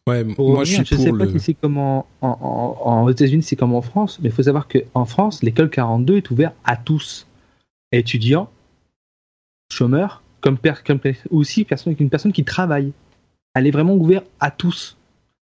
Ouais, 0.09 0.25
Pour 0.25 0.51
moi 0.51 0.61
revenir, 0.61 0.79
je 0.81 0.85
suis 0.95 0.97
sais 0.97 1.11
pas 1.13 1.27
si 1.27 1.41
c'est 1.41 1.55
comme 1.55 1.79
en, 1.79 2.07
en, 2.23 2.29
en- 2.85 3.05
aux 3.05 3.11
États-Unis, 3.11 3.43
c'est 3.43 3.57
comme 3.57 3.75
en 3.75 3.83
France, 3.83 4.19
mais 4.21 4.29
il 4.31 4.33
faut 4.33 4.43
savoir 4.43 4.67
qu'en 4.67 5.05
France, 5.05 5.43
l'école 5.43 5.71
42 5.71 6.17
est 6.17 6.31
ouverte 6.31 6.55
à 6.65 6.77
tous, 6.77 7.27
étudiants, 7.93 8.51
chômeurs, 9.73 10.23
comme, 10.41 10.59
per- 10.59 10.75
comme 10.85 10.99
per- 10.99 11.17
aussi 11.31 11.65
personne, 11.65 11.95
une 11.99 12.11
personne 12.11 12.33
qui 12.33 12.45
travaille. 12.45 12.93
Elle 13.55 13.67
est 13.67 13.71
vraiment 13.71 13.95
ouverte 13.95 14.27
à 14.41 14.51
tous. 14.51 14.97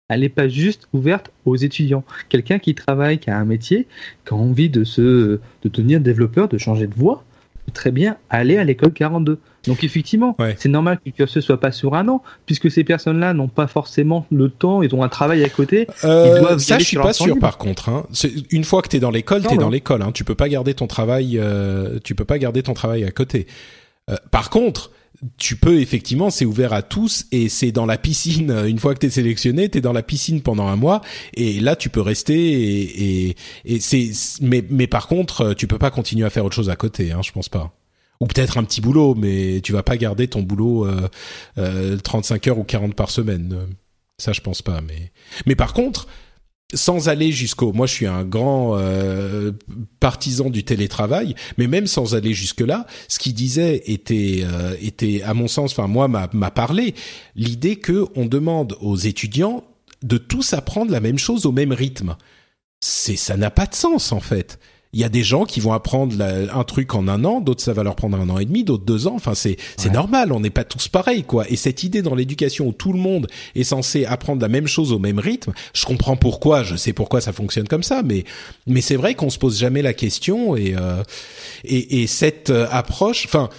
Elle 0.09 0.21
n'est 0.21 0.29
pas 0.29 0.49
juste 0.49 0.89
ouverte 0.93 1.31
aux 1.45 1.55
étudiants. 1.55 2.03
Quelqu'un 2.27 2.59
qui 2.59 2.75
travaille, 2.75 3.19
qui 3.19 3.29
a 3.29 3.37
un 3.37 3.45
métier, 3.45 3.87
qui 4.25 4.33
a 4.33 4.37
envie 4.37 4.69
de 4.69 4.83
se 4.83 5.39
de 5.63 5.69
devenir 5.69 6.01
développeur, 6.01 6.49
de 6.49 6.57
changer 6.57 6.87
de 6.87 6.93
voie, 6.93 7.23
peut 7.65 7.71
très 7.71 7.91
bien 7.91 8.17
aller 8.29 8.57
à 8.57 8.63
l'école 8.65 8.91
42. 8.93 9.39
Donc 9.67 9.83
effectivement, 9.83 10.35
Ouais. 10.39 10.55
c'est 10.57 10.69
normal 10.69 10.99
que 11.05 11.09
cursus 11.11 11.43
soit 11.45 11.59
pas 11.59 11.71
sur 11.71 11.93
un 11.93 12.07
an, 12.07 12.23
puisque 12.45 12.71
ces 12.71 12.83
personnes-là 12.83 13.33
n'ont 13.33 13.47
pas 13.47 13.67
forcément 13.67 14.25
le 14.31 14.49
temps, 14.49 14.81
ils 14.81 14.93
ont 14.95 15.03
un 15.03 15.09
travail 15.09 15.43
à 15.43 15.49
côté. 15.49 15.87
Euh, 16.03 16.33
Ils 16.35 16.39
doivent 16.41 16.57
y 16.59 16.63
ça, 16.63 16.79
je 16.79 16.83
suis 16.85 16.97
pas 16.97 17.13
sûr. 17.13 17.27
libre. 17.27 17.39
Par 17.39 17.57
contre, 17.57 17.89
hein. 17.89 18.07
Une 18.49 18.63
fois 18.63 18.81
que 18.81 18.87
t'es 18.87 18.99
dans 18.99 19.11
l'école, 19.11 19.43
t'es 19.43 19.57
dans 19.57 19.69
l'école. 19.69 20.01
Hein. 20.01 20.11
Tu 20.13 20.23
peux 20.23 20.35
pas 20.35 20.49
garder 20.49 20.73
ton 20.73 20.87
travail. 20.87 21.37
Euh, 21.37 21.99
tu 22.03 22.15
peux 22.15 22.25
pas 22.25 22.39
garder 22.39 22.63
ton 22.63 22.73
travail 22.73 23.03
à 23.03 23.11
côté. 23.11 23.45
Euh, 24.09 24.15
par 24.31 24.49
contre, 24.49 24.91
tu 25.37 25.55
peux 25.55 25.79
effectivement, 25.79 26.31
c'est 26.31 26.45
ouvert 26.45 26.73
à 26.73 26.81
tous 26.81 27.25
et 27.31 27.47
c'est 27.47 27.71
dans 27.71 27.85
la 27.85 27.99
piscine. 27.99 28.51
Une 28.67 28.79
fois 28.79 28.95
que 28.95 28.99
t'es 28.99 29.11
sélectionné, 29.11 29.69
t'es 29.69 29.81
dans 29.81 29.93
la 29.93 30.01
piscine 30.01 30.41
pendant 30.41 30.65
un 30.67 30.75
mois 30.75 31.01
et 31.35 31.59
là 31.59 31.75
tu 31.75 31.89
peux 31.89 32.01
rester 32.01 32.33
et, 32.35 33.27
et, 33.29 33.35
et 33.65 33.79
c'est. 33.79 34.09
Mais 34.41 34.63
mais 34.71 34.87
par 34.87 35.07
contre, 35.07 35.41
euh, 35.41 35.53
tu 35.53 35.67
peux 35.67 35.77
pas 35.77 35.91
continuer 35.91 36.25
à 36.25 36.31
faire 36.31 36.45
autre 36.45 36.55
chose 36.55 36.71
à 36.71 36.75
côté. 36.75 37.11
Hein, 37.11 37.19
je 37.23 37.31
pense 37.31 37.49
pas. 37.49 37.71
Ou 38.21 38.27
peut-être 38.27 38.57
un 38.57 38.63
petit 38.63 38.79
boulot, 38.79 39.15
mais 39.15 39.59
tu 39.61 39.73
vas 39.73 39.83
pas 39.83 39.97
garder 39.97 40.27
ton 40.27 40.41
boulot 40.41 40.85
euh, 40.85 41.09
euh, 41.57 41.97
35 41.97 42.47
heures 42.47 42.59
ou 42.59 42.63
40 42.63 42.95
par 42.95 43.09
semaine. 43.09 43.53
Euh, 43.53 43.65
Ça, 44.19 44.31
je 44.31 44.39
pense 44.39 44.61
pas. 44.61 44.79
Mais 44.79 45.11
mais 45.45 45.55
par 45.55 45.73
contre, 45.73 46.07
sans 46.73 47.09
aller 47.09 47.31
jusqu'au, 47.31 47.73
moi 47.73 47.87
je 47.87 47.93
suis 47.93 48.05
un 48.05 48.23
grand 48.23 48.77
euh, 48.77 49.51
partisan 49.99 50.49
du 50.49 50.63
télétravail, 50.63 51.35
mais 51.57 51.67
même 51.67 51.87
sans 51.87 52.15
aller 52.15 52.33
jusque 52.33 52.61
là, 52.61 52.85
ce 53.07 53.19
qu'il 53.19 53.33
disait 53.33 53.81
était 53.85 54.43
euh, 54.43 54.75
était 54.81 55.21
à 55.23 55.33
mon 55.33 55.47
sens, 55.47 55.71
enfin 55.71 55.87
moi 55.87 56.07
m'a 56.07 56.29
m'a 56.31 56.51
parlé 56.51 56.95
l'idée 57.35 57.75
que 57.77 58.05
on 58.15 58.25
demande 58.25 58.77
aux 58.81 58.95
étudiants 58.95 59.63
de 60.03 60.17
tous 60.17 60.53
apprendre 60.53 60.91
la 60.91 60.99
même 60.99 61.17
chose 61.17 61.45
au 61.45 61.51
même 61.51 61.73
rythme. 61.73 62.15
C'est 62.79 63.15
ça 63.15 63.37
n'a 63.37 63.51
pas 63.51 63.65
de 63.65 63.75
sens 63.75 64.11
en 64.11 64.19
fait. 64.19 64.59
Il 64.93 64.99
y 64.99 65.03
a 65.05 65.09
des 65.09 65.23
gens 65.23 65.45
qui 65.45 65.61
vont 65.61 65.71
apprendre 65.71 66.15
la- 66.17 66.53
un 66.53 66.63
truc 66.65 66.93
en 66.95 67.07
un 67.07 67.23
an, 67.23 67.39
d'autres 67.39 67.63
ça 67.63 67.71
va 67.71 67.81
leur 67.83 67.95
prendre 67.95 68.17
un 68.17 68.29
an 68.29 68.39
et 68.39 68.45
demi, 68.45 68.63
d'autres 68.65 68.83
deux 68.83 69.07
ans. 69.07 69.13
Enfin, 69.15 69.33
c'est 69.35 69.55
c'est 69.77 69.87
Ouais. 69.87 69.93
normal. 69.93 70.33
On 70.33 70.41
n'est 70.41 70.49
pas 70.49 70.65
tous 70.65 70.87
pareils, 70.89 71.23
quoi. 71.23 71.49
Et 71.49 71.55
cette 71.55 71.83
idée 71.83 72.01
dans 72.01 72.13
l'éducation 72.15 72.67
où 72.67 72.73
tout 72.73 72.91
le 72.91 72.99
monde 72.99 73.27
est 73.55 73.63
censé 73.63 74.03
apprendre 74.05 74.41
la 74.41 74.49
même 74.49 74.67
chose 74.67 74.91
au 74.91 74.99
même 74.99 75.19
rythme, 75.19 75.53
je 75.73 75.85
comprends 75.85 76.17
pourquoi. 76.17 76.63
Je 76.63 76.75
sais 76.75 76.91
pourquoi 76.93 77.21
ça 77.21 77.31
fonctionne 77.31 77.67
comme 77.69 77.83
ça, 77.83 78.01
mais 78.03 78.25
mais 78.67 78.81
c'est 78.81 78.97
vrai 78.97 79.15
qu'on 79.15 79.29
se 79.29 79.37
pose 79.39 79.57
jamais 79.57 79.81
la 79.81 79.93
question 79.93 80.55
et 80.57 80.75
euh, 80.77 81.03
et, 81.63 82.01
et 82.01 82.07
cette 82.07 82.49
euh, 82.49 82.67
approche, 82.69 83.25
enfin. 83.25 83.49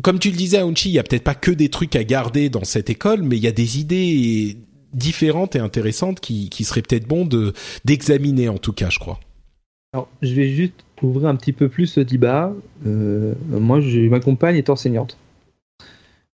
Comme 0.00 0.18
tu 0.20 0.30
le 0.30 0.36
disais, 0.36 0.58
Aounchi, 0.58 0.88
il 0.90 0.92
y 0.92 0.98
a 0.98 1.02
peut-être 1.02 1.24
pas 1.24 1.34
que 1.34 1.50
des 1.50 1.68
trucs 1.68 1.96
à 1.96 2.04
garder 2.04 2.48
dans 2.48 2.62
cette 2.64 2.88
école, 2.88 3.22
mais 3.22 3.36
il 3.36 3.42
y 3.42 3.48
a 3.48 3.52
des 3.52 3.78
idées 3.80 4.56
différentes 4.94 5.56
et 5.56 5.58
intéressantes 5.58 6.20
qui, 6.20 6.48
qui 6.50 6.64
seraient 6.64 6.82
peut-être 6.82 7.06
bon 7.08 7.24
de 7.26 7.52
d'examiner 7.84 8.48
en 8.48 8.58
tout 8.58 8.72
cas, 8.72 8.90
je 8.90 8.98
crois. 9.00 9.18
Alors, 9.94 10.08
je 10.22 10.34
vais 10.34 10.48
juste 10.48 10.84
ouvrir 11.02 11.28
un 11.28 11.36
petit 11.36 11.52
peu 11.52 11.68
plus 11.68 11.86
ce 11.86 12.00
débat. 12.00 12.54
Euh, 12.86 13.34
moi, 13.48 13.80
je, 13.80 14.08
ma 14.08 14.20
compagne 14.20 14.56
est 14.56 14.70
enseignante. 14.70 15.18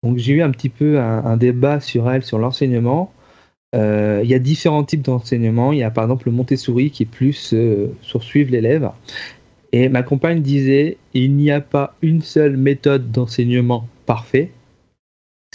Donc, 0.01 0.17
j'ai 0.17 0.33
eu 0.33 0.41
un 0.41 0.49
petit 0.49 0.69
peu 0.69 0.99
un, 0.99 1.37
débat 1.37 1.79
sur 1.79 2.09
elle, 2.09 2.23
sur 2.23 2.39
l'enseignement. 2.39 3.13
Euh, 3.75 4.21
il 4.23 4.29
y 4.29 4.33
a 4.33 4.39
différents 4.39 4.83
types 4.83 5.03
d'enseignement. 5.03 5.71
Il 5.71 5.79
y 5.79 5.83
a 5.83 5.91
par 5.91 6.03
exemple 6.03 6.27
le 6.27 6.31
Montessori 6.31 6.89
qui 6.89 7.03
est 7.03 7.07
plus 7.07 7.53
euh, 7.53 7.87
sur 8.01 8.23
suivre 8.23 8.51
l'élève. 8.51 8.89
Et 9.71 9.87
ma 9.87 10.03
compagne 10.03 10.41
disait 10.41 10.97
il 11.13 11.35
n'y 11.35 11.51
a 11.51 11.61
pas 11.61 11.95
une 12.01 12.21
seule 12.21 12.57
méthode 12.57 13.11
d'enseignement 13.11 13.87
parfait. 14.05 14.51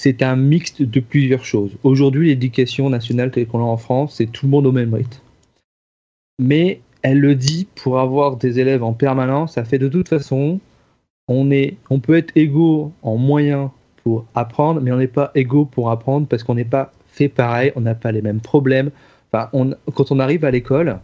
C'est 0.01 0.23
un 0.23 0.37
mixte 0.37 0.83
de 0.83 1.01
plusieurs 1.01 1.45
choses. 1.45 1.77
Aujourd'hui, 1.83 2.29
l'éducation 2.29 2.91
nationale 2.91 3.33
telle 3.33 3.47
qu'on 3.49 3.59
l'a 3.59 3.65
en 3.65 3.77
France, 3.77 4.15
c'est 4.17 4.27
tout 4.27 4.47
le 4.47 4.51
monde 4.51 4.67
au 4.67 4.73
même 4.73 4.95
rythme. 4.95 5.21
Mais 6.41 6.81
elle 7.09 7.21
le 7.21 7.35
dit 7.35 7.67
pour 7.75 7.99
avoir 7.99 8.37
des 8.37 8.61
élèves 8.61 8.83
en 8.83 8.93
permanence, 8.93 9.55
ça 9.55 9.65
fait 9.65 9.79
de 9.79 9.89
toute 9.89 10.09
façon, 10.09 10.61
on, 11.27 11.49
peut 12.01 12.17
être 12.17 12.33
égaux 12.37 12.93
en 13.03 13.17
moyens 13.17 13.71
pour 14.05 14.27
apprendre, 14.35 14.83
mais 14.83 14.93
on 14.93 14.99
n'est 14.99 15.07
pas 15.07 15.31
égaux 15.35 15.65
pour 15.65 15.91
apprendre 15.91 16.27
parce 16.27 16.43
qu'on 16.43 16.55
n'est 16.55 16.67
pas 16.67 16.93
fait 17.07 17.29
pareil, 17.29 17.73
on 17.77 17.81
n'a 17.81 17.95
pas 17.95 18.13
les 18.13 18.21
mêmes 18.21 18.41
problèmes. 18.41 18.91
Quand 19.33 20.13
on 20.13 20.19
arrive 20.19 20.45
à 20.45 20.51
l'école, 20.51 20.99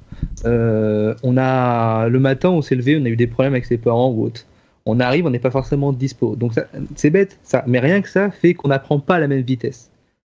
euh, 0.44 1.14
le 1.22 2.18
matin, 2.18 2.50
on 2.50 2.60
s'est 2.60 2.74
levé, 2.74 2.98
on 3.00 3.04
a 3.06 3.08
eu 3.08 3.16
des 3.16 3.26
problèmes 3.26 3.54
avec 3.54 3.64
ses 3.64 3.78
parents 3.78 4.10
ou 4.10 4.24
autre. 4.24 4.44
On 4.84 5.00
arrive, 5.00 5.24
on 5.24 5.30
n'est 5.30 5.38
pas 5.38 5.50
forcément 5.50 5.92
dispo. 5.94 6.36
Donc 6.36 6.52
c'est 6.96 7.10
bête, 7.10 7.38
ça. 7.42 7.64
Mais 7.66 7.80
rien 7.80 8.02
que 8.02 8.10
ça 8.10 8.30
fait 8.30 8.52
qu'on 8.52 8.68
n'apprend 8.68 9.00
pas 9.00 9.16
à 9.16 9.20
la 9.20 9.28
même 9.28 9.40
vitesse. 9.40 9.90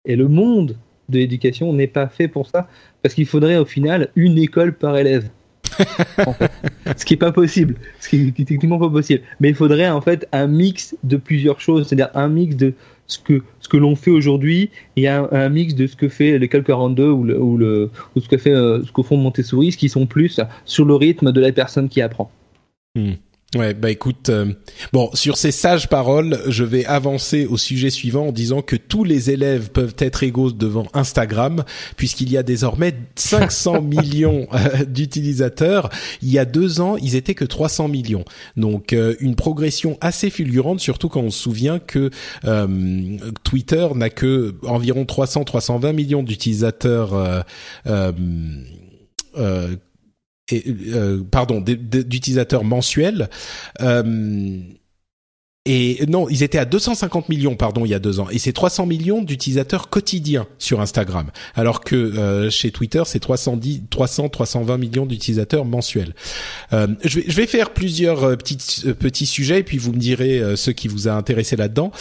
Et 0.05 0.15
le 0.15 0.29
monde 0.29 0.77
de 1.09 1.19
l'éducation 1.19 1.73
n'est 1.73 1.87
pas 1.87 2.07
fait 2.07 2.29
pour 2.29 2.47
ça, 2.47 2.67
parce 3.01 3.13
qu'il 3.13 3.25
faudrait 3.25 3.57
au 3.57 3.65
final 3.65 4.09
une 4.15 4.37
école 4.37 4.73
par 4.73 4.97
élève. 4.97 5.29
Ce 6.97 7.05
qui 7.05 7.13
est 7.13 7.17
pas 7.17 7.31
possible, 7.31 7.75
ce 7.99 8.09
qui 8.09 8.27
est 8.27 8.45
techniquement 8.45 8.79
pas 8.79 8.89
possible. 8.89 9.21
Mais 9.39 9.49
il 9.49 9.55
faudrait 9.55 9.89
en 9.89 10.01
fait 10.01 10.27
un 10.31 10.47
mix 10.47 10.95
de 11.03 11.17
plusieurs 11.17 11.59
choses, 11.59 11.87
c'est-à-dire 11.87 12.09
un 12.15 12.27
mix 12.27 12.55
de 12.55 12.73
ce 13.07 13.19
que 13.19 13.41
ce 13.59 13.69
que 13.69 13.77
l'on 13.77 13.95
fait 13.95 14.11
aujourd'hui 14.11 14.69
et 14.95 15.07
un, 15.07 15.27
un 15.31 15.49
mix 15.49 15.75
de 15.75 15.87
ce 15.87 15.95
que 15.95 16.09
fait 16.09 16.37
l'école 16.37 16.63
42 16.63 17.09
ou, 17.09 17.23
le, 17.23 17.39
ou, 17.39 17.57
le, 17.57 17.89
ou 18.15 18.19
ce 18.19 18.27
que 18.27 18.37
fait 18.37 18.53
euh, 18.53 18.83
ce 18.83 18.91
qu'au 18.91 19.03
fond 19.03 19.17
Montessori, 19.17 19.71
ce 19.71 19.77
qui 19.77 19.89
sont 19.89 20.05
plus 20.05 20.39
sur 20.65 20.85
le 20.85 20.95
rythme 20.95 21.31
de 21.31 21.41
la 21.41 21.51
personne 21.51 21.89
qui 21.89 22.01
apprend. 22.01 22.31
Ouais, 23.55 23.73
bah 23.73 23.89
écoute, 23.89 24.27
euh, 24.27 24.51
bon, 24.91 25.09
sur 25.13 25.37
ces 25.37 25.51
sages 25.51 25.87
paroles, 25.87 26.37
je 26.47 26.65
vais 26.65 26.83
avancer 26.83 27.45
au 27.45 27.55
sujet 27.55 27.89
suivant 27.89 28.27
en 28.27 28.31
disant 28.33 28.61
que 28.61 28.75
tous 28.75 29.05
les 29.05 29.31
élèves 29.31 29.71
peuvent 29.71 29.95
être 29.99 30.23
égaux 30.23 30.51
devant 30.51 30.85
Instagram, 30.93 31.63
puisqu'il 31.95 32.29
y 32.29 32.35
a 32.35 32.43
désormais 32.43 32.93
500 33.15 33.81
millions 33.83 34.47
euh, 34.51 34.83
d'utilisateurs. 34.83 35.89
Il 36.21 36.29
y 36.29 36.39
a 36.39 36.43
deux 36.43 36.81
ans, 36.81 36.97
ils 36.97 37.15
étaient 37.15 37.35
que 37.35 37.45
300 37.45 37.87
millions. 37.87 38.25
Donc 38.57 38.91
euh, 38.91 39.15
une 39.21 39.35
progression 39.35 39.97
assez 40.01 40.29
fulgurante, 40.29 40.81
surtout 40.81 41.07
quand 41.07 41.21
on 41.21 41.31
se 41.31 41.39
souvient 41.39 41.79
que 41.79 42.09
Twitter 43.45 43.87
n'a 43.95 44.09
que 44.09 44.55
environ 44.63 45.03
300-320 45.03 45.93
millions 45.93 46.23
d'utilisateurs. 46.23 47.45
Et, 50.49 50.63
euh, 50.93 51.23
pardon, 51.29 51.61
d'utilisateurs 51.61 52.63
mensuels. 52.63 53.29
Euh, 53.81 54.59
et 55.69 56.05
non, 56.07 56.29
ils 56.29 56.43
étaient 56.43 56.57
à 56.57 56.63
250 56.63 57.27
millions, 57.27 57.57
pardon, 57.57 57.83
il 57.83 57.89
y 57.89 57.93
a 57.93 57.99
deux 57.99 58.21
ans. 58.21 58.29
Et 58.31 58.39
c'est 58.39 58.53
300 58.53 58.85
millions 58.85 59.21
d'utilisateurs 59.21 59.89
quotidiens 59.89 60.47
sur 60.59 60.79
Instagram. 60.79 61.29
Alors 61.55 61.81
que 61.81 61.95
euh, 61.95 62.49
chez 62.49 62.71
Twitter, 62.71 63.03
c'est 63.05 63.19
310, 63.19 63.83
300, 63.89 64.29
320 64.29 64.77
millions 64.77 65.05
d'utilisateurs 65.05 65.65
mensuels. 65.65 66.13
Euh, 66.71 66.87
je, 67.03 67.19
vais, 67.19 67.47
faire 67.47 67.71
plusieurs 67.71 68.23
euh, 68.23 68.35
petits, 68.37 68.93
petits 68.93 69.25
sujets, 69.25 69.59
et 69.59 69.63
puis 69.63 69.77
vous 69.77 69.91
me 69.91 69.97
direz 69.97 70.41
ce 70.55 70.71
qui 70.71 70.87
vous 70.87 71.09
a 71.09 71.11
intéressé 71.11 71.57
là-dedans. 71.57 71.91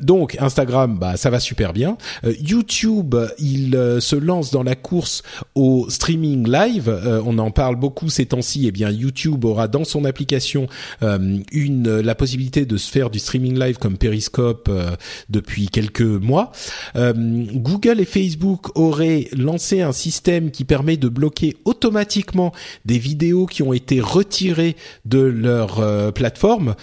Donc, 0.00 0.36
Instagram, 0.38 0.96
bah, 0.98 1.16
ça 1.16 1.30
va 1.30 1.40
super 1.40 1.72
bien. 1.72 1.96
YouTube, 2.40 3.16
il 3.38 3.76
se 4.00 4.14
lance 4.14 4.52
dans 4.52 4.62
la 4.62 4.76
course 4.76 5.24
au 5.56 5.90
streaming 5.90 6.48
live. 6.48 7.22
On 7.24 7.38
en 7.38 7.50
parle 7.50 7.76
beaucoup 7.76 8.10
ces 8.10 8.26
temps-ci. 8.26 8.66
Eh 8.68 8.70
bien, 8.70 8.90
YouTube 8.90 9.44
aura 9.44 9.66
dans 9.66 9.84
son 9.84 10.04
application 10.04 10.68
une 11.00 12.00
la 12.00 12.14
possibilité 12.14 12.64
de 12.64 12.76
du 13.10 13.18
streaming 13.18 13.58
live 13.58 13.78
comme 13.78 13.96
Periscope 13.96 14.68
euh, 14.68 14.90
depuis 15.30 15.68
quelques 15.68 16.02
mois. 16.02 16.52
Euh, 16.96 17.12
Google 17.14 18.00
et 18.00 18.04
Facebook 18.04 18.76
auraient 18.76 19.28
lancé 19.32 19.80
un 19.80 19.92
système 19.92 20.50
qui 20.50 20.64
permet 20.64 20.96
de 20.96 21.08
bloquer 21.08 21.56
automatiquement 21.64 22.52
des 22.84 22.98
vidéos 22.98 23.46
qui 23.46 23.62
ont 23.62 23.72
été 23.72 24.00
retirées 24.00 24.76
de 25.06 25.20
leur 25.20 25.80
euh, 25.80 26.10
plateforme, 26.10 26.74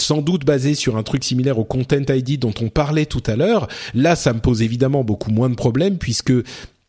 sans 0.00 0.22
doute 0.22 0.44
basé 0.44 0.74
sur 0.74 0.96
un 0.96 1.02
truc 1.02 1.24
similaire 1.24 1.58
au 1.58 1.64
Content 1.64 2.02
ID 2.08 2.38
dont 2.38 2.54
on 2.60 2.68
parlait 2.68 3.06
tout 3.06 3.22
à 3.26 3.36
l'heure. 3.36 3.68
Là, 3.94 4.16
ça 4.16 4.32
me 4.32 4.40
pose 4.40 4.62
évidemment 4.62 5.04
beaucoup 5.04 5.30
moins 5.30 5.50
de 5.50 5.54
problèmes 5.54 5.98
puisque 5.98 6.32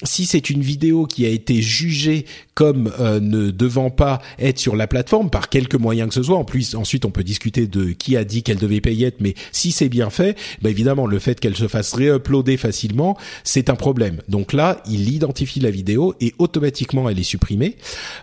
si 0.04 0.26
c'est 0.26 0.50
une 0.50 0.62
vidéo 0.62 1.06
qui 1.06 1.26
a 1.26 1.30
été 1.30 1.62
jugée 1.62 2.26
comme 2.54 2.92
euh, 3.00 3.20
ne 3.20 3.52
devant 3.52 3.90
pas 3.90 4.22
être 4.40 4.60
sur 4.60 4.76
la 4.76 4.88
plateforme 4.88 5.30
par 5.30 5.50
quelque 5.50 5.78
moyen 5.78 6.08
que 6.08 6.14
ce 6.14 6.24
soit, 6.24 6.38
en 6.38 6.46
plus 6.46 6.76
ensuite 6.76 7.06
on 7.06 7.12
peut 7.12 7.24
discuter 7.24 7.68
de 7.68 7.92
qui 7.92 8.16
a 8.18 8.24
dit 8.24 8.44
qu'elle 8.44 8.58
devait 8.58 8.82
payer, 8.82 9.12
mais 9.20 9.34
si 9.52 9.72
c'est 9.72 9.90
bien 9.90 10.10
fait, 10.10 10.38
bah 10.62 10.70
évidemment 10.70 11.08
le 11.08 11.20
fait 11.20 11.40
qu'elle 11.40 11.56
se 11.56 11.68
fasse 11.68 11.94
réuploader 11.94 12.58
facilement, 12.58 13.18
c'est 13.44 13.70
un 13.70 13.76
problème. 13.76 14.22
Donc 14.28 14.54
là, 14.54 14.82
il 14.90 15.10
identifie 15.14 15.60
la 15.60 15.72
vidéo 15.72 16.14
et 16.22 16.34
automatiquement 16.38 17.10
elle 17.10 17.20
est 17.20 17.24
supprimée. 17.24 17.78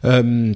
Euh, 0.05 0.55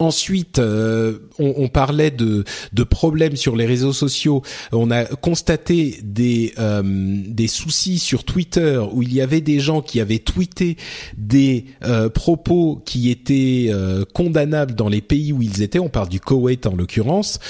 Ensuite, 0.00 0.60
euh, 0.60 1.18
on, 1.40 1.54
on, 1.56 1.68
parlait 1.68 2.12
de, 2.12 2.44
de, 2.72 2.84
problèmes 2.84 3.34
sur 3.34 3.56
les 3.56 3.66
réseaux 3.66 3.92
sociaux. 3.92 4.42
On 4.70 4.92
a 4.92 5.04
constaté 5.04 5.98
des, 6.04 6.54
euh, 6.60 6.82
des 7.26 7.48
soucis 7.48 7.98
sur 7.98 8.22
Twitter 8.22 8.80
où 8.92 9.02
il 9.02 9.12
y 9.12 9.20
avait 9.20 9.40
des 9.40 9.58
gens 9.58 9.82
qui 9.82 10.00
avaient 10.00 10.20
tweeté 10.20 10.76
des 11.16 11.64
euh, 11.82 12.08
propos 12.10 12.80
qui 12.86 13.10
étaient 13.10 13.72
condamnables 14.14 14.76
dans 14.76 14.88
les 14.88 15.00
pays 15.00 15.32
où 15.32 15.42
ils 15.42 15.62
étaient. 15.62 15.80
On 15.80 15.88
parle 15.88 16.08
du 16.08 16.20
Koweït 16.20 16.66
en 16.66 16.76
l'occurrence, 16.76 17.40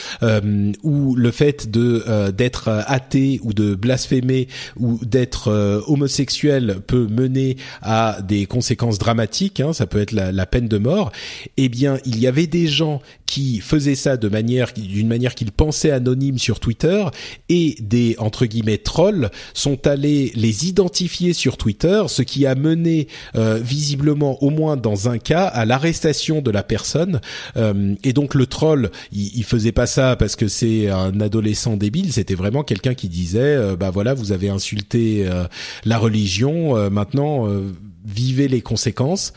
où 0.83 1.17
le 1.17 1.31
fait 1.31 1.71
de 1.71 2.31
d'être 2.31 2.69
athée 2.87 3.41
ou 3.43 3.53
de 3.53 3.75
blasphémer 3.75 4.49
ou 4.79 4.99
d'être 5.05 5.83
homosexuel 5.87 6.81
peut 6.87 7.07
mener 7.09 7.59
à 7.83 8.23
des 8.23 8.47
conséquences 8.47 8.99
dramatiques. 8.99 9.61
Hein, 9.61 9.75
ça 9.75 9.87
peut 9.87 10.01
être 10.01 10.13
la, 10.13 10.33
la 10.33 10.47
peine 10.47 10.69
de 10.69 10.79
mort. 10.79 11.13
Eh 11.59 11.69
bien, 11.69 11.99
il 12.07 12.19
y 12.19 12.27
avait 12.27 12.38
des 12.47 12.67
gens 12.67 13.01
qui 13.27 13.61
faisaient 13.61 13.95
ça 13.95 14.17
de 14.17 14.29
manière, 14.29 14.73
d'une 14.75 15.09
manière 15.09 15.35
qu'ils 15.35 15.53
pensaient 15.53 15.91
anonyme 15.91 16.39
sur 16.39 16.61
Twitter, 16.61 17.05
et 17.49 17.77
des 17.81 18.17
entre 18.19 18.47
guillemets 18.47 18.79
trolls 18.79 19.31
sont 19.55 19.87
allés 19.87 20.33
les 20.35 20.67
identifier 20.67 21.33
sur 21.33 21.57
Twitter, 21.57 22.03
ce 22.09 22.23
qui 22.23 22.47
a 22.47 22.55
mené 22.55 23.09
euh, 23.35 23.59
visiblement, 23.63 24.43
au 24.43 24.51
moins 24.51 24.77
dans 24.77 25.09
un 25.09 25.19
cas, 25.19 25.45
à 25.45 25.65
l'arrestation 25.65 26.41
de 26.41 26.51
la 26.51 26.63
personne. 26.63 27.21
Euh, 27.57 27.95
et 28.05 28.13
donc 28.13 28.35
le 28.35 28.47
troll, 28.47 28.91
il, 29.13 29.37
il, 29.37 29.45
faisait 29.45 29.73
pas 29.73 29.87
ça 29.87 30.17
parce 30.17 30.37
que 30.37 30.49
c'est 30.49 30.89
un 30.89 31.21
adolescent 31.21 31.77
débile, 31.77 32.13
c'était 32.13 32.35
vraiment 32.35 32.63
quelqu'un 32.63 32.95
qui 32.95 33.09
disait, 33.09 33.57
euh, 33.57 33.77
bah 33.77 33.91
voilà, 33.91 34.15
vous 34.15 34.33
avez 34.33 34.49
insulté 34.49 35.27
euh, 35.27 35.45
la 35.85 35.99
religion, 35.99 36.77
euh, 36.77 36.91
maintenant 36.91 37.49
vivez 38.05 38.49
les 38.49 38.63
conséquences. 38.63 39.33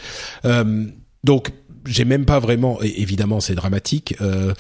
donc 1.24 1.52
j'ai 1.86 2.06
même 2.06 2.26
pas 2.26 2.40
vraiment. 2.40 2.80
Évidemment, 2.82 3.40
c'est 3.40 3.56
dramatique. 3.56 4.16
Euh, 4.22 4.54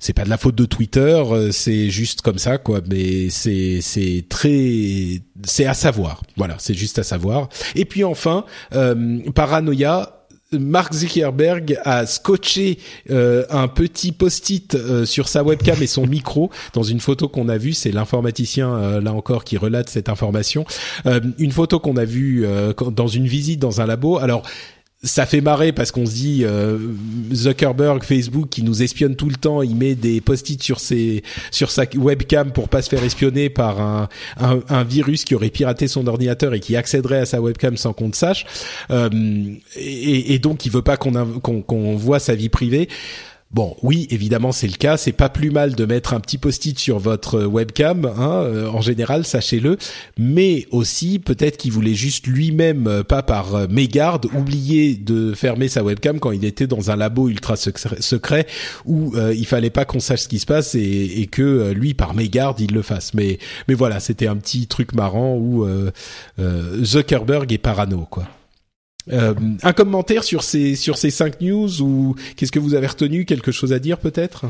c'est 0.00 0.12
pas 0.12 0.24
de 0.24 0.30
la 0.30 0.38
faute 0.38 0.54
de 0.54 0.64
Twitter. 0.64 1.00
Euh, 1.00 1.50
c'est 1.52 1.90
juste 1.90 2.22
comme 2.22 2.38
ça, 2.38 2.58
quoi. 2.58 2.80
Mais 2.88 3.30
c'est 3.30 3.80
c'est 3.80 4.24
très 4.28 5.22
c'est 5.44 5.66
à 5.66 5.74
savoir. 5.74 6.22
Voilà, 6.36 6.56
c'est 6.58 6.74
juste 6.74 6.98
à 6.98 7.02
savoir. 7.02 7.48
Et 7.74 7.84
puis 7.84 8.04
enfin, 8.04 8.44
euh, 8.74 9.18
paranoïa. 9.34 10.14
Mark 10.52 10.94
Zuckerberg 10.94 11.78
a 11.84 12.06
scotché 12.06 12.78
euh, 13.10 13.44
un 13.50 13.68
petit 13.68 14.12
post-it 14.12 14.74
euh, 14.74 15.04
sur 15.04 15.28
sa 15.28 15.42
webcam 15.44 15.76
et 15.82 15.86
son 15.86 16.06
micro 16.06 16.50
dans 16.72 16.82
une 16.82 17.00
photo 17.00 17.28
qu'on 17.28 17.48
a 17.50 17.58
vue. 17.58 17.74
C'est 17.74 17.90
l'informaticien 17.90 18.72
euh, 18.74 19.00
là 19.02 19.12
encore 19.12 19.44
qui 19.44 19.58
relate 19.58 19.90
cette 19.90 20.08
information. 20.08 20.64
une 21.38 21.52
photo 21.52 21.78
qu'on 21.80 21.96
a 21.96 22.04
vue 22.04 22.46
dans 22.92 23.06
une 23.06 23.26
visite 23.26 23.60
dans 23.60 23.80
un 23.80 23.86
labo. 23.86 24.18
Alors 24.18 24.42
ça 25.04 25.26
fait 25.26 25.40
marrer 25.40 25.72
parce 25.72 25.92
qu'on 25.92 26.06
se 26.06 26.12
dit 26.12 26.40
euh, 26.44 26.76
Zuckerberg, 27.32 28.02
Facebook, 28.02 28.48
qui 28.48 28.64
nous 28.64 28.82
espionne 28.82 29.14
tout 29.14 29.28
le 29.28 29.36
temps, 29.36 29.62
il 29.62 29.76
met 29.76 29.94
des 29.94 30.20
post-it 30.20 30.60
sur 30.60 30.80
ses 30.80 31.22
sur 31.52 31.70
sa 31.70 31.84
webcam 31.94 32.50
pour 32.50 32.68
pas 32.68 32.82
se 32.82 32.88
faire 32.88 33.04
espionner 33.04 33.48
par 33.48 33.80
un, 33.80 34.08
un, 34.40 34.82
virus 34.82 35.24
qui 35.24 35.36
aurait 35.36 35.50
piraté 35.50 35.86
son 35.86 36.06
ordinateur 36.08 36.52
et 36.52 36.60
qui 36.60 36.74
accéderait 36.74 37.18
à 37.18 37.26
sa 37.26 37.40
webcam 37.40 37.76
sans 37.76 37.92
qu'on 37.92 38.08
le 38.08 38.12
sache, 38.12 38.44
euh, 38.90 39.08
et, 39.76 40.38
donc 40.40 40.66
il 40.66 40.72
veut 40.72 40.82
pas 40.82 40.96
qu'on 40.96 41.12
qu'on 41.40 41.96
voit 41.96 42.18
sa 42.18 42.34
vie 42.34 42.48
privée. 42.48 42.88
Bon, 43.50 43.74
oui, 43.82 44.06
évidemment, 44.10 44.52
c'est 44.52 44.66
le 44.66 44.76
cas. 44.76 44.98
C'est 44.98 45.12
pas 45.12 45.30
plus 45.30 45.50
mal 45.50 45.74
de 45.74 45.86
mettre 45.86 46.12
un 46.12 46.20
petit 46.20 46.36
post-it 46.36 46.78
sur 46.78 46.98
votre 46.98 47.44
webcam, 47.44 48.04
hein, 48.04 48.42
euh, 48.42 48.68
en 48.68 48.82
général, 48.82 49.24
sachez-le. 49.24 49.78
Mais 50.18 50.66
aussi, 50.70 51.18
peut-être 51.18 51.56
qu'il 51.56 51.72
voulait 51.72 51.94
juste 51.94 52.26
lui-même, 52.26 52.86
euh, 52.86 53.02
pas 53.02 53.22
par 53.22 53.54
euh, 53.54 53.66
mégarde, 53.70 54.26
oublier 54.34 54.96
de 54.96 55.32
fermer 55.32 55.68
sa 55.68 55.82
webcam 55.82 56.20
quand 56.20 56.32
il 56.32 56.44
était 56.44 56.66
dans 56.66 56.90
un 56.90 56.96
labo 56.96 57.30
ultra 57.30 57.56
secret 57.56 58.46
où 58.84 59.14
il 59.16 59.46
fallait 59.46 59.70
pas 59.70 59.84
qu'on 59.84 60.00
sache 60.00 60.20
ce 60.20 60.28
qui 60.28 60.38
se 60.38 60.46
passe 60.46 60.74
et, 60.74 61.26
que 61.30 61.72
lui, 61.72 61.94
par 61.94 62.14
mégarde, 62.14 62.60
il 62.60 62.72
le 62.72 62.82
fasse. 62.82 63.14
Mais, 63.14 63.38
mais 63.66 63.74
voilà, 63.74 64.00
c'était 64.00 64.26
un 64.26 64.36
petit 64.36 64.66
truc 64.66 64.92
marrant 64.94 65.36
où 65.36 65.66
Zuckerberg 66.82 67.52
est 67.52 67.58
parano, 67.58 68.06
quoi. 68.10 68.24
Euh, 69.12 69.34
un 69.62 69.72
commentaire 69.72 70.24
sur 70.24 70.42
ces 70.42 70.74
sur 70.74 70.98
ces 70.98 71.10
cinq 71.10 71.40
news 71.40 71.82
ou 71.82 72.14
qu'est-ce 72.36 72.52
que 72.52 72.58
vous 72.58 72.74
avez 72.74 72.86
retenu 72.86 73.24
Quelque 73.24 73.52
chose 73.52 73.72
à 73.72 73.78
dire 73.78 73.98
peut-être? 73.98 74.46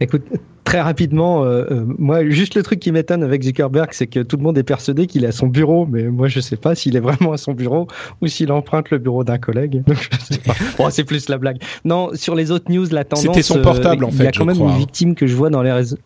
Écoute, 0.00 0.22
très 0.64 0.80
rapidement, 0.80 1.44
euh, 1.44 1.64
euh, 1.70 1.84
moi, 1.98 2.28
juste 2.28 2.54
le 2.54 2.62
truc 2.62 2.80
qui 2.80 2.90
m'étonne 2.92 3.22
avec 3.22 3.42
Zuckerberg, 3.42 3.90
c'est 3.92 4.06
que 4.06 4.20
tout 4.20 4.36
le 4.36 4.42
monde 4.42 4.58
est 4.58 4.64
persuadé 4.64 5.06
qu'il 5.06 5.24
est 5.24 5.28
à 5.28 5.32
son 5.32 5.46
bureau, 5.46 5.86
mais 5.86 6.04
moi, 6.04 6.28
je 6.28 6.40
sais 6.40 6.56
pas 6.56 6.74
s'il 6.74 6.96
est 6.96 7.00
vraiment 7.00 7.32
à 7.32 7.36
son 7.36 7.52
bureau 7.52 7.86
ou 8.20 8.26
s'il 8.26 8.50
emprunte 8.50 8.90
le 8.90 8.98
bureau 8.98 9.22
d'un 9.22 9.38
collègue. 9.38 9.82
je 9.88 10.34
sais 10.34 10.40
pas. 10.40 10.54
Bon, 10.78 10.90
c'est 10.90 11.04
plus 11.04 11.28
la 11.28 11.38
blague. 11.38 11.58
Non, 11.84 12.10
sur 12.14 12.34
les 12.34 12.50
autres 12.50 12.70
news, 12.70 12.86
la 12.90 13.04
tendance. 13.04 13.22
C'était 13.22 13.42
son 13.42 13.60
portable, 13.60 14.04
en 14.04 14.10
fait. 14.10 14.22
Il 14.22 14.24
y 14.24 14.28
a 14.28 14.32
quand 14.32 14.44
même 14.44 14.60
une 14.60 14.78
victime 14.78 15.14
que 15.14 15.26
je 15.26 15.36
vois 15.36 15.50
dans 15.50 15.62
les 15.62 15.72
réseaux. 15.72 15.98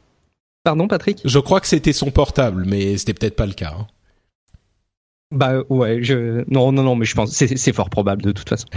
Pardon, 0.63 0.89
Patrick? 0.89 1.21
Je 1.25 1.39
crois 1.39 1.61
que 1.61 1.69
c'était 1.69 1.93
son 1.93 2.11
portable, 2.11 2.65
mais 2.67 2.99
c'était 2.99 3.15
peut-être 3.15 3.37
pas 3.37 3.47
le 3.47 3.53
cas. 3.53 3.73
Hein. 3.79 3.87
Bah 5.33 5.55
ouais, 5.71 6.05
je 6.05 6.45
non 6.47 6.71
non 6.71 6.85
non, 6.85 6.95
mais 6.95 7.05
je 7.05 7.17
pense 7.17 7.33
c'est 7.33 7.59
c'est 7.59 7.73
fort 7.73 7.91
probable 7.91 8.23
de 8.23 8.31
toute 8.31 8.49
façon. 8.49 8.69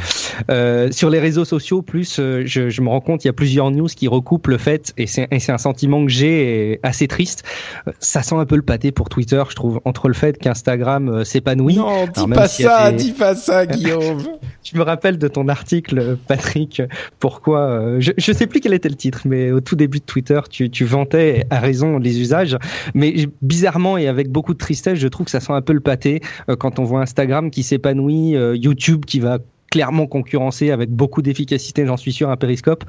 Euh, 0.49 0.89
sur 0.91 1.11
les 1.11 1.19
réseaux 1.19 1.45
sociaux, 1.45 1.83
plus 1.83 2.17
euh, 2.17 2.41
je, 2.43 2.69
je, 2.69 2.81
me 2.81 2.89
rends 2.89 3.01
compte, 3.01 3.23
il 3.23 3.27
y 3.27 3.29
a 3.29 3.33
plusieurs 3.33 3.69
news 3.69 3.85
qui 3.85 4.07
recoupent 4.07 4.47
le 4.47 4.57
fait 4.57 4.91
et 4.97 5.05
c'est 5.05 5.27
c'est 5.37 5.51
un 5.51 5.59
sentiment 5.59 6.03
que 6.03 6.11
j'ai 6.11 6.79
assez 6.81 7.07
triste. 7.07 7.43
Euh, 7.87 7.91
ça 7.99 8.23
sent 8.23 8.33
un 8.33 8.47
peu 8.47 8.55
le 8.55 8.63
pâté 8.63 8.91
pour 8.91 9.09
Twitter, 9.09 9.43
je 9.47 9.53
trouve, 9.53 9.79
entre 9.85 10.07
le 10.07 10.15
fait 10.15 10.39
qu'Instagram 10.39 11.09
euh, 11.09 11.23
s'épanouit. 11.23 11.75
Non, 11.75 12.07
dis 12.07 12.25
pas 12.33 12.47
ça, 12.47 12.91
dis 12.93 13.11
pas 13.11 13.35
ça, 13.35 13.67
Guillaume. 13.67 14.23
je 14.63 14.75
me 14.75 14.81
rappelle 14.81 15.19
de 15.19 15.27
ton 15.27 15.49
article, 15.49 16.17
Patrick. 16.27 16.81
Pourquoi 17.19 17.99
je 17.99 18.11
je 18.17 18.33
sais 18.33 18.47
plus 18.47 18.59
quel 18.59 18.73
était 18.73 18.89
le 18.89 18.95
titre, 18.95 19.21
mais 19.25 19.51
au 19.51 19.59
tout 19.59 19.75
début 19.75 19.99
de 19.99 20.05
Twitter, 20.05 20.39
tu 20.49 20.71
tu 20.71 20.83
vantais 20.83 21.45
à 21.51 21.59
raison 21.59 21.99
les 21.99 22.19
usages, 22.19 22.57
mais 22.95 23.27
bizarrement 23.43 23.99
et 23.99 24.07
avec 24.07 24.31
beaucoup 24.31 24.55
de 24.55 24.59
tristesse, 24.59 24.97
je 24.97 25.07
trouve 25.07 25.25
que 25.25 25.31
ça 25.31 25.41
sent 25.41 25.53
un 25.53 25.61
peu 25.61 25.73
le 25.73 25.79
pâté. 25.79 26.21
Euh, 26.49 26.55
quand 26.55 26.79
on 26.79 26.83
voit 26.83 27.01
Instagram 27.01 27.51
qui 27.51 27.63
s'épanouit, 27.63 28.35
euh, 28.35 28.55
YouTube 28.55 29.05
qui 29.05 29.19
va 29.19 29.39
clairement 29.71 30.07
concurrencer 30.07 30.71
avec 30.71 30.89
beaucoup 30.89 31.21
d'efficacité, 31.21 31.85
j'en 31.85 31.97
suis 31.97 32.11
sûr, 32.11 32.29
un 32.29 32.37
périscope. 32.37 32.83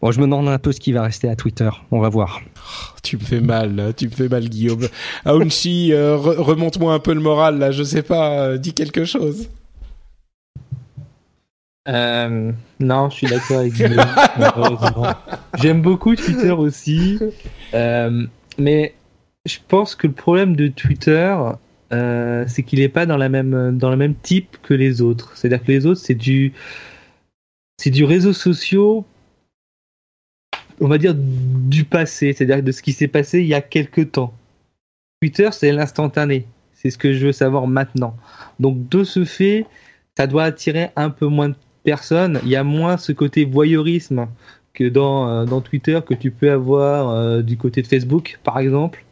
Bon, 0.00 0.12
je 0.12 0.18
me 0.18 0.24
demande 0.24 0.48
un 0.48 0.58
peu 0.58 0.72
ce 0.72 0.80
qui 0.80 0.92
va 0.92 1.02
rester 1.02 1.28
à 1.28 1.36
Twitter. 1.36 1.68
On 1.90 2.00
va 2.00 2.08
voir. 2.08 2.40
Oh, 2.56 2.96
tu 3.02 3.18
me 3.18 3.22
fais 3.22 3.40
mal, 3.40 3.92
tu 3.96 4.06
me 4.06 4.12
fais 4.12 4.28
mal, 4.28 4.48
Guillaume. 4.48 4.88
Aounchi, 5.26 5.92
euh, 5.92 6.16
remonte-moi 6.16 6.94
un 6.94 7.00
peu 7.00 7.12
le 7.12 7.20
moral, 7.20 7.58
là, 7.58 7.70
je 7.70 7.82
sais 7.82 8.02
pas, 8.02 8.56
dis 8.56 8.72
quelque 8.72 9.04
chose. 9.04 9.50
non, 11.86 13.10
je 13.10 13.14
suis 13.14 13.26
d'accord 13.26 13.58
avec 13.58 13.74
Guillaume. 13.74 13.96
J'aime 15.60 15.82
beaucoup 15.82 16.16
Twitter 16.16 16.52
aussi, 16.52 17.18
mais 17.74 18.94
je 19.44 19.58
pense 19.66 19.94
que 19.94 20.06
le 20.06 20.12
problème 20.12 20.54
de 20.54 20.68
Twitter, 20.68 21.36
euh, 21.92 22.44
c'est 22.48 22.62
qu'il 22.62 22.80
n'est 22.80 22.88
pas 22.88 23.06
dans 23.06 23.16
la 23.16 23.28
même 23.28 23.76
dans 23.76 23.90
le 23.90 23.96
même 23.96 24.14
type 24.14 24.56
que 24.62 24.74
les 24.74 25.00
autres. 25.02 25.36
C'est-à-dire 25.36 25.64
que 25.64 25.72
les 25.72 25.86
autres, 25.86 26.00
c'est 26.00 26.14
du 26.14 26.52
c'est 27.78 27.90
du 27.90 28.04
réseau 28.04 28.32
social, 28.32 29.02
on 30.80 30.88
va 30.88 30.98
dire 30.98 31.14
du 31.16 31.84
passé, 31.84 32.32
c'est-à-dire 32.32 32.62
de 32.62 32.72
ce 32.72 32.82
qui 32.82 32.92
s'est 32.92 33.08
passé 33.08 33.40
il 33.40 33.46
y 33.46 33.54
a 33.54 33.60
quelques 33.60 34.12
temps. 34.12 34.32
Twitter, 35.20 35.50
c'est 35.52 35.72
l'instantané. 35.72 36.46
C'est 36.72 36.90
ce 36.90 36.98
que 36.98 37.12
je 37.12 37.26
veux 37.26 37.32
savoir 37.32 37.66
maintenant. 37.66 38.16
Donc 38.58 38.88
de 38.88 39.04
ce 39.04 39.24
fait, 39.24 39.66
ça 40.16 40.26
doit 40.26 40.44
attirer 40.44 40.90
un 40.96 41.10
peu 41.10 41.26
moins 41.26 41.50
de 41.50 41.54
personnes. 41.84 42.40
Il 42.44 42.50
y 42.50 42.56
a 42.56 42.64
moins 42.64 42.96
ce 42.96 43.12
côté 43.12 43.44
voyeurisme 43.44 44.26
que 44.74 44.88
dans, 44.88 45.28
euh, 45.28 45.44
dans 45.44 45.60
Twitter 45.60 46.00
que 46.06 46.14
tu 46.14 46.30
peux 46.30 46.50
avoir 46.50 47.10
euh, 47.10 47.42
du 47.42 47.56
côté 47.56 47.82
de 47.82 47.86
Facebook, 47.86 48.38
par 48.42 48.58
exemple. 48.58 49.04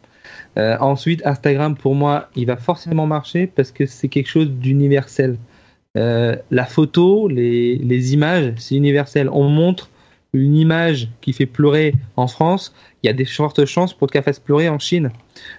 Euh, 0.58 0.76
ensuite, 0.80 1.24
Instagram, 1.24 1.76
pour 1.76 1.94
moi, 1.94 2.28
il 2.36 2.46
va 2.46 2.56
forcément 2.56 3.06
marcher 3.06 3.46
parce 3.46 3.70
que 3.70 3.86
c'est 3.86 4.08
quelque 4.08 4.28
chose 4.28 4.50
d'universel. 4.50 5.38
Euh, 5.96 6.36
la 6.50 6.64
photo, 6.64 7.28
les, 7.28 8.12
images, 8.12 8.54
c'est 8.56 8.74
universel. 8.76 9.28
On 9.32 9.48
montre 9.48 9.90
une 10.32 10.56
image 10.56 11.08
qui 11.20 11.32
fait 11.32 11.46
pleurer 11.46 11.94
en 12.16 12.28
France, 12.28 12.72
il 13.02 13.08
y 13.08 13.10
a 13.10 13.12
des 13.12 13.24
fortes 13.24 13.64
chances 13.64 13.94
pour 13.94 14.08
qu'elle 14.08 14.22
fasse 14.22 14.38
pleurer 14.38 14.68
en 14.68 14.78
Chine. 14.78 15.10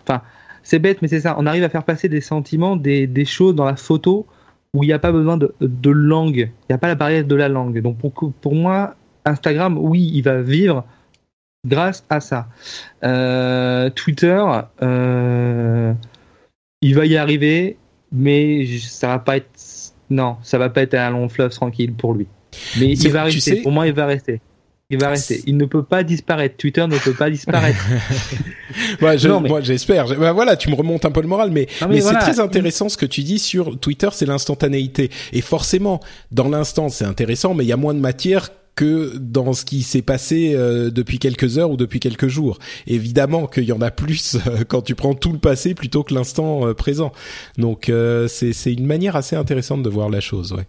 Enfin, 0.04 0.22
c'est 0.64 0.80
bête, 0.80 1.02
mais 1.02 1.10
c'est 1.10 1.22
ça. 1.22 1.36
On 1.38 1.46
arrive 1.46 1.64
à 1.64 1.70
faire 1.70 1.84
passer 1.84 2.08
des 2.08 2.22
sentiments, 2.22 2.78
des, 2.78 3.26
choses 3.26 3.56
dans 3.56 3.66
la 3.66 3.76
photo 3.76 4.26
où 4.74 4.84
il 4.84 4.88
n'y 4.88 4.94
a 4.94 5.00
pas 5.00 5.12
besoin 5.12 5.36
de, 5.36 5.54
de 5.60 5.90
langue. 5.90 6.50
Il 6.64 6.72
n'y 6.72 6.76
a 6.76 6.78
pas 6.78 6.88
la 6.88 6.96
barrière 6.96 7.26
de 7.26 7.36
la 7.36 7.50
langue. 7.50 7.82
Donc 7.82 7.98
pour, 7.98 8.14
pour 8.14 8.56
moi, 8.56 8.96
Instagram, 9.26 9.78
oui, 9.78 10.10
il 10.14 10.22
va 10.22 10.42
vivre 10.42 10.86
grâce 11.66 12.04
à 12.10 12.20
ça. 12.20 12.48
Euh, 13.04 13.90
Twitter, 13.90 14.44
euh, 14.82 15.94
il 16.82 16.96
va 16.96 17.06
y 17.06 17.18
arriver. 17.18 17.78
mais 18.12 18.66
ça 18.80 19.08
va 19.08 19.20
pas 19.20 19.38
être. 19.38 19.50
Non, 20.10 20.38
ça 20.44 20.58
va 20.58 20.70
pas 20.70 20.82
être 20.82 20.96
un 20.96 21.12
long 21.12 21.30
fleuve 21.30 21.52
tranquille 21.52 21.94
pour 21.94 22.14
lui. 22.14 22.28
Mais 22.80 22.94
il 22.94 23.12
va 23.12 23.24
rester. 23.24 23.62
Pour 23.62 23.72
moi, 23.72 23.88
il 23.88 23.94
va 23.94 24.06
rester. 24.06 24.42
Il 24.90 25.00
va 25.00 25.08
rester. 25.08 25.42
Il 25.46 25.56
ne 25.56 25.64
peut 25.64 25.84
pas 25.84 26.04
disparaître. 26.04 26.58
Twitter 26.58 26.86
ne 26.86 26.98
peut 26.98 27.14
pas 27.14 27.30
disparaître. 27.30 27.80
Moi, 29.02 29.16
j'espère. 29.62 30.06
Bah, 30.18 30.34
voilà, 30.34 30.58
tu 30.58 30.70
me 30.70 30.76
remontes 30.76 31.06
un 31.06 31.12
peu 31.12 31.22
le 31.22 31.30
moral, 31.30 31.50
mais, 31.50 31.68
mais, 31.88 32.02
c'est 32.02 32.14
très 32.16 32.42
intéressant 32.42 32.90
ce 32.90 32.98
que 32.98 33.06
tu 33.06 33.22
dis 33.24 33.40
sur 33.40 33.80
Twitter, 33.80 34.10
c'est 34.12 34.26
l'instantanéité. 34.26 35.10
Et 35.32 35.40
forcément, 35.40 36.02
dans 36.32 36.50
l'instant, 36.50 36.90
c'est 36.90 37.06
intéressant, 37.06 37.54
mais 37.54 37.64
il 37.64 37.68
y 37.68 37.72
a 37.72 37.78
moins 37.78 37.94
de 37.94 38.00
matière 38.00 38.50
que 38.76 39.18
dans 39.18 39.54
ce 39.54 39.66
qui 39.66 39.84
s'est 39.84 40.02
passé 40.02 40.54
euh, 40.56 40.90
depuis 40.90 41.20
quelques 41.20 41.58
heures 41.58 41.72
ou 41.72 41.78
depuis 41.78 42.00
quelques 42.00 42.28
jours. 42.28 42.58
Évidemment 42.88 43.48
qu'il 43.48 43.66
y 43.66 43.72
en 43.72 43.82
a 43.82 43.92
plus 43.92 44.38
euh, 44.48 44.64
quand 44.68 44.82
tu 44.82 44.96
prends 44.96 45.14
tout 45.14 45.34
le 45.34 45.40
passé 45.40 45.74
plutôt 45.74 46.04
que 46.04 46.14
l'instant 46.14 46.68
euh, 46.68 46.74
présent. 46.74 47.12
Donc 47.58 47.92
c'est 48.28 48.74
une 48.74 48.86
manière 48.86 49.16
assez 49.16 49.36
intéressante 49.36 49.84
de 49.84 49.90
voir 49.90 50.10
la 50.10 50.20
chose. 50.20 50.54
Ouais. 50.54 50.68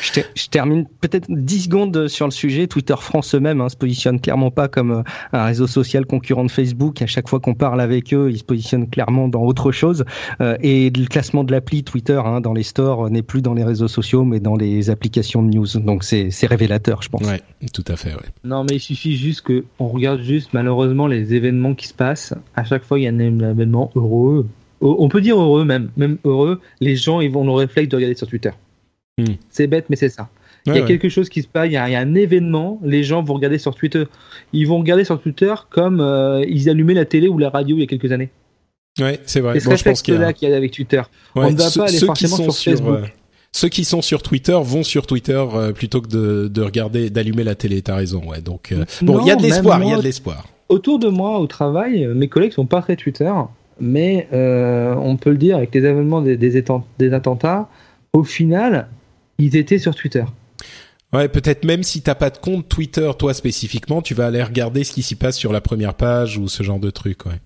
Je, 0.00 0.20
je, 0.34 0.48
termine 0.48 0.86
peut-être 1.00 1.26
10 1.28 1.64
secondes 1.64 2.08
sur 2.08 2.26
le 2.26 2.30
sujet. 2.30 2.66
Twitter 2.66 2.94
France 2.98 3.34
eux-mêmes 3.34 3.60
hein, 3.60 3.68
se 3.68 3.76
positionne 3.76 4.20
clairement 4.20 4.50
pas 4.50 4.68
comme 4.68 4.90
euh, 4.90 5.02
un 5.32 5.44
réseau 5.44 5.66
social 5.66 6.06
concurrent 6.06 6.44
de 6.44 6.50
Facebook. 6.50 7.02
À 7.02 7.06
chaque 7.06 7.28
fois 7.28 7.40
qu'on 7.40 7.54
parle 7.54 7.80
avec 7.80 8.12
eux, 8.12 8.30
ils 8.30 8.38
se 8.38 8.44
positionnent 8.44 8.88
clairement 8.88 9.28
dans 9.28 9.42
autre 9.42 9.72
chose. 9.72 10.04
Euh, 10.40 10.56
et 10.60 10.90
le 10.90 11.06
classement 11.06 11.44
de 11.44 11.52
l'appli 11.52 11.84
Twitter 11.84 12.20
hein, 12.24 12.40
dans 12.40 12.52
les 12.52 12.62
stores 12.62 13.10
n'est 13.10 13.22
plus 13.22 13.42
dans 13.42 13.54
les 13.54 13.64
réseaux 13.64 13.88
sociaux, 13.88 14.24
mais 14.24 14.40
dans 14.40 14.56
les 14.56 14.90
applications 14.90 15.42
de 15.42 15.54
news. 15.54 15.66
Donc 15.76 16.04
c'est 16.04 16.30
révélateur, 16.46 17.02
je 17.02 17.08
pense. 17.08 17.26
Ouais, 17.26 17.40
tout 17.72 17.84
à 17.88 17.96
fait. 17.96 18.14
Ouais. 18.14 18.28
Non, 18.44 18.64
mais 18.64 18.76
il 18.76 18.80
suffit 18.80 19.16
juste 19.16 19.42
que 19.42 19.64
on 19.78 19.88
regarde 19.88 20.20
juste 20.20 20.50
malheureusement 20.52 21.06
les 21.06 21.34
événements 21.34 21.74
qui 21.74 21.88
se 21.88 21.94
passent. 21.94 22.34
À 22.56 22.64
chaque 22.64 22.84
fois, 22.84 22.98
il 22.98 23.02
y 23.02 23.06
a 23.06 23.10
un 23.10 23.18
événement 23.18 23.90
heureux. 23.94 24.46
On 24.80 25.08
peut 25.08 25.20
dire 25.20 25.40
heureux 25.40 25.64
même, 25.64 25.90
même 25.96 26.18
heureux. 26.24 26.60
Les 26.80 26.96
gens, 26.96 27.20
ils 27.20 27.30
vont 27.30 27.44
le 27.44 27.52
réflexe 27.52 27.88
de 27.88 27.96
regarder 27.96 28.16
sur 28.16 28.26
Twitter. 28.26 28.50
Hmm. 29.18 29.34
C'est 29.48 29.66
bête, 29.66 29.86
mais 29.90 29.96
c'est 29.96 30.08
ça. 30.08 30.28
il 30.66 30.74
y 30.74 30.78
a 30.78 30.82
quelque 30.82 31.08
chose 31.08 31.28
qui 31.28 31.42
se 31.42 31.46
passe, 31.46 31.68
il 31.68 31.72
y, 31.72 31.76
a, 31.76 31.84
un 31.84 32.14
événement, 32.14 32.80
les 32.82 33.04
gens 33.04 33.22
vont 33.22 33.34
regarder 33.34 33.58
sur 33.58 33.74
Twitter. 33.74 34.04
Ils 34.52 34.66
vont 34.66 34.78
regarder 34.78 35.04
sur 35.04 35.20
Twitter 35.20 35.54
comme 35.70 36.00
euh, 36.00 36.44
ils 36.48 36.68
allumaient 36.68 36.94
la 36.94 37.04
télé 37.04 37.28
ou 37.28 37.38
la 37.38 37.50
radio 37.50 37.76
il 37.76 37.80
y 37.80 37.82
a 37.84 37.86
quelques 37.86 38.10
années. 38.10 38.30
Ouais, 39.00 39.20
c'est 39.26 39.40
vrai. 39.40 39.54
C'est 39.54 39.60
ce 39.60 39.68
réflexe-là 39.70 40.32
qu'il 40.32 40.48
y, 40.48 40.52
a 40.52 40.56
avec 40.56 40.72
Twitter. 40.72 41.02
On 41.34 41.50
ne 41.50 41.56
va 41.56 41.70
pas 41.70 41.88
aller 41.88 41.98
forcément 41.98 42.36
sur 42.36 42.56
Facebook. 42.56 42.98
Euh, 43.02 43.06
ceux 43.52 43.68
qui 43.68 43.84
sont 43.84 44.02
sur 44.02 44.22
Twitter 44.22 44.58
vont 44.60 44.82
sur 44.82 45.06
Twitter 45.06 45.44
euh, 45.54 45.72
plutôt 45.72 46.00
que 46.00 46.08
de, 46.08 46.48
de 46.48 46.62
regarder, 46.62 47.08
d'allumer 47.08 47.44
la 47.44 47.54
télé. 47.54 47.82
T'as 47.82 47.94
raison, 47.94 48.22
ouais. 48.28 48.40
Donc 48.40 48.74
bon, 49.02 49.20
il 49.20 49.28
y 49.28 49.30
a 49.30 49.36
de 49.36 49.42
l'espoir, 49.42 49.80
il 49.80 49.90
y 49.90 49.92
a 49.92 49.98
de 49.98 50.02
l'espoir. 50.02 50.46
Autour 50.68 50.98
de 50.98 51.08
moi, 51.08 51.38
au 51.38 51.46
travail, 51.46 52.08
mes 52.14 52.28
collègues 52.28 52.52
sont 52.52 52.66
pas 52.66 52.82
très 52.82 52.96
Twitter, 52.96 53.32
mais 53.80 54.26
on 54.32 55.16
peut 55.16 55.30
le 55.30 55.38
dire 55.38 55.56
avec 55.56 55.72
les 55.72 55.84
événements 55.84 56.20
des, 56.20 56.36
des 56.36 57.12
attentats, 57.12 57.68
au 58.12 58.24
final, 58.24 58.88
ils 59.38 59.56
étaient 59.56 59.78
sur 59.78 59.94
Twitter. 59.94 60.24
Ouais, 61.12 61.28
peut-être 61.28 61.64
même 61.64 61.82
si 61.82 62.02
t'as 62.02 62.16
pas 62.16 62.30
de 62.30 62.38
compte 62.38 62.68
Twitter, 62.68 63.10
toi 63.18 63.34
spécifiquement, 63.34 64.02
tu 64.02 64.14
vas 64.14 64.26
aller 64.26 64.42
regarder 64.42 64.82
ce 64.82 64.92
qui 64.92 65.02
s'y 65.02 65.14
passe 65.14 65.36
sur 65.36 65.52
la 65.52 65.60
première 65.60 65.94
page 65.94 66.38
ou 66.38 66.48
ce 66.48 66.62
genre 66.62 66.80
de 66.80 66.90
truc, 66.90 67.26
ouais. 67.26 67.40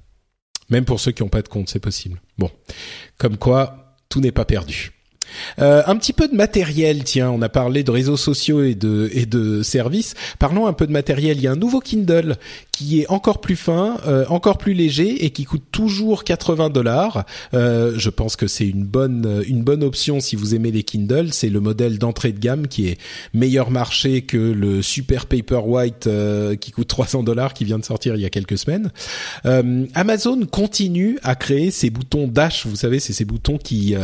Même 0.70 0.85
pour 0.85 1.01
ceux 1.01 1.12
qui 1.12 1.23
ont 1.23 1.28
pas 1.28 1.43
de 1.43 1.48
compte, 1.48 1.69
c'est 1.69 1.81
possible. 1.81 2.20
Bon, 2.36 2.51
comme 3.16 3.36
quoi, 3.36 3.97
tout 4.09 4.20
n'est 4.20 4.32
pas 4.32 4.44
perdu. 4.44 4.93
Euh, 5.59 5.82
un 5.86 5.96
petit 5.96 6.12
peu 6.12 6.28
de 6.28 6.34
matériel, 6.34 7.05
tiens, 7.05 7.30
on 7.30 7.42
a 7.42 7.48
parlé 7.48 7.82
de 7.82 7.90
réseaux 7.90 8.16
sociaux 8.16 8.62
et 8.62 8.74
de 8.74 9.10
et 9.12 9.26
de 9.26 9.62
services. 9.62 10.14
Parlons 10.38 10.66
un 10.66 10.72
peu 10.72 10.86
de 10.86 10.92
matériel. 10.92 11.36
Il 11.38 11.42
y 11.42 11.46
a 11.46 11.52
un 11.52 11.56
nouveau 11.56 11.80
Kindle 11.80 12.36
qui 12.78 13.00
est 13.00 13.10
encore 13.10 13.40
plus 13.40 13.56
fin, 13.56 13.96
euh, 14.06 14.24
encore 14.28 14.56
plus 14.56 14.72
léger 14.72 15.24
et 15.24 15.30
qui 15.30 15.42
coûte 15.42 15.64
toujours 15.72 16.22
80 16.22 16.70
dollars. 16.70 17.26
Euh, 17.52 17.94
je 17.96 18.09
pense 18.09 18.36
que 18.36 18.46
c'est 18.46 18.68
une 18.68 18.84
bonne 18.84 19.42
une 19.48 19.64
bonne 19.64 19.82
option 19.82 20.20
si 20.20 20.36
vous 20.36 20.55
aimez 20.55 20.70
les 20.70 20.84
Kindle. 20.84 21.32
C'est 21.32 21.48
le 21.48 21.59
modèle 21.59 21.98
d'entrée 21.98 22.30
de 22.30 22.38
gamme 22.38 22.68
qui 22.68 22.86
est 22.86 22.98
meilleur 23.34 23.72
marché 23.72 24.22
que 24.22 24.36
le 24.36 24.80
Super 24.80 25.26
Paperwhite 25.26 26.06
euh, 26.06 26.55
qui 26.55 26.70
coûte 26.70 26.86
300 26.86 27.24
dollars 27.24 27.52
qui 27.52 27.64
vient 27.64 27.80
de 27.80 27.84
sortir 27.84 28.14
il 28.14 28.20
y 28.20 28.26
a 28.26 28.30
quelques 28.30 28.59
semaines. 28.59 28.92
Euh, 29.44 29.84
Amazon 29.94 30.46
continue 30.46 31.18
à 31.24 31.34
créer 31.34 31.72
ces 31.72 31.90
boutons 31.90 32.28
dash. 32.28 32.64
Vous 32.64 32.76
savez, 32.76 33.00
c'est 33.00 33.12
ces 33.12 33.24
boutons 33.24 33.59
qui 33.59 33.96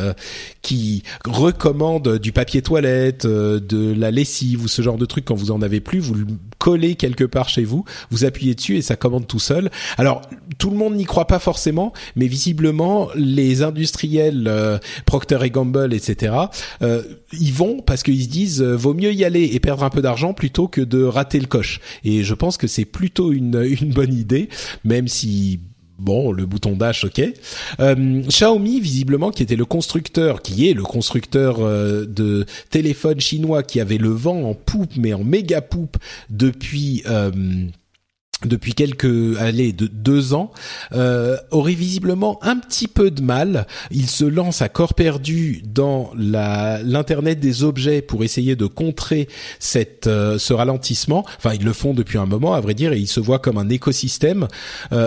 qui 0.63 1.05
recommande 1.25 2.19
du 2.19 2.33
papier 2.33 2.63
toilette, 2.63 3.25
euh, 3.25 3.61
de 3.61 3.93
la 3.93 4.11
lessive 4.11 4.63
ou 4.63 4.69
ce 4.69 4.83
genre 4.83 4.99
de 4.99 5.07
truc 5.07 5.25
quand 5.25 5.35
vous 5.35 5.51
en 5.51 5.63
avez 5.63 5.81
plus, 5.81 6.01
vous 6.01 6.15
le 6.15 6.27
collez 6.59 6.95
quelque 6.95 7.25
part 7.25 7.49
chez 7.49 7.65
vous, 7.65 7.85
vous 8.11 8.25
appuyez 8.25 8.55
dessus 8.55 8.77
et 8.77 8.83
ça 8.83 8.97
commande 8.97 9.27
tout 9.27 9.39
seul. 9.39 9.71
Alors 9.99 10.23
tout 10.59 10.71
le 10.71 10.77
monde 10.77 10.95
n'y 10.95 11.05
croit 11.05 11.27
pas 11.27 11.39
forcément, 11.39 11.93
mais 12.17 12.27
visiblement 12.27 13.09
les 13.15 13.63
industriels 13.63 14.45
euh, 14.47 14.79
Procter 15.07 15.39
et 15.43 15.51
Gamble, 15.51 15.93
etc. 15.93 16.35
Euh, 16.83 17.03
ils 17.33 17.53
vont 17.53 17.81
parce 17.81 18.03
qu'ils 18.03 18.25
se 18.25 18.29
disent 18.29 18.63
vaut 18.63 18.95
mieux 18.95 19.13
y 19.13 19.25
aller 19.25 19.45
et 19.53 19.61
perdre 19.61 19.85
un 19.85 19.91
peu 19.91 20.03
d'argent 20.03 20.33
plutôt 20.33 20.69
que 20.69 20.81
de 20.81 21.03
rater 21.03 21.41
le 21.41 21.47
coche. 21.47 21.81
Et 22.05 22.23
je 22.23 22.35
pense 22.35 22.57
que 22.57 22.67
c'est 22.67 22.85
plutôt 22.85 23.33
une, 23.33 23.63
une 23.81 23.93
bonne 23.93 24.15
idée, 24.15 24.49
même 24.85 25.09
si 25.09 25.61
Bon, 25.99 26.33
le 26.33 26.45
bouton 26.45 26.73
dash, 26.73 27.05
ok. 27.05 27.23
Euh, 27.79 28.23
Xiaomi, 28.23 28.81
visiblement, 28.81 29.31
qui 29.31 29.45
était 29.45 29.55
le 29.55 29.65
constructeur, 29.65 30.43
qui 30.43 30.69
est 30.69 30.75
le 30.75 30.83
constructeur 30.83 31.59
euh, 31.61 32.05
de 32.05 32.47
téléphones 32.71 33.21
chinois, 33.21 33.63
qui 33.63 33.81
avait 33.81 33.99
le 33.99 34.09
vent 34.09 34.43
en 34.43 34.55
poupe, 34.55 34.97
mais 34.97 35.15
en 35.15 35.23
méga 35.23 35.61
poupe 35.61 35.97
depuis. 36.31 37.03
Euh, 37.07 37.31
depuis 38.45 38.75
quelques 38.75 39.39
allez 39.39 39.73
de 39.73 39.87
deux 39.87 40.35
ans 40.35 40.51
euh, 40.93 41.39
aurait 41.51 41.73
visiblement 41.73 42.39
un 42.43 42.59
petit 42.59 42.89
peu 42.89 43.11
de 43.11 43.23
mal. 43.23 43.67
Il 43.91 44.07
se 44.07 44.25
lance 44.27 44.61
à 44.61 44.69
corps 44.69 44.93
perdu 44.93 45.63
dans 45.65 46.11
l'internet 46.15 47.41
des 47.41 47.65
objets 47.65 48.03
pour 48.03 48.23
essayer 48.23 48.55
de 48.55 48.67
contrer 48.67 49.29
cette 49.61 50.05
ce 50.05 50.53
ralentissement. 50.53 51.25
Enfin, 51.39 51.55
ils 51.55 51.65
le 51.65 51.73
font 51.73 51.95
depuis 51.95 52.19
un 52.19 52.27
moment, 52.27 52.53
à 52.53 52.61
vrai 52.61 52.75
dire, 52.75 52.93
et 52.93 52.99
ils 52.99 53.07
se 53.07 53.21
voient 53.21 53.39
comme 53.39 53.57
un 53.57 53.71
écosystème, 53.71 54.49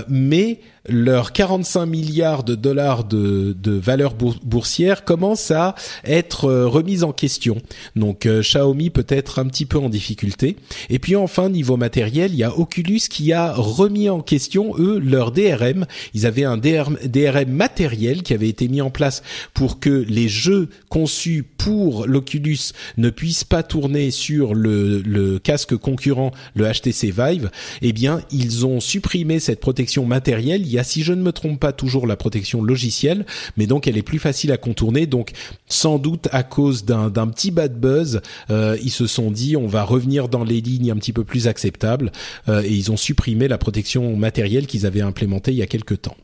mais 0.07 0.61
leurs 0.87 1.33
45 1.33 1.85
milliards 1.85 2.43
de 2.43 2.55
dollars 2.55 3.03
de, 3.03 3.55
de 3.61 3.71
valeur 3.71 4.13
boursière 4.15 5.03
commencent 5.03 5.51
à 5.51 5.75
être 6.05 6.45
euh, 6.45 6.67
remises 6.67 7.03
en 7.03 7.11
question. 7.11 7.57
Donc 7.95 8.25
euh, 8.25 8.41
Xiaomi 8.41 8.89
peut 8.89 9.05
être 9.09 9.39
un 9.39 9.45
petit 9.45 9.65
peu 9.65 9.77
en 9.77 9.89
difficulté. 9.89 10.55
Et 10.89 10.99
puis 10.99 11.15
enfin 11.15 11.49
niveau 11.49 11.77
matériel, 11.77 12.31
il 12.33 12.37
y 12.37 12.43
a 12.43 12.57
Oculus 12.57 13.01
qui 13.09 13.33
a 13.33 13.53
remis 13.53 14.09
en 14.09 14.21
question 14.21 14.73
eux 14.77 14.99
leur 14.99 15.31
DRM. 15.31 15.85
Ils 16.13 16.25
avaient 16.25 16.43
un 16.43 16.57
DRM, 16.57 16.97
DRM 17.03 17.49
matériel 17.49 18.23
qui 18.23 18.33
avait 18.33 18.49
été 18.49 18.67
mis 18.67 18.81
en 18.81 18.89
place 18.89 19.23
pour 19.53 19.79
que 19.79 20.05
les 20.07 20.29
jeux 20.29 20.69
conçus 20.89 21.43
pour 21.57 22.07
l'Oculus 22.07 22.59
ne 22.97 23.09
puissent 23.09 23.43
pas 23.43 23.63
tourner 23.63 24.11
sur 24.11 24.53
le, 24.53 25.01
le 25.01 25.39
casque 25.39 25.75
concurrent, 25.75 26.31
le 26.55 26.71
HTC 26.71 27.11
Vive. 27.11 27.49
Eh 27.81 27.93
bien, 27.93 28.21
ils 28.31 28.65
ont 28.65 28.79
supprimé 28.79 29.39
cette 29.39 29.59
protection 29.59 30.05
matérielle 30.05 30.65
si 30.83 31.03
je 31.03 31.13
ne 31.13 31.21
me 31.21 31.31
trompe 31.31 31.59
pas, 31.59 31.73
toujours 31.73 32.07
la 32.07 32.15
protection 32.15 32.61
logicielle, 32.61 33.25
mais 33.55 33.67
donc 33.67 33.87
elle 33.87 33.97
est 33.97 34.03
plus 34.03 34.19
facile 34.19 34.51
à 34.51 34.57
contourner. 34.57 35.07
Donc 35.07 35.31
sans 35.67 35.99
doute 35.99 36.27
à 36.31 36.43
cause 36.43 36.85
d'un 36.85 37.27
petit 37.27 37.51
bad 37.51 37.79
buzz, 37.79 38.21
euh, 38.49 38.77
ils 38.81 38.91
se 38.91 39.07
sont 39.07 39.31
dit 39.31 39.57
on 39.57 39.67
va 39.67 39.83
revenir 39.83 40.29
dans 40.29 40.43
les 40.43 40.61
lignes 40.61 40.91
un 40.91 40.97
petit 40.97 41.13
peu 41.13 41.23
plus 41.23 41.47
acceptables 41.47 42.11
euh, 42.49 42.61
et 42.63 42.71
ils 42.71 42.91
ont 42.91 42.97
supprimé 42.97 43.47
la 43.47 43.57
protection 43.57 44.15
matérielle 44.15 44.67
qu'ils 44.67 44.85
avaient 44.85 45.01
implémentée 45.01 45.51
il 45.51 45.57
y 45.57 45.61
a 45.61 45.67
quelque 45.67 45.93
temps. 45.93 46.17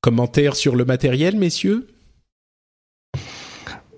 Commentaire 0.00 0.54
sur 0.54 0.76
le 0.76 0.84
matériel, 0.84 1.36
messieurs? 1.36 1.86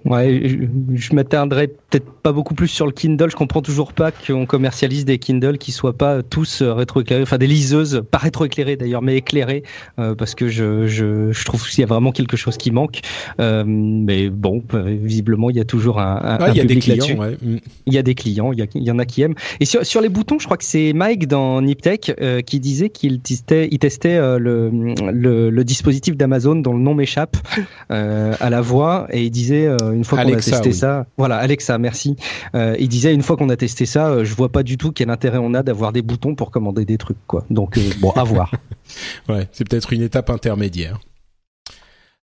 Ouais, 0.07 0.43
je, 0.45 0.57
je 0.95 1.15
m'attarderai 1.15 1.69
peut-être 1.69 2.11
pas 2.23 2.33
beaucoup 2.33 2.55
plus 2.55 2.69
sur 2.69 2.87
le 2.87 2.93
Kindle. 2.93 3.31
Je 3.31 3.37
comprends 3.37 3.63
toujours 3.63 3.93
pas 3.93 4.13
qu'on 4.13 4.47
commercialise 4.47 5.05
des 5.05 5.19
Kindle 5.19 5.59
qui 5.59 5.73
soient 5.73 5.97
pas 5.97 6.23
tous 6.23 6.63
rétroéclairés, 6.63 7.23
enfin 7.23 7.39
des 7.39 7.47
liseuses, 7.47 8.03
pas 8.11 8.19
rétroéclairées 8.19 8.77
d'ailleurs, 8.77 9.03
mais 9.03 9.17
éclairées, 9.17 9.65
euh, 9.99 10.15
parce 10.15 10.35
que 10.35 10.49
je, 10.49 10.87
je, 10.87 11.33
je 11.33 11.45
trouve 11.45 11.69
qu'il 11.69 11.81
y 11.81 11.85
a 11.85 11.87
vraiment 11.87 12.13
quelque 12.13 12.37
chose 12.37 12.57
qui 12.57 12.71
manque. 12.71 13.01
Euh, 13.41 13.65
mais 13.67 14.29
bon, 14.29 14.63
euh, 14.75 14.97
visiblement, 15.01 15.51
il 15.51 15.57
y 15.57 15.61
a 15.61 15.65
toujours 15.65 16.01
un, 16.01 16.39
un, 16.41 16.51
il 16.51 16.57
y 16.57 16.61
a 16.61 16.65
des 16.65 16.77
clients. 16.77 17.19
Ouais. 17.19 17.37
Mm. 17.43 17.57
Il 17.87 17.95
y 17.95 17.99
a 17.99 18.03
des 18.03 18.15
clients, 18.15 18.53
il 18.53 18.59
y, 18.59 18.63
a, 18.63 18.67
il 18.75 18.83
y, 18.83 18.91
en 18.91 18.99
a 18.99 19.05
qui 19.05 19.23
aiment. 19.23 19.35
Et 19.61 19.65
sur, 19.65 19.85
sur 19.85 20.01
les 20.01 20.09
boutons, 20.09 20.39
je 20.39 20.45
crois 20.45 20.57
que 20.57 20.65
c'est 20.65 20.93
Mike 20.93 21.27
dans 21.27 21.61
Niptech 21.61 22.13
euh, 22.21 22.41
qui 22.41 22.61
disait 22.61 22.91
qu'il 22.91 23.21
testait, 23.21 23.69
il 23.71 23.79
testait 23.79 24.17
euh, 24.17 24.39
le, 24.39 24.71
le, 25.13 25.51
le, 25.51 25.65
dispositif 25.65 26.17
d'Amazon 26.17 26.57
dont 26.57 26.73
le 26.75 26.81
nom 26.81 26.95
m'échappe 26.95 27.37
à 27.89 28.51
la 28.51 28.61
voix, 28.61 29.07
et 29.11 29.25
il 29.25 29.31
disait 29.31 29.69
une 29.97 30.05
fois 30.05 30.23
qu'on 30.23 30.33
a 30.33 30.37
testé 30.37 30.73
ça, 30.73 31.07
voilà, 31.17 31.37
Alexa, 31.37 31.79
merci. 31.79 32.17
Euh, 32.55 32.77
il 32.79 32.89
disait 32.89 33.13
une 33.13 33.23
fois 33.23 33.37
qu'on 33.37 33.49
a 33.49 33.57
testé 33.57 33.87
ça, 33.87 34.09
euh, 34.09 34.25
je 34.25 34.35
vois 34.35 34.51
pas 34.51 34.63
du 34.63 34.77
tout 34.77 34.93
quel 34.93 35.11
intérêt 35.11 35.39
on 35.39 35.55
a 35.55 35.63
d'avoir 35.63 35.93
des 35.93 36.03
boutons 36.03 36.35
pour 36.35 36.51
commander 36.51 36.85
des 36.85 36.99
trucs, 36.99 37.25
quoi. 37.27 37.45
Donc 37.51 37.79
euh, 37.79 37.83
bon, 38.01 38.11
à 38.11 38.25
voir. 38.25 38.53
ouais, 39.29 39.49
c'est 39.53 39.69
peut-être 39.69 39.93
une 39.93 40.03
étape 40.03 40.31
intermédiaire. 40.31 41.01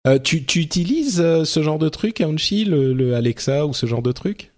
Euh, 0.05 0.19
tu, 0.19 0.45
tu 0.45 0.59
utilises 0.59 1.21
ce 1.43 1.63
genre 1.63 1.79
de 1.79 1.89
truc, 1.89 2.21
Aunchi, 2.21 2.65
le, 2.65 2.93
le 2.93 3.15
Alexa 3.15 3.65
ou 3.65 3.73
ce 3.73 3.85
genre 3.85 4.01
de 4.01 4.11
truc? 4.11 4.51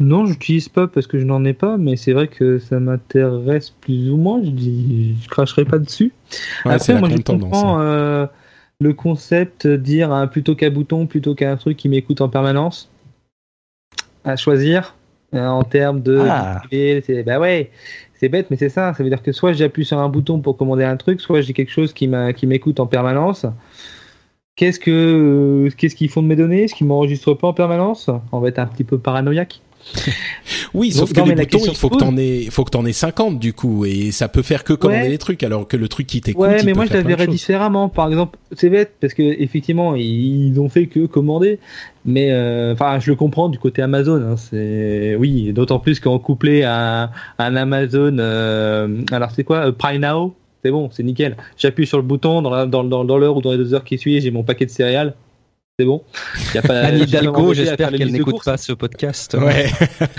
Non, 0.00 0.26
j'utilise 0.26 0.68
pas 0.68 0.86
parce 0.86 1.06
que 1.06 1.18
je 1.18 1.24
n'en 1.24 1.44
ai 1.44 1.54
pas, 1.54 1.76
mais 1.76 1.96
c'est 1.96 2.12
vrai 2.12 2.28
que 2.28 2.58
ça 2.58 2.78
m'intéresse 2.78 3.70
plus 3.70 4.10
ou 4.10 4.16
moins. 4.16 4.40
Je 4.44 4.50
dis, 4.50 5.16
je 5.20 5.28
cracherai 5.28 5.64
pas 5.64 5.78
dessus. 5.78 6.12
Ouais, 6.64 6.74
Après, 6.74 6.98
moi, 6.98 7.08
je 7.08 7.16
comprends. 7.16 7.80
Hein. 7.80 8.28
Le 8.80 8.92
concept 8.92 9.66
dire 9.66 10.12
un 10.12 10.26
plutôt 10.26 10.54
qu'un 10.54 10.70
bouton 10.70 11.06
plutôt 11.06 11.34
qu'un 11.34 11.56
truc 11.56 11.76
qui 11.76 11.88
m'écoute 11.88 12.20
en 12.20 12.28
permanence 12.28 12.88
à 14.24 14.36
choisir 14.36 14.94
euh, 15.34 15.46
en 15.46 15.64
termes 15.64 16.00
de 16.00 16.20
Ah. 16.28 16.62
c'est- 16.70 17.22
bah 17.24 17.40
ouais 17.40 17.70
c'est 18.14 18.28
bête 18.28 18.50
mais 18.50 18.56
c'est 18.56 18.68
ça 18.68 18.94
ça 18.94 19.02
veut 19.02 19.08
dire 19.10 19.22
que 19.22 19.32
soit 19.32 19.52
j'appuie 19.52 19.84
sur 19.84 19.98
un 19.98 20.08
bouton 20.08 20.40
pour 20.40 20.56
commander 20.56 20.84
un 20.84 20.96
truc 20.96 21.20
soit 21.20 21.40
j'ai 21.40 21.52
quelque 21.52 21.72
chose 21.72 21.92
qui 21.92 22.08
m'écoute 22.08 22.80
en 22.80 22.86
permanence. 22.86 23.46
Qu'est-ce 24.56 24.80
que 24.80 24.90
euh, 24.90 25.70
qu'est-ce 25.76 25.94
qu'ils 25.94 26.08
font 26.10 26.20
de 26.22 26.26
mes 26.26 26.34
données? 26.34 26.64
Est-ce 26.64 26.74
qu'ils 26.74 26.86
m'enregistrent 26.88 27.36
pas 27.38 27.46
en 27.48 27.52
permanence? 27.52 28.10
On 28.32 28.40
va 28.40 28.48
être 28.48 28.58
un 28.58 28.66
petit 28.66 28.82
peu 28.82 28.98
paranoïaque 28.98 29.60
Oui, 30.74 30.88
Donc, 30.90 30.98
sauf 30.98 31.12
que 31.12 31.20
les 31.28 31.34
boutons, 31.34 31.58
il 31.66 31.74
faut 31.76 31.88
que 31.90 31.96
t'en 31.96 32.16
aies, 32.16 32.48
faut 32.50 32.64
que 32.64 32.70
t'en 32.70 32.84
aies 32.86 32.92
50 32.92 33.38
du 33.38 33.52
coup, 33.52 33.84
et 33.84 34.10
ça 34.12 34.28
peut 34.28 34.42
faire 34.42 34.64
que 34.64 34.72
commander 34.72 35.02
Ouais. 35.02 35.08
les 35.10 35.18
trucs, 35.18 35.42
alors 35.42 35.66
que 35.68 35.76
le 35.76 35.88
truc 35.88 36.06
qui 36.06 36.20
t'écoute, 36.20 36.42
Ouais, 36.46 36.62
mais 36.64 36.72
moi 36.72 36.86
je 36.86 36.92
la 36.94 37.02
verrais 37.02 37.26
différemment. 37.26 37.88
Par 37.88 38.08
exemple, 38.08 38.38
c'est 38.52 38.70
bête 38.70 38.92
parce 39.00 39.14
que 39.14 39.22
effectivement 39.22 39.94
ils 39.94 40.58
ont 40.60 40.68
fait 40.68 40.86
que 40.86 41.06
commander, 41.06 41.58
mais 42.04 42.30
euh, 42.30 42.72
enfin 42.72 42.98
je 43.00 43.10
le 43.10 43.16
comprends 43.16 43.48
du 43.48 43.58
côté 43.58 43.82
Amazon. 43.82 44.22
hein, 44.22 44.36
c'est 44.36 45.16
oui, 45.18 45.52
d'autant 45.52 45.78
plus 45.78 46.00
qu'en 46.00 46.18
couplé 46.18 46.62
à 46.62 47.04
un, 47.04 47.10
un 47.38 47.56
Amazon. 47.56 48.16
euh, 48.18 49.02
alors 49.10 49.30
c'est 49.32 49.44
quoi, 49.44 49.68
euh, 49.68 49.72
Prime 49.72 50.00
Now 50.02 50.34
C'est 50.64 50.70
bon, 50.70 50.88
c'est 50.92 51.02
nickel. 51.02 51.36
J'appuie 51.56 51.86
sur 51.86 51.98
le 51.98 52.04
bouton 52.04 52.42
dans 52.42 52.50
la- 52.50 52.66
dans 52.66 52.84
dans 52.84 53.04
dans 53.04 53.18
l'heure 53.18 53.36
ou 53.36 53.40
dans 53.42 53.52
les 53.52 53.58
deux 53.58 53.74
heures 53.74 53.84
qui 53.84 53.98
suivent, 53.98 54.22
j'ai 54.22 54.30
mon 54.30 54.42
paquet 54.44 54.66
de 54.66 54.70
céréales. 54.70 55.14
C'est 55.80 55.86
bon. 55.86 56.02
Y 56.56 56.58
a 56.58 56.62
pas, 56.62 56.80
Anne 56.80 56.98
Hidalgo, 56.98 57.54
j'espère 57.54 57.92
qu'elle 57.92 58.10
n'écoute 58.10 58.42
pas 58.44 58.56
ce 58.56 58.72
podcast. 58.72 59.36
Ouais. 59.40 59.70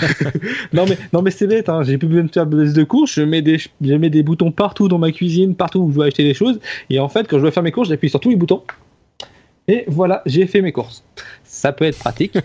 Non 0.72 0.86
mais 0.88 0.98
non 1.12 1.22
mais 1.22 1.32
c'est 1.32 1.48
bête, 1.48 1.68
hein. 1.68 1.84
j'ai 1.84 1.98
plus 1.98 2.08
besoin 2.08 2.24
de 2.24 2.32
faire 2.32 2.46
de 2.46 2.62
liste 2.62 2.78
de 2.78 2.86
courses, 2.86 3.12
je 3.16 3.24
mets 3.24 3.42
des 3.42 3.58
je 3.58 3.94
mets 3.96 4.10
des 4.10 4.24
boutons 4.24 4.52
partout 4.54 4.88
dans 4.88 5.00
ma 5.00 5.12
cuisine, 5.12 5.56
partout 5.56 5.80
où 5.80 5.90
je 5.90 5.96
dois 5.96 6.06
acheter 6.06 6.24
des 6.24 6.34
choses, 6.34 6.62
et 6.90 7.00
en 7.00 7.10
fait 7.10 7.28
quand 7.28 7.38
je 7.38 7.42
dois 7.42 7.52
faire 7.52 7.64
mes 7.64 7.74
courses, 7.74 7.90
j'appuie 7.90 8.10
sur 8.10 8.22
tous 8.22 8.30
les 8.30 8.38
boutons. 8.38 8.62
Et 9.70 9.84
voilà, 9.86 10.24
j'ai 10.26 10.48
fait 10.48 10.62
mes 10.62 10.72
courses. 10.72 11.04
Ça 11.44 11.72
peut 11.72 11.86
être 11.86 12.00
pratique. 12.00 12.36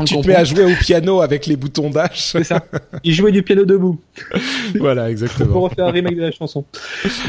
On 0.00 0.04
tu 0.04 0.20
te 0.20 0.26
mets 0.26 0.34
à 0.34 0.42
jouer 0.42 0.64
au 0.64 0.74
piano 0.74 1.20
avec 1.20 1.46
les 1.46 1.54
boutons 1.54 1.88
dash. 1.88 2.32
C'est 2.32 2.42
ça. 2.42 2.64
Il 3.04 3.14
jouait 3.14 3.30
du 3.30 3.44
piano 3.44 3.64
debout 3.64 4.00
voilà, 4.74 5.02
pour 5.02 5.10
exactement. 5.10 5.60
refaire 5.60 5.86
un 5.86 5.92
remake 5.92 6.16
de 6.16 6.22
la 6.22 6.32
chanson. 6.32 6.64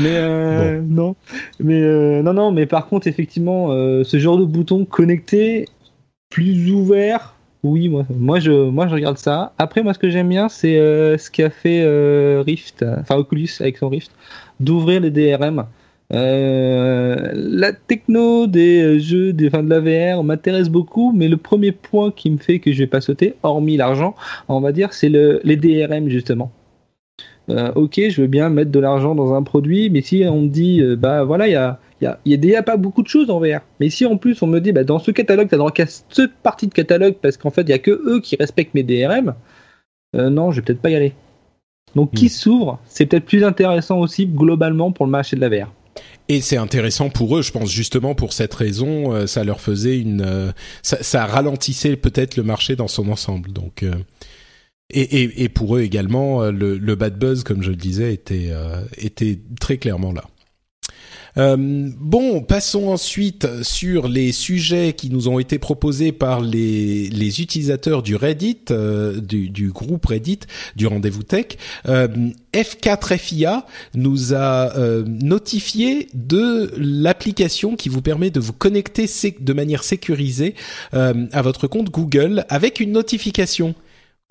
Mais 0.01 0.15
euh, 0.15 0.81
non, 0.81 1.15
mais 1.59 1.79
euh, 1.79 2.23
non 2.23 2.33
non, 2.33 2.51
mais 2.51 2.65
par 2.65 2.87
contre 2.87 3.05
effectivement, 3.05 3.67
euh, 3.69 4.03
ce 4.03 4.17
genre 4.17 4.39
de 4.39 4.45
bouton 4.45 4.83
connecté, 4.83 5.67
plus 6.31 6.71
ouvert. 6.71 7.35
Oui, 7.61 7.89
moi, 7.89 8.05
moi 8.09 8.39
je, 8.39 8.51
moi 8.51 8.87
je 8.87 8.95
regarde 8.95 9.19
ça. 9.19 9.53
Après, 9.59 9.83
moi, 9.83 9.93
ce 9.93 9.99
que 9.99 10.09
j'aime 10.09 10.29
bien, 10.29 10.49
c'est 10.49 10.77
euh, 10.77 11.19
ce 11.19 11.29
qu'a 11.29 11.51
fait 11.51 11.83
euh, 11.83 12.43
Rift, 12.45 12.83
enfin 12.99 13.15
Oculus 13.15 13.49
avec 13.59 13.77
son 13.77 13.89
Rift, 13.89 14.11
d'ouvrir 14.59 15.01
les 15.01 15.11
DRM. 15.11 15.65
Euh, 16.13 17.31
la 17.33 17.73
techno 17.73 18.45
des 18.47 18.99
jeux, 18.99 19.33
des, 19.33 19.47
enfin, 19.47 19.63
de 19.63 19.69
la 19.69 19.79
VR 19.79 20.23
m'intéresse 20.23 20.69
beaucoup, 20.69 21.11
mais 21.11 21.27
le 21.27 21.37
premier 21.37 21.71
point 21.71 22.11
qui 22.11 22.29
me 22.29 22.37
fait 22.37 22.59
que 22.59 22.71
je 22.71 22.79
vais 22.79 22.87
pas 22.87 23.01
sauter, 23.01 23.35
hormis 23.43 23.77
l'argent, 23.77 24.15
on 24.47 24.61
va 24.61 24.71
dire, 24.71 24.93
c'est 24.93 25.09
le, 25.09 25.41
les 25.43 25.55
DRM 25.55 26.09
justement. 26.09 26.51
Euh, 27.49 27.71
ok, 27.75 27.99
je 28.09 28.21
veux 28.21 28.27
bien 28.27 28.49
mettre 28.49 28.71
de 28.71 28.79
l'argent 28.79 29.15
dans 29.15 29.33
un 29.33 29.43
produit, 29.43 29.89
mais 29.89 30.01
si 30.01 30.23
on 30.27 30.41
me 30.43 30.47
dit, 30.47 30.81
euh, 30.81 30.95
bah 30.95 31.23
voilà, 31.23 31.47
il 31.47 31.51
y 31.51 31.55
a, 31.55 31.79
il 31.99 32.05
y, 32.05 32.07
a, 32.07 32.19
il 32.25 32.31
y 32.31 32.35
a 32.35 32.37
déjà 32.37 32.63
pas 32.63 32.77
beaucoup 32.77 33.01
de 33.03 33.07
choses 33.07 33.29
en 33.29 33.39
VR. 33.39 33.61
Mais 33.79 33.89
si 33.89 34.05
en 34.05 34.17
plus 34.17 34.41
on 34.41 34.47
me 34.47 34.59
dit, 34.59 34.71
bah 34.71 34.83
dans 34.83 34.99
ce 34.99 35.11
catalogue, 35.11 35.49
t'as 35.49 35.57
droit 35.57 35.71
qu'à 35.71 35.85
cette 35.87 36.33
partie 36.43 36.67
de 36.67 36.73
catalogue 36.73 37.15
parce 37.21 37.37
qu'en 37.37 37.49
fait, 37.49 37.63
il 37.63 37.69
y 37.69 37.73
a 37.73 37.79
que 37.79 37.91
eux 37.91 38.21
qui 38.21 38.35
respectent 38.37 38.73
mes 38.75 38.83
DRM, 38.83 39.33
euh, 40.15 40.29
non, 40.29 40.51
je 40.51 40.57
vais 40.61 40.65
peut-être 40.65 40.81
pas 40.81 40.91
y 40.91 40.95
aller. 40.95 41.13
Donc, 41.95 42.13
qui 42.13 42.25
Hmm. 42.25 42.29
s'ouvre, 42.29 42.79
c'est 42.85 43.05
peut-être 43.05 43.25
plus 43.25 43.43
intéressant 43.43 43.99
aussi 43.99 44.25
globalement 44.27 44.91
pour 44.91 45.05
le 45.05 45.11
marché 45.11 45.35
de 45.35 45.41
la 45.41 45.49
VR. 45.49 45.71
Et 46.29 46.41
c'est 46.41 46.57
intéressant 46.57 47.09
pour 47.09 47.37
eux, 47.37 47.41
je 47.41 47.51
pense 47.51 47.69
justement 47.69 48.15
pour 48.15 48.31
cette 48.31 48.53
raison, 48.53 49.13
euh, 49.13 49.27
ça 49.27 49.43
leur 49.43 49.59
faisait 49.59 49.99
une, 49.99 50.21
euh, 50.21 50.51
ça, 50.81 51.03
ça 51.03 51.25
ralentissait 51.25 51.97
peut-être 51.97 52.37
le 52.37 52.43
marché 52.43 52.75
dans 52.75 52.87
son 52.87 53.09
ensemble. 53.09 53.51
Donc, 53.51 53.83
euh, 53.83 53.93
et, 54.89 55.23
et, 55.23 55.43
et 55.43 55.49
pour 55.49 55.75
eux 55.75 55.81
également, 55.81 56.43
euh, 56.43 56.51
le, 56.51 56.77
le 56.77 56.95
bad 56.95 57.17
buzz, 57.19 57.43
comme 57.43 57.61
je 57.61 57.71
le 57.71 57.75
disais, 57.75 58.13
était 58.13 58.49
euh, 58.51 58.83
était 58.97 59.39
très 59.59 59.77
clairement 59.77 60.13
là. 60.13 60.23
Euh, 61.37 61.57
bon, 61.57 62.41
passons 62.41 62.87
ensuite 62.89 63.47
sur 63.63 64.07
les 64.07 64.31
sujets 64.31 64.93
qui 64.93 65.09
nous 65.09 65.27
ont 65.27 65.39
été 65.39 65.57
proposés 65.59 66.11
par 66.11 66.41
les, 66.41 67.41
utilisateurs 67.41 68.03
du 68.03 68.15
Reddit, 68.15 68.65
euh, 68.71 69.19
du, 69.19 69.71
groupe 69.71 70.05
Reddit, 70.05 70.41
du 70.75 70.87
rendez-vous 70.87 71.23
tech. 71.23 71.57
Euh, 71.87 72.07
F4FIA 72.53 73.63
nous 73.95 74.35
a 74.35 74.73
notifié 75.05 76.07
de 76.13 76.71
l'application 76.77 77.75
qui 77.75 77.89
vous 77.89 78.01
permet 78.01 78.29
de 78.29 78.39
vous 78.39 78.53
connecter 78.53 79.09
de 79.39 79.53
manière 79.53 79.83
sécurisée 79.83 80.53
à 80.91 81.41
votre 81.41 81.67
compte 81.67 81.89
Google 81.89 82.45
avec 82.49 82.79
une 82.79 82.91
notification. 82.91 83.73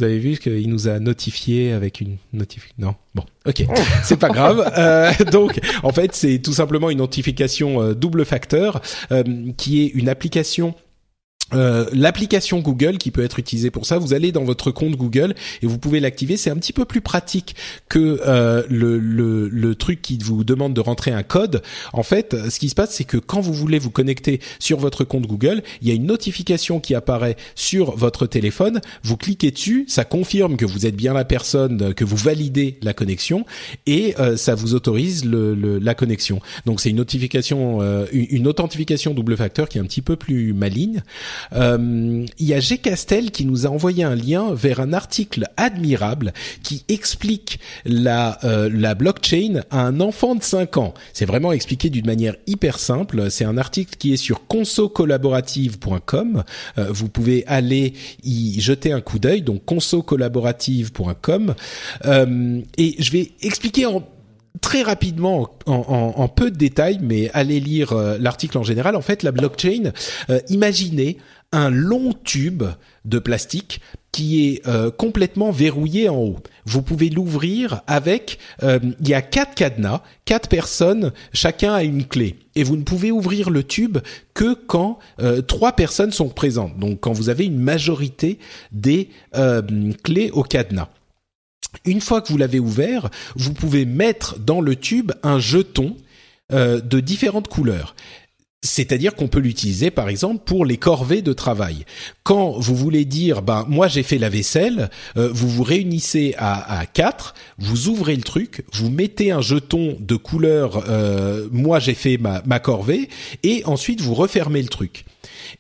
Vous 0.03 0.09
avez 0.09 0.19
vu 0.19 0.37
qu'il 0.37 0.69
nous 0.69 0.89
a 0.89 0.99
notifié 0.99 1.71
avec 1.71 2.01
une 2.01 2.17
notification 2.33 2.75
Non, 2.77 2.97
bon, 3.15 3.25
ok, 3.47 3.65
c'est 4.03 4.19
pas 4.19 4.31
grave. 4.31 4.69
Euh, 4.77 5.13
donc, 5.31 5.61
en 5.85 5.93
fait, 5.93 6.13
c'est 6.13 6.41
tout 6.41 6.53
simplement 6.53 6.91
une 6.91 6.99
notification 6.99 7.81
euh, 7.81 7.95
double 7.95 8.25
facteur 8.25 8.83
euh, 9.13 9.23
qui 9.57 9.85
est 9.85 9.87
une 9.87 10.09
application. 10.09 10.75
Euh, 11.55 11.87
l'application 11.93 12.61
Google 12.61 12.99
qui 12.99 13.11
peut 13.11 13.25
être 13.25 13.39
utilisée 13.39 13.71
pour 13.71 13.87
ça. 13.87 13.99
Vous 13.99 14.15
allez 14.15 14.33
dans 14.33 14.45
votre 14.45 14.71
compte 14.71 14.97
Google 14.97 15.35
et 15.63 15.67
vous 15.67 15.79
pouvez 15.79 16.01
l'activer. 16.01 16.37
C'est 16.37 16.51
un 16.51 16.57
petit 16.57 16.73
peu 16.73 16.85
plus 16.85 17.01
pratique 17.01 17.55
que 17.89 18.21
euh, 18.27 18.63
le, 18.69 18.99
le, 18.99 19.49
le 19.49 19.75
truc 19.75 20.03
qui 20.03 20.19
vous 20.19 20.45
demande 20.45 20.75
de 20.75 20.81
rentrer 20.81 21.11
un 21.11 21.23
code. 21.23 21.63
En 21.93 22.03
fait, 22.03 22.37
ce 22.51 22.59
qui 22.59 22.69
se 22.69 22.75
passe, 22.75 22.95
c'est 22.95 23.05
que 23.05 23.17
quand 23.17 23.41
vous 23.41 23.53
voulez 23.53 23.79
vous 23.79 23.91
connecter 23.91 24.41
sur 24.59 24.79
votre 24.79 25.05
compte 25.05 25.27
Google, 25.27 25.63
il 25.81 25.89
y 25.89 25.91
a 25.91 25.95
une 25.95 26.07
notification 26.07 26.81
qui 26.81 26.95
apparaît 26.95 27.37
sur 27.55 27.97
votre 27.97 28.27
téléphone. 28.27 28.81
Vous 29.03 29.17
cliquez 29.17 29.51
dessus, 29.51 29.85
ça 29.89 30.05
confirme 30.05 30.57
que 30.57 30.65
vous 30.65 30.87
êtes 30.87 30.97
bien 30.97 31.13
la 31.15 31.25
personne, 31.25 31.83
euh, 31.83 31.93
que 31.93 32.05
vous 32.05 32.17
validez 32.17 32.79
la 32.83 32.93
connexion 32.95 33.45
et 33.87 34.15
euh, 34.19 34.37
ça 34.37 34.55
vous 34.55 34.75
autorise 34.75 35.25
le, 35.25 35.55
le- 35.55 35.79
la 35.79 35.95
connexion. 35.95 36.41
Donc 36.67 36.81
c'est 36.81 36.91
une 36.91 36.97
notification, 36.97 37.81
euh, 37.83 38.07
une 38.13 38.43
une 38.43 38.49
authentification 38.49 39.15
double 39.15 39.37
facteur 39.37 39.69
qui 39.69 39.79
est 39.79 39.81
un 39.81 39.85
petit 39.85 40.03
peu 40.03 40.17
plus 40.17 40.53
maligne. 40.53 41.03
Euh, 41.53 42.25
il 42.39 42.47
y 42.47 42.55
a 42.55 42.61
G 42.61 42.79
Castel 42.79 43.31
qui 43.31 43.45
nous 43.45 43.67
a 43.67 43.71
envoyé 43.71 44.05
un 44.05 44.15
lien 44.15 44.55
vers 44.55 44.81
un 44.81 44.93
article 44.93 45.49
admirable 45.57 46.33
qui 46.63 46.85
explique 46.89 47.59
la 47.85 48.39
euh, 48.45 48.71
la 48.73 48.95
blockchain 48.95 49.63
à 49.71 49.81
un 49.81 50.01
enfant 50.01 50.35
de 50.35 50.43
5 50.43 50.77
ans. 50.77 50.95
C'est 51.13 51.27
vraiment 51.27 51.53
expliqué 51.53 51.91
d'une 51.91 52.07
manière 52.07 52.37
hyper 52.47 52.79
simple. 52.79 53.31
C'est 53.31 53.45
un 53.45 53.59
article 53.59 53.97
qui 53.97 54.13
est 54.13 54.17
sur 54.17 54.47
consocollaborative.com. 54.47 56.45
Euh, 56.79 56.87
vous 56.91 57.09
pouvez 57.09 57.45
aller 57.47 57.95
y 58.25 58.61
jeter 58.61 58.93
un 58.93 59.01
coup 59.01 59.19
d'œil. 59.19 59.43
Donc 59.43 59.65
consocollaborative.com. 59.65 61.55
Euh, 62.05 62.61
et 62.77 62.97
je 62.99 63.13
vais 63.13 63.33
expliquer 63.43 63.87
en 63.87 64.03
très 64.61 64.83
rapidement, 64.83 65.49
en, 65.67 66.29
peu 66.29 66.51
de 66.51 66.57
détails, 66.57 66.99
mais 67.01 67.31
allez 67.33 67.61
lire 67.61 67.93
euh, 67.93 68.19
l'article 68.19 68.59
en 68.59 68.63
général. 68.63 68.97
En 68.97 69.03
fait, 69.03 69.23
la 69.23 69.33
blockchain, 69.33 69.93
euh, 70.31 70.41
imaginez 70.49 71.19
un 71.53 71.71
long 71.71 72.13
tube 72.25 72.63
de 73.05 73.19
plastique 73.19 73.81
qui 74.11 74.47
est 74.47 74.67
euh, 74.69 74.91
complètement 74.91 75.51
verrouillé 75.51 76.09
en 76.09 76.17
haut. 76.17 76.37
Vous 76.67 76.83
pouvez 76.83 77.09
l'ouvrir 77.09 77.83
avec, 77.87 78.39
il 78.63 79.09
y 79.09 79.15
a 79.15 79.23
quatre 79.23 79.55
cadenas, 79.55 80.03
quatre 80.25 80.49
personnes, 80.49 81.13
chacun 81.33 81.75
a 81.75 81.83
une 81.83 82.05
clé. 82.07 82.37
Et 82.55 82.63
vous 82.63 82.77
ne 82.77 82.83
pouvez 82.83 83.11
ouvrir 83.11 83.51
le 83.51 83.65
tube 83.65 83.99
que 84.33 84.55
quand 84.55 84.99
trois 85.49 85.73
personnes 85.73 86.13
sont 86.13 86.29
présentes. 86.29 86.79
Donc 86.79 87.01
quand 87.01 87.13
vous 87.13 87.31
avez 87.31 87.47
une 87.47 87.59
majorité 87.59 88.39
des 88.71 89.09
clés 90.05 90.31
au 90.33 90.45
cadenas. 90.45 90.89
Une 91.85 92.01
fois 92.01 92.21
que 92.21 92.29
vous 92.29 92.39
l'avez 92.39 92.61
ouvert, 92.61 93.11
vous 93.37 93.53
pouvez 93.53 93.85
mettre 93.85 94.39
dans 94.39 94.61
le 94.61 94.77
tube 94.77 95.13
un 95.23 95.39
jeton 95.39 95.97
euh, 96.53 96.81
de 96.81 97.01
différentes 97.01 97.49
couleurs. 97.49 97.95
C'est-à-dire 98.65 99.17
qu'on 99.17 99.27
peut 99.27 99.41
l'utiliser, 99.41 99.91
par 99.91 100.09
exemple, 100.09 100.45
pour 100.45 100.65
les 100.65 100.77
corvées 100.77 101.21
de 101.21 101.33
travail. 101.33 101.85
Quand 102.23 102.53
vous 102.53 102.77
voulez 102.77 103.05
dire, 103.05 103.43
ben 103.43 103.67
moi 103.69 103.89
j'ai 103.89 104.05
fait 104.05 104.19
la 104.19 104.29
vaisselle, 104.29 104.89
euh, 105.17 105.29
vous 105.33 105.49
vous 105.49 105.65
réunissez 105.65 106.37
à, 106.39 106.79
à 106.79 106.87
quatre, 106.87 107.35
vous 107.59 107.89
ouvrez 107.89 108.15
le 108.15 108.23
truc, 108.23 108.65
vous 108.73 108.89
mettez 108.89 109.33
un 109.33 109.41
jeton 109.41 109.97
de 109.99 110.15
couleur, 110.15 110.85
euh, 110.89 111.49
moi 111.51 111.81
j'ai 111.81 111.95
fait 111.95 112.19
ma, 112.19 112.41
ma 112.47 112.61
corvée, 112.61 113.09
et 113.43 113.65
ensuite 113.65 114.01
vous 114.01 114.15
refermez 114.15 114.63
le 114.63 114.69
truc. 114.69 115.05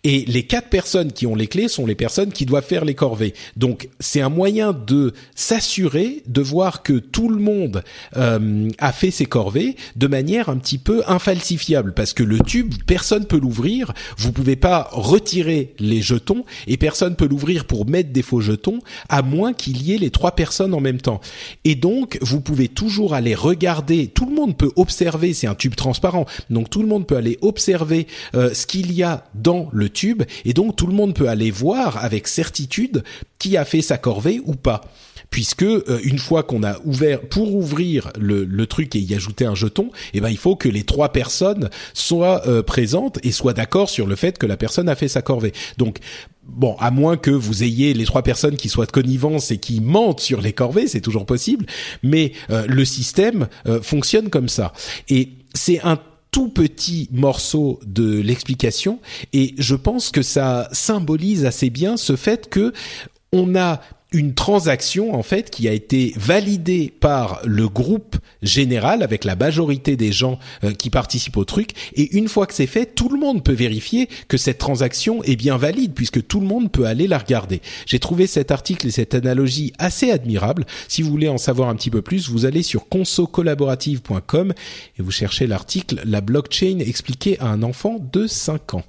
Et 0.04 0.24
les 0.26 0.44
quatre 0.44 0.68
personnes 0.68 1.12
qui 1.12 1.26
ont 1.26 1.34
les 1.34 1.46
clés 1.46 1.68
sont 1.68 1.86
les 1.86 1.94
personnes 1.94 2.32
qui 2.32 2.46
doivent 2.46 2.64
faire 2.64 2.84
les 2.84 2.94
corvées. 2.94 3.34
Donc 3.56 3.88
c'est 4.00 4.20
un 4.20 4.28
moyen 4.28 4.72
de 4.72 5.12
s'assurer 5.34 6.22
de 6.26 6.40
voir 6.40 6.82
que 6.82 6.94
tout 6.94 7.28
le 7.28 7.40
monde 7.40 7.82
euh, 8.16 8.68
a 8.78 8.92
fait 8.92 9.10
ses 9.10 9.26
corvées 9.26 9.76
de 9.96 10.06
manière 10.06 10.48
un 10.48 10.56
petit 10.56 10.78
peu 10.78 11.02
infalsifiable, 11.06 11.94
parce 11.94 12.12
que 12.12 12.22
le 12.22 12.38
tube 12.38 12.74
personne 12.92 13.24
peut 13.24 13.38
l'ouvrir. 13.38 13.94
Vous 14.18 14.32
pouvez 14.32 14.54
pas 14.54 14.90
retirer 14.92 15.72
les 15.78 16.02
jetons 16.02 16.44
et 16.66 16.76
personne 16.76 17.16
peut 17.16 17.26
l'ouvrir 17.26 17.64
pour 17.64 17.88
mettre 17.88 18.10
des 18.10 18.20
faux 18.20 18.42
jetons 18.42 18.80
à 19.08 19.22
moins 19.22 19.54
qu'il 19.54 19.80
y 19.80 19.94
ait 19.94 19.98
les 19.98 20.10
trois 20.10 20.32
personnes 20.32 20.74
en 20.74 20.80
même 20.80 21.00
temps. 21.00 21.22
Et 21.64 21.74
donc 21.74 22.18
vous 22.20 22.42
pouvez 22.42 22.68
toujours 22.68 23.14
aller 23.14 23.34
regarder. 23.34 24.08
Tout 24.08 24.26
le 24.26 24.34
monde 24.34 24.58
peut 24.58 24.72
observer. 24.76 25.32
C'est 25.32 25.46
un 25.46 25.54
tube 25.54 25.74
transparent, 25.74 26.26
donc 26.50 26.68
tout 26.68 26.82
le 26.82 26.86
monde 26.86 27.06
peut 27.06 27.16
aller 27.16 27.38
observer 27.40 28.08
euh, 28.34 28.52
ce 28.52 28.66
qu'il 28.66 28.92
y 28.92 29.02
a 29.02 29.24
dans 29.34 29.70
le 29.72 29.88
tube 29.88 30.24
et 30.44 30.52
donc 30.52 30.76
tout 30.76 30.86
le 30.86 30.92
monde 30.92 31.14
peut 31.14 31.30
aller 31.30 31.50
voir 31.50 31.96
avec 32.04 32.28
certitude 32.28 33.04
qui 33.38 33.56
a 33.56 33.64
fait 33.64 33.80
sa 33.80 33.96
corvée 33.96 34.42
ou 34.44 34.54
pas 34.54 34.82
puisque 35.30 35.62
euh, 35.62 36.00
une 36.04 36.18
fois 36.18 36.42
qu'on 36.42 36.62
a 36.62 36.78
ouvert 36.84 37.20
pour 37.20 37.54
ouvrir 37.54 38.10
le, 38.18 38.44
le, 38.44 38.66
truc 38.66 38.94
et 38.96 39.00
y 39.00 39.14
ajouter 39.14 39.44
un 39.44 39.54
jeton, 39.54 39.90
eh 40.14 40.20
ben 40.20 40.28
il 40.28 40.36
faut 40.36 40.56
que 40.56 40.68
les 40.68 40.84
trois 40.84 41.10
personnes 41.10 41.70
soient 41.94 42.46
euh, 42.46 42.62
présentes 42.62 43.18
et 43.22 43.32
soient 43.32 43.52
d'accord 43.52 43.90
sur 43.90 44.06
le 44.06 44.16
fait 44.16 44.38
que 44.38 44.46
la 44.46 44.56
personne 44.56 44.88
a 44.88 44.94
fait 44.94 45.08
sa 45.08 45.22
corvée. 45.22 45.52
Donc 45.78 45.98
Bon, 46.44 46.74
à 46.80 46.90
moins 46.90 47.16
que 47.16 47.30
vous 47.30 47.62
ayez 47.62 47.94
les 47.94 48.04
trois 48.04 48.22
personnes 48.22 48.56
qui 48.56 48.68
soient 48.68 48.84
de 48.84 48.90
connivence 48.90 49.52
et 49.52 49.58
qui 49.58 49.80
mentent 49.80 50.18
sur 50.18 50.40
les 50.40 50.52
corvées, 50.52 50.88
c'est 50.88 51.00
toujours 51.00 51.24
possible, 51.24 51.66
mais 52.02 52.32
euh, 52.50 52.66
le 52.66 52.84
système 52.84 53.46
fonctionne 53.80 54.28
comme 54.28 54.48
ça. 54.48 54.72
Et 55.08 55.28
c'est 55.54 55.80
un 55.82 56.00
tout 56.32 56.48
petit 56.48 57.08
morceau 57.12 57.78
de 57.86 58.18
l'explication 58.18 58.98
et 59.32 59.54
je 59.58 59.76
pense 59.76 60.10
que 60.10 60.22
ça 60.22 60.68
symbolise 60.72 61.44
assez 61.44 61.70
bien 61.70 61.96
ce 61.96 62.16
fait 62.16 62.48
que 62.48 62.72
on 63.32 63.54
a 63.54 63.80
une 64.12 64.34
transaction 64.34 65.14
en 65.14 65.22
fait 65.22 65.50
qui 65.50 65.68
a 65.68 65.72
été 65.72 66.12
validée 66.16 66.92
par 67.00 67.40
le 67.44 67.68
groupe 67.68 68.16
général 68.42 69.02
avec 69.02 69.24
la 69.24 69.36
majorité 69.36 69.96
des 69.96 70.12
gens 70.12 70.38
euh, 70.64 70.72
qui 70.72 70.90
participent 70.90 71.36
au 71.36 71.44
truc 71.44 71.70
et 71.94 72.16
une 72.16 72.28
fois 72.28 72.46
que 72.46 72.54
c'est 72.54 72.66
fait 72.66 72.94
tout 72.94 73.08
le 73.08 73.18
monde 73.18 73.42
peut 73.44 73.52
vérifier 73.52 74.08
que 74.28 74.36
cette 74.36 74.58
transaction 74.58 75.22
est 75.22 75.36
bien 75.36 75.56
valide 75.56 75.92
puisque 75.94 76.26
tout 76.26 76.40
le 76.40 76.46
monde 76.46 76.70
peut 76.70 76.86
aller 76.86 77.06
la 77.06 77.18
regarder. 77.18 77.60
J'ai 77.86 77.98
trouvé 77.98 78.26
cet 78.26 78.50
article 78.50 78.86
et 78.86 78.90
cette 78.90 79.14
analogie 79.14 79.72
assez 79.78 80.10
admirable. 80.10 80.66
Si 80.88 81.02
vous 81.02 81.10
voulez 81.10 81.28
en 81.28 81.38
savoir 81.38 81.68
un 81.68 81.74
petit 81.74 81.90
peu 81.90 82.02
plus, 82.02 82.28
vous 82.28 82.44
allez 82.44 82.62
sur 82.62 82.88
consocollaborative.com 82.88 84.52
et 84.98 85.02
vous 85.02 85.10
cherchez 85.10 85.46
l'article 85.46 86.00
La 86.04 86.20
blockchain 86.20 86.78
expliquée 86.80 87.38
à 87.40 87.46
un 87.46 87.62
enfant 87.62 87.98
de 88.12 88.26
5 88.26 88.74
ans. 88.74 88.84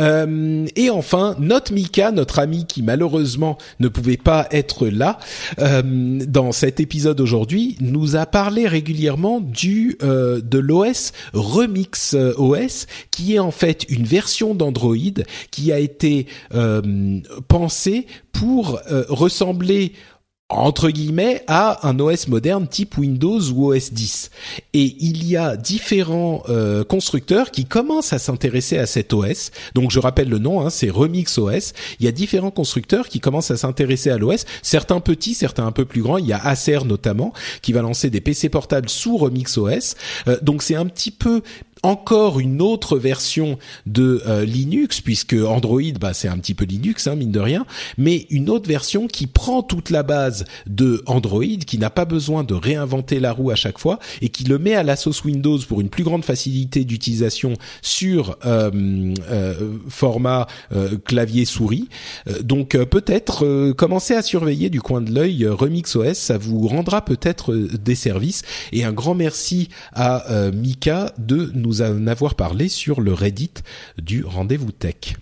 Euh, 0.00 0.66
et 0.76 0.90
enfin, 0.90 1.36
notre 1.38 1.72
Mika, 1.72 2.10
notre 2.12 2.38
ami 2.38 2.66
qui 2.66 2.82
malheureusement 2.82 3.58
ne 3.80 3.88
pouvait 3.88 4.16
pas 4.16 4.46
être 4.50 4.88
là 4.88 5.18
euh, 5.58 5.82
dans 6.26 6.52
cet 6.52 6.80
épisode 6.80 7.20
aujourd'hui, 7.20 7.76
nous 7.80 8.16
a 8.16 8.26
parlé 8.26 8.66
régulièrement 8.66 9.40
du 9.40 9.96
euh, 10.02 10.40
de 10.40 10.58
l'OS 10.58 11.12
Remix 11.32 12.14
OS, 12.36 12.86
qui 13.10 13.34
est 13.34 13.38
en 13.38 13.50
fait 13.50 13.84
une 13.88 14.04
version 14.04 14.54
d'Android 14.54 14.96
qui 15.50 15.72
a 15.72 15.78
été 15.78 16.26
pensée 17.48 18.06
pour 18.32 18.80
ressembler 19.08 19.92
entre 20.50 20.90
guillemets 20.90 21.42
à 21.46 21.88
un 21.88 21.98
OS 22.00 22.28
moderne 22.28 22.66
type 22.66 22.98
Windows 22.98 23.40
ou 23.52 23.72
OS 23.72 23.92
10. 23.92 24.30
Et 24.74 24.96
il 24.98 25.26
y 25.26 25.36
a 25.36 25.56
différents 25.56 26.42
euh, 26.48 26.84
constructeurs 26.84 27.50
qui 27.50 27.64
commencent 27.64 28.12
à 28.12 28.18
s'intéresser 28.18 28.76
à 28.76 28.86
cet 28.86 29.12
OS. 29.12 29.52
Donc 29.74 29.90
je 29.90 30.00
rappelle 30.00 30.28
le 30.28 30.38
nom, 30.38 30.60
hein, 30.60 30.70
c'est 30.70 30.90
Remix 30.90 31.38
OS. 31.38 31.72
Il 32.00 32.06
y 32.06 32.08
a 32.08 32.12
différents 32.12 32.50
constructeurs 32.50 33.08
qui 33.08 33.20
commencent 33.20 33.50
à 33.50 33.56
s'intéresser 33.56 34.10
à 34.10 34.18
l'OS, 34.18 34.44
certains 34.62 35.00
petits, 35.00 35.34
certains 35.34 35.66
un 35.66 35.72
peu 35.72 35.84
plus 35.84 36.02
grands. 36.02 36.18
Il 36.18 36.26
y 36.26 36.32
a 36.32 36.44
Acer 36.44 36.80
notamment 36.84 37.32
qui 37.62 37.72
va 37.72 37.82
lancer 37.82 38.10
des 38.10 38.20
PC 38.20 38.48
portables 38.48 38.88
sous 38.88 39.16
Remix 39.16 39.56
OS. 39.56 39.94
Euh, 40.26 40.36
donc 40.42 40.62
c'est 40.62 40.74
un 40.74 40.86
petit 40.86 41.12
peu 41.12 41.42
encore 41.82 42.40
une 42.40 42.60
autre 42.60 42.98
version 42.98 43.58
de 43.86 44.22
euh, 44.26 44.44
Linux, 44.44 45.00
puisque 45.00 45.34
Android, 45.34 45.80
bah, 45.98 46.12
c'est 46.12 46.28
un 46.28 46.38
petit 46.38 46.54
peu 46.54 46.64
Linux, 46.64 47.06
hein, 47.06 47.16
mine 47.16 47.32
de 47.32 47.40
rien, 47.40 47.66
mais 47.96 48.26
une 48.30 48.50
autre 48.50 48.68
version 48.68 49.06
qui 49.06 49.26
prend 49.26 49.62
toute 49.62 49.90
la 49.90 50.02
base 50.02 50.44
de 50.66 51.02
Android, 51.06 51.44
qui 51.66 51.78
n'a 51.78 51.90
pas 51.90 52.04
besoin 52.04 52.44
de 52.44 52.54
réinventer 52.54 53.20
la 53.20 53.32
roue 53.32 53.50
à 53.50 53.54
chaque 53.54 53.78
fois, 53.78 53.98
et 54.20 54.28
qui 54.28 54.44
le 54.44 54.58
met 54.58 54.74
à 54.74 54.82
la 54.82 54.96
sauce 54.96 55.24
Windows 55.24 55.58
pour 55.68 55.80
une 55.80 55.88
plus 55.88 56.04
grande 56.04 56.24
facilité 56.24 56.84
d'utilisation 56.84 57.54
sur 57.82 58.36
euh, 58.44 58.70
euh, 59.30 59.78
format 59.88 60.46
clavier 61.04 61.44
souris. 61.44 61.88
donc 62.42 62.76
peut-être 62.76 63.72
commencer 63.72 64.14
à 64.14 64.22
surveiller 64.22 64.70
du 64.70 64.80
coin 64.80 65.00
de 65.00 65.12
l'œil 65.12 65.46
Remix 65.46 65.94
OS, 65.96 66.16
ça 66.18 66.38
vous 66.38 66.66
rendra 66.66 67.04
peut-être 67.04 67.54
des 67.54 67.94
services. 67.94 68.42
Et 68.72 68.84
un 68.84 68.92
grand 68.92 69.14
merci 69.14 69.68
à 69.92 70.50
Mika 70.52 71.12
de 71.18 71.50
nous 71.54 71.69
en 71.78 72.06
avoir 72.06 72.34
parlé 72.34 72.68
sur 72.68 73.00
le 73.00 73.12
Reddit 73.12 73.54
du 73.98 74.24
rendez-vous 74.24 74.72
tech. 74.72 75.14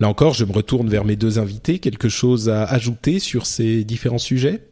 Là 0.00 0.08
encore, 0.08 0.34
je 0.34 0.44
me 0.44 0.52
retourne 0.52 0.88
vers 0.88 1.04
mes 1.04 1.16
deux 1.16 1.38
invités. 1.38 1.78
Quelque 1.78 2.08
chose 2.08 2.48
à 2.48 2.64
ajouter 2.64 3.18
sur 3.18 3.46
ces 3.46 3.84
différents 3.84 4.18
sujets? 4.18 4.67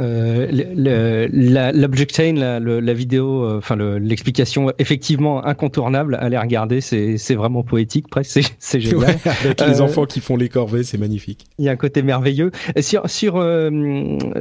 Euh, 0.00 1.28
L'object 1.74 2.16
chain, 2.16 2.34
la, 2.34 2.58
la, 2.58 2.94
vidéo, 2.94 3.44
euh, 3.44 3.58
enfin 3.58 3.76
l'explication 3.76 4.72
effectivement 4.78 5.44
incontournable, 5.44 6.16
allez 6.20 6.38
regarder, 6.38 6.80
c'est 6.80 7.34
vraiment 7.34 7.62
poétique 7.62 8.08
presque, 8.08 8.40
c'est 8.58 8.80
génial. 8.80 9.18
avec 9.24 9.60
les 9.60 9.80
euh, 9.80 9.84
enfants 9.84 10.06
qui 10.06 10.20
font 10.20 10.36
les 10.36 10.48
corvées, 10.48 10.82
c'est 10.84 10.98
magnifique. 10.98 11.46
Il 11.58 11.64
y 11.64 11.68
a 11.68 11.72
un 11.72 11.76
côté 11.76 12.02
merveilleux. 12.02 12.50
Sur 12.80 13.08
sur 13.10 13.34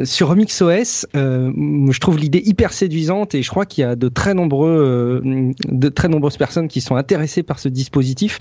sur 0.03 0.30
Remix 0.30 0.61
OS, 0.61 1.07
je 1.14 1.99
trouve 1.99 2.18
l'idée 2.18 2.41
hyper 2.45 2.73
séduisante 2.73 3.36
et 3.36 3.44
je 3.44 3.49
crois 3.49 3.65
qu'il 3.65 3.84
y 3.84 3.86
a 3.86 3.95
de 3.95 4.07
très 4.07 4.34
nombreux 4.34 5.22
de 5.23 5.90
très 5.90 6.07
nombreuses 6.07 6.38
personnes 6.38 6.68
qui 6.68 6.81
sont 6.81 6.95
intéressées 6.95 7.44
par 7.44 7.60
ce 7.60 7.69
dispositif 7.69 8.40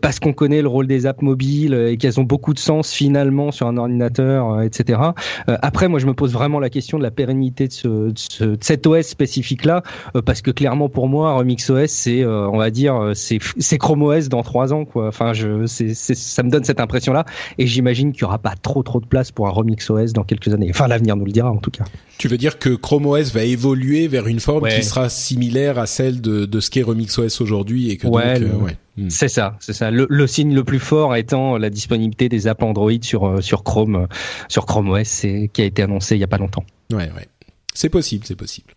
parce 0.00 0.20
qu'on 0.20 0.32
connaît 0.32 0.62
le 0.62 0.68
rôle 0.68 0.86
des 0.86 1.06
apps 1.06 1.22
mobiles 1.22 1.74
et 1.74 1.96
qu'elles 1.96 2.20
ont 2.20 2.24
beaucoup 2.24 2.54
de 2.54 2.58
sens 2.58 2.92
finalement 2.92 3.50
sur 3.50 3.66
un 3.66 3.76
ordinateur, 3.76 4.62
etc. 4.62 5.00
après, 5.46 5.88
moi, 5.88 5.98
je 5.98 6.06
me 6.06 6.14
pose 6.14 6.32
vraiment 6.32 6.51
la 6.60 6.70
question 6.70 6.98
de 6.98 7.02
la 7.02 7.10
pérennité 7.10 7.68
de, 7.68 7.72
ce, 7.72 7.88
de, 7.88 8.58
cet 8.60 8.86
OS 8.86 9.06
spécifique 9.06 9.64
là, 9.64 9.82
euh, 10.16 10.22
parce 10.22 10.42
que 10.42 10.50
clairement 10.50 10.88
pour 10.88 11.08
moi, 11.08 11.34
Remix 11.34 11.68
OS, 11.70 11.90
c'est, 11.90 12.22
euh, 12.22 12.48
on 12.48 12.58
va 12.58 12.70
dire, 12.70 12.96
euh, 12.96 13.14
c'est, 13.14 13.38
c'est 13.58 13.78
Chrome 13.78 14.02
OS 14.02 14.28
dans 14.28 14.42
trois 14.42 14.72
ans, 14.72 14.84
quoi. 14.84 15.08
Enfin, 15.08 15.32
je, 15.32 15.66
c'est, 15.66 15.94
ça 15.94 16.42
me 16.42 16.50
donne 16.50 16.64
cette 16.64 16.80
impression 16.80 17.12
là, 17.12 17.24
et 17.58 17.66
j'imagine 17.66 18.12
qu'il 18.12 18.22
y 18.22 18.24
aura 18.24 18.38
pas 18.38 18.54
trop 18.60 18.82
trop 18.82 19.00
de 19.00 19.06
place 19.06 19.30
pour 19.30 19.46
un 19.46 19.50
Remix 19.50 19.88
OS 19.90 20.12
dans 20.12 20.24
quelques 20.24 20.52
années. 20.52 20.68
Enfin, 20.70 20.88
l'avenir 20.88 21.16
nous 21.16 21.24
le 21.24 21.32
dira 21.32 21.50
en 21.50 21.58
tout 21.58 21.70
cas. 21.70 21.84
Tu 22.18 22.28
veux 22.28 22.38
dire 22.38 22.58
que 22.58 22.70
Chrome 22.70 23.06
OS 23.06 23.32
va 23.32 23.44
évoluer 23.44 24.08
vers 24.08 24.26
une 24.26 24.40
forme 24.40 24.68
qui 24.68 24.82
sera 24.84 25.08
similaire 25.08 25.78
à 25.78 25.86
celle 25.86 26.20
de, 26.20 26.44
de 26.44 26.60
ce 26.60 26.70
qu'est 26.70 26.82
Remix 26.82 27.18
OS 27.18 27.40
aujourd'hui 27.40 27.90
et 27.90 27.96
que 27.96 28.06
ouais, 28.06 28.38
donc, 28.38 28.62
ouais. 28.62 28.76
Hmm. 28.96 29.08
C'est 29.08 29.28
ça, 29.28 29.56
c'est 29.60 29.72
ça. 29.72 29.90
Le, 29.90 30.06
le, 30.10 30.26
signe 30.26 30.54
le 30.54 30.64
plus 30.64 30.78
fort 30.78 31.16
étant 31.16 31.56
la 31.56 31.70
disponibilité 31.70 32.28
des 32.28 32.46
apps 32.46 32.62
Android 32.62 32.90
sur 33.00 33.26
euh, 33.26 33.40
sur 33.40 33.64
Chrome, 33.64 33.96
euh, 33.96 34.06
sur 34.48 34.66
Chrome 34.66 34.90
OS, 34.90 35.26
qui 35.52 35.62
a 35.62 35.64
été 35.64 35.82
annoncé 35.82 36.16
il 36.16 36.20
y 36.20 36.24
a 36.24 36.28
pas 36.28 36.38
longtemps. 36.38 36.64
Ouais, 36.92 37.10
ouais. 37.16 37.28
C'est 37.74 37.88
possible, 37.88 38.26
c'est 38.26 38.36
possible. 38.36 38.74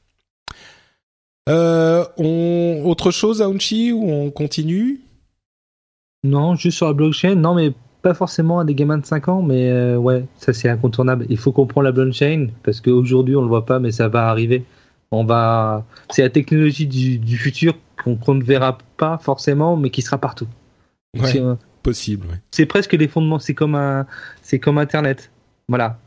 Euh, 1.50 2.06
on 2.18 2.84
autre 2.86 3.12
chose, 3.12 3.42
Aunchi, 3.42 3.92
ou 3.92 4.10
on 4.10 4.32
continue? 4.32 5.02
Non, 6.24 6.56
juste 6.56 6.78
sur 6.78 6.88
la 6.88 6.94
blockchain. 6.94 7.36
Non, 7.36 7.54
mais 7.54 7.74
pas 8.02 8.14
forcément 8.14 8.60
à 8.60 8.66
des 8.66 8.74
gamins 8.74 8.98
de 8.98 9.06
5 9.06 9.28
ans, 9.30 9.42
mais 9.42 9.70
euh, 9.70 9.98
ouais, 9.98 10.26
ça 10.38 10.54
c'est 10.54 10.70
incontournable. 10.70 11.26
Il 11.30 11.38
faut 11.38 11.52
comprendre 11.52 11.86
la 11.86 11.92
blockchain 11.92 12.48
parce 12.64 12.82
qu'aujourd'hui 12.82 13.36
on 13.36 13.42
le 13.42 13.48
voit 13.48 13.66
pas, 13.66 13.80
mais 13.80 13.92
ça 13.92 14.08
va 14.08 14.30
arriver. 14.30 14.64
On 15.12 15.24
va, 15.24 15.86
c'est 16.10 16.24
la 16.24 16.30
technologie 16.30 16.88
du, 16.88 17.20
du 17.20 17.38
futur 17.38 17.76
qu'on 18.06 18.36
ne 18.36 18.44
verra 18.44 18.78
pas 18.98 19.18
forcément, 19.18 19.76
mais 19.76 19.90
qui 19.90 20.02
sera 20.02 20.18
partout. 20.18 20.48
c'est 21.24 21.42
possible. 21.84 22.28
C'est 22.52 22.66
presque 22.66 22.94
les 22.94 23.08
fondements. 23.08 23.40
C'est 23.40 23.54
comme 23.54 23.76
un, 23.76 24.06
c'est 24.42 24.60
comme 24.60 24.78
Internet. 24.78 25.32
Voilà. 25.68 26.00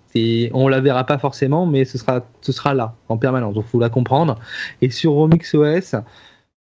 On 0.52 0.68
la 0.68 0.80
verra 0.80 1.04
pas 1.04 1.18
forcément, 1.18 1.66
mais 1.66 1.84
ce 1.84 1.98
sera, 1.98 2.26
ce 2.40 2.52
sera 2.52 2.74
là 2.74 2.94
en 3.08 3.16
permanence. 3.16 3.54
Donc 3.54 3.66
faut 3.66 3.80
la 3.80 3.90
comprendre. 3.90 4.38
Et 4.82 4.90
sur 4.90 5.12
Romix 5.12 5.54
OS, 5.54 5.94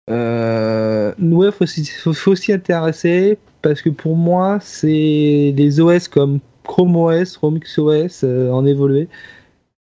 euh, 0.10 1.14
il 1.19 1.89
faut, 1.89 2.14
faut, 2.14 2.35
s'y 2.35 2.53
intéresser 2.53 3.38
parce 3.61 3.81
que 3.81 3.89
pour 3.89 4.15
moi, 4.15 4.60
c'est 4.61 5.53
les 5.56 5.80
OS 5.80 6.07
comme 6.07 6.39
Chrome 6.64 6.95
OS, 6.95 7.38
Romix 7.38 7.77
OS 7.77 8.23
euh, 8.23 8.52
en 8.52 8.65
évolué 8.65 9.07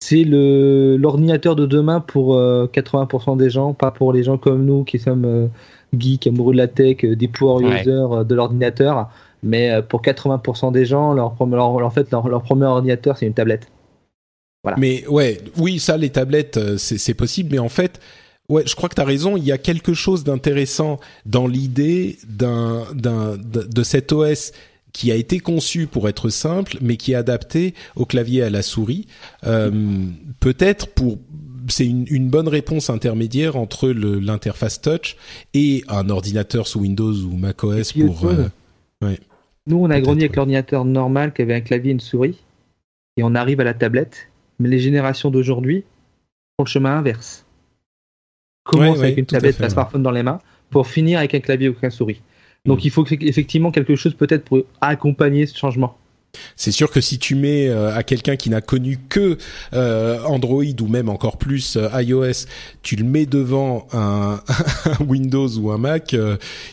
c'est 0.02 0.24
le 0.24 0.96
l'ordinateur 0.96 1.54
de 1.54 1.64
demain 1.64 2.00
pour 2.00 2.36
80% 2.36 3.34
euh, 3.34 3.36
des 3.36 3.50
gens, 3.50 3.72
pas 3.72 3.92
pour 3.92 4.12
les 4.12 4.24
gens 4.24 4.36
comme 4.36 4.64
nous 4.64 4.82
qui 4.82 4.98
sommes 4.98 5.24
euh, 5.24 5.46
geeks, 5.96 6.26
amoureux 6.26 6.52
de 6.52 6.58
la 6.58 6.66
tech, 6.66 7.04
euh, 7.04 7.14
des 7.14 7.28
power 7.28 7.64
users 7.64 8.24
de 8.24 8.34
l'ordinateur. 8.34 9.08
Mais 9.44 9.80
pour 9.88 10.02
80% 10.02 10.72
des 10.72 10.86
gens, 10.86 11.12
leur, 11.12 11.36
en 11.40 11.90
fait, 11.90 12.10
leur, 12.10 12.42
premier 12.42 12.66
ordinateur, 12.66 13.16
c'est 13.16 13.26
une 13.26 13.34
tablette. 13.34 13.68
Voilà. 14.64 14.76
Mais 14.78 15.06
ouais, 15.06 15.38
oui, 15.56 15.78
ça, 15.78 15.96
les 15.96 16.10
tablettes, 16.10 16.76
c'est 16.78 17.14
possible. 17.14 17.50
Mais 17.52 17.58
en 17.58 17.68
fait, 17.68 18.00
ouais, 18.48 18.64
je 18.66 18.74
crois 18.74 18.88
que 18.88 18.94
tu 18.94 19.00
as 19.00 19.04
raison. 19.04 19.36
Il 19.36 19.44
y 19.44 19.52
a 19.52 19.58
quelque 19.58 19.94
chose 19.94 20.24
d'intéressant 20.24 20.98
dans 21.26 21.46
l'idée 21.46 22.18
d'un, 22.28 22.84
d'un, 22.94 23.36
de 23.36 23.82
cet 23.82 24.12
OS 24.12 24.52
qui 24.92 25.10
a 25.10 25.14
été 25.14 25.40
conçu 25.40 25.86
pour 25.86 26.08
être 26.08 26.28
simple, 26.28 26.76
mais 26.80 26.96
qui 26.96 27.12
est 27.12 27.16
adapté 27.16 27.74
au 27.96 28.04
clavier 28.04 28.42
à 28.42 28.50
la 28.50 28.62
souris, 28.62 29.06
euh, 29.46 29.70
peut-être 30.40 30.88
pour 30.88 31.18
c'est 31.68 31.86
une, 31.86 32.06
une, 32.10 32.28
bonne 32.28 32.48
réponse 32.48 32.90
intermédiaire 32.90 33.56
entre 33.56 33.88
l'interface 33.88 34.80
touch 34.80 35.16
et 35.54 35.84
un 35.88 36.10
ordinateur 36.10 36.66
sous 36.66 36.80
Windows 36.80 37.14
ou 37.14 37.36
macOS 37.36 37.92
pour. 37.92 38.26
Euh, 38.26 38.48
ouais. 39.00 39.18
Nous, 39.66 39.76
on 39.76 39.90
a 39.90 40.00
grandi 40.00 40.22
avec 40.22 40.36
l'ordinateur 40.36 40.84
normal 40.84 41.32
qui 41.32 41.42
avait 41.42 41.54
un 41.54 41.60
clavier 41.60 41.90
et 41.90 41.92
une 41.92 42.00
souris, 42.00 42.38
et 43.16 43.22
on 43.22 43.34
arrive 43.34 43.60
à 43.60 43.64
la 43.64 43.74
tablette. 43.74 44.28
Mais 44.58 44.68
les 44.68 44.78
générations 44.78 45.30
d'aujourd'hui 45.30 45.84
font 46.56 46.64
le 46.64 46.68
chemin 46.68 46.98
inverse. 46.98 47.46
Commence 48.64 48.98
avec 48.98 49.18
une 49.18 49.26
tablette, 49.26 49.60
un 49.60 49.68
smartphone 49.68 50.02
dans 50.02 50.10
les 50.10 50.22
mains, 50.22 50.40
pour 50.70 50.86
finir 50.86 51.18
avec 51.18 51.34
un 51.34 51.40
clavier 51.40 51.68
ou 51.68 51.74
une 51.80 51.90
souris. 51.90 52.20
Donc 52.64 52.78
mm. 52.78 52.86
il 52.86 52.90
faut 52.90 53.06
effectivement 53.06 53.70
quelque 53.70 53.96
chose 53.96 54.14
peut-être 54.14 54.44
pour 54.44 54.62
accompagner 54.80 55.46
ce 55.46 55.56
changement. 55.56 55.96
C'est 56.56 56.72
sûr 56.72 56.90
que 56.90 57.00
si 57.00 57.18
tu 57.18 57.34
mets 57.34 57.68
euh, 57.68 57.94
à 57.94 58.02
quelqu'un 58.02 58.36
qui 58.36 58.50
n'a 58.50 58.60
connu 58.60 58.98
que 59.08 59.36
euh, 59.74 60.22
Android 60.24 60.64
ou 60.80 60.86
même 60.86 61.08
encore 61.08 61.36
plus 61.36 61.76
euh, 61.76 61.88
iOS, 62.00 62.46
tu 62.82 62.96
le 62.96 63.04
mets 63.04 63.26
devant 63.26 63.86
un, 63.92 64.40
Windows 65.00 65.48
ou 65.58 65.70
un 65.70 65.78
Mac, 65.78 66.16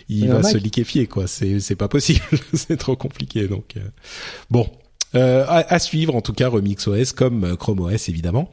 il 0.07 0.27
va 0.29 0.43
se 0.43 0.57
liquéfier 0.57 1.07
quoi. 1.07 1.27
C'est 1.27 1.59
c'est 1.59 1.75
pas 1.75 1.87
possible, 1.87 2.21
c'est 2.53 2.77
trop 2.77 2.95
compliqué 2.95 3.47
donc. 3.47 3.75
bon, 4.49 4.69
euh, 5.15 5.43
à, 5.47 5.79
suivre 5.79 6.15
en 6.15 6.21
tout 6.21 6.33
cas 6.33 6.47
Remix 6.49 6.85
OS 6.87 7.13
comme 7.13 7.43
euh, 7.43 7.55
Chrome 7.55 7.79
OS 7.79 8.09
évidemment. 8.09 8.51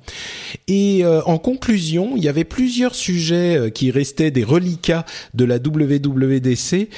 Et 0.69 1.05
euh, 1.05 1.21
en 1.27 1.37
conclusion, 1.37 2.17
il 2.17 2.25
y 2.25 2.31
avait 2.31 2.45
plusieurs 2.45 2.95
sujets 2.95 3.71
qui 3.75 3.91
restaient 3.91 4.31
des 4.31 4.45
reliquats 4.45 5.05
de 5.35 5.45
la 5.45 5.57
WWDC, 5.57 6.89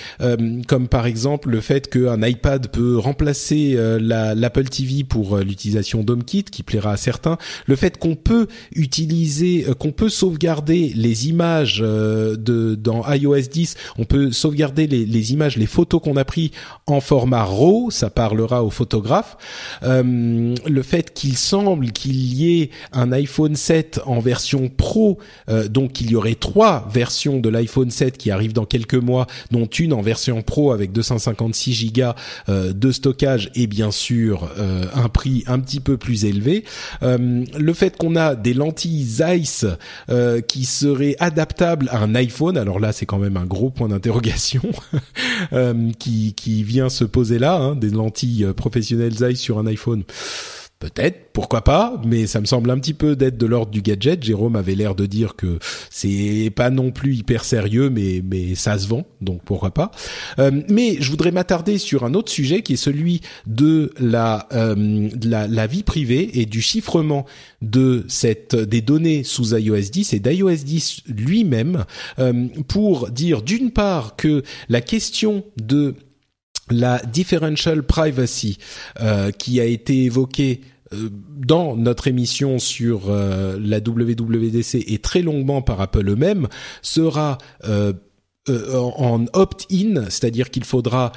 comme 0.66 0.89
par 0.89 1.06
exemple 1.06 1.51
le 1.51 1.60
fait 1.60 1.90
qu'un 1.90 2.22
iPad 2.22 2.68
peut 2.68 2.98
remplacer 2.98 3.76
l'Apple 4.01 4.64
TV 4.64 5.05
pour 5.05 5.39
l'utilisation 5.39 6.02
d'HomeKit, 6.02 6.44
qui 6.44 6.62
plaira 6.62 6.93
à 6.93 6.97
certains, 6.97 7.39
le 7.66 7.76
fait 7.76 7.98
qu'on 7.98 8.14
peut 8.14 8.47
utiliser, 8.74 9.66
qu'on 9.78 9.93
peut 9.93 10.09
sauvegarder 10.09 10.93
les 10.94 11.28
images 11.28 11.80
de 11.80 12.74
dans 12.74 13.02
iOS 13.12 13.48
10, 13.51 13.76
on 13.98 14.05
peut 14.05 14.30
sauvegarder 14.30 14.86
les, 14.86 15.05
les 15.05 15.32
images, 15.32 15.56
les 15.56 15.66
photos 15.66 16.01
qu'on 16.02 16.16
a 16.16 16.24
pris 16.24 16.52
en 16.86 17.01
format 17.01 17.44
RAW, 17.44 17.90
ça 17.90 18.10
parlera 18.10 18.62
aux 18.62 18.70
photographes. 18.70 19.36
Euh, 19.83 20.55
le 20.66 20.83
fait 20.83 21.12
qu'il 21.12 21.37
semble 21.37 21.93
qu'il 21.93 22.16
y 22.16 22.62
ait 22.62 22.70
un 22.93 23.12
iPhone 23.12 23.57
7 23.57 24.01
en 24.07 24.20
version 24.20 24.69
Pro, 24.69 25.19
euh, 25.49 25.69
donc 25.69 26.01
il 26.01 26.11
y 26.11 26.16
aurait 26.16 26.35
trois 26.35 26.89
versions 26.93 27.39
de 27.39 27.49
l'iPhone 27.49 27.91
7 27.91 28.16
qui 28.19 28.31
arrivent 28.31 28.53
dans 28.53 28.65
quelques 28.65 28.95
mois, 28.95 29.27
dont 29.51 29.66
une 29.66 29.93
en 29.93 30.01
version 30.01 30.43
Pro 30.43 30.73
avec 30.73 30.93
256 30.93 31.93
Go 31.93 32.03
euh, 32.49 32.73
de 32.73 32.93
stockage 32.93 33.51
et 33.55 33.66
bien 33.66 33.91
sûr 33.91 34.51
un 34.95 35.09
prix 35.09 35.45
un 35.47 35.59
petit 35.59 35.81
peu 35.81 35.97
plus 35.97 36.25
élevé. 36.25 36.65
le 37.03 37.73
fait 37.73 37.97
qu'on 37.97 38.16
a 38.16 38.35
des 38.35 38.55
lentilles 38.55 39.05
Zeiss 39.05 39.66
qui 40.47 40.65
seraient 40.65 41.16
adaptables 41.19 41.89
à 41.91 42.03
un 42.03 42.15
iPhone, 42.15 42.57
alors 42.57 42.81
là 42.81 42.93
c'est 42.93 43.07
quand 43.07 43.19
même 43.19 43.37
un 43.37 43.45
gros 43.45 43.70
point 43.70 43.89
d'interrogation 43.89 44.62
qui, 45.99 46.35
qui 46.35 46.62
vient 46.62 46.89
se 46.89 47.05
poser 47.05 47.39
là, 47.39 47.57
hein, 47.57 47.77
des 47.77 47.91
lentilles 47.91 48.47
professionnelles 48.57 49.15
Zeiss 49.15 49.38
sur 49.39 49.59
un 49.59 49.66
iPhone 49.66 50.05
Peut-être, 50.81 51.32
pourquoi 51.32 51.65
pas, 51.65 52.01
mais 52.06 52.28
ça 52.28 52.40
me 52.40 52.47
semble 52.47 52.70
un 52.70 52.78
petit 52.78 52.94
peu 52.94 53.16
d'être 53.16 53.36
de 53.36 53.47
l'ordre 53.47 53.73
du 53.73 53.82
gadget. 53.82 54.23
Jérôme 54.23 54.55
avait 54.55 54.77
l'air 54.77 54.94
de 54.94 55.06
dire 55.06 55.35
que 55.35 55.59
c'est 55.90 56.52
pas 56.55 56.70
non 56.70 56.93
plus 56.93 57.16
hyper 57.16 57.43
sérieux, 57.44 57.90
mais 57.90 58.23
mais 58.24 58.55
ça 58.55 58.78
se 58.78 58.86
vend, 58.86 59.05
donc 59.20 59.43
pourquoi 59.44 59.73
pas. 59.73 59.90
Euh, 60.39 60.52
mais 60.69 60.97
je 61.01 61.10
voudrais 61.10 61.32
m'attarder 61.32 61.78
sur 61.78 62.05
un 62.05 62.15
autre 62.15 62.31
sujet 62.31 62.62
qui 62.62 62.74
est 62.74 62.77
celui 62.77 63.23
de 63.48 63.93
la, 63.98 64.47
euh, 64.52 65.09
vie 65.69 65.82
privée 65.82 66.39
et 66.40 66.47
du 66.47 66.62
chiffrement 66.62 67.27
des 67.60 68.81
données 68.81 69.24
sous 69.24 69.56
iOS 69.56 69.90
10 69.90 70.12
et 70.12 70.20
d'iOS 70.20 70.62
10 70.65 71.02
lui-même 71.09 71.86
euh, 72.20 72.47
pour 72.69 73.10
dire 73.10 73.43
d'une 73.43 73.73
part 73.73 74.15
que 74.15 74.44
la 74.69 74.81
question 74.81 75.44
de 75.56 75.97
la 76.70 76.99
differential 77.01 77.82
privacy 77.82 78.59
euh, 79.01 79.31
qui 79.31 79.61
a 79.61 79.65
été 79.65 80.05
évoquée 80.05 80.61
euh, 80.93 81.09
dans 81.36 81.77
notre 81.77 82.09
émission 82.09 82.59
sur 82.59 83.05
euh, 83.09 83.59
la 83.61 83.78
WWDC 83.78 84.85
et 84.86 84.99
très 84.99 85.23
longuement 85.23 85.62
par 85.62 85.81
Apple 85.81 86.09
eux-mêmes 86.09 86.49
sera 86.82 87.39
en 88.51 89.27
opt-in, 89.35 90.05
c'est-à-dire 90.05 90.49
qu'il 90.49 90.65
faudra, 90.65 91.12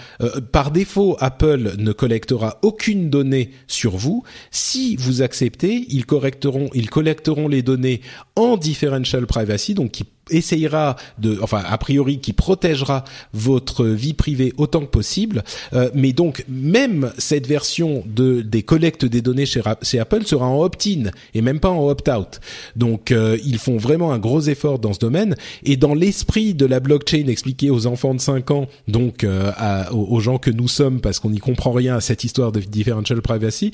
par 0.52 0.69
défaut, 0.69 1.15
Apple 1.22 1.76
ne 1.78 1.94
collectera 1.94 2.60
aucune 2.61 3.10
donnée 3.10 3.52
sur 3.68 3.95
vous. 3.95 4.23
Si 4.52 4.98
vous 4.98 5.22
acceptez, 5.22 5.86
ils 5.88 6.06
collecteront, 6.06 6.69
ils 6.73 6.90
collecteront 6.90 7.48
les 7.48 7.61
données 7.61 8.02
en 8.36 8.57
differential 8.57 9.28
privacy, 9.28 9.73
donc 9.76 9.91
qui 9.91 10.03
essayera 10.32 10.95
de, 11.20 11.38
enfin 11.41 11.62
a 11.68 11.78
priori 11.78 12.20
qui 12.20 12.34
protégera 12.34 13.03
votre 13.34 13.86
vie 13.86 14.14
privée 14.14 14.53
autant 14.58 14.82
que 14.82 14.86
possible. 14.86 15.44
Euh, 15.74 15.90
mais 15.94 16.14
donc 16.14 16.45
même 16.48 17.12
cette 17.18 17.48
version 17.48 18.03
de 18.06 18.41
des 18.41 18.64
collectes 18.64 19.06
des 19.06 19.22
données 19.22 19.45
chez, 19.45 19.62
chez 19.82 19.99
Apple 19.99 20.26
sera 20.26 20.48
en 20.48 20.62
opt-in 20.62 21.12
et 21.34 21.41
même 21.41 21.60
pas 21.60 21.70
en 21.70 21.88
opt-out. 21.88 22.40
Donc 22.76 23.12
euh, 23.12 23.38
ils 23.45 23.58
font 23.58 23.78
vraiment 23.78 24.12
un 24.12 24.20
gros 24.20 24.41
effort 24.41 24.80
dans 24.80 24.94
ce 24.94 24.99
domaine 24.99 25.36
et 25.64 25.78
dans 25.78 25.94
l'esprit 25.94 26.53
de 26.53 26.66
la 26.66 26.80
blockchain 26.80 27.28
expliquée 27.28 27.70
aux 27.70 27.88
enfants 27.88 28.14
de 28.14 28.20
5 28.20 28.52
ans, 28.52 28.68
donc 28.88 29.24
euh, 29.24 29.52
aux, 29.91 30.20
gens 30.20 30.38
que 30.38 30.52
nous 30.52 30.68
sommes 30.68 31.02
parce 31.02 31.20
qu'on 31.20 31.30
n'y 31.30 31.40
comprend 31.40 31.72
rien 31.72 31.95
à 31.95 32.02
cette 32.02 32.24
histoire 32.24 32.52
de 32.52 32.60
differential 32.60 33.22
privacy, 33.22 33.72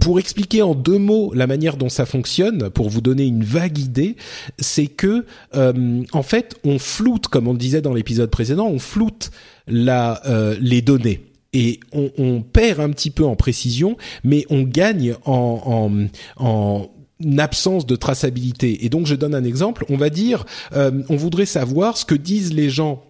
pour 0.00 0.18
expliquer 0.18 0.62
en 0.62 0.74
deux 0.74 0.98
mots 0.98 1.32
la 1.34 1.46
manière 1.46 1.76
dont 1.76 1.88
ça 1.88 2.06
fonctionne, 2.06 2.70
pour 2.70 2.88
vous 2.88 3.00
donner 3.00 3.24
une 3.24 3.44
vague 3.44 3.78
idée, 3.78 4.16
c'est 4.58 4.86
que 4.86 5.24
euh, 5.54 6.02
en 6.12 6.22
fait, 6.22 6.56
on 6.64 6.78
floute, 6.78 7.28
comme 7.28 7.48
on 7.48 7.52
le 7.52 7.58
disait 7.58 7.82
dans 7.82 7.94
l'épisode 7.94 8.30
précédent, 8.30 8.66
on 8.66 8.78
floute 8.78 9.30
la, 9.66 10.20
euh, 10.26 10.56
les 10.60 10.82
données 10.82 11.20
et 11.52 11.80
on, 11.92 12.40
perd 12.40 12.80
un 12.80 12.90
petit 12.90 13.10
peu 13.10 13.24
en 13.24 13.36
précision, 13.36 13.98
mais 14.24 14.46
on 14.48 14.62
gagne 14.62 15.14
en, 15.26 16.08
en, 16.38 16.44
en 16.44 16.90
absence 17.38 17.86
de 17.86 17.94
traçabilité. 17.94 18.84
Et 18.84 18.88
donc, 18.88 19.06
je 19.06 19.14
donne 19.14 19.34
un 19.34 19.44
exemple. 19.44 19.84
On 19.90 19.96
va 19.96 20.08
dire, 20.08 20.46
euh, 20.72 21.02
on 21.10 21.16
voudrait 21.16 21.46
savoir 21.46 21.96
ce 21.96 22.04
que 22.04 22.14
disent 22.14 22.54
les 22.54 22.70
gens 22.70 23.04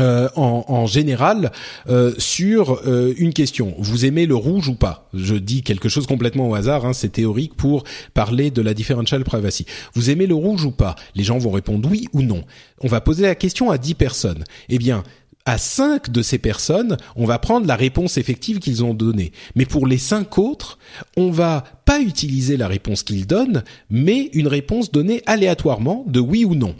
euh, 0.00 0.30
en, 0.36 0.64
en, 0.68 0.86
général 0.86 1.52
euh, 1.86 2.14
sur 2.16 2.80
euh, 2.86 3.12
une 3.18 3.34
question. 3.34 3.74
Vous 3.78 4.06
aimez 4.06 4.24
le 4.24 4.34
rouge 4.34 4.68
ou 4.68 4.74
pas? 4.74 5.10
Je 5.12 5.34
dis 5.34 5.62
quelque 5.62 5.90
chose 5.90 6.06
complètement 6.06 6.48
au 6.48 6.54
hasard, 6.54 6.86
hein, 6.86 6.94
c'est 6.94 7.10
théorique 7.12 7.54
pour 7.56 7.84
parler 8.14 8.50
de 8.50 8.62
la 8.62 8.72
differential 8.72 9.22
privacy. 9.22 9.66
Vous 9.92 10.08
aimez 10.08 10.26
le 10.26 10.34
rouge 10.34 10.64
ou 10.64 10.70
pas? 10.70 10.94
Les 11.14 11.24
gens 11.24 11.36
vont 11.36 11.50
répondre 11.50 11.86
oui 11.90 12.08
ou 12.14 12.22
non. 12.22 12.42
On 12.80 12.88
va 12.88 13.02
poser 13.02 13.24
la 13.24 13.34
question 13.34 13.70
à 13.70 13.76
10 13.76 13.94
personnes. 13.94 14.44
Eh 14.70 14.78
bien, 14.78 15.02
à 15.44 15.58
5 15.58 16.10
de 16.10 16.22
ces 16.22 16.38
personnes, 16.38 16.96
on 17.14 17.26
va 17.26 17.38
prendre 17.38 17.66
la 17.66 17.76
réponse 17.76 18.16
effective 18.16 18.60
qu'ils 18.60 18.84
ont 18.84 18.94
donnée. 18.94 19.32
Mais 19.56 19.66
pour 19.66 19.86
les 19.86 19.98
cinq 19.98 20.38
autres, 20.38 20.78
on 21.18 21.30
va 21.30 21.64
pas 21.84 22.00
utiliser 22.00 22.56
la 22.56 22.68
réponse 22.68 23.02
qu'ils 23.02 23.26
donnent, 23.26 23.62
mais 23.90 24.30
une 24.32 24.48
réponse 24.48 24.90
donnée 24.90 25.22
aléatoirement 25.26 26.04
de 26.06 26.20
oui 26.20 26.46
ou 26.46 26.54
non. 26.54 26.76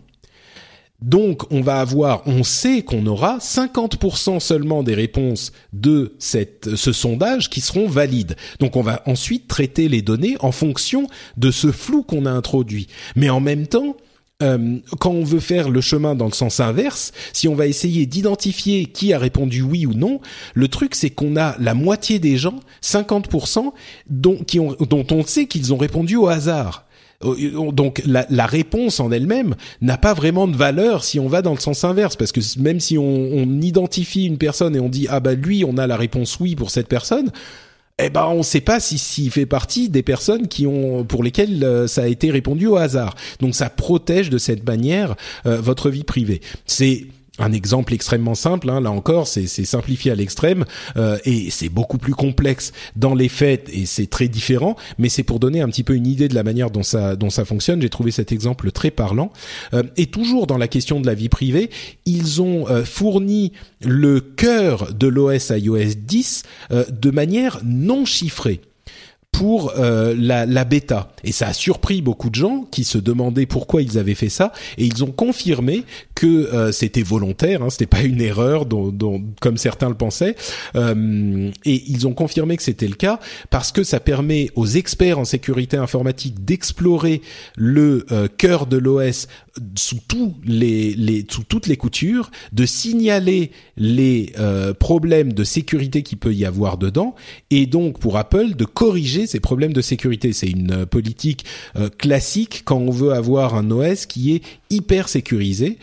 Donc, 1.03 1.51
on 1.53 1.61
va 1.61 1.81
avoir, 1.81 2.23
on 2.27 2.43
sait 2.43 2.83
qu'on 2.83 3.07
aura 3.07 3.39
50% 3.39 4.41
seulement 4.41 4.83
des 4.83 4.95
réponses 4.95 5.53
de 5.73 6.15
cette, 6.19 6.77
ce 6.77 6.93
sondage 6.93 7.51
qui 7.51 7.61
seront 7.61 7.89
valides. 7.89 8.37
Donc, 8.61 8.77
on 8.77 8.83
va 8.83 9.03
ensuite 9.07 9.49
traiter 9.49 9.89
les 9.89 10.03
données 10.03 10.37
en 10.41 10.53
fonction 10.53 11.09
de 11.37 11.51
ce 11.51 11.73
flou 11.73 12.03
qu'on 12.03 12.27
a 12.27 12.31
introduit. 12.31 12.87
Mais 13.16 13.31
en 13.31 13.41
même 13.41 13.66
temps, 13.66 13.97
euh, 14.43 14.79
quand 14.99 15.11
on 15.11 15.24
veut 15.24 15.41
faire 15.41 15.70
le 15.70 15.81
chemin 15.81 16.15
dans 16.15 16.27
le 16.27 16.33
sens 16.33 16.61
inverse, 16.61 17.12
si 17.33 17.49
on 17.49 17.55
va 17.55 17.66
essayer 17.66 18.07
d'identifier 18.07 18.87
qui 18.87 19.12
a 19.12 19.19
répondu 19.19 19.62
oui 19.62 19.87
ou 19.87 19.95
non, 19.95 20.20
le 20.55 20.69
truc 20.69 20.95
c'est 20.95 21.11
qu'on 21.11 21.37
a 21.37 21.57
la 21.59 21.74
moitié 21.74 22.19
des 22.19 22.37
gens, 22.37 22.59
50%, 22.83 23.73
dont, 24.09 24.37
qui 24.37 24.59
ont, 24.59 24.77
dont 24.81 25.07
on 25.11 25.24
sait 25.24 25.47
qu'ils 25.47 25.73
ont 25.73 25.77
répondu 25.77 26.16
au 26.16 26.27
hasard. 26.27 26.87
Euh, 27.24 27.70
donc 27.73 28.03
la, 28.05 28.27
la 28.31 28.47
réponse 28.47 29.01
en 29.01 29.11
elle-même 29.11 29.55
n'a 29.81 29.99
pas 29.99 30.15
vraiment 30.15 30.49
de 30.49 30.57
valeur 30.57 31.05
si 31.05 31.20
on 31.20 31.28
va 31.28 31.43
dans 31.43 31.55
le 31.55 31.61
sens 31.61 31.85
inverse, 31.85 32.16
parce 32.16 32.32
que 32.32 32.40
même 32.59 32.81
si 32.81 32.99
on, 32.99 33.05
on 33.05 33.61
identifie 33.61 34.24
une 34.27 34.39
personne 34.39 34.77
et 34.77 34.81
on 34.81 34.89
dit 34.89 35.07
ah 35.11 35.20
bah 35.20 35.35
lui 35.35 35.65
on 35.65 35.77
a 35.78 35.86
la 35.86 35.97
réponse 35.97 36.39
oui 36.40 36.57
pour 36.57 36.70
cette 36.70 36.89
personne, 36.89 37.31
eh 37.99 38.11
ben 38.11 38.27
on 38.27 38.39
ne 38.39 38.43
sait 38.43 38.61
pas 38.61 38.81
si 38.81 38.99
s'il 38.99 39.31
fait 39.31 39.47
partie 39.47 39.89
des 39.89 40.03
personnes 40.03 40.49
qui 40.49 40.66
ont 40.66 41.05
pour 41.05 41.23
lesquelles 41.23 41.62
euh, 41.62 41.86
ça 41.86 42.03
a 42.03 42.07
été 42.07 42.31
répondu 42.31 42.66
au 42.66 42.77
hasard. 42.77 43.15
Donc 43.40 43.55
ça 43.55 43.69
protège 43.70 44.31
de 44.31 44.39
cette 44.39 44.66
manière 44.66 45.15
euh, 45.47 45.61
votre 45.61 45.90
vie 45.90 46.05
privée. 46.05 46.40
C'est 46.66 47.07
un 47.43 47.52
exemple 47.52 47.93
extrêmement 47.93 48.35
simple, 48.35 48.70
hein, 48.70 48.81
là 48.81 48.90
encore, 48.90 49.27
c'est 49.27 49.47
simplifié 49.47 50.12
à 50.12 50.14
l'extrême 50.14 50.64
euh, 50.97 51.19
et 51.24 51.51
c'est 51.51 51.69
beaucoup 51.69 51.98
plus 51.98 52.14
complexe 52.14 52.73
dans 52.97 53.14
les 53.14 53.28
faits 53.28 53.69
et 53.73 53.85
c'est 53.85 54.06
très 54.06 54.28
différent, 54.28 54.77
mais 54.98 55.09
c'est 55.09 55.24
pour 55.24 55.40
donner 55.40 55.60
un 55.60 55.69
petit 55.69 55.82
peu 55.82 55.94
une 55.94 56.06
idée 56.06 56.28
de 56.28 56.35
la 56.35 56.44
manière 56.44 56.70
dont 56.70 56.82
ça 56.82 57.44
fonctionne. 57.44 57.82
J'ai 57.82 57.89
trouvé 57.89 58.12
cet 58.12 58.32
exemple 58.32 58.70
très 58.70 58.90
parlant. 58.90 59.32
Euh, 59.74 59.82
et 59.97 60.06
toujours 60.06 60.47
dans 60.47 60.59
la 60.59 60.69
question 60.69 61.01
de 61.01 61.06
la 61.06 61.14
vie 61.14 61.28
privée, 61.28 61.70
ils 62.06 62.40
ont 62.40 62.69
euh, 62.69 62.85
fourni 62.85 63.52
le 63.81 64.20
cœur 64.20 64.94
de 64.94 65.09
l'OS 65.09 65.51
iOS 65.51 65.94
10 65.97 66.43
de 66.70 67.10
manière 67.10 67.60
non 67.64 68.05
chiffrée. 68.05 68.60
Pour 69.33 69.73
euh, 69.79 70.15
la, 70.17 70.65
bêta. 70.65 71.11
Et 71.25 71.33
ça 71.33 71.49
a 71.49 71.53
surpris 71.53 72.03
beaucoup 72.03 72.31
de 72.31 72.35
gens 72.35 72.67
qui 72.71 72.85
se 72.85 72.99
demandaient 72.99 73.47
pourquoi 73.47 73.83
ils 73.83 73.99
avaient 73.99 74.15
fait 74.15 74.29
ça. 74.29 74.53
Et 74.79 74.85
ils 74.85 75.03
ont 75.03 75.11
confirmé 75.11 75.85
que 76.15 76.27
euh, 76.27 76.71
c'était 76.71 77.03
volontaire, 77.03 77.63
hein, 77.63 77.71
c'était 77.71 77.87
pas 77.87 78.03
une 78.03 78.21
erreur, 78.21 78.67
dont, 78.67 79.25
comme 79.41 79.57
certains 79.57 79.89
le 79.89 79.97
pensaient. 79.97 80.37
Euh, 80.77 81.51
et 81.65 81.83
ils 81.89 82.07
ont 82.07 82.13
confirmé 82.13 82.57
que 82.57 82.63
c'était 82.63 82.87
le 82.87 82.95
cas 82.95 83.19
parce 83.51 83.73
que 83.73 83.83
ça 83.83 83.99
permet 83.99 84.51
aux 84.55 84.67
experts 84.67 85.19
en 85.19 85.25
sécurité 85.25 85.77
informatique 85.77 86.45
d'explorer 86.45 87.23
le 87.57 88.07
cœur 88.37 88.67
de 88.67 88.77
l'OS 88.77 89.27
sous 89.77 89.99
tous 90.09 90.35
les, 90.45 90.95
les 90.95 91.27
sous 91.29 91.45
toutes 91.45 91.66
les 91.66 91.77
coutures, 91.77 92.31
de 92.53 92.65
signaler 92.65 93.51
les 93.77 94.33
euh, 94.39 94.73
problèmes 94.73 95.33
de 95.33 95.45
sécurité 95.45 96.03
qui 96.03 96.16
peut 96.16 96.33
y 96.33 96.45
avoir 96.45 96.79
dedans, 96.79 97.15
et 97.51 97.66
donc 97.66 97.99
pour 97.99 98.16
Apple 98.16 98.55
de 98.55 98.65
corriger 98.65 99.27
ces 99.27 99.41
problèmes 99.41 99.73
de 99.73 99.83
sécurité. 99.83 100.33
C'est 100.33 100.49
une 100.49 100.73
euh, 100.73 100.87
politique 100.87 101.45
euh, 101.77 101.91
classique 101.91 102.62
quand 102.65 102.79
on 102.79 102.91
veut 102.91 103.12
avoir 103.12 103.55
un 103.55 103.70
OS 103.70 104.07
qui 104.07 104.35
est 104.35 104.43
hyper 104.70 105.11
sécurisé, 105.11 105.77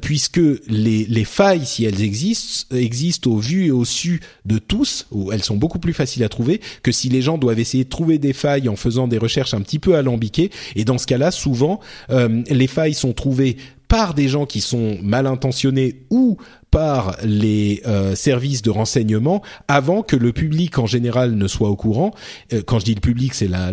puisque 0.00 0.40
les, 0.66 1.04
les 1.04 1.24
failles, 1.24 1.64
si 1.64 1.84
elles 1.84 2.02
existent, 2.02 2.74
existent 2.76 3.30
au 3.30 3.36
vu 3.36 3.66
et 3.66 3.70
au 3.70 3.84
su 3.84 4.20
de 4.46 4.58
tous, 4.58 5.06
ou 5.12 5.30
elles 5.30 5.44
sont 5.44 5.56
beaucoup 5.56 5.78
plus 5.78 5.92
faciles 5.92 6.24
à 6.24 6.28
trouver 6.28 6.60
que 6.82 6.90
si 6.90 7.08
les 7.08 7.22
gens 7.22 7.38
doivent 7.38 7.60
essayer 7.60 7.84
de 7.84 7.88
trouver 7.88 8.18
des 8.18 8.32
failles 8.32 8.68
en 8.68 8.74
faisant 8.74 9.06
des 9.06 9.18
recherches 9.18 9.54
un 9.54 9.60
petit 9.60 9.78
peu 9.78 9.94
alambiquées. 9.94 10.50
Et 10.74 10.84
dans 10.84 10.98
ce 10.98 11.06
cas-là, 11.06 11.30
souvent, 11.30 11.78
les 12.08 12.66
failles 12.66 12.94
sont 12.94 13.11
trouvées 13.12 13.56
par 13.88 14.14
des 14.14 14.28
gens 14.28 14.46
qui 14.46 14.60
sont 14.60 14.96
mal 15.02 15.26
intentionnés 15.26 16.06
ou 16.10 16.38
par 16.70 17.16
les 17.22 17.82
euh, 17.86 18.14
services 18.14 18.62
de 18.62 18.70
renseignement 18.70 19.42
avant 19.68 20.02
que 20.02 20.16
le 20.16 20.32
public 20.32 20.78
en 20.78 20.86
général 20.86 21.34
ne 21.34 21.46
soit 21.46 21.68
au 21.68 21.76
courant. 21.76 22.12
Euh, 22.54 22.62
quand 22.66 22.78
je 22.78 22.86
dis 22.86 22.94
le 22.94 23.00
public, 23.00 23.34
c'est 23.34 23.48
la, 23.48 23.70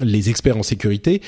les 0.00 0.28
experts 0.28 0.56
en 0.56 0.64
sécurité 0.64 1.22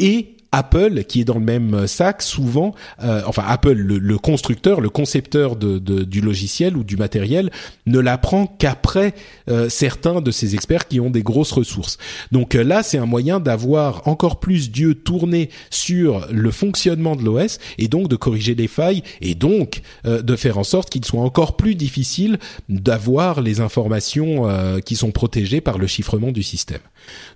et 0.00 0.36
Apple, 0.52 1.04
qui 1.04 1.20
est 1.20 1.24
dans 1.24 1.38
le 1.38 1.44
même 1.44 1.86
sac, 1.86 2.22
souvent, 2.22 2.74
euh, 3.02 3.22
enfin 3.26 3.44
Apple, 3.46 3.72
le, 3.72 4.18
constructeur, 4.18 4.80
le 4.80 4.90
concepteur 4.90 5.56
de, 5.56 5.78
du 5.78 6.20
logiciel 6.20 6.76
ou 6.76 6.84
du 6.84 6.96
matériel, 6.96 7.50
ne 7.86 7.98
l'apprend 7.98 8.46
qu'après 8.46 9.14
euh, 9.48 9.68
certains 9.68 10.20
de 10.20 10.30
ces 10.30 10.54
experts 10.54 10.88
qui 10.88 10.98
ont 11.00 11.10
des 11.10 11.22
grosses 11.22 11.52
ressources. 11.52 11.98
Donc 12.32 12.54
euh, 12.54 12.64
là, 12.64 12.82
c'est 12.82 12.98
un 12.98 13.06
moyen 13.06 13.38
d'avoir 13.38 14.06
encore 14.08 14.40
plus 14.40 14.70
d'yeux 14.70 14.94
tournés 14.94 15.50
sur 15.70 16.26
le 16.32 16.50
fonctionnement 16.50 17.14
de 17.14 17.22
l'OS 17.22 17.58
et 17.78 17.88
donc 17.88 18.08
de 18.08 18.16
corriger 18.16 18.54
les 18.54 18.68
failles 18.68 19.02
et 19.20 19.34
donc 19.34 19.82
de 20.04 20.36
faire 20.36 20.58
en 20.58 20.64
sorte 20.64 20.90
qu'il 20.90 21.04
soit 21.04 21.20
encore 21.20 21.56
plus 21.56 21.74
difficile 21.74 22.38
d'avoir 22.68 23.40
les 23.40 23.60
informations 23.60 24.48
qui 24.84 24.96
sont 24.96 25.10
protégées 25.10 25.60
par 25.60 25.78
le 25.78 25.86
chiffrement 25.86 26.32
du 26.32 26.42
système. 26.42 26.80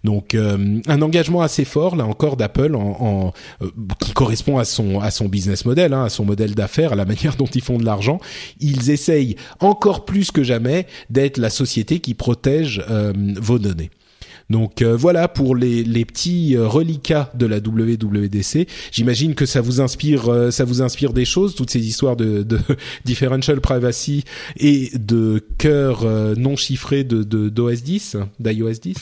Donc 0.03 0.35
un 0.35 1.03
engagement 1.03 1.43
assez 1.43 1.65
fort 1.65 1.97
là 1.97 2.07
encore 2.07 2.37
d'Apple 2.37 2.75
en, 2.75 3.04
euh, 3.05 3.67
qui 4.01 4.13
correspond 4.13 4.59
à 4.59 4.65
son 4.65 5.01
à 5.01 5.11
son 5.11 5.27
business 5.27 5.65
model, 5.65 5.93
hein, 5.93 6.05
à 6.05 6.09
son 6.09 6.25
modèle 6.25 6.55
d'affaires, 6.55 6.93
à 6.93 6.97
la 6.97 7.05
manière 7.15 7.37
dont 7.37 7.47
ils 7.47 7.63
font 7.63 7.79
de 7.79 7.85
l'argent. 7.85 8.21
Ils 8.61 8.91
essayent 8.91 9.37
encore 9.61 10.05
plus 10.05 10.31
que 10.31 10.43
jamais 10.43 10.87
d'être 11.11 11.39
la 11.39 11.51
société 11.51 12.01
qui 12.01 12.15
protège 12.15 12.85
euh, 12.89 13.13
vos 13.41 13.59
données. 13.59 13.91
Donc 14.51 14.83
euh, 14.83 14.95
voilà 14.95 15.27
pour 15.27 15.57
les, 15.57 15.83
les 15.85 16.05
petits 16.05 16.57
reliquats 16.59 17.31
de 17.35 17.47
la 17.47 17.59
WWDC. 17.59 18.69
J'imagine 18.93 19.35
que 19.35 19.47
ça 19.47 19.63
vous 19.63 19.81
inspire 19.81 20.53
ça 20.53 20.65
vous 20.65 20.83
inspire 20.83 21.13
des 21.13 21.25
choses 21.25 21.55
toutes 21.55 21.71
ces 21.71 21.87
histoires 21.87 22.17
de, 22.17 22.43
de 22.43 22.59
differential 23.05 23.61
privacy 23.61 24.25
et 24.59 24.91
de 24.95 25.43
cœur 25.59 26.05
non 26.37 26.57
chiffré 26.57 27.05
de 27.05 27.23
d'OS 27.23 27.83
10, 27.83 28.17
d'iOS 28.39 28.73
10. 28.83 28.97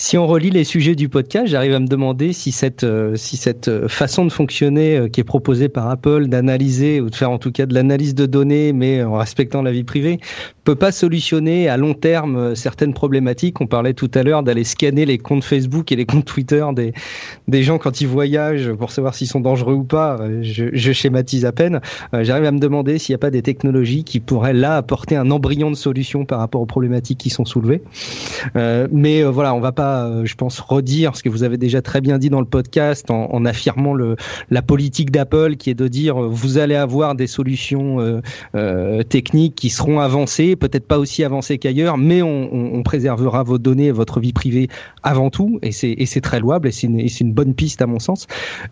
Si 0.00 0.16
on 0.16 0.28
relit 0.28 0.50
les 0.50 0.62
sujets 0.62 0.94
du 0.94 1.08
podcast, 1.08 1.48
j'arrive 1.48 1.74
à 1.74 1.80
me 1.80 1.88
demander 1.88 2.32
si 2.32 2.52
cette, 2.52 2.84
euh, 2.84 3.16
si 3.16 3.36
cette 3.36 3.66
euh, 3.66 3.88
façon 3.88 4.24
de 4.24 4.30
fonctionner 4.30 4.96
euh, 4.96 5.08
qui 5.08 5.20
est 5.20 5.24
proposée 5.24 5.68
par 5.68 5.90
Apple 5.90 6.28
d'analyser 6.28 7.00
ou 7.00 7.10
de 7.10 7.16
faire 7.16 7.32
en 7.32 7.38
tout 7.38 7.50
cas 7.50 7.66
de 7.66 7.74
l'analyse 7.74 8.14
de 8.14 8.24
données, 8.24 8.72
mais 8.72 9.02
en 9.02 9.14
respectant 9.14 9.60
la 9.60 9.72
vie 9.72 9.82
privée, 9.82 10.20
peut 10.62 10.76
pas 10.76 10.92
solutionner 10.92 11.68
à 11.68 11.76
long 11.76 11.94
terme 11.94 12.54
certaines 12.54 12.94
problématiques. 12.94 13.60
On 13.60 13.66
parlait 13.66 13.92
tout 13.92 14.10
à 14.14 14.22
l'heure 14.22 14.44
d'aller 14.44 14.62
scanner 14.62 15.04
les 15.04 15.18
comptes 15.18 15.42
Facebook 15.42 15.90
et 15.90 15.96
les 15.96 16.06
comptes 16.06 16.26
Twitter 16.26 16.64
des, 16.76 16.92
des 17.48 17.64
gens 17.64 17.78
quand 17.78 18.00
ils 18.00 18.06
voyagent 18.06 18.72
pour 18.74 18.92
savoir 18.92 19.16
s'ils 19.16 19.26
sont 19.26 19.40
dangereux 19.40 19.74
ou 19.74 19.84
pas. 19.84 20.18
Je, 20.42 20.92
schématise 20.92 21.44
à 21.44 21.52
peine. 21.52 21.80
J'arrive 22.12 22.44
à 22.44 22.52
me 22.52 22.58
demander 22.58 22.98
s'il 22.98 23.14
n'y 23.14 23.16
a 23.16 23.18
pas 23.18 23.30
des 23.30 23.42
technologies 23.42 24.04
qui 24.04 24.20
pourraient 24.20 24.52
là 24.52 24.76
apporter 24.76 25.16
un 25.16 25.30
embryon 25.30 25.70
de 25.70 25.76
solution 25.76 26.24
par 26.24 26.38
rapport 26.38 26.60
aux 26.60 26.66
problématiques 26.66 27.18
qui 27.18 27.30
sont 27.30 27.46
soulevées. 27.46 27.82
mais 28.54 29.22
voilà, 29.22 29.54
on 29.54 29.60
va 29.60 29.72
pas 29.72 29.87
euh, 29.88 30.24
je 30.24 30.34
pense, 30.34 30.60
redire 30.60 31.16
ce 31.16 31.22
que 31.22 31.28
vous 31.28 31.42
avez 31.42 31.56
déjà 31.56 31.82
très 31.82 32.00
bien 32.00 32.18
dit 32.18 32.30
dans 32.30 32.40
le 32.40 32.46
podcast 32.46 33.10
en, 33.10 33.44
affirmant 33.44 33.94
le, 33.94 34.16
la 34.50 34.62
politique 34.62 35.10
d'Apple 35.10 35.56
qui 35.56 35.70
est 35.70 35.74
de 35.74 35.88
dire 35.88 36.22
euh, 36.22 36.28
vous 36.28 36.58
allez 36.58 36.74
avoir 36.74 37.14
des 37.14 37.26
solutions 37.26 37.98
euh, 38.54 39.02
techniques 39.04 39.54
qui 39.54 39.70
seront 39.70 40.00
avancées, 40.00 40.56
peut-être 40.56 40.86
pas 40.86 40.98
aussi 40.98 41.24
avancées 41.24 41.58
qu'ailleurs, 41.58 41.98
mais 41.98 42.22
on, 42.22 42.82
préservera 42.84 43.42
vos 43.42 43.58
données 43.58 43.86
et 43.86 43.92
votre 43.92 44.20
vie 44.20 44.32
privée 44.32 44.68
avant 45.02 45.30
tout, 45.30 45.58
et 45.62 45.72
c'est 45.72 46.20
très 46.20 46.40
louable 46.40 46.68
et 46.68 46.70
c'est 46.70 46.86
une, 46.86 47.00
une, 47.00 47.32
bonne 47.32 47.52
piste 47.52 47.82
à 47.82 47.86
mon 47.86 47.98
sens. 47.98 48.26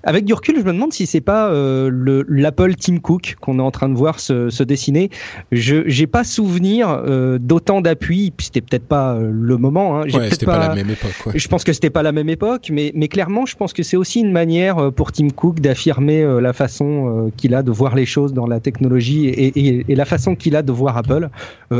Avec 0.05 0.25
du 0.25 0.33
recul, 0.33 0.57
je 0.59 0.63
me 0.65 0.73
demande 0.73 0.93
si 0.93 1.07
c'est 1.07 1.21
pas 1.21 1.51
l'Apple 1.51 2.75
Team 2.77 3.01
Cook 3.01 3.37
qu'on 3.41 3.59
est 3.59 3.63
en 3.63 3.71
train 3.71 3.89
de 3.89 3.95
voir 3.95 4.21
se, 4.21 4.49
se 4.49 4.63
dessiner. 4.63 5.11
Je 5.53 5.83
j'ai 5.87 6.07
pas 6.07 6.25
souvenir 6.25 7.03
d'autant 7.41 7.81
d'appui, 7.81 8.33
puis 8.35 8.47
c'était 8.47 8.61
peut-être 8.61 8.87
pas 8.87 9.19
le 9.21 9.57
moment. 9.59 9.99
Hein. 9.99 10.05
Ouais, 10.05 10.31
c'était 10.31 10.47
pas, 10.47 10.59
pas 10.59 10.69
la 10.69 10.75
même 10.75 10.91
époque. 10.91 11.06
Je 11.35 11.49
pense 11.49 11.65
que 11.65 11.73
c'était 11.73 11.91
pas 11.91 12.03
la 12.03 12.13
même 12.13 12.29
époque, 12.29 12.71
mais, 12.73 12.93
clairement, 13.09 13.47
je 13.47 13.57
pense 13.57 13.73
que 13.73 13.83
c'est 13.83 13.97
aussi 13.97 14.21
une 14.21 14.33
manière 14.33 14.79
euh, 14.79 14.91
pour 14.91 15.13
Tim 15.13 15.31
Cook 15.31 15.61
d'affirmer 15.61 16.23
euh, 16.23 16.41
la 16.41 16.53
façon 16.53 17.27
euh, 17.27 17.31
qu'il 17.37 17.55
a 17.55 17.63
de 17.63 17.71
voir 17.71 17.95
les 17.95 18.07
choses 18.07 18.33
dans 18.33 18.47
la 18.47 18.61
technologie 18.61 19.27
et, 19.27 19.91
et, 19.91 19.95
la 19.95 20.05
façon 20.05 20.37
qu'il 20.37 20.57
a 20.57 20.63
de 20.63 20.73
voir 20.73 20.97
Apple. 20.97 21.29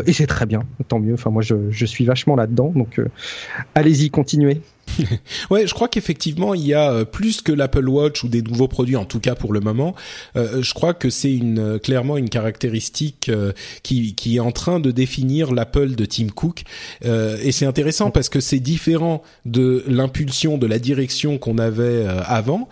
et 0.07 0.13
c'est 0.13 0.27
très 0.27 0.47
bien, 0.47 0.63
tant 0.89 0.99
mieux. 0.99 1.15
Enfin, 1.15 1.31
moi, 1.31 1.43
je, 1.43 1.55
je 1.71 1.87
suis 1.87 2.05
vachement 2.05 2.37
là-dedans, 2.37 2.73
donc 2.75 3.01
allez-y, 3.75 4.11
continuez. 4.11 4.61
ouais, 5.51 5.67
je 5.67 5.75
crois 5.75 5.89
qu'effectivement 5.89 6.55
il 6.55 6.67
y 6.67 6.75
a 6.75 6.91
euh, 6.91 7.05
plus 7.05 7.43
que 7.43 7.53
l'Apple 7.53 7.89
Watch 7.89 8.25
ou 8.25 8.29
des 8.29 8.43
nouveaux 8.43 8.69
produits, 8.69 8.97
en 8.97 9.05
tout 9.05 9.21
cas 9.21 9.35
pour 9.35 9.53
le 9.53 9.61
moment. 9.61 9.95
Euh, 10.37 10.63
je 10.63 10.75
crois 10.75 10.95
que 10.95 11.11
c'est 11.11 11.33
une 11.33 11.59
euh, 11.59 11.79
clairement 11.79 12.17
une 12.17 12.29
caractéristique 12.29 13.31
qui, 13.83 14.15
qui 14.15 14.37
est 14.37 14.41
en 14.41 14.53
train 14.53 14.81
de 14.81 14.91
définir 14.91 15.53
l'Apple 15.53 15.95
de 15.95 16.05
Tim 16.05 16.29
Cook. 16.29 16.65
et 17.03 17.53
c'est 17.53 17.67
intéressant 17.67 18.11
parce 18.11 18.29
que 18.29 18.41
c'est 18.41 18.61
différent 18.61 19.23
de 19.45 19.85
l'impulsion, 19.87 20.59
de 20.59 20.67
la 20.67 20.79
direction 20.79 21.39
qu'on 21.39 21.59
avait 21.59 22.07
avant. 22.07 22.69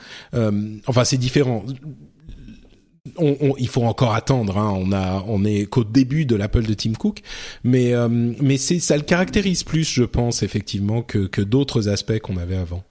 enfin, 0.87 1.05
c'est 1.05 1.17
différent 1.17 1.65
on, 3.19 3.55
il 3.59 3.69
faut 3.69 3.85
encore 3.85 4.15
attendre. 4.15 4.59
Hein. 4.59 4.75
On 4.79 4.93
a, 4.93 5.49
est 5.49 5.67
qu'au 5.67 5.85
début 5.85 6.27
de 6.27 6.37
l'Apple 6.37 6.63
de 6.63 6.75
Tim 6.75 6.93
Cook, 6.93 7.23
mais 7.63 7.95
euh, 7.95 8.57
ça 8.59 8.97
le 8.97 9.03
caractérise 9.03 9.63
plus, 9.65 9.89
je 9.89 10.05
pense 10.05 10.43
effectivement 10.43 11.03
que 11.03 11.43
d'autres 11.43 11.89
aspects 11.89 12.19
qu'on 12.21 12.37
avait 12.37 12.57
avant. 12.57 12.85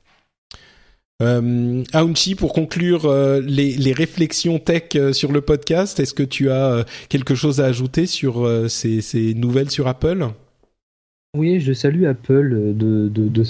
Euh, 1.21 1.83
Aounchi, 1.93 2.35
pour 2.35 2.53
conclure 2.53 3.05
euh, 3.05 3.39
les, 3.41 3.93
réflexions 3.93 4.59
tech 4.59 4.83
euh, 4.95 5.13
sur 5.13 5.31
le 5.31 5.41
podcast, 5.41 5.99
est-ce 5.99 6.13
que 6.13 6.23
tu 6.23 6.49
as 6.49 6.85
quelque 7.07 7.35
chose 7.35 7.61
à 7.61 7.65
ajouter 7.65 8.07
sur 8.07 8.49
ces, 8.69 9.33
nouvelles 9.35 9.69
sur 9.69 9.87
Apple? 9.87 10.27
Oui, 11.37 11.59
je 11.59 11.73
salue 11.73 12.05
Apple 12.05 12.73
de 12.75 13.43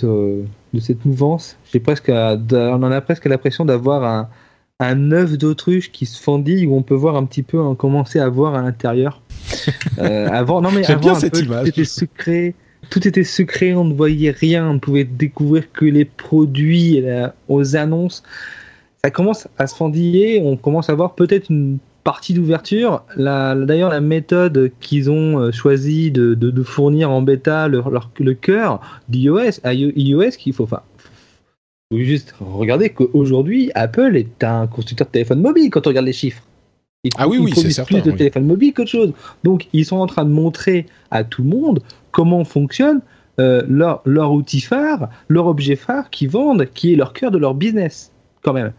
cette 0.79 1.05
mouvance. 1.05 1.57
J'ai 1.71 1.79
presque, 1.79 2.09
on 2.09 2.83
en 2.83 2.91
a 2.91 3.01
presque 3.01 3.25
l'impression 3.25 3.65
d'avoir 3.65 4.03
un, 4.03 4.29
un 4.79 5.11
œuf 5.11 5.37
d'autruche 5.37 5.91
qui 5.91 6.05
se 6.05 6.21
fendille 6.21 6.65
où 6.65 6.75
on 6.75 6.81
peut 6.81 6.95
voir 6.95 7.15
un 7.15 7.25
petit 7.25 7.43
peu 7.43 7.59
en 7.59 7.75
commencer 7.75 8.19
à 8.19 8.29
voir 8.29 8.55
à 8.55 8.61
l'intérieur. 8.61 9.21
euh, 9.99 10.27
avant, 10.29 10.61
non 10.61 10.71
mais 10.71 10.89
avant, 10.89 10.99
bien 10.99 11.15
cette 11.15 11.39
image. 11.39 11.63
Tout 11.63 11.69
était 11.69 11.85
secret, 11.85 12.55
tout 12.89 13.07
était 13.07 13.23
secret, 13.23 13.73
on 13.73 13.85
ne 13.85 13.93
voyait 13.93 14.31
rien, 14.31 14.69
on 14.69 14.73
ne 14.75 14.79
pouvait 14.79 15.03
découvrir 15.03 15.71
que 15.71 15.85
les 15.85 16.05
produits 16.05 17.03
aux 17.47 17.75
annonces. 17.75 18.23
Ça 19.03 19.11
commence 19.11 19.47
à 19.57 19.67
se 19.67 19.75
fendiller, 19.75 20.41
on 20.43 20.57
commence 20.57 20.89
à 20.89 20.95
voir 20.95 21.15
peut-être 21.15 21.49
une 21.49 21.77
partie 22.03 22.33
d'ouverture. 22.33 23.03
D'ailleurs, 23.17 23.89
la 23.89 24.01
méthode 24.01 24.71
qu'ils 24.79 25.09
ont 25.09 25.39
euh, 25.39 25.51
choisi 25.51 26.11
de, 26.11 26.33
de, 26.33 26.51
de, 26.51 26.63
fournir 26.63 27.09
en 27.09 27.21
bêta 27.21 27.67
leur, 27.67 27.89
leur, 27.89 28.09
le 28.19 28.33
cœur 28.33 28.81
d'iOS, 29.09 29.61
iOS, 29.65 30.31
qu'il 30.37 30.53
faut, 30.53 30.63
enfin, 30.63 30.81
juste 31.99 32.33
regarder 32.39 32.89
qu'aujourd'hui, 32.89 33.71
Apple 33.75 34.15
est 34.15 34.43
un 34.43 34.67
constructeur 34.67 35.07
de 35.07 35.11
téléphone 35.11 35.41
mobile 35.41 35.69
quand 35.69 35.85
on 35.87 35.89
regarde 35.89 36.05
les 36.05 36.13
chiffres. 36.13 36.43
Ils, 37.03 37.11
ah 37.17 37.27
oui, 37.27 37.37
oui, 37.37 37.51
c'est 37.55 37.69
certain. 37.69 37.99
plus 37.99 38.11
de 38.11 38.15
téléphone 38.15 38.45
mobile 38.45 38.73
qu'autre 38.73 38.89
chose. 38.89 39.11
Donc, 39.43 39.67
ils 39.73 39.85
sont 39.85 39.97
en 39.97 40.07
train 40.07 40.23
de 40.23 40.29
montrer 40.29 40.85
à 41.11 41.23
tout 41.23 41.43
le 41.43 41.49
monde 41.49 41.81
comment 42.11 42.45
fonctionne 42.45 43.01
euh, 43.39 43.63
leur, 43.67 44.01
leur 44.05 44.31
outil 44.31 44.61
phare, 44.61 45.09
leur 45.27 45.47
objet 45.47 45.75
phare 45.75 46.09
qu'ils 46.09 46.29
vendent, 46.29 46.65
qui 46.73 46.93
est 46.93 46.95
leur 46.95 47.11
cœur 47.13 47.31
de 47.31 47.37
leur 47.37 47.55
business, 47.55 48.11
quand 48.41 48.53
même. 48.53 48.71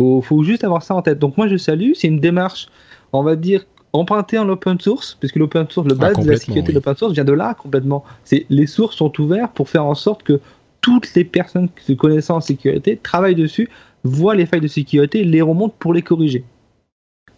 Faut, 0.00 0.22
faut 0.22 0.42
juste 0.42 0.64
avoir 0.64 0.82
ça 0.82 0.94
en 0.94 1.02
tête. 1.02 1.18
Donc, 1.18 1.36
moi, 1.36 1.48
je 1.48 1.56
salue. 1.56 1.92
C'est 1.94 2.08
une 2.08 2.20
démarche, 2.20 2.68
on 3.12 3.22
va 3.22 3.36
dire, 3.36 3.66
emprunté 3.92 4.38
en 4.38 4.48
open 4.48 4.80
source, 4.80 5.16
puisque 5.18 5.36
l'open 5.36 5.66
source, 5.68 5.86
le 5.88 5.96
Ah, 6.00 6.12
base 6.12 6.24
de 6.24 6.30
la 6.30 6.36
sécurité 6.36 6.68
oui. 6.68 6.68
de 6.68 6.74
l'open 6.74 6.96
source 6.96 7.12
vient 7.12 7.24
de 7.24 7.32
là 7.32 7.54
complètement. 7.54 8.04
C'est 8.24 8.46
les 8.48 8.66
sources 8.66 8.96
sont 8.96 9.12
ouvertes 9.20 9.52
pour 9.54 9.68
faire 9.68 9.84
en 9.84 9.94
sorte 9.94 10.22
que 10.22 10.40
toutes 10.80 11.14
les 11.14 11.24
personnes 11.24 11.68
qui 11.68 11.84
se 11.84 11.92
connaissent 11.92 12.30
en 12.30 12.40
sécurité 12.40 12.96
travaillent 12.96 13.34
dessus, 13.34 13.68
voient 14.04 14.34
les 14.34 14.46
failles 14.46 14.60
de 14.60 14.68
sécurité, 14.68 15.24
les 15.24 15.42
remontent 15.42 15.74
pour 15.78 15.92
les 15.92 16.02
corriger. 16.02 16.44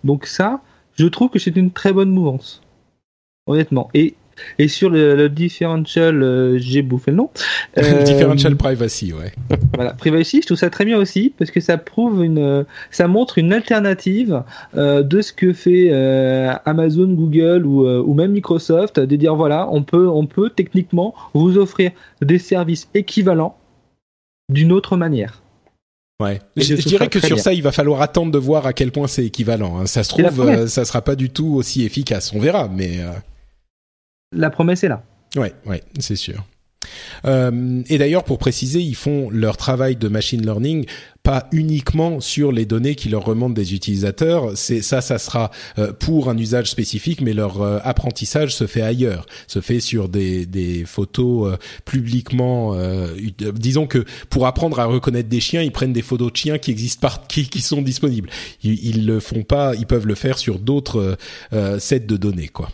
Donc 0.04 0.26
ça, 0.26 0.62
je 0.94 1.06
trouve 1.06 1.30
que 1.30 1.38
c'est 1.38 1.56
une 1.56 1.70
très 1.70 1.92
bonne 1.92 2.10
mouvance, 2.10 2.62
honnêtement. 3.46 3.88
Et 3.94 4.14
et 4.58 4.68
sur 4.68 4.90
le, 4.90 5.14
le 5.14 5.28
differential, 5.28 6.22
euh, 6.22 6.58
j'ai 6.58 6.82
bouffé 6.82 7.10
le 7.10 7.18
nom. 7.18 7.30
Euh, 7.78 8.02
Differential 8.02 8.56
privacy, 8.56 9.12
ouais. 9.12 9.32
voilà, 9.74 9.92
privacy, 9.92 10.40
je 10.42 10.46
trouve 10.46 10.58
ça 10.58 10.70
très 10.70 10.84
bien 10.84 10.98
aussi 10.98 11.32
parce 11.38 11.50
que 11.50 11.60
ça 11.60 11.76
prouve 11.78 12.24
une, 12.24 12.64
ça 12.90 13.06
montre 13.06 13.38
une 13.38 13.52
alternative 13.52 14.42
euh, 14.76 15.02
de 15.02 15.20
ce 15.20 15.32
que 15.32 15.52
fait 15.52 15.90
euh, 15.92 16.52
Amazon, 16.64 17.06
Google 17.08 17.66
ou, 17.66 17.86
euh, 17.86 18.02
ou 18.04 18.14
même 18.14 18.32
Microsoft, 18.32 18.98
de 18.98 19.16
dire 19.16 19.34
voilà, 19.36 19.68
on 19.70 19.82
peut, 19.82 20.08
on 20.08 20.26
peut 20.26 20.50
techniquement 20.50 21.14
vous 21.34 21.56
offrir 21.58 21.92
des 22.22 22.38
services 22.38 22.88
équivalents 22.94 23.56
d'une 24.48 24.72
autre 24.72 24.96
manière. 24.96 25.42
Ouais. 26.20 26.40
Je, 26.56 26.74
dirais 26.74 27.08
que 27.08 27.20
sur 27.20 27.36
bien. 27.36 27.42
ça, 27.42 27.52
il 27.52 27.62
va 27.62 27.70
falloir 27.70 28.02
attendre 28.02 28.32
de 28.32 28.38
voir 28.38 28.66
à 28.66 28.72
quel 28.72 28.90
point 28.90 29.06
c'est 29.06 29.24
équivalent. 29.24 29.78
hein. 29.78 29.86
Ça 29.86 30.02
se 30.02 30.08
trouve, 30.08 30.40
euh, 30.40 30.66
ça 30.66 30.84
sera 30.84 31.00
pas 31.02 31.14
du 31.14 31.30
tout 31.30 31.54
aussi 31.54 31.84
efficace. 31.84 32.32
On 32.34 32.40
verra, 32.40 32.68
mais 32.68 32.98
euh, 32.98 33.12
La 34.32 34.50
promesse 34.50 34.84
est 34.84 34.88
là. 34.88 35.02
ouais, 35.36 35.54
ouais, 35.66 35.82
c'est 35.98 36.16
sûr. 36.16 36.44
Euh, 37.26 37.82
et 37.88 37.98
d'ailleurs, 37.98 38.24
pour 38.24 38.38
préciser, 38.38 38.80
ils 38.80 38.94
font 38.94 39.28
leur 39.30 39.56
travail 39.56 39.96
de 39.96 40.08
machine 40.08 40.42
learning 40.42 40.86
pas 41.22 41.46
uniquement 41.52 42.20
sur 42.20 42.52
les 42.52 42.64
données 42.64 42.94
qui 42.94 43.08
leur 43.10 43.24
remontent 43.24 43.52
des 43.52 43.74
utilisateurs. 43.74 44.52
C'est 44.56 44.80
ça, 44.80 45.00
ça 45.02 45.18
sera 45.18 45.50
euh, 45.78 45.92
pour 45.92 46.30
un 46.30 46.38
usage 46.38 46.70
spécifique, 46.70 47.20
mais 47.20 47.34
leur 47.34 47.60
euh, 47.60 47.78
apprentissage 47.82 48.54
se 48.54 48.66
fait 48.66 48.80
ailleurs, 48.80 49.26
se 49.48 49.60
fait 49.60 49.80
sur 49.80 50.08
des, 50.08 50.46
des 50.46 50.84
photos 50.86 51.52
euh, 51.52 51.56
publiquement. 51.84 52.74
euh, 52.74 53.14
ut- 53.16 53.34
disons 53.52 53.86
que 53.86 54.04
pour 54.30 54.46
apprendre 54.46 54.78
à 54.80 54.86
reconnaître 54.86 55.28
des 55.28 55.40
chiens, 55.40 55.62
ils 55.62 55.72
prennent 55.72 55.92
des 55.92 56.02
photos 56.02 56.32
de 56.32 56.36
chiens 56.36 56.58
qui 56.58 56.70
existent 56.70 57.00
par, 57.00 57.26
qui, 57.26 57.48
qui 57.48 57.60
sont 57.60 57.82
disponibles. 57.82 58.30
Ils, 58.62 58.82
ils 58.86 59.06
le 59.06 59.20
font 59.20 59.42
pas, 59.42 59.74
ils 59.74 59.86
peuvent 59.86 60.06
le 60.06 60.14
faire 60.14 60.38
sur 60.38 60.58
d'autres 60.58 60.98
euh, 61.00 61.16
euh, 61.52 61.78
sets 61.78 62.00
de 62.00 62.16
données, 62.16 62.48
quoi. 62.48 62.70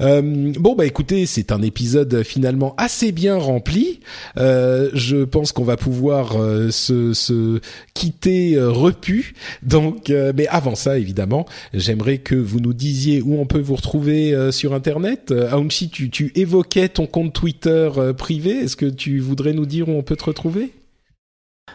Euh, 0.00 0.52
bon 0.58 0.74
bah 0.74 0.86
écoutez, 0.86 1.26
c'est 1.26 1.52
un 1.52 1.62
épisode 1.62 2.22
finalement 2.22 2.74
assez 2.78 3.12
bien 3.12 3.36
rempli. 3.36 4.00
Euh, 4.36 4.90
je 4.94 5.24
pense 5.24 5.52
qu'on 5.52 5.64
va 5.64 5.76
pouvoir 5.76 6.40
euh, 6.40 6.70
se, 6.70 7.12
se 7.12 7.60
quitter 7.94 8.54
euh, 8.56 8.70
repu. 8.70 9.34
Donc, 9.62 10.10
euh, 10.10 10.32
mais 10.36 10.46
avant 10.48 10.74
ça, 10.74 10.98
évidemment, 10.98 11.46
j'aimerais 11.74 12.18
que 12.18 12.34
vous 12.34 12.60
nous 12.60 12.72
disiez 12.74 13.22
où 13.22 13.38
on 13.38 13.46
peut 13.46 13.60
vous 13.60 13.76
retrouver 13.76 14.34
euh, 14.34 14.50
sur 14.52 14.74
Internet. 14.74 15.30
Euh, 15.30 15.50
Aounchi, 15.50 15.88
tu, 15.90 16.10
tu 16.10 16.32
évoquais 16.34 16.88
ton 16.88 17.06
compte 17.06 17.32
Twitter 17.32 17.90
euh, 17.96 18.12
privé. 18.12 18.50
Est-ce 18.52 18.76
que 18.76 18.86
tu 18.86 19.18
voudrais 19.20 19.52
nous 19.52 19.66
dire 19.66 19.88
où 19.88 19.92
on 19.92 20.02
peut 20.02 20.16
te 20.16 20.24
retrouver? 20.24 20.70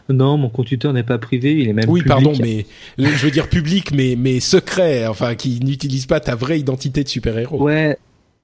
Non, 0.09 0.37
mon 0.37 0.49
compte 0.49 0.67
Twitter 0.67 0.91
n'est 0.93 1.03
pas 1.03 1.17
privé, 1.17 1.53
il 1.53 1.69
est 1.69 1.73
même 1.73 1.89
Oui, 1.89 2.01
public. 2.01 2.07
pardon, 2.07 2.33
mais 2.41 2.65
je 2.97 3.05
veux 3.25 3.31
dire 3.31 3.49
public, 3.49 3.91
mais 3.93 4.15
mais 4.17 4.39
secret, 4.39 5.07
enfin 5.07 5.35
qui 5.35 5.59
n'utilise 5.63 6.05
pas 6.05 6.19
ta 6.19 6.35
vraie 6.35 6.59
identité 6.59 7.03
de 7.03 7.09
super-héros. 7.09 7.61
Ouais, 7.63 7.97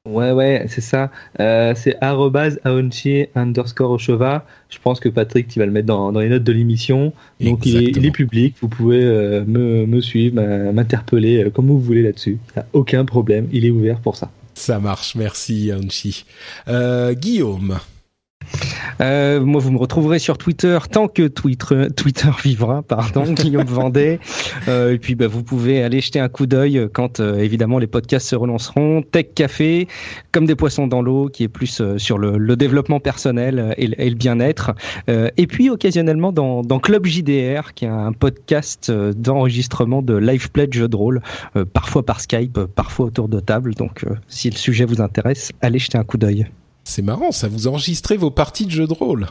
ouais, 0.05 0.31
ouais, 0.31 0.65
c'est 0.67 0.81
ça. 0.81 1.11
Euh, 1.39 1.73
c'est 1.75 1.97
aonchi 2.01 3.27
underscore 3.35 3.91
Oshova. 3.91 4.45
Je 4.69 4.77
pense 4.79 4.99
que 4.99 5.09
Patrick, 5.09 5.47
tu 5.47 5.59
vas 5.59 5.65
le 5.65 5.71
mettre 5.71 5.87
dans, 5.87 6.11
dans 6.11 6.19
les 6.19 6.29
notes 6.29 6.43
de 6.43 6.51
l'émission. 6.51 7.13
Donc 7.39 7.65
il 7.65 7.75
est, 7.75 7.79
il 7.79 7.87
Exactement. 7.87 8.07
est 8.07 8.11
public. 8.11 8.55
Vous 8.61 8.67
pouvez 8.67 9.03
euh, 9.03 9.43
me, 9.45 9.85
me 9.85 10.01
suivre, 10.01 10.41
m'interpeller 10.71 11.43
euh, 11.45 11.49
comme 11.49 11.67
vous 11.67 11.79
voulez 11.79 12.01
là-dessus. 12.01 12.37
Aucun 12.73 13.05
problème. 13.05 13.47
Il 13.51 13.65
est 13.65 13.71
ouvert 13.71 13.99
pour 13.99 14.15
ça. 14.15 14.29
Ça 14.55 14.79
marche, 14.79 15.15
merci 15.15 15.71
Aounchi. 15.71 16.25
Euh, 16.67 17.13
Guillaume. 17.13 17.79
Euh, 19.01 19.41
moi, 19.41 19.59
vous 19.61 19.71
me 19.71 19.77
retrouverez 19.77 20.19
sur 20.19 20.37
Twitter 20.37 20.77
tant 20.91 21.07
que 21.07 21.27
Twitter, 21.27 21.87
Twitter 21.95 22.29
vivra, 22.43 22.81
pardon, 22.83 23.23
Guillaume 23.33 23.65
Vendée. 23.65 24.19
Euh, 24.67 24.93
et 24.93 24.99
puis, 24.99 25.15
bah, 25.15 25.27
vous 25.27 25.43
pouvez 25.43 25.83
aller 25.83 26.01
jeter 26.01 26.19
un 26.19 26.29
coup 26.29 26.45
d'œil 26.45 26.87
quand, 26.93 27.19
euh, 27.19 27.39
évidemment, 27.39 27.79
les 27.79 27.87
podcasts 27.87 28.27
se 28.27 28.35
relanceront. 28.35 29.01
Tech 29.01 29.27
Café, 29.35 29.87
comme 30.31 30.45
des 30.45 30.55
poissons 30.55 30.87
dans 30.87 31.01
l'eau, 31.01 31.29
qui 31.29 31.43
est 31.43 31.47
plus 31.47 31.81
sur 31.97 32.17
le, 32.17 32.37
le 32.37 32.55
développement 32.55 32.99
personnel 32.99 33.73
et, 33.77 33.87
le- 33.87 34.01
et 34.01 34.09
le 34.09 34.15
bien-être. 34.15 34.71
Et 35.07 35.47
puis, 35.47 35.69
occasionnellement, 35.69 36.31
dans, 36.31 36.61
dans 36.61 36.79
Club 36.79 37.05
JDR, 37.05 37.73
qui 37.73 37.85
est 37.85 37.89
un 37.89 38.11
podcast 38.13 38.91
d'enregistrement 38.91 40.01
de 40.01 40.15
live 40.15 40.51
play 40.51 40.67
de 40.67 40.73
jeux 40.73 40.87
de 40.87 40.95
rôle, 40.95 41.21
parfois 41.73 42.05
par 42.05 42.19
Skype, 42.21 42.59
parfois 42.75 43.07
autour 43.07 43.27
de 43.27 43.39
table. 43.39 43.73
Donc, 43.73 44.05
si 44.27 44.49
le 44.49 44.55
sujet 44.55 44.85
vous 44.85 45.01
intéresse, 45.01 45.51
allez 45.61 45.79
jeter 45.79 45.97
un 45.97 46.03
coup 46.03 46.17
d'œil. 46.17 46.45
C'est 46.83 47.01
marrant, 47.01 47.31
ça 47.31 47.47
vous 47.47 47.67
enregistrez 47.67 48.17
vos 48.17 48.31
parties 48.31 48.65
de 48.65 48.71
jeux 48.71 48.87
de 48.87 48.93
rôle. 48.93 49.29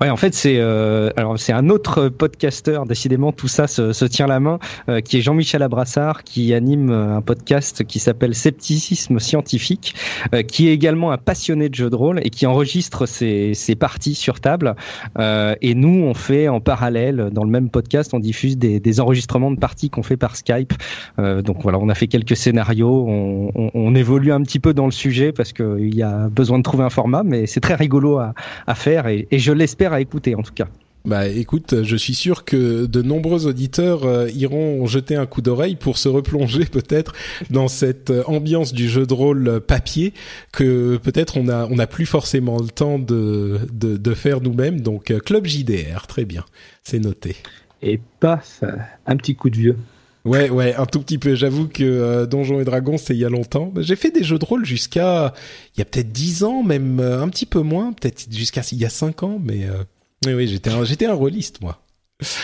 Ouais, 0.00 0.10
en 0.10 0.16
fait, 0.16 0.34
c'est 0.34 0.56
euh, 0.58 1.10
alors 1.16 1.38
c'est 1.38 1.52
un 1.52 1.68
autre 1.68 2.08
podcasteur. 2.08 2.86
Décidément, 2.86 3.32
tout 3.32 3.48
ça 3.48 3.66
se, 3.66 3.92
se 3.92 4.04
tient 4.04 4.26
la 4.26 4.40
main, 4.40 4.58
euh, 4.88 5.00
qui 5.00 5.18
est 5.18 5.20
Jean-Michel 5.20 5.62
Abrassard, 5.62 6.24
qui 6.24 6.54
anime 6.54 6.90
euh, 6.90 7.16
un 7.16 7.22
podcast 7.22 7.84
qui 7.84 7.98
s'appelle 7.98 8.34
Scepticisme 8.34 9.18
scientifique, 9.18 9.94
euh, 10.34 10.42
qui 10.42 10.68
est 10.68 10.72
également 10.72 11.12
un 11.12 11.18
passionné 11.18 11.68
de 11.68 11.74
jeux 11.74 11.90
de 11.90 11.96
rôle 11.96 12.20
et 12.24 12.30
qui 12.30 12.46
enregistre 12.46 13.06
ses, 13.06 13.54
ses 13.54 13.74
parties 13.74 14.14
sur 14.14 14.40
table. 14.40 14.74
Euh, 15.18 15.54
et 15.62 15.74
nous, 15.74 16.04
on 16.04 16.14
fait 16.14 16.48
en 16.48 16.60
parallèle 16.60 17.30
dans 17.32 17.44
le 17.44 17.50
même 17.50 17.70
podcast, 17.70 18.14
on 18.14 18.20
diffuse 18.20 18.58
des, 18.58 18.80
des 18.80 19.00
enregistrements 19.00 19.50
de 19.50 19.58
parties 19.58 19.90
qu'on 19.90 20.02
fait 20.02 20.16
par 20.16 20.36
Skype. 20.36 20.72
Euh, 21.18 21.42
donc 21.42 21.62
voilà, 21.62 21.78
on 21.78 21.88
a 21.88 21.94
fait 21.94 22.06
quelques 22.06 22.36
scénarios, 22.36 23.06
on, 23.08 23.70
on, 23.74 23.94
évolue 23.94 24.32
un 24.32 24.42
petit 24.42 24.58
peu 24.58 24.74
dans 24.74 24.86
le 24.86 24.92
sujet 24.92 25.32
parce 25.32 25.52
qu'il 25.52 25.94
y 25.94 26.02
a 26.02 26.28
besoin 26.28 26.58
de 26.58 26.64
trouver 26.64 26.82
un 26.82 26.90
format, 26.90 27.22
mais 27.22 27.46
c'est 27.46 27.60
très 27.60 27.76
rigolo 27.76 28.18
à, 28.18 28.34
à 28.66 28.74
faire 28.74 29.06
et, 29.06 29.28
et 29.30 29.38
je 29.38 29.52
l'espère 29.54 29.92
à 29.92 30.00
écouter 30.00 30.34
en 30.34 30.42
tout 30.42 30.54
cas. 30.54 30.68
Bah 31.06 31.28
écoute, 31.28 31.82
je 31.82 31.96
suis 31.96 32.14
sûr 32.14 32.46
que 32.46 32.86
de 32.86 33.02
nombreux 33.02 33.46
auditeurs 33.46 34.06
euh, 34.06 34.30
iront 34.30 34.86
jeter 34.86 35.16
un 35.16 35.26
coup 35.26 35.42
d'oreille 35.42 35.76
pour 35.76 35.98
se 35.98 36.08
replonger 36.08 36.64
peut-être 36.72 37.12
dans 37.50 37.68
cette 37.68 38.08
euh, 38.08 38.22
ambiance 38.24 38.72
du 38.72 38.88
jeu 38.88 39.06
de 39.06 39.12
rôle 39.12 39.48
euh, 39.48 39.60
papier 39.60 40.14
que 40.50 40.96
peut-être 40.96 41.36
on 41.36 41.48
a 41.48 41.66
on 41.66 41.74
n'a 41.74 41.86
plus 41.86 42.06
forcément 42.06 42.58
le 42.58 42.68
temps 42.68 42.98
de 42.98 43.60
de, 43.70 43.98
de 43.98 44.14
faire 44.14 44.40
nous-mêmes. 44.40 44.80
Donc 44.80 45.10
euh, 45.10 45.18
Club 45.18 45.44
JDR, 45.44 46.06
très 46.06 46.24
bien, 46.24 46.46
c'est 46.84 47.00
noté. 47.00 47.36
Et 47.82 48.00
paf, 48.18 48.64
un 49.06 49.16
petit 49.18 49.34
coup 49.34 49.50
de 49.50 49.56
vieux. 49.56 49.76
Ouais, 50.24 50.48
ouais, 50.48 50.74
un 50.74 50.86
tout 50.86 51.00
petit 51.00 51.18
peu. 51.18 51.34
J'avoue 51.34 51.68
que 51.68 51.82
euh, 51.84 52.24
Donjons 52.26 52.60
et 52.60 52.64
Dragons, 52.64 52.96
c'est 52.96 53.14
il 53.14 53.20
y 53.20 53.24
a 53.24 53.28
longtemps. 53.28 53.66
Bah, 53.66 53.82
J'ai 53.82 53.96
fait 53.96 54.10
des 54.10 54.24
jeux 54.24 54.38
de 54.38 54.44
rôle 54.44 54.64
jusqu'à 54.64 55.34
il 55.76 55.80
y 55.80 55.82
a 55.82 55.84
peut-être 55.84 56.12
dix 56.12 56.44
ans, 56.44 56.62
même 56.62 56.98
euh, 57.00 57.22
un 57.22 57.28
petit 57.28 57.44
peu 57.46 57.60
moins, 57.60 57.92
peut-être 57.92 58.26
jusqu'à 58.32 58.62
il 58.72 58.78
y 58.78 58.84
a 58.86 58.88
cinq 58.90 59.22
ans, 59.22 59.38
mais 59.44 59.64
euh, 59.64 59.82
oui, 60.26 60.32
oui, 60.32 60.48
j'étais 60.48 60.70
un, 60.70 60.82
j'étais 60.84 61.06
un 61.06 61.12
rôliste 61.12 61.60
moi. 61.60 61.78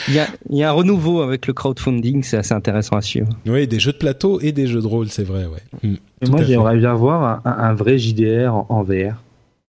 Il 0.09 0.15
y 0.15 0.19
a, 0.19 0.27
il 0.51 0.59
y 0.59 0.63
a 0.65 0.69
un 0.69 0.73
renouveau 0.73 1.23
avec 1.23 1.47
le 1.47 1.55
crowdfunding, 1.55 2.23
c'est 2.23 2.37
assez 2.37 2.53
intéressant 2.53 2.97
à 2.97 3.03
suivre. 3.03 3.29
Oui, 3.47 3.67
des 3.67 3.81
jeux 3.81 3.93
de 3.93 3.97
plateau 3.99 4.41
et 4.41 4.53
des 4.53 4.67
jeux 4.67 4.83
de 4.83 4.87
rôle, 4.87 5.09
c'est 5.09 5.23
vrai, 5.25 5.47
ouais. 5.47 5.63
Mais 5.83 5.97
tout 6.25 6.33
moi, 6.33 6.43
j'aimerais 6.45 6.77
bien 6.77 6.93
voir 6.93 7.41
un, 7.47 7.51
un 7.51 7.73
vrai 7.73 7.97
JDR 7.97 8.53
en, 8.53 8.67
en 8.69 8.83
VR. 8.83 9.23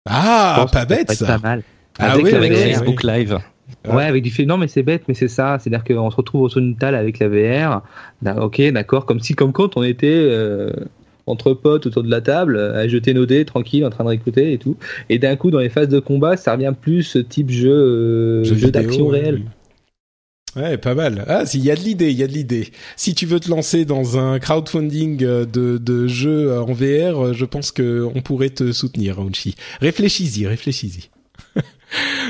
Ah, 0.07 0.67
pas 0.71 0.85
bête 0.85 1.11
ça. 1.13 1.27
Pas 1.27 1.39
mal. 1.39 1.63
Ah 1.99 2.11
Avec 2.13 2.25
oui, 2.27 2.35
avec 2.35 2.51
oui, 2.53 2.57
VR. 2.59 2.65
oui, 2.67 2.73
Facebook 2.75 3.03
Live. 3.05 3.39
Ouais. 3.87 3.95
Ouais, 3.95 4.05
avec 4.05 4.23
du 4.23 4.31
fait. 4.31 4.47
Non, 4.47 4.57
mais 4.57 4.69
c'est 4.69 4.83
bête, 4.83 5.03
mais 5.09 5.15
c'est 5.15 5.29
ça. 5.29 5.59
C'est-à-dire 5.59 5.85
qu'on 5.85 6.11
se 6.11 6.17
retrouve 6.17 6.43
au 6.43 6.49
son 6.49 6.61
d'une 6.61 6.77
table 6.77 6.97
avec 6.97 7.19
la 7.19 7.29
VR. 7.29 7.83
D'a- 8.23 8.43
Ok, 8.43 8.61
d'accord. 8.73 9.05
Comme 9.07 9.21
si, 9.21 9.35
comme 9.35 9.53
quand 9.53 9.77
on 9.77 9.83
était 9.83 10.07
euh, 10.09 10.71
entre 11.27 11.53
potes 11.53 11.87
autour 11.87 12.03
de 12.03 12.11
la 12.11 12.21
table, 12.21 12.57
euh, 12.57 12.81
à 12.83 12.89
jeter 12.89 13.13
nos 13.15 13.27
dés 13.27 13.45
tranquille, 13.45 13.85
en 13.85 13.91
train 13.91 14.05
de 14.05 14.09
réécouter 14.11 14.53
et 14.53 14.59
tout. 14.59 14.77
Et 15.11 15.19
d'un 15.19 15.37
coup, 15.37 15.51
dans 15.51 15.59
les 15.59 15.69
phases 15.69 15.89
de 15.89 15.99
combat, 16.01 16.37
ça 16.37 16.53
revient 16.53 16.73
plus 16.79 17.19
type 17.29 17.51
jeu, 17.51 17.71
euh, 17.73 18.45
jeu 18.45 18.71
d'action 18.71 19.09
ouais. 19.09 19.21
réelle. 19.21 19.43
Ouais, 20.57 20.79
pas 20.79 20.95
mal. 20.95 21.25
Ah, 21.27 21.45
s'il 21.47 21.65
y 21.65 21.71
a 21.71 21.75
de 21.75 21.81
l'idée, 21.81 22.11
il 22.13 22.17
y 22.17 22.23
a 22.23 22.29
de 22.29 22.33
l'idée. 22.33 22.69
Si 22.97 23.15
tu 23.15 23.27
veux 23.27 23.41
te 23.41 23.51
lancer 23.51 23.85
dans 23.85 24.19
un 24.19 24.39
crowdfunding 24.39 25.17
de, 25.19 25.79
de 25.79 26.07
jeux 26.07 26.57
en 26.61 26.73
VR, 26.73 27.35
je 27.35 27.45
pense 27.45 27.73
que 27.73 28.07
on 28.15 28.21
pourrait 28.23 28.51
te 28.51 28.71
soutenir, 28.71 29.19
Aounchi. 29.19 29.57
Réfléchis-y, 29.81 30.47
réfléchis-y. 30.47 31.11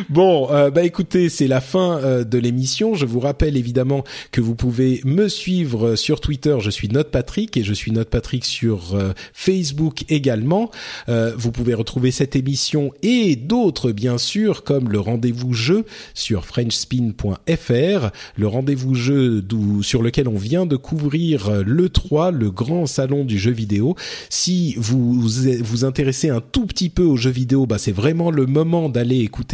Bon, 0.08 0.48
euh, 0.50 0.70
bah 0.70 0.82
écoutez, 0.82 1.28
c'est 1.28 1.46
la 1.46 1.60
fin 1.60 1.98
euh, 1.98 2.24
de 2.24 2.38
l'émission. 2.38 2.94
Je 2.94 3.06
vous 3.06 3.20
rappelle 3.20 3.56
évidemment 3.56 4.04
que 4.32 4.40
vous 4.40 4.54
pouvez 4.54 5.00
me 5.04 5.28
suivre 5.28 5.88
euh, 5.88 5.96
sur 5.96 6.20
Twitter. 6.20 6.56
Je 6.60 6.70
suis 6.70 6.88
Note 6.88 7.10
Patrick 7.10 7.56
et 7.56 7.62
je 7.62 7.72
suis 7.72 7.92
Note 7.92 8.10
Patrick 8.10 8.44
sur 8.44 8.96
Facebook 9.32 10.04
également. 10.08 10.70
Vous 11.08 11.52
pouvez 11.52 11.74
retrouver 11.74 12.10
cette 12.10 12.36
émission 12.36 12.92
et 13.02 13.36
d'autres 13.36 13.92
bien 13.92 14.18
sûr, 14.18 14.64
comme 14.64 14.90
le 14.90 15.00
rendez-vous 15.00 15.52
jeu 15.52 15.84
sur 16.14 16.44
FrenchSpin.fr, 16.46 18.10
le 18.36 18.46
rendez-vous 18.46 18.94
jeu 18.94 19.44
sur 19.82 20.02
lequel 20.02 20.28
on 20.28 20.36
vient 20.36 20.66
de 20.66 20.76
couvrir 20.76 21.62
le 21.64 21.88
3, 21.88 22.30
le 22.30 22.50
grand 22.50 22.86
salon 22.86 23.24
du 23.24 23.38
jeu 23.38 23.52
vidéo. 23.52 23.96
Si 24.28 24.74
vous 24.76 25.14
vous 25.14 25.84
intéressez 25.84 26.30
un 26.30 26.40
tout 26.40 26.66
petit 26.66 26.88
peu 26.88 27.02
aux 27.02 27.16
jeux 27.16 27.30
vidéo, 27.30 27.66
bah 27.66 27.78
c'est 27.78 27.92
vraiment 27.92 28.30
le 28.30 28.46
moment 28.46 28.88
d'aller 28.88 29.20
écouter 29.20 29.53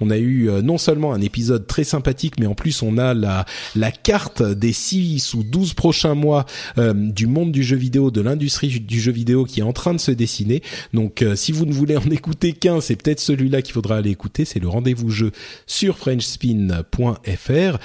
On 0.00 0.10
a 0.10 0.18
eu 0.18 0.48
non 0.62 0.78
seulement 0.78 1.12
un 1.12 1.20
épisode 1.20 1.66
très 1.66 1.84
sympathique, 1.84 2.34
mais 2.38 2.46
en 2.46 2.54
plus 2.54 2.82
on 2.82 2.98
a 2.98 3.14
la 3.14 3.44
la 3.74 3.90
carte 3.90 4.42
des 4.42 4.72
6 4.72 5.34
ou 5.34 5.42
12 5.42 5.74
prochains 5.74 6.14
mois 6.14 6.46
du 6.94 7.26
monde 7.26 7.52
du 7.52 7.62
jeu 7.62 7.76
vidéo, 7.76 8.10
de 8.10 8.20
l'industrie 8.20 8.80
du 8.80 9.00
jeu 9.00 9.12
vidéo 9.12 9.44
qui 9.44 9.60
est 9.60 9.64
en 9.64 9.72
train 9.72 9.94
de 9.94 10.00
se 10.00 10.10
dessiner. 10.10 10.62
Donc 10.92 11.24
si 11.34 11.52
vous 11.52 11.66
ne 11.66 11.72
voulez 11.72 11.96
en 11.96 12.10
écouter 12.10 12.52
qu'un, 12.52 12.80
c'est 12.80 12.96
peut-être 12.96 13.20
celui-là 13.20 13.62
qu'il 13.62 13.74
faudra 13.74 13.96
aller 13.96 14.10
écouter. 14.10 14.44
C'est 14.44 14.60
le 14.60 14.68
rendez-vous 14.68 15.10
jeu 15.10 15.32
sur 15.66 15.98
frenchspin.fr. 15.98 17.78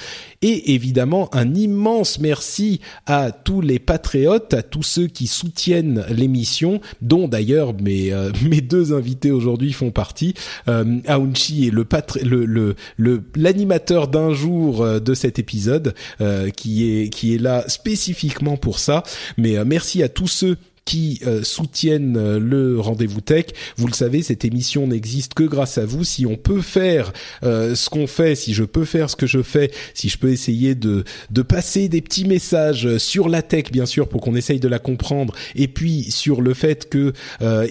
Et 0.47 0.75
évidemment, 0.75 1.27
un 1.33 1.55
immense 1.55 2.19
merci 2.19 2.79
à 3.07 3.31
tous 3.31 3.61
les 3.61 3.79
patriotes, 3.79 4.53
à 4.53 4.61
tous 4.61 4.83
ceux 4.83 5.07
qui 5.07 5.25
soutiennent 5.25 6.05
l'émission, 6.07 6.81
dont 7.01 7.27
d'ailleurs 7.27 7.73
mes, 7.73 8.13
euh, 8.13 8.31
mes 8.47 8.61
deux 8.61 8.93
invités 8.93 9.31
aujourd'hui 9.31 9.73
font 9.73 9.89
partie. 9.89 10.35
Euh, 10.67 10.99
Aounchi 11.07 11.65
est 11.65 11.71
le 11.71 11.87
le 12.21 12.75
le 12.97 13.23
l'animateur 13.35 14.07
d'un 14.07 14.33
jour 14.35 14.83
euh, 14.83 14.99
de 14.99 15.15
cet 15.15 15.39
épisode 15.39 15.95
euh, 16.21 16.51
qui 16.51 16.91
est 16.91 17.09
qui 17.09 17.33
est 17.33 17.39
là 17.39 17.67
spécifiquement 17.67 18.55
pour 18.55 18.77
ça. 18.77 19.01
Mais 19.39 19.65
merci 19.65 20.03
à 20.03 20.09
tous 20.09 20.27
ceux 20.27 20.57
qui 20.85 21.19
euh, 21.25 21.43
soutiennent 21.43 22.15
euh, 22.15 22.39
le 22.39 22.79
rendez-vous 22.79 23.19
tech. 23.19 23.47
Vous 23.75 23.87
le 23.87 23.93
savez, 23.93 24.21
cette 24.21 24.45
émission 24.45 24.85
n'existe 24.85 25.33
que 25.33 25.43
grâce 25.43 25.79
à 25.79 25.85
vous. 25.85 26.03
Si 26.03 26.27
on 26.27 26.35
peut 26.35 26.61
faire 26.61 27.11
euh, 27.43 27.73
ce 27.73 27.89
qu'on 27.89 28.05
fait, 28.05 28.35
si 28.35 28.53
je 28.53 28.63
peux 28.63 28.85
faire 28.85 29.09
ce 29.09 29.15
que 29.15 29.25
je 29.25 29.41
fais, 29.41 29.71
si 29.95 30.09
je 30.09 30.19
peux 30.19 30.29
essayer 30.29 30.75
de 30.75 31.03
de 31.31 31.41
passer 31.41 31.89
des 31.89 32.01
petits 32.01 32.25
messages 32.25 32.97
sur 32.97 33.29
la 33.29 33.41
tech, 33.41 33.71
bien 33.71 33.87
sûr, 33.87 34.07
pour 34.07 34.21
qu'on 34.21 34.35
essaye 34.35 34.59
de 34.59 34.67
la 34.67 34.77
comprendre, 34.77 35.33
et 35.55 35.67
puis 35.67 36.11
sur 36.11 36.41
le 36.41 36.53
fait 36.53 36.87
que 36.87 37.13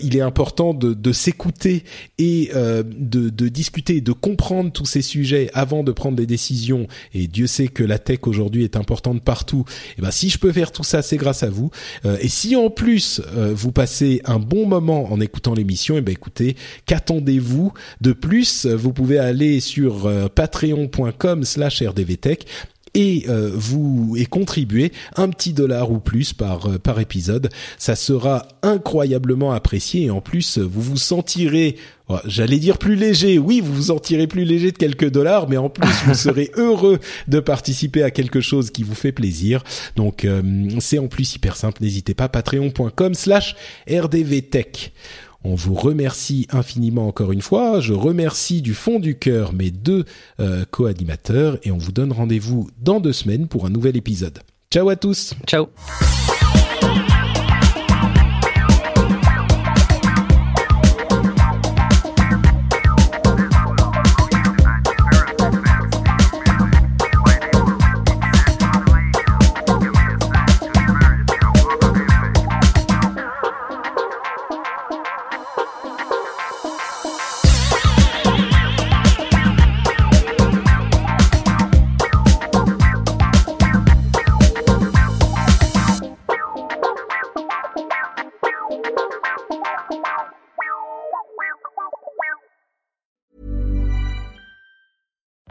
il 0.03 0.16
est 0.16 0.20
important 0.20 0.74
de, 0.74 0.93
de 0.93 1.12
s'écouter 1.12 1.85
et 2.19 2.51
de, 2.53 3.31
de 3.31 3.49
discuter, 3.49 4.01
de 4.01 4.12
comprendre 4.12 4.73
tous 4.73 4.86
ces 4.86 5.03
sujets 5.03 5.51
avant 5.55 5.85
de 5.85 5.93
prendre 5.93 6.16
des 6.16 6.27
décisions. 6.27 6.89
Et 7.12 7.27
Dieu 7.28 7.47
sait 7.47 7.69
que 7.69 7.85
la 7.85 7.99
tech 7.99 8.20
aujourd'hui 8.23 8.65
est 8.65 8.77
importante 8.77 9.23
partout. 9.23 9.65
Et 9.69 9.95
eh 9.99 10.03
ben 10.03 10.11
si 10.11 10.31
je 10.31 10.39
peux 10.39 10.53
faire 10.53 10.73
tout 10.73 10.85
ça, 10.85 11.03
c'est 11.03 11.16
grâce 11.16 11.43
à 11.43 11.51
vous. 11.51 11.70
et 12.20 12.28
si 12.28 12.57
en 12.57 12.70
plus 12.70 13.03
euh, 13.36 13.52
vous 13.55 13.72
passez 13.72 14.22
un 14.24 14.39
bon 14.39 14.66
moment 14.66 15.12
en 15.12 15.20
écoutant 15.20 15.52
l'émission, 15.55 15.97
et 15.97 16.01
ben 16.01 16.12
écoutez, 16.12 16.56
qu'attendez-vous 16.86 17.72
de 18.01 18.12
plus? 18.12 18.66
Vous 18.66 18.93
pouvez 18.93 19.18
aller 19.18 19.59
sur 19.60 20.06
euh, 20.06 20.28
patreon.com/rdvtech 20.28 22.47
et 22.95 23.25
euh, 23.29 23.51
vous 23.53 24.15
et 24.16 24.27
contribuer 24.27 24.93
un 25.16 25.29
petit 25.29 25.53
dollar 25.53 25.91
ou 25.91 25.99
plus 25.99 26.33
par 26.33 26.79
par 26.81 27.01
épisode, 27.01 27.51
ça 27.79 27.97
sera 27.97 28.47
incroyablement 28.62 29.53
apprécié 29.53 30.05
et 30.05 30.11
en 30.11 30.21
plus 30.21 30.59
vous 30.59 30.83
vous 30.83 30.97
sentirez 30.97 31.77
J'allais 32.27 32.59
dire 32.59 32.77
plus 32.77 32.97
léger. 32.97 33.39
Oui, 33.39 33.62
vous 33.62 33.73
vous 33.73 33.91
en 33.91 33.99
tirez 33.99 34.27
plus 34.27 34.45
léger 34.45 34.73
de 34.73 34.77
quelques 34.77 35.09
dollars, 35.09 35.49
mais 35.49 35.57
en 35.57 35.71
plus, 35.71 35.89
vous 36.07 36.15
serez 36.15 36.51
heureux 36.55 37.01
de 37.29 37.41
participer 37.41 38.03
à 38.03 38.11
quelque 38.11 38.43
chose 38.43 38.71
qui 38.71 38.83
vous 38.83 38.95
fait 38.95 39.12
plaisir. 39.12 39.65
Donc, 39.97 40.25
euh, 40.25 40.43
c'est 40.81 40.99
en 40.99 41.09
plus 41.09 41.35
hyper 41.35 41.57
simple. 41.57 41.83
N'hésitez 41.83 42.12
pas, 42.12 42.29
patreon.com 42.29 43.15
slash 43.15 43.57
rdvtech. 43.89 44.93
On 45.45 45.55
vous 45.55 45.75
remercie 45.75 46.47
infiniment 46.51 47.07
encore 47.07 47.33
une 47.33 47.43
fois. 47.43 47.81
Je 47.81 47.93
remercie 47.93 48.62
du 48.62 48.75
fond 48.75 48.99
du 48.99 49.19
cœur 49.19 49.53
mes 49.53 49.71
deux 49.71 50.05
euh, 50.41 50.65
co-animateurs 50.71 51.59
et 51.62 51.71
on 51.71 51.79
vous 51.79 51.93
donne 51.93 52.12
rendez-vous 52.12 52.71
dans 52.81 52.99
deux 52.99 53.12
semaines 53.12 53.47
pour 53.47 53.66
un 53.66 53.71
nouvel 53.71 53.97
épisode. 53.97 54.39
Ciao 54.71 54.89
à 54.89 54.97
tous. 54.97 55.35
Ciao. 55.47 55.69